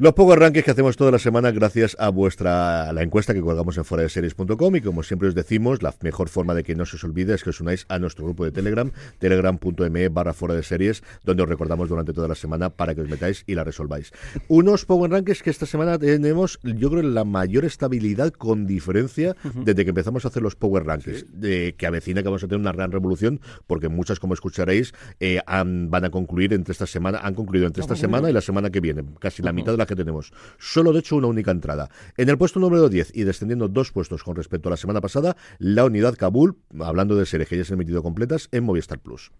Los 0.00 0.14
Power 0.14 0.38
Rankings 0.38 0.64
que 0.64 0.70
hacemos 0.70 0.96
toda 0.96 1.10
la 1.10 1.18
semana 1.18 1.50
gracias 1.50 1.94
a 2.00 2.08
vuestra 2.08 2.88
a 2.88 2.92
la 2.94 3.02
encuesta 3.02 3.34
que 3.34 3.42
colgamos 3.42 3.76
en 3.76 3.84
foradeseries.com 3.84 4.76
y 4.76 4.80
como 4.80 5.02
siempre 5.02 5.28
os 5.28 5.34
decimos, 5.34 5.82
la 5.82 5.94
mejor 6.00 6.30
forma 6.30 6.54
de 6.54 6.62
que 6.64 6.74
no 6.74 6.86
se 6.86 6.96
os 6.96 7.04
olvide 7.04 7.34
es 7.34 7.44
que 7.44 7.50
os 7.50 7.60
unáis 7.60 7.84
a 7.90 7.98
nuestro 7.98 8.24
grupo 8.24 8.46
de 8.46 8.50
Telegram, 8.50 8.90
telegram.me 9.18 10.08
barra 10.08 10.32
fuera 10.32 10.54
de 10.54 10.62
series, 10.62 11.02
donde 11.22 11.42
os 11.42 11.48
recordamos 11.50 11.90
durante 11.90 12.14
toda 12.14 12.28
la 12.28 12.34
semana 12.34 12.70
para 12.70 12.94
que 12.94 13.02
os 13.02 13.10
metáis 13.10 13.44
y 13.46 13.54
la 13.54 13.62
resolváis. 13.62 14.10
Unos 14.48 14.86
Power 14.86 15.10
Rankings 15.10 15.42
que 15.42 15.50
esta 15.50 15.66
semana 15.66 15.98
tenemos, 15.98 16.58
yo 16.62 16.88
creo, 16.88 17.02
la 17.02 17.24
mayor 17.24 17.66
estabilidad 17.66 18.32
con 18.32 18.66
diferencia 18.66 19.36
desde 19.54 19.84
que 19.84 19.90
empezamos 19.90 20.24
a 20.24 20.28
hacer 20.28 20.42
los 20.42 20.56
Power 20.56 20.86
Rankings, 20.86 21.26
de, 21.30 21.74
que 21.76 21.86
avecina 21.86 22.22
que 22.22 22.28
vamos 22.28 22.42
a 22.42 22.48
tener 22.48 22.60
una 22.62 22.72
gran 22.72 22.90
revolución, 22.90 23.42
porque 23.66 23.90
muchas, 23.90 24.18
como 24.18 24.32
escucharéis, 24.32 24.94
eh, 25.20 25.42
han- 25.44 25.90
van 25.90 26.06
a 26.06 26.10
concluir 26.10 26.54
entre 26.54 26.72
esta 26.72 26.86
semana, 26.86 27.18
han 27.22 27.34
concluido 27.34 27.66
entre 27.66 27.82
esta 27.82 27.96
semana 27.96 28.30
y 28.30 28.32
la 28.32 28.40
semana 28.40 28.70
que 28.70 28.80
viene, 28.80 29.04
casi 29.18 29.42
la 29.42 29.52
mitad 29.52 29.72
de 29.72 29.76
las 29.76 29.89
que 29.90 29.96
tenemos. 29.96 30.32
Solo, 30.58 30.92
de 30.92 31.00
hecho, 31.00 31.16
una 31.16 31.26
única 31.26 31.50
entrada. 31.50 31.90
En 32.16 32.30
el 32.30 32.38
puesto 32.38 32.58
número 32.60 32.88
10 32.88 33.12
y 33.14 33.24
descendiendo 33.24 33.68
dos 33.68 33.92
puestos 33.92 34.22
con 34.22 34.36
respecto 34.36 34.68
a 34.68 34.70
la 34.70 34.76
semana 34.78 35.02
pasada, 35.02 35.36
la 35.58 35.84
unidad 35.84 36.16
Kabul, 36.16 36.56
hablando 36.80 37.16
de 37.16 37.26
series 37.26 37.50
ya 37.50 37.64
se 37.64 37.72
han 37.72 37.78
emitido 37.78 38.02
completas, 38.02 38.48
en 38.52 38.64
Movistar 38.64 39.00
Plus. 39.00 39.32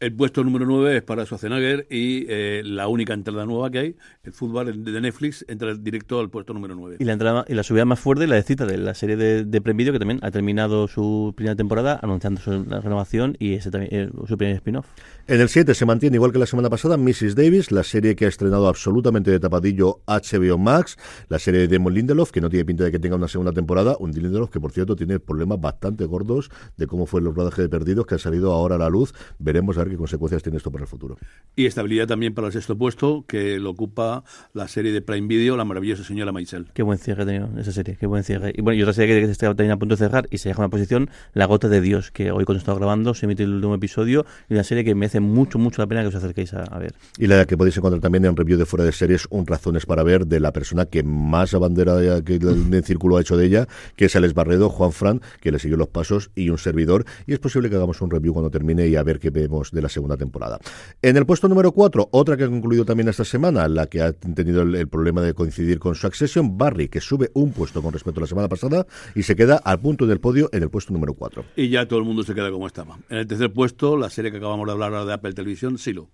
El 0.00 0.14
puesto 0.14 0.44
número 0.44 0.64
9 0.64 0.98
es 0.98 1.02
para 1.02 1.24
Schwarzenegger 1.24 1.88
y 1.90 2.24
eh, 2.28 2.62
la 2.64 2.86
única 2.86 3.14
entrada 3.14 3.44
nueva 3.46 3.68
que 3.68 3.78
hay, 3.80 3.96
el 4.22 4.32
fútbol 4.32 4.84
de 4.84 5.00
Netflix, 5.00 5.44
entra 5.48 5.74
directo 5.74 6.20
al 6.20 6.30
puesto 6.30 6.54
número 6.54 6.76
9. 6.76 6.98
Y 7.00 7.04
la 7.04 7.14
entrada 7.14 7.44
y 7.48 7.54
la 7.54 7.64
subida 7.64 7.84
más 7.84 7.98
fuerte, 7.98 8.28
la 8.28 8.36
de 8.36 8.44
Citadel, 8.44 8.84
la 8.84 8.94
serie 8.94 9.16
de, 9.16 9.44
de 9.44 9.60
Prime 9.60 9.76
Video 9.76 9.92
que 9.92 9.98
también 9.98 10.20
ha 10.22 10.30
terminado 10.30 10.86
su 10.86 11.34
primera 11.36 11.56
temporada 11.56 11.98
anunciando 12.00 12.40
su 12.40 12.64
la 12.64 12.80
renovación 12.80 13.36
y 13.40 13.54
ese 13.54 13.72
también 13.72 13.92
eh, 13.92 14.10
su 14.28 14.38
primer 14.38 14.54
spin-off. 14.56 14.86
En 15.26 15.40
el 15.40 15.48
7 15.48 15.74
se 15.74 15.84
mantiene 15.84 16.16
igual 16.16 16.32
que 16.32 16.38
la 16.38 16.46
semana 16.46 16.70
pasada 16.70 16.96
Mrs. 16.96 17.34
Davis, 17.34 17.72
la 17.72 17.82
serie 17.82 18.14
que 18.14 18.26
ha 18.26 18.28
estrenado 18.28 18.68
absolutamente 18.68 19.32
de 19.32 19.40
tapadillo 19.40 20.00
HBO 20.06 20.58
Max, 20.58 20.96
la 21.28 21.40
serie 21.40 21.66
de 21.66 21.76
Damon 21.76 21.92
Lindelof, 21.92 22.30
que 22.30 22.40
no 22.40 22.48
tiene 22.48 22.64
pinta 22.64 22.84
de 22.84 22.92
que 22.92 23.00
tenga 23.00 23.16
una 23.16 23.28
segunda 23.28 23.52
temporada, 23.52 23.96
un 23.98 24.12
Lindelof 24.12 24.50
que 24.50 24.60
por 24.60 24.70
cierto 24.70 24.94
tiene 24.94 25.18
problemas 25.18 25.60
bastante 25.60 26.04
gordos 26.06 26.50
de 26.76 26.86
cómo 26.86 27.06
fue 27.06 27.20
el 27.20 27.34
rodaje 27.34 27.62
de 27.62 27.68
Perdidos 27.68 28.06
que 28.06 28.14
ha 28.14 28.18
salido 28.18 28.52
ahora 28.52 28.76
a 28.76 28.78
la 28.78 28.88
luz. 28.88 29.12
Veremos 29.40 29.76
a 29.76 29.87
qué 29.88 29.96
consecuencias 29.96 30.42
tiene 30.42 30.58
esto 30.58 30.70
para 30.70 30.84
el 30.84 30.88
futuro. 30.88 31.16
Y 31.56 31.66
estabilidad 31.66 32.06
también 32.06 32.34
para 32.34 32.48
el 32.48 32.52
sexto 32.52 32.76
puesto, 32.76 33.24
que 33.26 33.58
lo 33.58 33.70
ocupa 33.70 34.24
la 34.54 34.68
serie 34.68 34.92
de 34.92 35.02
Prime 35.02 35.26
Video, 35.26 35.56
La 35.56 35.64
maravillosa 35.64 36.04
señora 36.04 36.32
Maisel. 36.32 36.66
Qué 36.74 36.82
buen 36.82 36.98
cierre 36.98 37.22
ha 37.22 37.26
tenido 37.26 37.48
esa 37.58 37.72
serie, 37.72 37.96
qué 37.98 38.06
buen 38.06 38.24
cierre. 38.24 38.52
Y 38.56 38.62
bueno, 38.62 38.78
y 38.78 38.82
otra 38.82 38.94
serie 38.94 39.20
que, 39.20 39.26
que 39.26 39.32
está 39.32 39.46
también 39.48 39.72
a 39.72 39.76
punto 39.76 39.94
de 39.94 39.98
cerrar 39.98 40.28
y 40.30 40.38
se 40.38 40.48
deja 40.48 40.60
una 40.60 40.68
posición, 40.68 41.10
La 41.32 41.46
Gota 41.46 41.68
de 41.68 41.80
Dios, 41.80 42.10
que 42.10 42.30
hoy 42.30 42.44
cuando 42.44 42.58
estamos 42.58 42.78
grabando 42.78 43.14
se 43.14 43.26
emite 43.26 43.42
el 43.42 43.54
último 43.54 43.74
episodio 43.74 44.26
y 44.48 44.54
una 44.54 44.64
serie 44.64 44.84
que 44.84 44.94
merece 44.94 45.20
mucho, 45.20 45.58
mucho 45.58 45.82
la 45.82 45.86
pena 45.86 46.02
que 46.02 46.08
os 46.08 46.14
acerquéis 46.14 46.54
a, 46.54 46.62
a 46.62 46.78
ver. 46.78 46.94
Y 47.18 47.26
la 47.26 47.44
que 47.46 47.56
podéis 47.56 47.76
encontrar 47.76 48.00
también 48.00 48.24
en 48.24 48.36
review 48.36 48.58
de 48.58 48.66
fuera 48.66 48.84
de 48.84 48.92
series, 48.92 49.26
un 49.30 49.46
razones 49.46 49.86
para 49.86 50.02
ver 50.02 50.26
de 50.26 50.40
la 50.40 50.52
persona 50.52 50.86
que 50.86 51.02
más 51.02 51.54
abandera 51.54 52.22
que 52.22 52.34
el 52.36 52.84
círculo 52.84 53.16
ha 53.16 53.20
hecho 53.20 53.36
de 53.36 53.46
ella, 53.46 53.68
que 53.96 54.06
es 54.06 54.16
Alex 54.16 54.34
Barredo, 54.34 54.68
Juan 54.68 54.92
Fran, 54.92 55.20
que 55.40 55.52
le 55.52 55.58
siguió 55.58 55.76
los 55.76 55.88
pasos 55.88 56.30
y 56.34 56.50
un 56.50 56.58
servidor. 56.58 57.04
Y 57.26 57.32
es 57.32 57.38
posible 57.38 57.70
que 57.70 57.76
hagamos 57.76 58.00
un 58.00 58.10
review 58.10 58.32
cuando 58.32 58.50
termine 58.50 58.86
y 58.86 58.96
a 58.96 59.02
ver 59.02 59.18
qué 59.18 59.30
vemos 59.30 59.70
de 59.70 59.77
la 59.82 59.88
segunda 59.88 60.16
temporada. 60.16 60.58
En 61.02 61.16
el 61.16 61.26
puesto 61.26 61.48
número 61.48 61.72
4, 61.72 62.08
otra 62.12 62.36
que 62.36 62.44
ha 62.44 62.48
concluido 62.48 62.84
también 62.84 63.08
esta 63.08 63.24
semana, 63.24 63.68
la 63.68 63.86
que 63.86 64.02
ha 64.02 64.12
tenido 64.12 64.62
el, 64.62 64.74
el 64.74 64.88
problema 64.88 65.22
de 65.22 65.34
coincidir 65.34 65.78
con 65.78 65.94
Succession, 65.94 66.58
Barry, 66.58 66.88
que 66.88 67.00
sube 67.00 67.30
un 67.34 67.52
puesto 67.52 67.82
con 67.82 67.92
respecto 67.92 68.20
a 68.20 68.22
la 68.22 68.26
semana 68.26 68.48
pasada 68.48 68.86
y 69.14 69.22
se 69.22 69.36
queda 69.36 69.56
al 69.56 69.80
punto 69.80 70.06
del 70.06 70.20
podio 70.20 70.48
en 70.52 70.62
el 70.62 70.70
puesto 70.70 70.92
número 70.92 71.14
4. 71.14 71.44
Y 71.56 71.68
ya 71.68 71.86
todo 71.86 71.98
el 71.98 72.04
mundo 72.04 72.22
se 72.22 72.34
queda 72.34 72.50
como 72.50 72.66
estaba. 72.66 72.98
En 73.08 73.18
el 73.18 73.26
tercer 73.26 73.52
puesto, 73.52 73.96
la 73.96 74.10
serie 74.10 74.30
que 74.30 74.38
acabamos 74.38 74.66
de 74.66 74.72
hablar 74.72 74.92
ahora 74.92 75.04
de 75.04 75.12
Apple 75.14 75.32
Televisión, 75.32 75.78
Silo. 75.78 76.08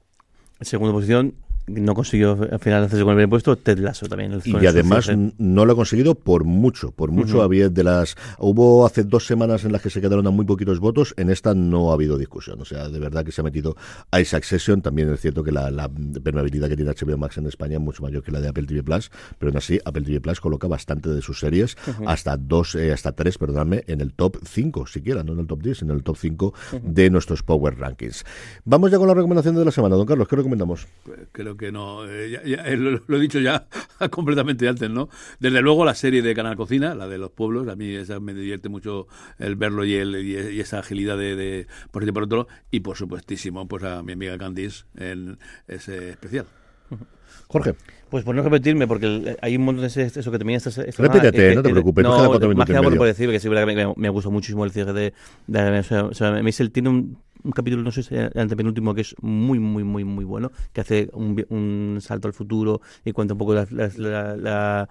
Segunda 0.65 0.93
posición, 0.93 1.35
no 1.67 1.95
consiguió 1.95 2.33
al 2.53 2.59
final 2.59 2.85
hacerse 2.85 3.03
con 3.05 3.13
el 3.13 3.17
primer 3.17 3.31
puesto, 3.31 3.57
Ted 3.57 3.79
Lasso 3.79 4.05
también. 4.07 4.33
el- 4.33 4.43
Y 4.45 4.67
además 4.67 5.11
no 5.39 5.65
lo 5.65 5.73
ha 5.73 5.77
conseguido 5.77 6.15
por 6.15 6.45
mucho, 6.45 6.91
por 6.91 7.11
mucho 7.11 7.37
Ujú. 7.37 7.43
había 7.43 7.71
de 7.71 7.83
las 7.83 8.17
hubo 8.39 8.85
hace 8.85 9.03
dos 9.03 9.25
semanas 9.27 9.65
en 9.65 9.73
las 9.73 9.81
que 9.81 9.89
se 9.89 10.03
quedaron 10.03 10.27
a 10.27 10.31
muy 10.31 10.45
poquitos 10.45 10.79
votos, 10.79 11.15
en 11.17 11.31
esta 11.31 11.55
no 11.55 11.91
ha 11.91 11.95
habido 11.95 12.19
discusión, 12.19 12.61
o 12.61 12.67
sea, 12.67 12.91
de 12.91 12.99
verdad 12.99 13.25
que 13.25 13.33
se 13.33 13.41
ha 13.41 13.45
metido 13.45 13.77
a 14.11 14.21
esa 14.21 14.37
Succession, 14.37 14.83
también 14.83 15.11
es 15.11 15.21
cierto 15.23 15.43
que 15.43 15.53
la, 15.53 15.71
la 15.71 15.89
permeabilidad 16.23 16.69
que 16.69 16.77
tiene 16.77 16.91
HBO 16.91 17.17
Max 17.17 17.39
en 17.39 17.47
España 17.47 17.77
es 17.77 17.81
mucho 17.81 18.03
mayor 18.03 18.23
que 18.23 18.31
la 18.31 18.43
de 18.43 18.49
Apple 18.49 18.65
TV 18.67 18.83
Plus, 18.83 19.11
pero 19.39 19.49
aún 19.49 19.57
así 19.57 19.81
Apple 19.87 20.03
TV 20.03 20.21
Plus 20.21 20.41
coloca 20.41 20.69
bastante 20.69 21.09
de 21.09 21.23
sus 21.23 21.39
series, 21.41 21.79
hasta 22.07 22.37
dos, 22.37 22.75
eh, 22.75 22.93
hasta 22.93 23.13
tres, 23.13 23.39
perdóname, 23.39 23.85
en 23.87 24.03
el 24.03 24.13
top 24.13 24.37
5, 24.45 24.87
siquiera, 24.87 25.23
no 25.25 25.33
en 25.33 25.39
el 25.39 25.47
top 25.47 25.63
10, 25.63 25.81
en 25.81 25.91
el 25.93 26.03
top 26.03 26.19
5 26.19 26.53
de 26.83 27.09
nuestros 27.09 27.43
Power 27.43 27.79
Rankings. 27.79 28.25
Vamos 28.67 28.91
ya 28.91 28.99
con 28.99 29.07
la 29.09 29.15
recomendación 29.15 29.55
de 29.55 29.65
la 29.65 29.71
semana, 29.71 29.97
don 29.97 30.05
Carlos, 30.05 30.29
¿qué 30.29 30.37
recomendamos? 30.55 30.87
Pues 31.05 31.21
creo 31.33 31.57
que 31.57 31.71
no, 31.71 32.09
eh, 32.09 32.31
ya- 32.31 32.43
ya, 32.45 32.63
eh, 32.67 32.77
lo, 32.77 33.01
lo 33.07 33.17
he 33.17 33.21
dicho 33.21 33.39
ya 33.41 33.67
completamente 34.11 34.67
antes, 34.69 34.89
¿no? 34.91 35.09
Desde 35.39 35.61
luego 35.61 35.85
la 35.85 35.95
serie 35.95 36.23
de 36.23 36.35
Canal 36.35 36.57
Cocina, 36.57 36.95
la 36.95 37.07
de 37.09 37.19
los 37.19 37.31
pueblos, 37.31 37.69
a 37.69 37.77
mí 37.77 37.95
esa 37.95 38.21
me 38.21 38.33
divierte 38.35 38.69
mucho 38.69 39.07
el 39.39 39.57
verlo 39.57 39.85
y, 39.85 39.95
el, 39.95 40.17
y, 40.25 40.33
y 40.57 40.61
esa 40.61 40.79
agilidad 40.79 41.19
de, 41.19 41.37
de 41.37 41.67
por 41.91 42.03
este 42.03 42.11
y 42.11 42.15
por 42.15 42.23
otro, 42.25 42.49
y 42.71 42.81
por 42.81 42.97
supuestísimo, 42.97 43.69
pues 43.69 43.85
a 43.85 44.03
mi 44.03 44.13
amiga 44.13 44.39
Candice 44.39 44.85
en 44.97 45.39
ese 45.69 46.11
especial. 46.11 46.47
Jorge. 47.49 47.75
Pues 48.11 48.25
por 48.25 48.35
no 48.35 48.43
repetirme, 48.43 48.87
porque 48.87 49.07
el- 49.07 49.39
hay 49.43 49.57
un 49.57 49.65
montón 49.65 49.83
de 49.83 49.91
series, 49.91 50.17
eso 50.17 50.31
que 50.31 50.39
termina 50.39 50.57
esta, 50.59 50.71
esta 50.71 51.03
Repítete, 51.03 51.37
semana, 51.37 51.55
no 51.57 51.63
te 51.63 51.71
preocupes, 51.71 52.03
nos 52.05 52.15
quedan 52.15 52.29
cuatro 52.29 52.49
minutos 52.49 52.69
más 52.69 52.91
que 52.91 52.97
por, 52.99 53.07
decir, 53.07 53.31
que 53.31 53.41
sí, 53.41 53.49
verdad 53.49 53.67
que 53.67 53.75
me, 53.75 53.93
me 53.97 54.09
gustó 54.09 54.31
muchísimo 54.31 54.65
el 54.65 54.71
cierre 54.71 54.93
de, 54.93 55.13
de, 55.47 55.79
o 56.01 56.15
sea, 56.15 56.31
Maisel 56.43 56.71
tiene 56.71 56.89
un, 56.91 57.19
un 57.45 57.53
capítulo, 57.53 57.83
no 57.83 57.93
sé 57.93 58.03
si 58.03 58.15
el 58.15 58.31
antepenúltimo, 58.35 58.95
que 58.95 59.03
es 59.03 59.15
muy, 59.21 59.59
muy, 59.59 59.85
muy, 59.85 60.05
muy 60.05 60.25
bueno, 60.25 60.51
que 60.73 60.81
hace 60.81 61.09
un, 61.13 61.45
un 61.51 61.99
salto 62.01 62.27
al 62.29 62.35
futuro 62.35 62.81
y 63.05 63.13
cuenta 63.13 63.35
un 63.35 63.39
poco 63.39 63.55
la, 63.55 63.67
la- 63.71 63.91
la- 63.97 64.37
la- 64.37 64.89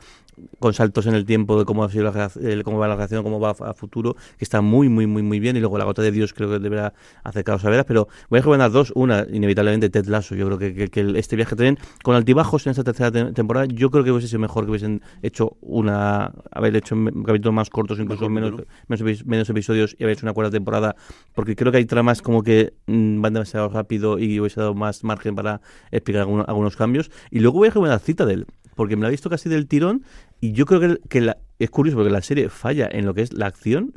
con 0.58 0.74
saltos 0.74 1.06
en 1.06 1.14
el 1.14 1.26
tiempo 1.26 1.60
de 1.60 1.66
cómo 1.66 1.84
ha 1.84 1.90
sido 1.92 2.06
la, 2.06 2.32
cómo 2.64 2.80
va 2.80 2.88
la 2.88 2.96
relación, 2.96 3.24
cómo 3.24 3.40
va 3.40 3.52
a, 3.52 3.74
futuro, 3.76 4.16
que 4.38 4.44
está 4.44 4.62
muy, 4.62 4.90
muy, 4.90 5.06
muy, 5.06 5.22
muy 5.22 5.40
bien. 5.40 5.56
Y 5.58 5.60
luego 5.60 5.78
La 5.78 5.86
Gota 5.86 6.02
de 6.02 6.12
Dios 6.12 6.34
creo 6.34 6.50
que 6.50 6.58
deberá 6.58 6.94
acercaros 7.24 7.64
a 7.66 7.70
verlas, 7.70 7.86
pero 7.86 8.08
voy 8.32 8.40
a 8.40 8.42
recomendar 8.42 8.72
dos. 8.72 8.92
Una, 8.96 9.28
inevitablemente, 9.32 9.92
Ted 9.92 10.06
Lasso. 10.08 10.34
Yo 10.36 10.48
creo 10.48 10.58
que, 10.58 10.74
que- 10.74 10.88
que 10.90 11.20
este 11.20 11.36
viaje 11.36 11.56
también, 11.56 11.78
con 12.04 12.16
altibajos 12.16 12.66
en 12.66 12.72
esta 12.72 12.84
tercera 12.84 13.12
te- 13.12 13.32
temporada, 13.34 13.68
yo 13.68 13.92
creo 13.92 14.04
que 14.04 14.12
hubiese 14.12 14.28
sido 14.28 14.40
mejor 14.40 14.66
que 14.66 14.72
hubiesen 14.72 15.02
hecho 15.22 15.56
una, 15.62 16.32
haber 16.52 16.76
hecho 16.78 16.96
un 16.96 17.24
capítulo 17.24 17.52
más 17.52 17.70
cortos, 17.70 18.00
incluso 18.00 18.28
menos, 18.30 18.54
menos, 18.88 19.26
menos 19.26 19.50
episodios 19.50 19.96
y 20.00 20.04
haber 20.04 20.18
hecho 20.18 20.26
una 20.26 20.34
cuarta 20.34 20.52
temporada, 20.52 20.96
porque 21.36 21.56
creo 21.56 21.72
que 21.72 21.78
hay 21.78 21.86
tramas 21.86 22.22
como 22.24 22.42
que 22.44 22.74
mm, 22.88 23.22
van 23.22 23.34
demasiado 23.34 23.70
rápido 23.70 24.20
y 24.20 24.40
hubiese 24.40 24.60
dado 24.60 24.74
más 24.74 25.04
margen 25.04 25.36
para 25.36 25.62
explicar 25.92 26.22
alguno- 26.24 26.46
algunos 26.48 26.76
cambios. 26.76 27.10
Y 27.32 27.40
luego 27.40 27.58
voy 27.60 27.68
a 27.68 27.72
recomendar 27.72 28.00
Citadel, 28.00 28.46
porque 28.76 28.96
me 28.96 29.04
la 29.04 29.08
he 29.10 29.12
visto 29.12 29.30
casi 29.30 29.50
del 29.50 29.68
tirón 29.68 30.04
y 30.42 30.52
yo 30.54 30.66
creo 30.66 30.80
que, 30.80 31.00
que 31.10 31.22
la- 31.22 31.38
es 31.60 31.70
curioso 31.70 31.98
porque 31.98 32.12
la 32.12 32.22
serie 32.22 32.50
falla 32.50 32.90
en 32.92 33.06
lo 33.06 33.14
que 33.14 33.22
es 33.22 33.32
la 33.34 33.46
acción, 33.48 33.94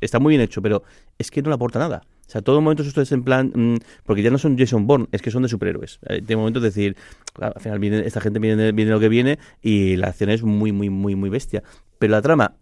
está 0.00 0.18
muy 0.20 0.32
bien 0.32 0.40
hecho, 0.40 0.62
pero 0.62 0.82
es 1.18 1.30
que 1.30 1.42
no 1.42 1.48
le 1.48 1.54
aporta 1.54 1.78
nada. 1.78 2.02
O 2.26 2.30
sea, 2.32 2.40
todo 2.40 2.60
momento 2.62 2.82
esto 2.82 3.02
es 3.02 3.12
en 3.12 3.24
plan, 3.24 3.52
mm, 3.54 3.76
porque 4.04 4.22
ya 4.22 4.30
no 4.30 4.38
son 4.38 4.56
Jason 4.56 4.86
Bourne, 4.86 5.06
es 5.12 5.20
que 5.20 5.30
son 5.30 5.42
de 5.42 5.48
superhéroes. 5.48 5.98
Eh, 6.08 6.22
De 6.22 6.36
momento 6.36 6.60
es 6.60 6.62
decir, 6.62 6.96
claro, 7.34 7.54
al 7.56 7.60
final 7.62 7.78
viene, 7.78 8.06
esta 8.06 8.20
gente 8.20 8.38
viene, 8.38 8.72
viene 8.72 8.90
lo 8.90 9.00
que 9.00 9.08
viene 9.08 9.38
y 9.60 9.96
la 9.96 10.08
acción 10.08 10.30
es 10.30 10.42
muy, 10.42 10.72
muy, 10.72 10.88
muy, 10.88 11.14
muy 11.14 11.28
bestia. 11.28 11.62
Pero 11.98 12.12
la 12.12 12.22
trama 12.22 12.54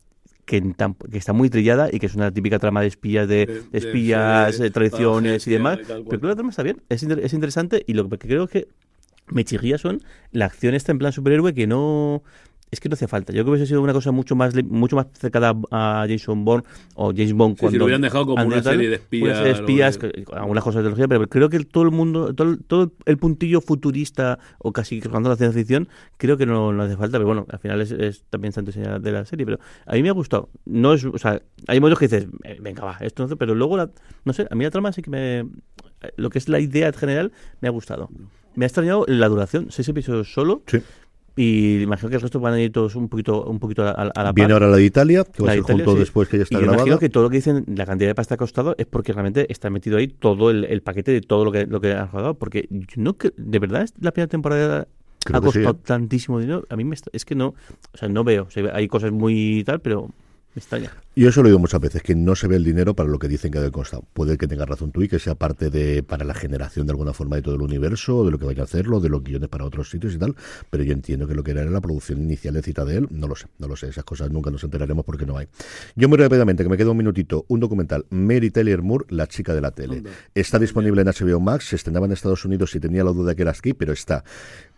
que, 0.51 0.61
tan- 0.77 0.95
que 0.95 1.17
está 1.19 1.33
muy 1.33 1.49
trillada 1.49 1.89
y 1.93 1.99
que 2.01 2.07
es 2.07 2.15
una 2.17 2.33
típica 2.33 2.59
trama 2.59 2.81
de 2.81 2.89
espías, 2.89 3.29
de, 3.29 3.47
De- 3.47 3.47
de 3.47 3.63
de 3.71 3.79
espías, 3.79 4.55
serie, 4.57 4.67
eh, 4.69 4.71
traiciones 4.73 5.47
y 5.47 5.51
demás. 5.51 5.79
Pero 6.11 6.21
creo 6.21 6.21
que 6.21 6.27
la 6.27 6.35
trama 6.35 6.51
está 6.51 6.63
bien, 6.65 6.83
es, 6.89 7.03
inter- 7.05 7.21
es 7.21 7.33
interesante 7.33 7.85
y 7.87 7.95
lo 7.95 8.09
que 8.09 8.19
creo 8.19 8.49
que 8.49 8.67
me 9.29 9.45
chirría 9.45 9.79
son 9.79 10.03
la 10.33 10.47
acción 10.47 10.75
está 10.75 10.91
en 10.91 10.99
plan 10.99 11.13
superhéroe 11.13 11.55
que 11.55 11.69
no 11.69 12.23
es 12.71 12.79
que 12.81 12.89
no 12.89 12.95
hace 12.95 13.09
falta. 13.09 13.33
Yo 13.33 13.39
creo 13.43 13.47
que 13.47 13.51
hubiese 13.51 13.67
sido 13.67 13.83
una 13.83 13.93
cosa 13.93 14.13
mucho 14.13 14.37
más 14.37 14.55
mucho 14.65 14.95
más 14.97 15.07
cercana 15.15 15.55
a 15.71 16.07
Jason 16.09 16.45
Bourne 16.45 16.65
o 16.95 17.09
James 17.13 17.33
Bond 17.33 17.55
Sí, 17.55 17.59
si 17.59 17.61
cuando 17.63 17.79
lo 17.79 17.85
hubieran 17.87 18.03
dejado 18.03 18.27
como 18.27 18.45
una 18.45 18.63
tal, 18.63 18.75
serie 18.75 18.89
de 18.91 18.95
espías, 18.97 19.25
una 19.25 19.35
serie 19.35 19.53
de 19.53 19.59
espías, 19.59 19.99
que- 19.99 20.25
algunas 20.35 20.63
cosas 20.63 20.77
de 20.85 20.91
tecnología, 20.91 21.09
pero 21.09 21.29
creo 21.29 21.49
que 21.49 21.61
todo 21.65 21.85
el 21.85 21.91
mundo, 21.91 22.35
todo, 22.35 22.51
el- 22.51 22.63
todo 22.63 22.93
el 23.07 23.19
puntillo 23.19 23.61
futurista 23.61 24.39
o 24.59 24.73
casi 24.73 25.01
rozando 25.01 25.29
la 25.31 25.37
ciencia 25.37 25.59
ficción, 25.61 25.89
creo 26.17 26.37
que 26.37 26.47
no, 26.47 26.73
no 26.73 26.83
hace 26.85 26.97
falta, 26.97 27.19
pero 27.19 27.27
bueno, 27.27 27.47
al 27.51 27.59
final 27.59 27.81
es, 27.81 27.91
es 27.93 28.25
también 28.31 28.53
seña 28.53 28.99
de 28.99 29.13
la 29.13 29.25
serie, 29.25 29.45
pero 29.47 29.59
a 29.87 29.95
mí 29.95 30.03
me 30.03 30.09
ha 30.09 30.13
gustado. 30.13 30.49
No 30.65 30.95
es, 30.95 31.05
o 31.05 31.19
sea, 31.19 31.43
hay 31.67 31.81
momentos 31.81 31.99
que 31.99 32.07
dices, 32.09 32.29
"Eh, 32.45 32.59
venga, 32.61 32.85
va, 32.85 32.97
esto 33.01 33.23
no 33.23 33.29
sé", 33.29 33.37
pero 33.37 33.55
luego 33.55 33.77
la, 33.77 33.91
no 34.25 34.33
sé, 34.33 34.47
a 34.51 34.55
mí 34.55 34.65
la 34.65 34.71
trama 34.71 34.93
sí 34.93 35.03
que 35.03 35.11
me 35.11 35.47
lo 36.17 36.31
que 36.31 36.39
es 36.39 36.49
la 36.49 36.61
idea 36.61 36.93
general 36.93 37.33
me 37.61 37.69
ha 37.69 37.71
gustado. 37.71 38.09
Me 38.55 38.65
ha 38.65 38.69
extrañado 38.69 39.05
la 39.07 39.29
duración, 39.29 39.67
seis 39.71 39.89
episodios 39.89 40.33
solo. 40.33 40.63
Sí. 40.67 40.79
Y 41.43 41.83
imagino 41.83 42.11
que 42.11 42.17
el 42.17 42.21
resto 42.23 42.39
van 42.41 42.55
a 42.55 42.61
ir 42.61 42.71
todos 42.71 42.95
un 42.97 43.09
poquito, 43.09 43.45
un 43.45 43.59
poquito 43.59 43.83
a, 43.85 43.91
a 43.93 44.23
la 44.25 44.33
Viene 44.33 44.49
par. 44.49 44.63
ahora 44.63 44.69
la 44.73 44.77
de 44.77 44.85
Italia, 44.85 45.25
que 45.25 45.43
va 45.43 45.47
La 45.47 45.53
a 45.53 45.57
de 45.57 45.63
ser 45.63 45.65
Italia, 45.65 45.85
junto 45.85 45.93
sí. 45.97 46.01
después 46.01 46.29
que 46.29 46.37
ya 46.37 46.43
está 46.43 46.55
y 46.55 46.59
yo 46.59 46.61
grabada. 46.63 46.83
imagino 46.83 46.99
que 46.99 47.09
todo 47.09 47.23
lo 47.25 47.31
que 47.31 47.37
dicen, 47.37 47.65
la 47.75 47.87
cantidad 47.87 48.11
de 48.11 48.15
pasta 48.15 48.35
que 48.35 48.43
ha 48.43 48.45
costado 48.45 48.75
es 48.77 48.87
porque 48.87 49.13
realmente 49.13 49.47
está 49.51 49.71
metido 49.71 49.97
ahí 49.97 50.09
todo 50.09 50.51
el, 50.51 50.65
el 50.65 50.83
paquete 50.83 51.13
de 51.13 51.21
todo 51.23 51.45
lo 51.45 51.53
que, 51.53 51.67
lo 51.67 51.81
que 51.81 51.93
han 51.95 52.09
jugado. 52.09 52.35
Porque 52.35 52.69
yo 52.71 52.85
no 52.97 53.17
de 53.37 53.59
verdad 53.59 53.83
es 53.83 53.95
la 54.01 54.13
primera 54.13 54.29
temporada 54.29 54.87
Creo 55.25 55.37
ha 55.39 55.41
sí, 55.41 55.47
costado 55.47 55.71
¿eh? 55.71 55.81
tantísimo 55.85 56.39
dinero. 56.41 56.65
A 56.69 56.77
mí 56.77 56.85
me 56.85 56.95
está- 56.95 57.11
es 57.13 57.25
que 57.25 57.35
no, 57.35 57.55
o 57.93 57.97
sea, 57.97 58.09
no 58.09 58.23
veo. 58.25 58.45
O 58.45 58.51
sea, 58.51 58.75
hay 58.75 58.87
cosas 58.89 59.13
muy 59.13 59.63
tal, 59.65 59.81
pero 59.81 60.11
me 60.55 60.61
extraña. 60.61 60.93
Yo 61.15 61.29
eso 61.29 61.43
lo 61.43 61.49
he 61.49 61.51
oído 61.51 61.59
muchas 61.59 61.81
veces, 61.81 62.03
que 62.03 62.15
no 62.15 62.35
se 62.35 62.49
ve 62.49 62.57
el 62.57 62.65
dinero 62.65 62.95
para 62.95 63.09
lo 63.09 63.19
que 63.19 63.29
dicen 63.29 63.53
que 63.53 63.59
debe 63.59 63.71
costar. 63.71 64.01
Puede 64.13 64.39
que 64.39 64.49
tengas 64.49 64.69
razón 64.69 64.91
tú 64.91 65.03
y 65.03 65.09
que 65.09 65.19
sea 65.19 65.35
parte 65.35 65.71
de 65.71 66.03
para 66.03 66.25
la 66.25 66.35
generación 66.35 66.87
de 66.87 66.93
alguna 66.93 67.13
forma 67.13 67.37
de 67.37 67.43
todo 67.43 67.55
el 67.55 67.63
universo, 67.63 68.25
de 68.25 68.31
lo 68.31 68.39
que 68.39 68.47
vaya 68.47 68.63
a 68.63 68.65
hacerlo, 68.65 69.01
de 69.01 69.09
los 69.09 69.23
guiones 69.23 69.49
para 69.49 69.65
otros 69.65 69.91
sitios 69.91 70.15
y 70.15 70.19
tal, 70.19 70.35
pero 70.71 70.83
yo 70.83 70.93
entiendo 70.93 71.27
que 71.29 71.35
lo 71.35 71.45
que 71.45 71.53
era 71.53 71.65
la 71.65 71.81
producción 71.81 72.21
inicial 72.21 72.55
de 72.55 72.63
Citadel, 72.63 73.07
no 73.11 73.29
lo 73.29 73.37
sé, 73.37 73.47
no 73.59 73.69
lo 73.69 73.77
sé, 73.77 73.89
esas 73.89 74.05
cosas 74.05 74.31
nunca 74.31 74.51
nos 74.51 74.65
enteraremos 74.65 75.05
porque 75.05 75.27
no 75.27 75.37
hay. 75.37 75.47
Yo 75.95 76.09
muy 76.09 76.19
rápidamente, 76.19 76.63
que 76.63 76.69
me 76.69 76.77
queda 76.77 76.91
un 76.91 76.97
minutito, 76.97 77.45
un 77.49 77.61
documental, 77.61 78.07
Mary 78.11 78.51
Taylor 78.51 78.83
Moore, 78.83 79.07
la 79.09 79.27
chica 79.27 79.55
de 79.55 79.61
la 79.61 79.71
tele. 79.71 80.03
Está 80.35 80.59
disponible 80.59 81.03
en 81.03 81.09
HBO 81.09 81.41
Max, 81.41 81.69
se 81.69 81.77
estrenaba 81.77 82.07
en 82.07 82.13
Estados 82.13 82.45
Unidos 82.45 82.75
y 82.75 82.81
tenía 82.81 83.05
la 83.05 83.13
duda 83.13 83.35
que 83.35 83.43
era 83.43 83.51
aquí, 83.51 83.73
pero 83.73 83.93
está. 83.93 84.25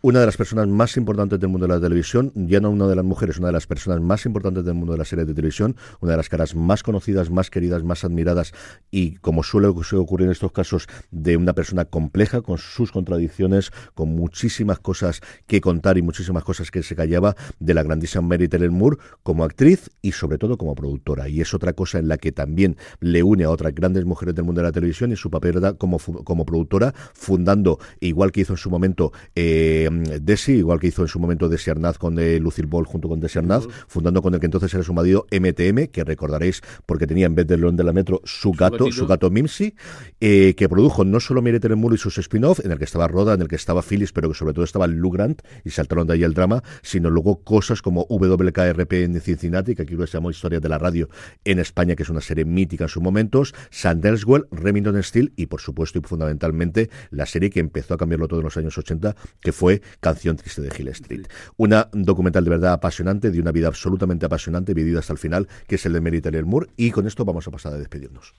Una 0.05 0.19
de 0.19 0.27
las 0.27 0.37
personas 0.37 0.67
más 0.67 0.97
importantes 0.97 1.39
del 1.39 1.49
mundo 1.49 1.69
de 1.69 1.75
la 1.75 1.81
televisión, 1.81 2.33
ya 2.35 2.59
no 2.59 2.71
una 2.71 2.89
de 2.89 2.97
las 2.97 3.05
mujeres, 3.05 3.39
una 3.39 3.47
de 3.47 3.53
las 3.53 3.69
personas 3.69 4.01
más 4.01 4.27
importantes 4.27 4.65
del 4.65 4.75
mundo 4.75 4.93
de 4.93 4.99
la 4.99 5.05
serie 5.05 5.25
de 5.25 5.33
televisión, 5.33 5.62
una 5.63 6.13
de 6.13 6.17
las 6.17 6.29
caras 6.29 6.55
más 6.55 6.83
conocidas, 6.83 7.31
más 7.31 7.51
queridas, 7.51 7.83
más 7.85 8.05
admiradas 8.05 8.53
y, 8.91 9.15
como 9.17 9.43
suele 9.43 9.69
ocurrir 9.69 10.27
en 10.27 10.33
estos 10.33 10.53
casos, 10.53 10.89
de 11.11 11.37
una 11.37 11.53
persona 11.53 11.85
compleja, 11.85 12.43
con 12.43 12.59
sus 12.59 12.93
contradicciones, 12.93 13.71
con 13.95 14.11
muchísimas 14.11 14.79
cosas 14.79 15.21
que 15.47 15.61
contar 15.61 15.99
y 15.99 16.03
muchísimas 16.03 16.45
cosas 16.45 16.71
que 16.71 16.83
se 16.83 16.97
callaba, 16.97 17.37
de 17.61 17.75
la 17.75 17.83
grandísima 17.83 18.23
Mary 18.23 18.49
Taylor 18.49 18.71
Moore 18.71 18.97
como 19.23 19.45
actriz 19.45 19.91
y, 20.03 20.13
sobre 20.13 20.39
todo, 20.39 20.59
como 20.59 20.75
productora. 20.75 21.29
Y 21.29 21.41
es 21.41 21.55
otra 21.55 21.73
cosa 21.73 21.99
en 21.99 22.09
la 22.09 22.19
que 22.19 22.33
también 22.33 22.77
le 23.01 23.23
une 23.23 23.45
a 23.45 23.51
otras 23.51 23.75
grandes 23.75 24.05
mujeres 24.05 24.35
del 24.35 24.45
mundo 24.45 24.61
de 24.61 24.67
la 24.67 24.73
televisión 24.73 25.13
y 25.13 25.17
su 25.17 25.31
papel 25.31 25.53
como, 25.79 25.99
como 25.99 26.45
productora, 26.45 26.95
fundando, 27.15 27.79
igual 28.01 28.33
que 28.33 28.41
hizo 28.43 28.55
en 28.55 28.59
su 28.59 28.71
momento 28.71 29.13
eh, 29.35 29.89
Desi, 30.21 30.53
igual 30.53 30.81
que 30.81 30.89
hizo 30.89 31.03
en 31.03 31.09
su 31.09 31.19
momento 31.19 31.49
Desi 31.49 31.71
Arnaz 31.71 31.99
con 31.99 32.19
eh, 32.19 32.39
Lucille 32.39 32.69
Ball 32.69 32.87
junto 32.87 33.09
con 33.09 33.21
Desi 33.21 33.39
Arnaz, 33.39 33.67
fundando 33.87 34.23
con 34.23 34.35
el 34.35 34.41
que 34.41 34.47
entonces 34.47 34.73
era 34.73 34.83
su 34.83 34.95
marido 34.95 35.27
MTM, 35.53 35.89
que 35.89 36.05
recordaréis 36.05 36.61
porque 36.87 37.07
tenía 37.07 37.27
en 37.27 37.35
vez 37.35 37.47
del 37.47 37.61
león 37.61 37.77
de 37.77 37.85
la 37.85 37.93
metro 37.93 38.21
su 38.25 38.53
gato, 38.53 38.91
su 38.91 39.07
gato 39.07 39.31
Mimsy, 39.31 39.75
eh, 40.21 40.55
que 40.57 40.69
produjo 40.69 41.05
no 41.05 41.21
solo 41.21 41.43
Taylor 41.43 41.77
Moore 41.77 41.97
y 41.97 41.99
sus 41.99 42.19
spin-off, 42.19 42.61
en 42.65 42.73
el 42.73 42.79
que 42.79 42.85
estaba 42.85 43.09
Roda, 43.09 43.35
en 43.35 43.43
el 43.43 43.49
que 43.49 43.57
estaba 43.57 43.83
Phyllis, 43.83 44.13
pero 44.13 44.29
que 44.29 44.35
sobre 44.35 44.55
todo 44.55 44.65
estaba 44.65 44.87
Lou 44.87 45.11
Grant, 45.11 45.43
y 45.65 45.71
saltaron 45.71 46.07
de 46.07 46.15
ahí 46.15 46.25
el 46.25 46.35
drama, 46.35 46.63
sino 46.83 47.11
luego 47.11 47.43
cosas 47.43 47.83
como 47.83 48.07
WKRP 48.09 48.93
en 48.93 49.21
Cincinnati, 49.21 49.75
que 49.75 49.83
aquí 49.83 49.95
lo 49.95 50.05
llamó 50.05 50.31
Historias 50.31 50.63
de 50.63 50.69
la 50.69 50.79
Radio 50.79 51.09
en 51.45 51.59
España, 51.59 51.95
que 51.95 52.03
es 52.03 52.09
una 52.09 52.21
serie 52.21 52.45
mítica 52.45 52.85
en 52.85 52.89
sus 52.89 53.03
momentos, 53.03 53.55
Sandelswell, 53.71 54.47
Remington 54.51 55.03
Steele 55.03 55.33
y, 55.37 55.47
por 55.47 55.61
supuesto, 55.61 55.99
y 55.99 56.03
fundamentalmente, 56.03 56.91
la 57.11 57.27
serie 57.27 57.51
que 57.51 57.61
empezó 57.61 57.95
a 57.95 57.99
cambiarlo 57.99 58.29
todo 58.29 58.41
en 58.41 58.45
los 58.45 58.57
años 58.57 58.77
80, 58.77 59.15
que 59.41 59.53
fue 59.53 59.83
Canción 60.01 60.37
Triste 60.37 60.63
de 60.63 60.71
Hill 60.77 60.89
Street. 60.89 61.27
Una 61.57 61.89
documental 61.93 62.45
de 62.45 62.51
verdad 62.51 62.73
apasionante, 62.73 63.31
de 63.31 63.41
una 63.41 63.53
vida 63.53 63.69
absolutamente 63.69 64.27
apasionante, 64.27 64.75
vivida 64.75 65.01
hasta 65.01 65.13
el 65.13 65.19
final, 65.19 65.42
que 65.67 65.77
es 65.77 65.87
el 65.87 65.93
de 65.93 66.21
Taylor 66.21 66.47
Moore, 66.47 66.69
y 66.77 66.91
con 66.91 67.07
esto 67.07 67.25
vamos 67.25 67.47
a 67.47 67.51
pasar 67.51 67.73
a 67.75 67.79
despedirnos. 67.79 68.35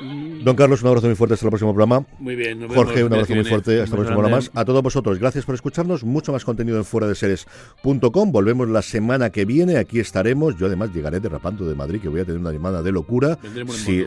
Don 0.00 0.56
Carlos, 0.56 0.82
un 0.82 0.88
abrazo 0.88 1.06
muy 1.06 1.16
fuerte 1.16 1.34
hasta 1.34 1.46
el 1.46 1.50
próximo 1.50 1.72
programa. 1.72 2.06
Muy 2.18 2.34
bien, 2.34 2.58
nos 2.58 2.70
vemos 2.70 2.84
Jorge, 2.84 3.04
un 3.04 3.12
abrazo 3.12 3.34
muy 3.34 3.44
fuerte. 3.44 3.82
Hasta 3.82 3.96
el 3.96 4.02
próximo 4.02 4.16
programa 4.16 4.36
más. 4.36 4.50
A 4.54 4.64
todos 4.64 4.82
vosotros, 4.82 5.18
gracias 5.18 5.44
por 5.44 5.54
escucharnos. 5.54 6.04
Mucho 6.04 6.32
más 6.32 6.44
contenido 6.44 6.78
en 6.78 6.84
fuera 6.84 7.06
de 7.06 7.14
series.com. 7.14 8.32
Volvemos 8.32 8.68
la 8.68 8.82
semana 8.82 9.30
que 9.30 9.44
viene. 9.44 9.76
Aquí 9.76 10.00
estaremos. 10.00 10.56
Yo 10.56 10.66
además 10.66 10.92
llegaré 10.94 11.20
derrapando 11.20 11.68
de 11.68 11.74
Madrid, 11.74 12.00
que 12.00 12.08
voy 12.08 12.20
a 12.20 12.24
tener 12.24 12.40
una 12.40 12.52
llamada 12.52 12.82
de 12.82 12.92
locura. 12.92 13.38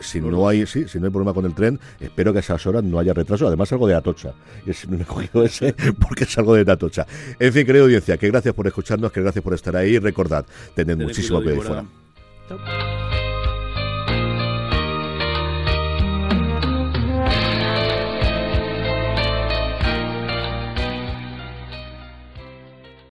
Si, 0.02 0.20
no 0.20 0.48
hay, 0.48 0.66
sí, 0.66 0.86
si 0.88 0.98
no 0.98 1.06
hay 1.06 1.12
problema 1.12 1.32
con 1.32 1.44
el 1.44 1.54
tren, 1.54 1.78
espero 2.00 2.32
que 2.32 2.38
a 2.38 2.40
esas 2.40 2.66
horas 2.66 2.82
no 2.82 2.98
haya 2.98 3.14
retraso. 3.14 3.46
Además, 3.46 3.72
algo 3.72 3.86
de 3.86 3.94
Atocha. 3.94 4.34
Es, 4.66 4.88
me 4.88 5.02
he 5.02 5.04
cogido 5.04 5.44
ese 5.44 5.74
porque 6.00 6.24
es 6.24 6.38
algo 6.38 6.54
de 6.54 6.70
Atocha. 6.70 7.06
En 7.38 7.52
fin, 7.52 7.64
querida 7.64 7.84
audiencia, 7.84 8.16
que 8.16 8.28
gracias 8.28 8.54
por 8.54 8.66
escucharnos, 8.66 9.12
que 9.12 9.20
gracias 9.20 9.42
por 9.42 9.54
estar 9.54 9.76
ahí. 9.76 9.98
Recordad, 9.98 10.44
tened 10.74 10.94
Tened 10.94 11.06
muchísimo 11.06 11.40
cuidado, 11.40 11.60
Víbora. 11.62 11.84
fuera. 12.48 12.64
Chao. 12.66 13.03